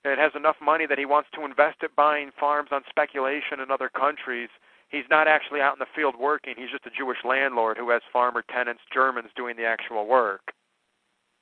and 0.03 0.19
has 0.19 0.31
enough 0.35 0.55
money 0.61 0.85
that 0.87 0.97
he 0.97 1.05
wants 1.05 1.29
to 1.35 1.43
invest 1.43 1.77
it 1.83 1.95
buying 1.95 2.31
farms 2.39 2.69
on 2.71 2.81
speculation 2.89 3.59
in 3.61 3.71
other 3.71 3.89
countries. 3.89 4.49
He's 4.89 5.05
not 5.09 5.27
actually 5.27 5.61
out 5.61 5.73
in 5.73 5.79
the 5.79 5.93
field 5.95 6.15
working. 6.19 6.55
He's 6.57 6.71
just 6.71 6.85
a 6.85 6.97
Jewish 6.97 7.19
landlord 7.23 7.77
who 7.77 7.89
has 7.91 8.01
farmer 8.11 8.43
tenants, 8.53 8.81
Germans, 8.93 9.29
doing 9.35 9.55
the 9.55 9.65
actual 9.65 10.07
work. 10.07 10.53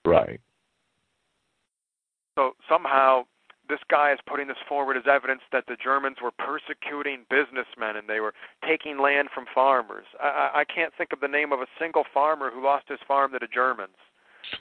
Right. 0.05 0.41
So 2.37 2.55
somehow 2.69 3.23
this 3.69 3.79
guy 3.89 4.13
is 4.13 4.19
putting 4.27 4.47
this 4.47 4.57
forward 4.67 4.97
as 4.97 5.03
evidence 5.09 5.41
that 5.51 5.65
the 5.67 5.75
Germans 5.81 6.17
were 6.21 6.31
persecuting 6.31 7.25
businessmen 7.29 7.97
and 7.97 8.07
they 8.07 8.19
were 8.19 8.33
taking 8.67 8.99
land 8.99 9.29
from 9.33 9.45
farmers. 9.53 10.05
I, 10.21 10.61
I 10.61 10.63
can't 10.63 10.93
think 10.97 11.11
of 11.13 11.19
the 11.19 11.27
name 11.27 11.51
of 11.51 11.59
a 11.59 11.67
single 11.79 12.03
farmer 12.13 12.49
who 12.51 12.63
lost 12.63 12.85
his 12.87 12.99
farm 13.07 13.31
to 13.33 13.39
the 13.39 13.47
Germans. 13.53 13.97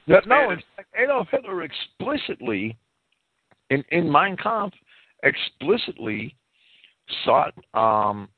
No, 0.06 0.20
no 0.26 0.50
in 0.50 0.62
fact, 0.76 0.88
Adolf 0.96 1.28
Hitler 1.30 1.62
explicitly, 1.62 2.76
in 3.70 3.84
in 3.90 4.10
Mein 4.10 4.36
Kampf, 4.36 4.76
explicitly 5.22 6.34
sought 7.24 7.54
um, 7.74 8.28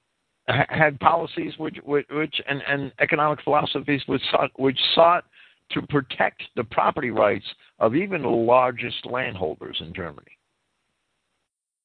had 0.46 0.98
policies 1.00 1.54
which 1.58 1.78
which 1.84 2.40
and, 2.48 2.62
and 2.66 2.92
economic 3.00 3.42
philosophies 3.42 4.02
which 4.06 4.22
sought 4.30 4.50
which 4.58 4.78
sought 4.94 5.24
to 5.70 5.82
protect 5.82 6.42
the 6.56 6.64
property 6.64 7.10
rights 7.10 7.44
of 7.78 7.94
even 7.94 8.22
the 8.22 8.28
largest 8.28 9.04
landholders 9.04 9.76
in 9.80 9.92
Germany. 9.92 10.38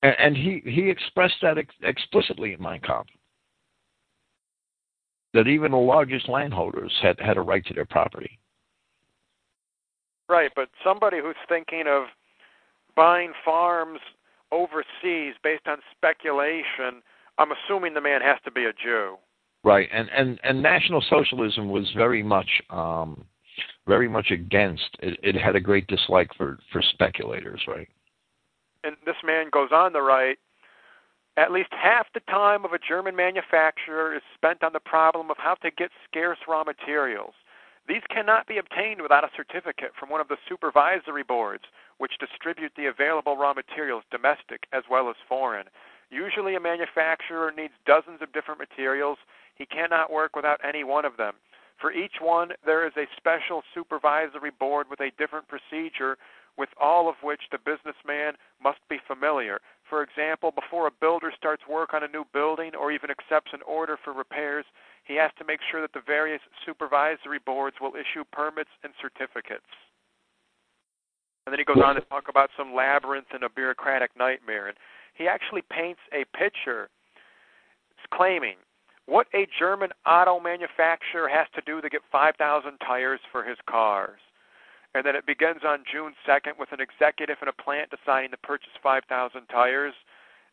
And, 0.01 0.15
and 0.19 0.37
he, 0.37 0.61
he 0.65 0.89
expressed 0.89 1.35
that 1.41 1.57
ex- 1.57 1.75
explicitly 1.81 2.53
in 2.53 2.61
Mein 2.61 2.81
Kampf. 2.81 3.09
That 5.33 5.47
even 5.47 5.71
the 5.71 5.77
largest 5.77 6.29
landholders 6.29 6.93
had, 7.01 7.19
had 7.19 7.37
a 7.37 7.41
right 7.41 7.65
to 7.65 7.73
their 7.73 7.85
property. 7.85 8.39
Right, 10.29 10.51
but 10.55 10.69
somebody 10.83 11.17
who's 11.21 11.35
thinking 11.49 11.83
of 11.87 12.03
buying 12.95 13.33
farms 13.43 13.99
overseas 14.51 15.33
based 15.43 15.67
on 15.67 15.77
speculation, 15.95 17.01
I'm 17.37 17.49
assuming 17.51 17.93
the 17.93 18.01
man 18.01 18.21
has 18.21 18.37
to 18.45 18.51
be 18.51 18.65
a 18.65 18.73
Jew. 18.73 19.17
Right, 19.63 19.89
and 19.93 20.09
and 20.09 20.39
and 20.43 20.61
National 20.61 21.01
Socialism 21.09 21.69
was 21.69 21.89
very 21.95 22.21
much 22.21 22.49
um, 22.69 23.25
very 23.87 24.09
much 24.09 24.31
against. 24.31 24.97
It, 24.99 25.17
it 25.23 25.35
had 25.35 25.55
a 25.55 25.61
great 25.61 25.87
dislike 25.87 26.29
for 26.35 26.59
for 26.71 26.81
speculators, 26.81 27.61
right? 27.67 27.87
And 28.83 28.95
this 29.05 29.15
man 29.23 29.47
goes 29.51 29.69
on 29.71 29.93
the 29.93 30.01
right. 30.01 30.37
At 31.35 31.51
least 31.51 31.69
half 31.71 32.07
the 32.13 32.19
time 32.21 32.63
of 32.63 32.73
a 32.73 32.77
German 32.77 33.15
manufacturer 33.15 34.13
is 34.13 34.21
spent 34.35 34.63
on 34.63 34.73
the 34.73 34.79
problem 34.79 35.31
of 35.31 35.37
how 35.39 35.55
to 35.55 35.71
get 35.71 35.89
scarce 36.07 36.37
raw 36.47 36.63
materials. 36.63 37.33
These 37.87 38.03
cannot 38.09 38.47
be 38.47 38.57
obtained 38.57 39.01
without 39.01 39.25
a 39.25 39.35
certificate 39.35 39.91
from 39.99 40.09
one 40.09 40.21
of 40.21 40.29
the 40.29 40.37
supervisory 40.47 41.23
boards, 41.23 41.63
which 41.97 42.17
distribute 42.17 42.71
the 42.75 42.85
available 42.85 43.35
raw 43.35 43.53
materials, 43.53 44.03
domestic 44.09 44.67
as 44.71 44.83
well 44.89 45.09
as 45.09 45.15
foreign. 45.27 45.67
Usually, 46.09 46.55
a 46.55 46.59
manufacturer 46.59 47.51
needs 47.51 47.73
dozens 47.85 48.21
of 48.21 48.31
different 48.31 48.59
materials. 48.59 49.17
He 49.55 49.65
cannot 49.65 50.11
work 50.11 50.35
without 50.35 50.61
any 50.63 50.83
one 50.83 51.05
of 51.05 51.17
them. 51.17 51.35
For 51.81 51.91
each 51.91 52.21
one, 52.21 52.53
there 52.65 52.87
is 52.87 52.93
a 52.95 53.09
special 53.17 53.63
supervisory 53.73 54.51
board 54.51 54.87
with 54.89 55.01
a 55.01 55.11
different 55.17 55.47
procedure, 55.47 56.17
with 56.57 56.69
all 56.79 57.09
of 57.09 57.15
which 57.23 57.41
the 57.51 57.57
businessman 57.57 58.35
must 58.63 58.79
be 58.89 58.99
familiar. 59.07 59.59
For 59.89 60.03
example, 60.03 60.51
before 60.51 60.87
a 60.87 60.91
builder 60.91 61.33
starts 61.35 61.67
work 61.67 61.93
on 61.93 62.03
a 62.03 62.07
new 62.07 62.25
building 62.31 62.75
or 62.75 62.91
even 62.91 63.09
accepts 63.09 63.51
an 63.53 63.61
order 63.67 63.97
for 64.01 64.13
repairs, 64.13 64.65
he 65.03 65.15
has 65.15 65.31
to 65.37 65.45
make 65.45 65.59
sure 65.69 65.81
that 65.81 65.93
the 65.93 66.01
various 66.05 66.41
supervisory 66.65 67.39
boards 67.45 67.77
will 67.81 67.93
issue 67.95 68.23
permits 68.31 68.69
and 68.83 68.93
certificates. 69.01 69.67
And 71.45 71.51
then 71.51 71.59
he 71.59 71.65
goes 71.65 71.83
on 71.83 71.95
to 71.95 72.01
talk 72.01 72.29
about 72.29 72.49
some 72.57 72.73
labyrinth 72.73 73.27
and 73.33 73.43
a 73.43 73.49
bureaucratic 73.49 74.11
nightmare. 74.17 74.67
And 74.69 74.77
he 75.13 75.27
actually 75.27 75.61
paints 75.69 75.99
a 76.13 76.23
picture 76.37 76.89
claiming 78.13 78.55
what 79.05 79.27
a 79.33 79.47
German 79.59 79.89
auto 80.05 80.39
manufacturer 80.39 81.27
has 81.27 81.47
to 81.55 81.61
do 81.65 81.81
to 81.81 81.89
get 81.89 82.01
5,000 82.11 82.77
tires 82.79 83.19
for 83.31 83.43
his 83.43 83.57
cars. 83.69 84.19
And 84.95 85.05
then 85.05 85.15
it 85.15 85.25
begins 85.25 85.61
on 85.65 85.83
June 85.91 86.13
2nd 86.27 86.59
with 86.59 86.71
an 86.71 86.79
executive 86.79 87.37
in 87.41 87.47
a 87.47 87.53
plant 87.53 87.89
deciding 87.89 88.31
to 88.31 88.37
purchase 88.37 88.71
5,000 88.81 89.47
tires. 89.47 89.93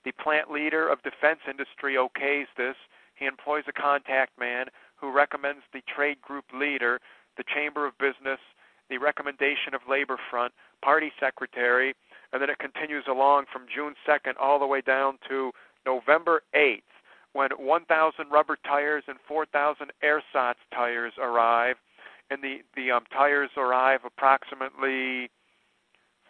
The 0.05 0.13
plant 0.13 0.51
leader 0.51 0.89
of 0.89 1.03
defense 1.03 1.41
industry 1.49 1.95
okays 1.95 2.47
this. 2.57 2.77
He 3.21 3.27
employs 3.27 3.65
a 3.69 3.73
contact 3.73 4.39
man 4.41 4.67
who 4.97 5.13
recommends 5.13 5.63
the 5.73 5.83
trade 5.95 6.21
group 6.23 6.47
leader, 6.53 6.99
the 7.37 7.45
Chamber 7.55 7.87
of 7.87 7.97
Business, 7.99 8.41
the 8.89 8.99
recommendation 8.99 9.75
of 9.75 9.83
Labor 9.89 10.19
Front, 10.31 10.53
party 10.83 11.13
secretary, 11.21 11.95
and 12.33 12.43
then 12.43 12.51
it 12.51 12.59
continues 12.59 13.05
along 13.09 13.45
from 13.53 13.67
June 13.73 13.95
2nd 14.09 14.33
all 14.41 14.59
the 14.59 14.67
way 14.67 14.81
down 14.81 15.19
to 15.29 15.53
November 15.87 16.43
8th 16.57 16.83
when 17.33 17.51
1,000 17.51 18.31
rubber 18.31 18.57
tires 18.67 19.05
and 19.07 19.19
4,000 19.29 19.91
ersatz 20.03 20.59
tires 20.75 21.13
arrive, 21.21 21.77
and 22.31 22.43
the 22.43 22.59
the 22.75 22.91
um, 22.91 23.05
tires 23.13 23.51
arrive 23.57 24.01
approximately 24.05 25.31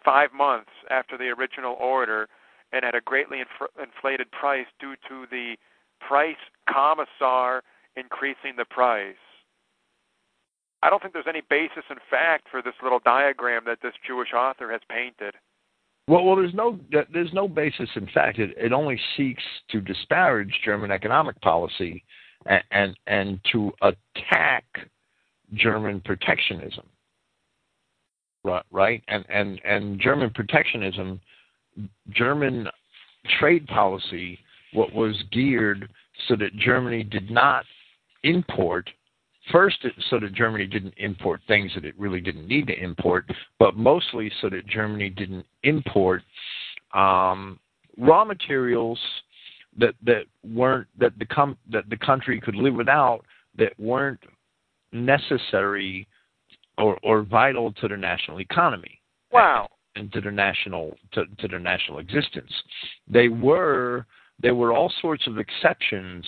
five 0.04 0.32
months 0.32 0.70
after 0.90 1.16
the 1.16 1.28
original 1.28 1.76
order, 1.78 2.28
and 2.72 2.84
at 2.84 2.94
a 2.94 3.00
greatly 3.00 3.40
inf- 3.40 3.70
inflated 3.82 4.30
price 4.30 4.66
due 4.78 4.94
to 5.08 5.26
the 5.30 5.56
price 6.00 6.36
commissar 6.68 7.62
increasing 7.96 8.54
the 8.56 8.64
price. 8.64 9.14
I 10.82 10.88
don't 10.88 11.02
think 11.02 11.12
there's 11.12 11.26
any 11.28 11.42
basis 11.50 11.84
in 11.90 11.98
fact 12.08 12.46
for 12.50 12.62
this 12.62 12.74
little 12.82 13.00
diagram 13.04 13.62
that 13.66 13.78
this 13.82 13.92
Jewish 14.06 14.32
author 14.32 14.72
has 14.72 14.80
painted. 14.88 15.34
Well, 16.08 16.24
well, 16.24 16.36
there's 16.36 16.54
no 16.54 16.78
there's 17.12 17.32
no 17.32 17.46
basis 17.46 17.88
in 17.94 18.08
fact. 18.12 18.38
It, 18.38 18.56
it 18.56 18.72
only 18.72 18.98
seeks 19.16 19.42
to 19.70 19.80
disparage 19.80 20.52
German 20.64 20.90
economic 20.90 21.40
policy 21.40 22.02
and, 22.46 22.64
and 22.70 22.96
and 23.06 23.40
to 23.52 23.70
attack 23.82 24.64
German 25.54 26.00
protectionism. 26.00 26.86
Right, 28.42 28.64
right, 28.70 29.02
and 29.08 29.24
and 29.28 29.60
and 29.64 30.00
German 30.00 30.30
protectionism, 30.30 31.20
German 32.10 32.68
trade 33.38 33.66
policy, 33.66 34.38
what 34.72 34.92
was 34.92 35.16
geared 35.32 35.88
so 36.28 36.36
that 36.36 36.54
Germany 36.56 37.02
did 37.02 37.30
not 37.30 37.64
import 38.22 38.88
First, 39.50 39.84
so 40.10 40.20
that 40.20 40.34
Germany 40.34 40.66
didn't 40.66 40.94
import 40.98 41.40
things 41.48 41.72
that 41.74 41.84
it 41.84 41.98
really 41.98 42.20
didn't 42.20 42.46
need 42.46 42.66
to 42.68 42.78
import, 42.78 43.24
but 43.58 43.76
mostly 43.76 44.30
so 44.40 44.50
that 44.50 44.66
Germany 44.66 45.08
didn't 45.08 45.46
import 45.62 46.22
um, 46.94 47.58
raw 47.96 48.24
materials 48.24 48.98
that 49.78 49.94
that 50.04 50.24
weren't 50.44 50.88
that 50.98 51.18
the 51.18 51.24
com- 51.24 51.56
that 51.70 51.88
the 51.88 51.96
country 51.96 52.40
could 52.40 52.54
live 52.54 52.74
without 52.74 53.22
that 53.56 53.72
weren't 53.78 54.20
necessary 54.92 56.06
or 56.76 56.98
or 57.02 57.22
vital 57.22 57.72
to 57.72 57.88
the 57.88 57.96
national 57.96 58.40
economy. 58.40 59.00
Wow. 59.32 59.68
And 59.96 60.12
to 60.12 60.20
their 60.20 60.32
national 60.32 60.96
to, 61.12 61.24
to 61.38 61.48
their 61.48 61.60
national 61.60 61.98
existence. 61.98 62.52
They 63.08 63.28
were 63.28 64.06
there 64.42 64.54
were 64.54 64.72
all 64.72 64.92
sorts 65.00 65.26
of 65.26 65.38
exceptions 65.38 66.24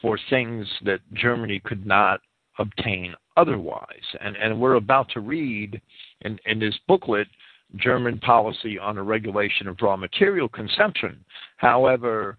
for 0.00 0.18
things 0.30 0.66
that 0.84 1.00
Germany 1.14 1.60
could 1.64 1.86
not 1.86 2.20
obtain 2.58 3.14
otherwise. 3.36 3.86
And, 4.20 4.36
and 4.36 4.60
we're 4.60 4.74
about 4.74 5.08
to 5.10 5.20
read 5.20 5.80
in, 6.22 6.38
in 6.46 6.58
this 6.58 6.74
booklet 6.86 7.28
German 7.76 8.18
policy 8.18 8.78
on 8.78 8.96
the 8.96 9.02
regulation 9.02 9.68
of 9.68 9.76
raw 9.82 9.96
material 9.96 10.48
consumption. 10.48 11.24
However, 11.56 12.38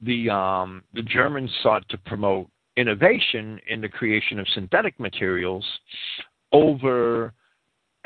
the 0.00 0.30
um, 0.30 0.82
the 0.92 1.02
Germans 1.02 1.50
sought 1.62 1.88
to 1.88 1.98
promote 1.98 2.48
innovation 2.76 3.58
in 3.68 3.80
the 3.80 3.88
creation 3.88 4.38
of 4.38 4.46
synthetic 4.54 4.98
materials 5.00 5.64
over 6.52 7.32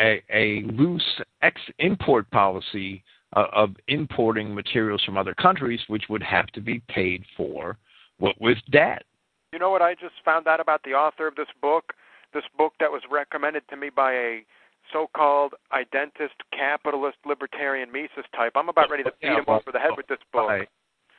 a, 0.00 0.22
a 0.32 0.62
loose 0.72 1.20
ex 1.42 1.60
import 1.78 2.30
policy 2.30 3.02
of 3.32 3.76
importing 3.88 4.54
materials 4.54 5.02
from 5.04 5.16
other 5.16 5.34
countries, 5.34 5.80
which 5.88 6.04
would 6.08 6.22
have 6.22 6.46
to 6.48 6.60
be 6.60 6.80
paid 6.88 7.22
for 7.36 7.76
what 8.18 8.40
with 8.40 8.58
debt. 8.70 9.04
You 9.52 9.58
know 9.58 9.70
what 9.70 9.82
I 9.82 9.94
just 9.94 10.14
found 10.24 10.46
out 10.46 10.60
about 10.60 10.82
the 10.82 10.90
author 10.90 11.26
of 11.26 11.34
this 11.34 11.48
book? 11.60 11.92
This 12.34 12.44
book 12.56 12.74
that 12.80 12.90
was 12.90 13.02
recommended 13.10 13.62
to 13.70 13.76
me 13.76 13.90
by 13.94 14.12
a 14.12 14.44
so-called 14.92 15.54
identist, 15.72 16.34
capitalist, 16.52 17.16
libertarian 17.26 17.90
Mises 17.90 18.24
type. 18.34 18.52
I'm 18.56 18.68
about 18.68 18.90
ready 18.90 19.02
to 19.04 19.12
beat 19.20 19.28
him 19.28 19.44
over 19.46 19.72
the 19.72 19.78
head 19.78 19.92
with 19.96 20.06
this 20.06 20.18
book. 20.32 20.50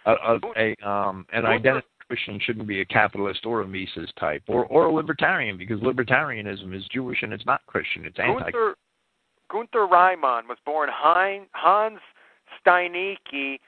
A, 0.05 0.11
a, 0.11 0.39
a 0.55 0.89
um, 0.89 1.25
an 1.33 1.45
identist 1.45 1.87
Christian 2.07 2.39
shouldn't 2.43 2.67
be 2.67 2.81
a 2.81 2.85
capitalist 2.85 3.45
or 3.45 3.61
a 3.61 3.67
Mises 3.67 4.11
type, 4.19 4.43
or 4.47 4.65
or 4.65 4.85
a 4.85 4.91
libertarian 4.91 5.57
because 5.57 5.79
libertarianism 5.81 6.75
is 6.75 6.83
Jewish 6.91 7.21
and 7.21 7.31
it's 7.31 7.45
not 7.45 7.61
Christian. 7.67 8.05
It's 8.05 8.17
anti. 8.19 8.51
Gunther, 8.51 8.75
Gunther 9.49 9.87
Reimann 9.87 10.47
was 10.47 10.57
born 10.65 10.89
Hans 10.91 11.99
Steinicke. 12.65 13.59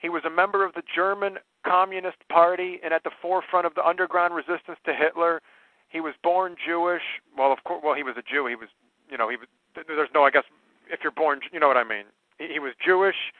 He 0.00 0.08
was 0.08 0.22
a 0.24 0.30
member 0.30 0.64
of 0.64 0.74
the 0.74 0.82
German 0.94 1.38
Communist 1.64 2.18
Party 2.28 2.78
and 2.84 2.92
at 2.92 3.04
the 3.04 3.10
forefront 3.22 3.66
of 3.66 3.74
the 3.74 3.84
underground 3.84 4.34
resistance 4.34 4.78
to 4.84 4.94
Hitler. 4.94 5.40
He 5.88 6.00
was 6.00 6.14
born 6.22 6.56
Jewish. 6.64 7.02
Well, 7.36 7.52
of 7.52 7.64
course, 7.64 7.82
well, 7.84 7.94
he 7.94 8.02
was 8.02 8.16
a 8.16 8.22
Jew. 8.22 8.46
He 8.46 8.54
was, 8.54 8.68
you 9.10 9.16
know, 9.16 9.28
he 9.28 9.36
was. 9.36 9.46
There's 9.74 10.10
no, 10.14 10.24
I 10.24 10.30
guess, 10.30 10.44
if 10.90 11.00
you're 11.02 11.12
born, 11.12 11.40
you 11.52 11.60
know 11.60 11.68
what 11.68 11.76
I 11.76 11.84
mean. 11.84 12.04
He, 12.38 12.54
he 12.54 12.58
was 12.58 12.72
Jewish. 12.84 13.32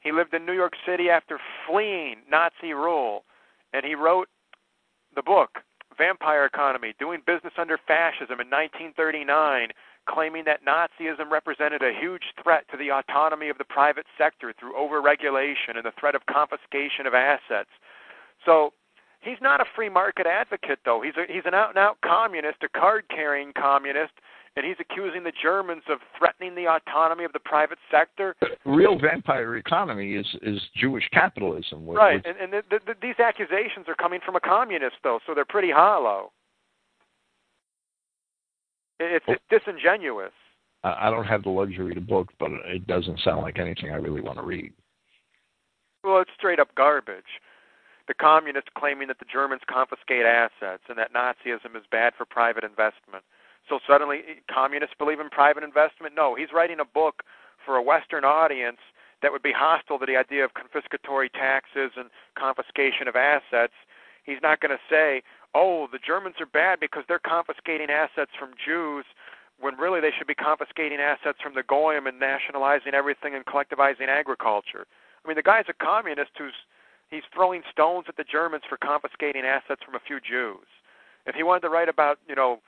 He 0.00 0.12
lived 0.12 0.32
in 0.32 0.46
New 0.46 0.52
York 0.52 0.74
City 0.86 1.10
after 1.10 1.38
fleeing 1.66 2.16
Nazi 2.30 2.72
rule, 2.72 3.24
and 3.72 3.84
he 3.84 3.94
wrote 3.94 4.28
the 5.14 5.22
book 5.22 5.58
Vampire 5.96 6.44
Economy: 6.44 6.94
Doing 6.98 7.20
Business 7.26 7.52
Under 7.58 7.78
Fascism 7.86 8.40
in 8.40 8.48
1939 8.48 9.70
claiming 10.08 10.44
that 10.44 10.64
Nazism 10.64 11.30
represented 11.30 11.82
a 11.82 11.92
huge 11.98 12.22
threat 12.42 12.64
to 12.70 12.76
the 12.76 12.90
autonomy 12.90 13.48
of 13.48 13.58
the 13.58 13.64
private 13.64 14.06
sector 14.16 14.52
through 14.58 14.72
overregulation 14.74 15.76
and 15.76 15.84
the 15.84 15.92
threat 15.98 16.14
of 16.14 16.22
confiscation 16.26 17.06
of 17.06 17.14
assets. 17.14 17.70
So 18.44 18.72
he's 19.20 19.38
not 19.40 19.60
a 19.60 19.64
free 19.74 19.88
market 19.88 20.26
advocate, 20.26 20.80
though. 20.84 21.02
He's 21.02 21.14
a, 21.16 21.32
he's 21.32 21.44
an 21.44 21.54
out 21.54 21.70
and 21.70 21.78
out 21.78 21.98
communist, 22.04 22.58
a 22.62 22.68
card 22.68 23.04
carrying 23.10 23.52
communist, 23.52 24.12
and 24.56 24.66
he's 24.66 24.76
accusing 24.80 25.22
the 25.22 25.32
Germans 25.40 25.82
of 25.88 25.98
threatening 26.18 26.54
the 26.54 26.66
autonomy 26.66 27.24
of 27.24 27.32
the 27.32 27.38
private 27.38 27.78
sector. 27.90 28.34
The 28.40 28.48
real 28.64 28.98
vampire 28.98 29.56
economy 29.56 30.14
is 30.14 30.26
is 30.42 30.60
Jewish 30.76 31.08
capitalism. 31.12 31.88
right, 31.88 32.24
and, 32.24 32.36
and 32.36 32.52
the, 32.52 32.62
the, 32.86 32.94
these 33.00 33.18
accusations 33.18 33.86
are 33.88 33.94
coming 33.94 34.20
from 34.24 34.36
a 34.36 34.40
communist, 34.40 34.96
though, 35.04 35.20
so 35.26 35.34
they're 35.34 35.44
pretty 35.44 35.70
hollow. 35.70 36.32
It's, 39.00 39.24
it's 39.26 39.42
disingenuous. 39.50 40.32
I 40.84 41.10
don't 41.10 41.26
have 41.26 41.42
the 41.42 41.50
luxury 41.50 41.94
to 41.94 42.00
book, 42.00 42.28
but 42.38 42.50
it 42.64 42.86
doesn't 42.86 43.20
sound 43.20 43.42
like 43.42 43.58
anything 43.58 43.90
I 43.90 43.96
really 43.96 44.20
want 44.20 44.38
to 44.38 44.44
read. 44.44 44.72
Well, 46.04 46.20
it's 46.20 46.30
straight 46.36 46.58
up 46.58 46.74
garbage. 46.74 47.40
The 48.08 48.14
communists 48.14 48.70
claiming 48.76 49.08
that 49.08 49.18
the 49.18 49.26
Germans 49.30 49.60
confiscate 49.68 50.24
assets 50.24 50.82
and 50.88 50.96
that 50.98 51.12
Nazism 51.12 51.76
is 51.76 51.84
bad 51.90 52.14
for 52.16 52.24
private 52.24 52.64
investment. 52.64 53.24
So 53.68 53.78
suddenly, 53.86 54.42
communists 54.52 54.96
believe 54.98 55.20
in 55.20 55.28
private 55.28 55.62
investment? 55.62 56.14
No, 56.16 56.34
he's 56.34 56.48
writing 56.52 56.80
a 56.80 56.84
book 56.84 57.22
for 57.64 57.76
a 57.76 57.82
Western 57.82 58.24
audience 58.24 58.80
that 59.22 59.30
would 59.32 59.42
be 59.42 59.52
hostile 59.52 59.98
to 59.98 60.06
the 60.06 60.16
idea 60.16 60.44
of 60.44 60.52
confiscatory 60.56 61.30
taxes 61.30 61.92
and 61.96 62.08
confiscation 62.38 63.06
of 63.06 63.16
assets. 63.16 63.74
He's 64.24 64.40
not 64.42 64.60
going 64.60 64.72
to 64.72 64.80
say, 64.88 65.22
oh, 65.54 65.88
the 65.90 65.98
Germans 66.04 66.36
are 66.40 66.46
bad 66.46 66.80
because 66.80 67.04
they're 67.08 67.18
confiscating 67.18 67.90
assets 67.90 68.30
from 68.38 68.50
Jews 68.64 69.04
when 69.60 69.76
really 69.76 70.00
they 70.00 70.10
should 70.16 70.26
be 70.26 70.34
confiscating 70.34 70.98
assets 70.98 71.38
from 71.42 71.54
the 71.54 71.62
Goyim 71.62 72.06
and 72.06 72.18
nationalizing 72.18 72.94
everything 72.94 73.34
and 73.34 73.44
collectivizing 73.44 74.08
agriculture. 74.08 74.86
I 75.24 75.28
mean, 75.28 75.36
the 75.36 75.42
guy's 75.42 75.66
a 75.68 75.84
communist 75.84 76.30
who's 76.38 76.54
he's 77.10 77.22
throwing 77.34 77.62
stones 77.70 78.06
at 78.08 78.16
the 78.16 78.24
Germans 78.24 78.62
for 78.68 78.78
confiscating 78.78 79.44
assets 79.44 79.82
from 79.84 79.94
a 79.94 80.00
few 80.06 80.18
Jews. 80.20 80.66
If 81.26 81.34
he 81.34 81.42
wanted 81.42 81.60
to 81.62 81.68
write 81.68 81.88
about, 81.88 82.18
you 82.26 82.34
know, 82.34 82.60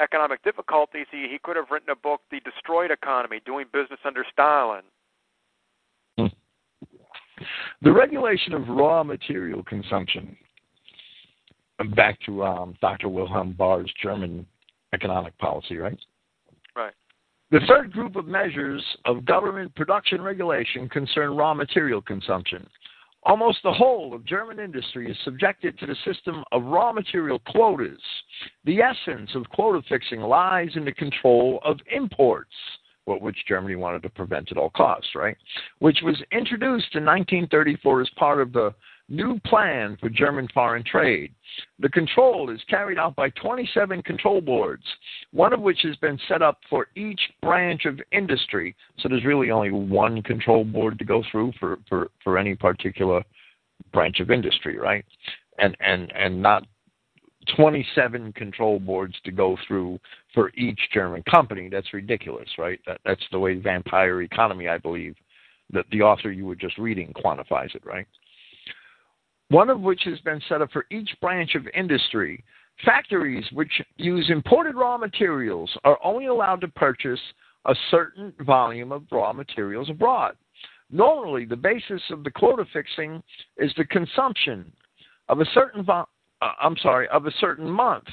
economic 0.00 0.42
difficulties, 0.42 1.06
he, 1.10 1.28
he 1.30 1.38
could 1.42 1.56
have 1.56 1.66
written 1.70 1.90
a 1.90 1.96
book, 1.96 2.22
The 2.30 2.40
Destroyed 2.40 2.90
Economy, 2.90 3.40
Doing 3.44 3.66
Business 3.72 4.00
Under 4.04 4.24
Stalin. 4.32 4.82
Hmm. 6.16 6.26
The 7.82 7.92
regulation 7.92 8.54
of 8.54 8.68
raw 8.68 9.02
material 9.02 9.62
consumption 9.64 10.36
back 11.94 12.18
to 12.26 12.44
um, 12.44 12.74
Dr. 12.80 13.08
Wilhelm 13.08 13.52
Bauer's 13.52 13.92
German 14.02 14.46
economic 14.92 15.36
policy, 15.38 15.76
right? 15.76 15.98
Right. 16.74 16.92
The 17.50 17.60
third 17.66 17.92
group 17.92 18.16
of 18.16 18.26
measures 18.26 18.84
of 19.04 19.24
government 19.24 19.74
production 19.74 20.20
regulation 20.20 20.88
concern 20.88 21.36
raw 21.36 21.54
material 21.54 22.02
consumption. 22.02 22.66
Almost 23.24 23.58
the 23.62 23.72
whole 23.72 24.14
of 24.14 24.24
German 24.24 24.60
industry 24.60 25.10
is 25.10 25.16
subjected 25.24 25.78
to 25.78 25.86
the 25.86 25.96
system 26.04 26.44
of 26.52 26.64
raw 26.64 26.92
material 26.92 27.40
quotas. 27.46 28.00
The 28.64 28.80
essence 28.80 29.30
of 29.34 29.48
quota 29.50 29.82
fixing 29.88 30.20
lies 30.20 30.70
in 30.76 30.84
the 30.84 30.92
control 30.92 31.58
of 31.64 31.78
imports, 31.90 32.54
which 33.06 33.46
Germany 33.48 33.76
wanted 33.76 34.02
to 34.02 34.10
prevent 34.10 34.52
at 34.52 34.58
all 34.58 34.70
costs, 34.70 35.14
right? 35.14 35.36
Which 35.78 35.98
was 36.02 36.16
introduced 36.32 36.94
in 36.94 37.04
1934 37.04 38.02
as 38.02 38.10
part 38.16 38.40
of 38.40 38.52
the 38.52 38.74
new 39.08 39.38
plan 39.40 39.96
for 40.00 40.08
German 40.08 40.48
foreign 40.52 40.84
trade. 40.84 41.32
The 41.78 41.88
control 41.88 42.50
is 42.50 42.60
carried 42.68 42.98
out 42.98 43.16
by 43.16 43.30
27 43.30 44.02
control 44.02 44.40
boards, 44.40 44.84
one 45.32 45.52
of 45.52 45.60
which 45.60 45.80
has 45.82 45.96
been 45.96 46.18
set 46.28 46.42
up 46.42 46.58
for 46.68 46.88
each 46.94 47.20
branch 47.42 47.84
of 47.86 47.98
industry. 48.12 48.76
So 48.98 49.08
there's 49.08 49.24
really 49.24 49.50
only 49.50 49.70
one 49.70 50.22
control 50.22 50.64
board 50.64 50.98
to 50.98 51.04
go 51.04 51.22
through 51.30 51.52
for, 51.58 51.78
for, 51.88 52.10
for 52.22 52.38
any 52.38 52.54
particular 52.54 53.22
branch 53.92 54.20
of 54.20 54.30
industry, 54.30 54.78
right? 54.78 55.04
And 55.58 55.76
and 55.80 56.12
and 56.14 56.40
not 56.40 56.64
27 57.56 58.32
control 58.34 58.78
boards 58.78 59.14
to 59.24 59.32
go 59.32 59.56
through 59.66 59.98
for 60.34 60.50
each 60.54 60.78
German 60.92 61.22
company. 61.30 61.68
That's 61.70 61.92
ridiculous, 61.92 62.48
right? 62.58 62.78
That, 62.86 63.00
that's 63.04 63.24
the 63.32 63.38
way 63.38 63.54
vampire 63.54 64.22
economy, 64.22 64.68
I 64.68 64.78
believe, 64.78 65.14
that 65.72 65.86
the 65.90 66.02
author 66.02 66.30
you 66.30 66.46
were 66.46 66.54
just 66.54 66.78
reading 66.78 67.12
quantifies 67.24 67.74
it, 67.74 67.84
right? 67.84 68.06
One 69.50 69.70
of 69.70 69.80
which 69.80 70.02
has 70.04 70.18
been 70.20 70.40
set 70.48 70.60
up 70.60 70.70
for 70.72 70.86
each 70.90 71.10
branch 71.20 71.54
of 71.54 71.66
industry. 71.74 72.44
Factories 72.84 73.44
which 73.52 73.72
use 73.96 74.30
imported 74.30 74.76
raw 74.76 74.98
materials 74.98 75.70
are 75.84 75.98
only 76.04 76.26
allowed 76.26 76.60
to 76.60 76.68
purchase 76.68 77.20
a 77.64 77.74
certain 77.90 78.32
volume 78.40 78.92
of 78.92 79.04
raw 79.10 79.32
materials 79.32 79.90
abroad. 79.90 80.36
Normally, 80.90 81.44
the 81.44 81.56
basis 81.56 82.02
of 82.10 82.24
the 82.24 82.30
quota 82.30 82.64
fixing 82.72 83.22
is 83.56 83.72
the 83.76 83.84
consumption 83.84 84.70
of 85.28 85.40
a 85.40 85.46
certain 85.52 85.82
vo- 85.82 86.08
uh, 86.40 86.52
I'm 86.60 86.76
sorry, 86.78 87.08
of 87.08 87.26
a 87.26 87.32
certain 87.40 87.68
month. 87.68 88.04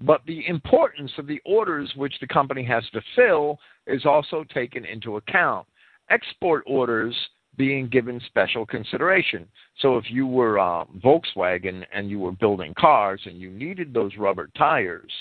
But 0.00 0.22
the 0.26 0.46
importance 0.48 1.12
of 1.16 1.26
the 1.26 1.40
orders 1.44 1.90
which 1.96 2.14
the 2.20 2.26
company 2.26 2.64
has 2.64 2.84
to 2.92 3.00
fill 3.14 3.58
is 3.86 4.04
also 4.04 4.44
taken 4.52 4.84
into 4.84 5.16
account. 5.16 5.66
Export 6.10 6.64
orders 6.66 7.14
being 7.58 7.88
given 7.88 8.20
special 8.26 8.64
consideration. 8.64 9.46
So 9.80 9.98
if 9.98 10.04
you 10.08 10.26
were 10.26 10.58
uh, 10.58 10.84
Volkswagen 11.04 11.84
and 11.92 12.08
you 12.08 12.20
were 12.20 12.32
building 12.32 12.72
cars 12.78 13.20
and 13.26 13.38
you 13.38 13.50
needed 13.50 13.92
those 13.92 14.16
rubber 14.16 14.48
tires 14.56 15.12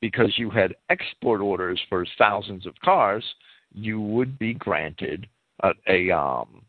because 0.00 0.32
you 0.38 0.48
had 0.48 0.74
export 0.88 1.40
orders 1.40 1.80
for 1.88 2.06
thousands 2.16 2.64
of 2.64 2.74
cars, 2.82 3.24
you 3.72 4.00
would 4.00 4.38
be 4.38 4.54
granted 4.54 5.26
a, 5.64 5.72
a 5.88 6.16
um, 6.16 6.62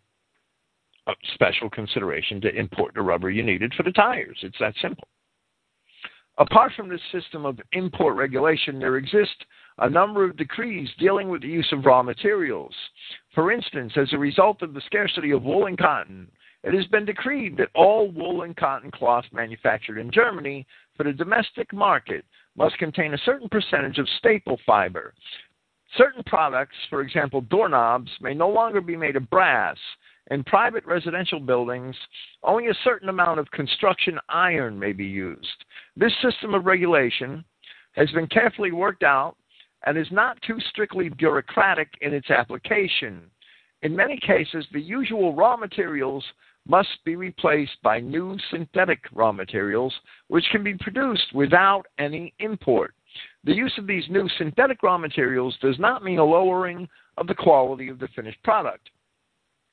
special 1.35 1.69
consideration 1.69 2.41
to 2.41 2.53
import 2.55 2.93
the 2.95 3.01
rubber 3.01 3.29
you 3.29 3.43
needed 3.43 3.73
for 3.77 3.83
the 3.83 3.91
tires. 3.91 4.37
It's 4.41 4.57
that 4.59 4.73
simple. 4.81 5.07
Apart 6.39 6.71
from 6.75 6.89
this 6.89 7.01
system 7.11 7.45
of 7.45 7.59
import 7.73 8.15
regulation, 8.15 8.79
there 8.79 8.97
exist 8.97 9.45
a 9.81 9.89
number 9.89 10.23
of 10.23 10.37
decrees 10.37 10.89
dealing 10.97 11.29
with 11.29 11.41
the 11.41 11.47
use 11.47 11.67
of 11.71 11.85
raw 11.85 12.03
materials. 12.03 12.73
For 13.33 13.51
instance, 13.51 13.93
as 13.95 14.11
a 14.13 14.17
result 14.17 14.61
of 14.61 14.73
the 14.73 14.81
scarcity 14.85 15.31
of 15.31 15.43
wool 15.43 15.67
and 15.67 15.77
cotton, 15.77 16.29
it 16.63 16.73
has 16.73 16.85
been 16.87 17.05
decreed 17.05 17.55
that 17.57 17.69
all 17.73 18.11
wool 18.11 18.41
and 18.41 18.55
cotton 18.55 18.91
cloth 18.91 19.25
manufactured 19.31 19.97
in 19.97 20.11
Germany 20.11 20.67
for 20.97 21.03
the 21.03 21.13
domestic 21.13 21.71
market 21.71 22.25
must 22.57 22.77
contain 22.77 23.13
a 23.13 23.19
certain 23.19 23.47
percentage 23.47 23.97
of 23.97 24.09
staple 24.17 24.59
fiber. 24.65 25.13
Certain 25.97 26.23
products, 26.25 26.75
for 26.89 27.01
example 27.01 27.41
doorknobs, 27.41 28.11
may 28.21 28.33
no 28.33 28.49
longer 28.49 28.81
be 28.81 28.97
made 28.97 29.15
of 29.15 29.29
brass, 29.29 29.77
in 30.31 30.43
private 30.43 30.85
residential 30.85 31.39
buildings, 31.39 31.95
only 32.43 32.67
a 32.67 32.77
certain 32.83 33.09
amount 33.09 33.39
of 33.39 33.49
construction 33.51 34.19
iron 34.29 34.77
may 34.77 34.91
be 34.91 35.05
used. 35.05 35.65
This 35.95 36.13
system 36.21 36.53
of 36.53 36.65
regulation 36.65 37.43
has 37.93 38.11
been 38.11 38.27
carefully 38.27 38.71
worked 38.71 39.03
out 39.03 39.37
and 39.85 39.97
is 39.97 40.11
not 40.11 40.41
too 40.41 40.59
strictly 40.69 41.09
bureaucratic 41.09 41.89
in 42.01 42.13
its 42.13 42.29
application. 42.29 43.21
In 43.81 43.95
many 43.95 44.19
cases, 44.19 44.65
the 44.71 44.81
usual 44.81 45.33
raw 45.33 45.55
materials 45.55 46.23
must 46.67 47.03
be 47.05 47.15
replaced 47.15 47.81
by 47.81 47.99
new 47.99 48.37
synthetic 48.51 48.99
raw 49.13 49.31
materials, 49.31 49.93
which 50.27 50.45
can 50.51 50.63
be 50.63 50.75
produced 50.75 51.33
without 51.33 51.85
any 51.97 52.33
import. 52.39 52.93
The 53.43 53.53
use 53.53 53.73
of 53.77 53.87
these 53.87 54.03
new 54.09 54.27
synthetic 54.37 54.83
raw 54.83 54.97
materials 54.97 55.57
does 55.61 55.79
not 55.79 56.03
mean 56.03 56.19
a 56.19 56.23
lowering 56.23 56.87
of 57.17 57.27
the 57.27 57.35
quality 57.35 57.87
of 57.87 57.99
the 57.99 58.09
finished 58.09 58.41
product. 58.43 58.89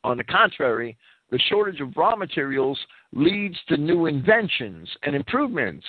On 0.04 0.16
the 0.16 0.24
contrary, 0.24 0.96
the 1.30 1.38
shortage 1.50 1.80
of 1.80 1.96
raw 1.96 2.14
materials 2.14 2.78
leads 3.12 3.56
to 3.68 3.76
new 3.76 4.06
inventions 4.06 4.88
and 5.02 5.16
improvements, 5.16 5.86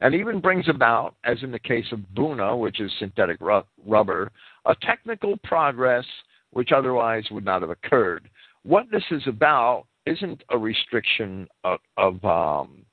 and 0.00 0.14
even 0.14 0.40
brings 0.40 0.68
about, 0.68 1.14
as 1.24 1.42
in 1.42 1.50
the 1.50 1.58
case 1.58 1.86
of 1.92 2.00
Buna, 2.16 2.58
which 2.58 2.80
is 2.80 2.90
synthetic 2.98 3.40
ru- 3.40 3.62
rubber, 3.86 4.32
a 4.66 4.74
technical 4.82 5.36
progress 5.44 6.04
which 6.52 6.72
otherwise 6.72 7.24
would 7.30 7.44
not 7.44 7.62
have 7.62 7.70
occurred. 7.70 8.28
What 8.62 8.86
this 8.90 9.04
is 9.10 9.22
about 9.26 9.86
isn't 10.06 10.42
a 10.50 10.58
restriction 10.58 11.46
of, 11.64 11.78
of 11.96 12.24
um, 12.24 12.84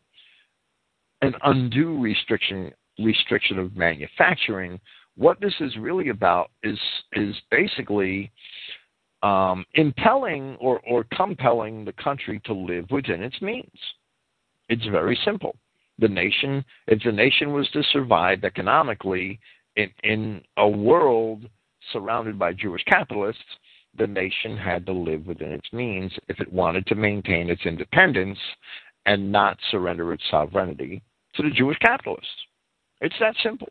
an 1.21 1.33
undue 1.43 1.99
restriction 1.99 2.71
restriction 2.99 3.59
of 3.59 3.75
manufacturing. 3.75 4.79
What 5.15 5.39
this 5.39 5.53
is 5.59 5.75
really 5.77 6.09
about 6.09 6.51
is 6.63 6.79
is 7.13 7.35
basically 7.51 8.31
um, 9.23 9.65
impelling 9.73 10.55
or, 10.59 10.79
or 10.87 11.05
compelling 11.15 11.85
the 11.85 11.93
country 11.93 12.39
to 12.45 12.53
live 12.53 12.85
within 12.91 13.23
its 13.23 13.41
means. 13.41 13.79
It's 14.69 14.85
very 14.85 15.17
simple. 15.25 15.55
The 15.99 16.07
nation, 16.07 16.63
if 16.87 17.01
the 17.03 17.11
nation 17.11 17.53
was 17.53 17.69
to 17.71 17.81
survive 17.91 18.43
economically 18.43 19.39
in, 19.75 19.89
in 20.03 20.41
a 20.57 20.67
world 20.67 21.49
surrounded 21.91 22.37
by 22.37 22.53
Jewish 22.53 22.83
capitalists, 22.83 23.41
the 23.97 24.07
nation 24.07 24.55
had 24.55 24.85
to 24.85 24.91
live 24.91 25.25
within 25.25 25.51
its 25.51 25.71
means 25.73 26.11
if 26.27 26.39
it 26.39 26.51
wanted 26.53 26.85
to 26.87 26.95
maintain 26.95 27.49
its 27.49 27.65
independence 27.65 28.37
and 29.05 29.31
not 29.31 29.57
surrender 29.71 30.13
its 30.13 30.23
sovereignty 30.29 31.01
to 31.35 31.43
the 31.43 31.49
Jewish 31.49 31.77
capitalists. 31.79 32.27
It's 33.01 33.15
that 33.19 33.35
simple. 33.41 33.69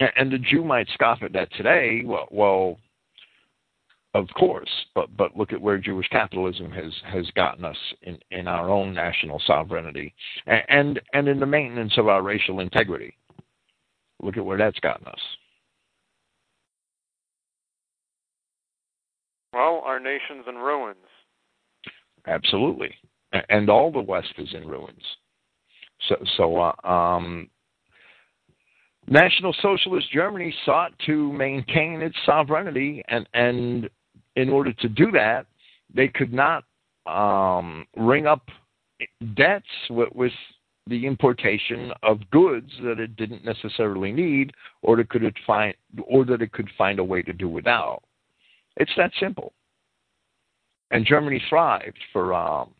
And 0.00 0.30
the 0.32 0.38
Jew 0.38 0.62
might 0.64 0.88
scoff 0.94 1.22
at 1.22 1.32
that 1.32 1.52
today. 1.54 2.02
Well, 2.04 2.28
well, 2.30 2.78
of 4.14 4.28
course, 4.36 4.70
but 4.94 5.14
but 5.16 5.36
look 5.36 5.52
at 5.52 5.60
where 5.60 5.78
Jewish 5.78 6.08
capitalism 6.08 6.70
has 6.70 6.92
has 7.04 7.26
gotten 7.34 7.64
us 7.64 7.76
in 8.02 8.18
in 8.30 8.48
our 8.48 8.70
own 8.70 8.94
national 8.94 9.40
sovereignty, 9.46 10.14
and 10.46 11.00
and 11.12 11.28
in 11.28 11.40
the 11.40 11.46
maintenance 11.46 11.92
of 11.98 12.08
our 12.08 12.22
racial 12.22 12.60
integrity. 12.60 13.16
Look 14.22 14.36
at 14.36 14.44
where 14.44 14.58
that's 14.58 14.78
gotten 14.80 15.06
us. 15.06 15.20
Well, 19.52 19.82
our 19.84 20.00
nation's 20.00 20.44
in 20.48 20.56
ruins. 20.56 20.96
Absolutely, 22.26 22.94
and 23.50 23.68
all 23.68 23.90
the 23.90 24.00
West 24.00 24.32
is 24.38 24.48
in 24.54 24.66
ruins. 24.66 25.02
So, 26.08 26.16
so 26.36 26.56
uh, 26.56 26.88
um, 26.88 27.50
National 29.10 29.54
Socialist 29.62 30.10
Germany 30.12 30.54
sought 30.66 30.92
to 31.06 31.32
maintain 31.32 32.02
its 32.02 32.16
sovereignty, 32.26 33.02
and, 33.08 33.26
and 33.32 33.88
in 34.36 34.50
order 34.50 34.72
to 34.74 34.88
do 34.88 35.10
that, 35.12 35.46
they 35.94 36.08
could 36.08 36.32
not 36.32 36.64
um, 37.06 37.86
ring 37.96 38.26
up 38.26 38.42
debts 39.34 39.66
with, 39.90 40.10
with, 40.14 40.32
the 40.88 41.06
importation 41.06 41.92
of 42.02 42.18
goods 42.30 42.70
that 42.82 42.98
it 42.98 43.14
didn't 43.16 43.44
necessarily 43.44 44.10
need, 44.10 44.52
or 44.80 44.96
that 44.96 45.10
could 45.10 45.22
it 45.22 45.34
find, 45.46 45.74
or 46.06 46.24
that 46.24 46.40
it 46.40 46.50
could 46.52 46.70
find 46.78 46.98
a 46.98 47.04
way 47.04 47.20
to 47.20 47.34
do 47.34 47.46
without. 47.46 48.02
It's 48.78 48.92
that 48.96 49.12
simple. 49.20 49.52
And 50.90 51.04
Germany 51.04 51.42
thrived 51.50 51.98
for 52.10 52.32
um, 52.32 52.70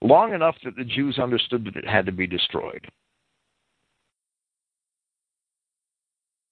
long 0.00 0.32
enough 0.32 0.56
that 0.64 0.74
the 0.74 0.84
Jews 0.84 1.18
understood 1.18 1.66
that 1.66 1.76
it 1.76 1.86
had 1.86 2.06
to 2.06 2.12
be 2.12 2.26
destroyed. 2.26 2.86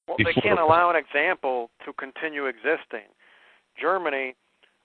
Well, 0.08 0.16
they 0.18 0.40
can't 0.40 0.58
allow 0.58 0.90
an 0.90 0.96
example 0.96 1.70
to 1.84 1.92
continue 1.92 2.46
existing. 2.46 3.12
Germany 3.80 4.34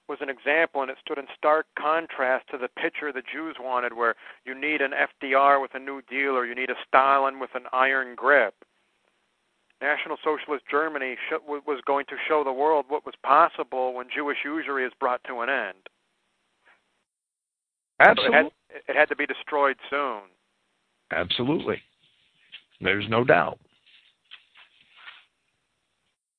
was 0.10 0.20
an 0.22 0.30
example, 0.30 0.82
and 0.82 0.92
it 0.92 0.98
stood 1.04 1.18
in 1.18 1.26
stark 1.38 1.66
contrast 1.80 2.46
to 2.52 2.58
the 2.58 2.68
picture 2.68 3.12
the 3.14 3.24
Jews 3.32 3.56
wanted, 3.60 3.94
where 3.94 4.16
you 4.46 4.54
need 4.54 4.82
an 4.82 4.92
FDR 4.92 5.62
with 5.62 5.72
a 5.76 5.80
New 5.80 6.02
Deal 6.10 6.32
or 6.32 6.46
you 6.46 6.54
need 6.54 6.70
a 6.70 6.76
Stalin 6.88 7.40
with 7.40 7.52
an 7.56 7.64
iron 7.72 8.16
grip. 8.16 8.54
National 9.82 10.18
Socialist 10.24 10.64
Germany 10.70 11.16
was 11.48 11.82
going 11.86 12.06
to 12.06 12.16
show 12.28 12.44
the 12.44 12.54
world 12.54 12.86
what 12.88 13.06
was 13.06 13.16
possible 13.24 13.94
when 13.94 14.08
Jewish 14.14 14.38
usury 14.46 14.86
is 14.86 14.94
brought 15.00 15.22
to 15.28 15.42
an 15.42 15.50
end. 15.50 15.90
Absolutely. 18.00 18.38
So 18.38 18.40
it, 18.40 18.44
had, 18.44 18.96
it 18.96 19.00
had 19.00 19.10
to 19.10 19.16
be 19.16 19.26
destroyed 19.26 19.76
soon. 19.90 20.22
Absolutely. 21.12 21.82
There's 22.80 23.06
no 23.10 23.24
doubt. 23.24 23.60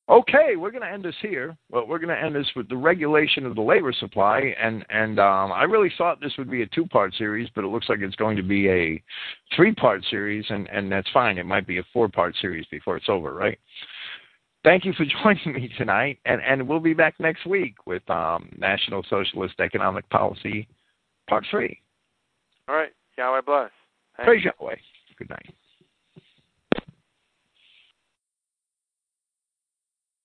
Okay, 0.06 0.56
we're 0.56 0.70
going 0.70 0.82
to 0.82 0.90
end 0.90 1.02
this 1.05 1.14
here. 1.22 1.56
Well, 1.70 1.86
we're 1.86 1.98
going 1.98 2.14
to 2.14 2.22
end 2.22 2.35
this 2.35 2.51
with 2.55 2.68
the 2.68 2.76
regulation 2.76 3.47
of 3.47 3.55
the 3.55 3.62
labor 3.62 3.93
supply, 3.93 4.55
and 4.60 4.85
and 4.90 5.18
um, 5.18 5.51
I 5.51 5.62
really 5.62 5.90
thought 5.97 6.20
this 6.20 6.35
would 6.36 6.51
be 6.51 6.60
a 6.60 6.66
two-part 6.66 7.14
series, 7.14 7.48
but 7.55 7.64
it 7.64 7.68
looks 7.68 7.89
like 7.89 8.01
it's 8.01 8.16
going 8.16 8.36
to 8.36 8.43
be 8.43 8.68
a 8.68 9.02
three-part 9.56 10.05
series, 10.10 10.44
and 10.51 10.68
and 10.68 10.93
that's 10.93 11.09
fine. 11.12 11.39
It 11.39 11.47
might 11.47 11.66
be 11.66 11.78
a 11.78 11.85
four-part 11.90 12.35
series 12.39 12.66
before 12.70 12.98
it's 12.98 13.09
over, 13.09 13.32
right? 13.32 13.59
Thank 14.62 14.85
you 14.85 14.93
for 14.93 15.06
joining 15.22 15.55
me 15.55 15.70
tonight, 15.78 16.18
and 16.26 16.43
and 16.43 16.68
we'll 16.68 16.81
be 16.81 16.94
back 16.94 17.14
next 17.18 17.47
week 17.47 17.74
with 17.86 18.09
um, 18.10 18.51
National 18.59 19.02
Socialist 19.09 19.55
Economic 19.59 20.09
Policy 20.10 20.68
part 21.31 21.47
three. 21.51 21.81
All 22.68 22.74
right. 22.74 22.93
Yahweh 23.16 23.40
bless. 23.40 23.70
Praise 24.22 24.44
Yahweh. 24.44 24.76
Good 25.18 25.31
night. 25.31 25.55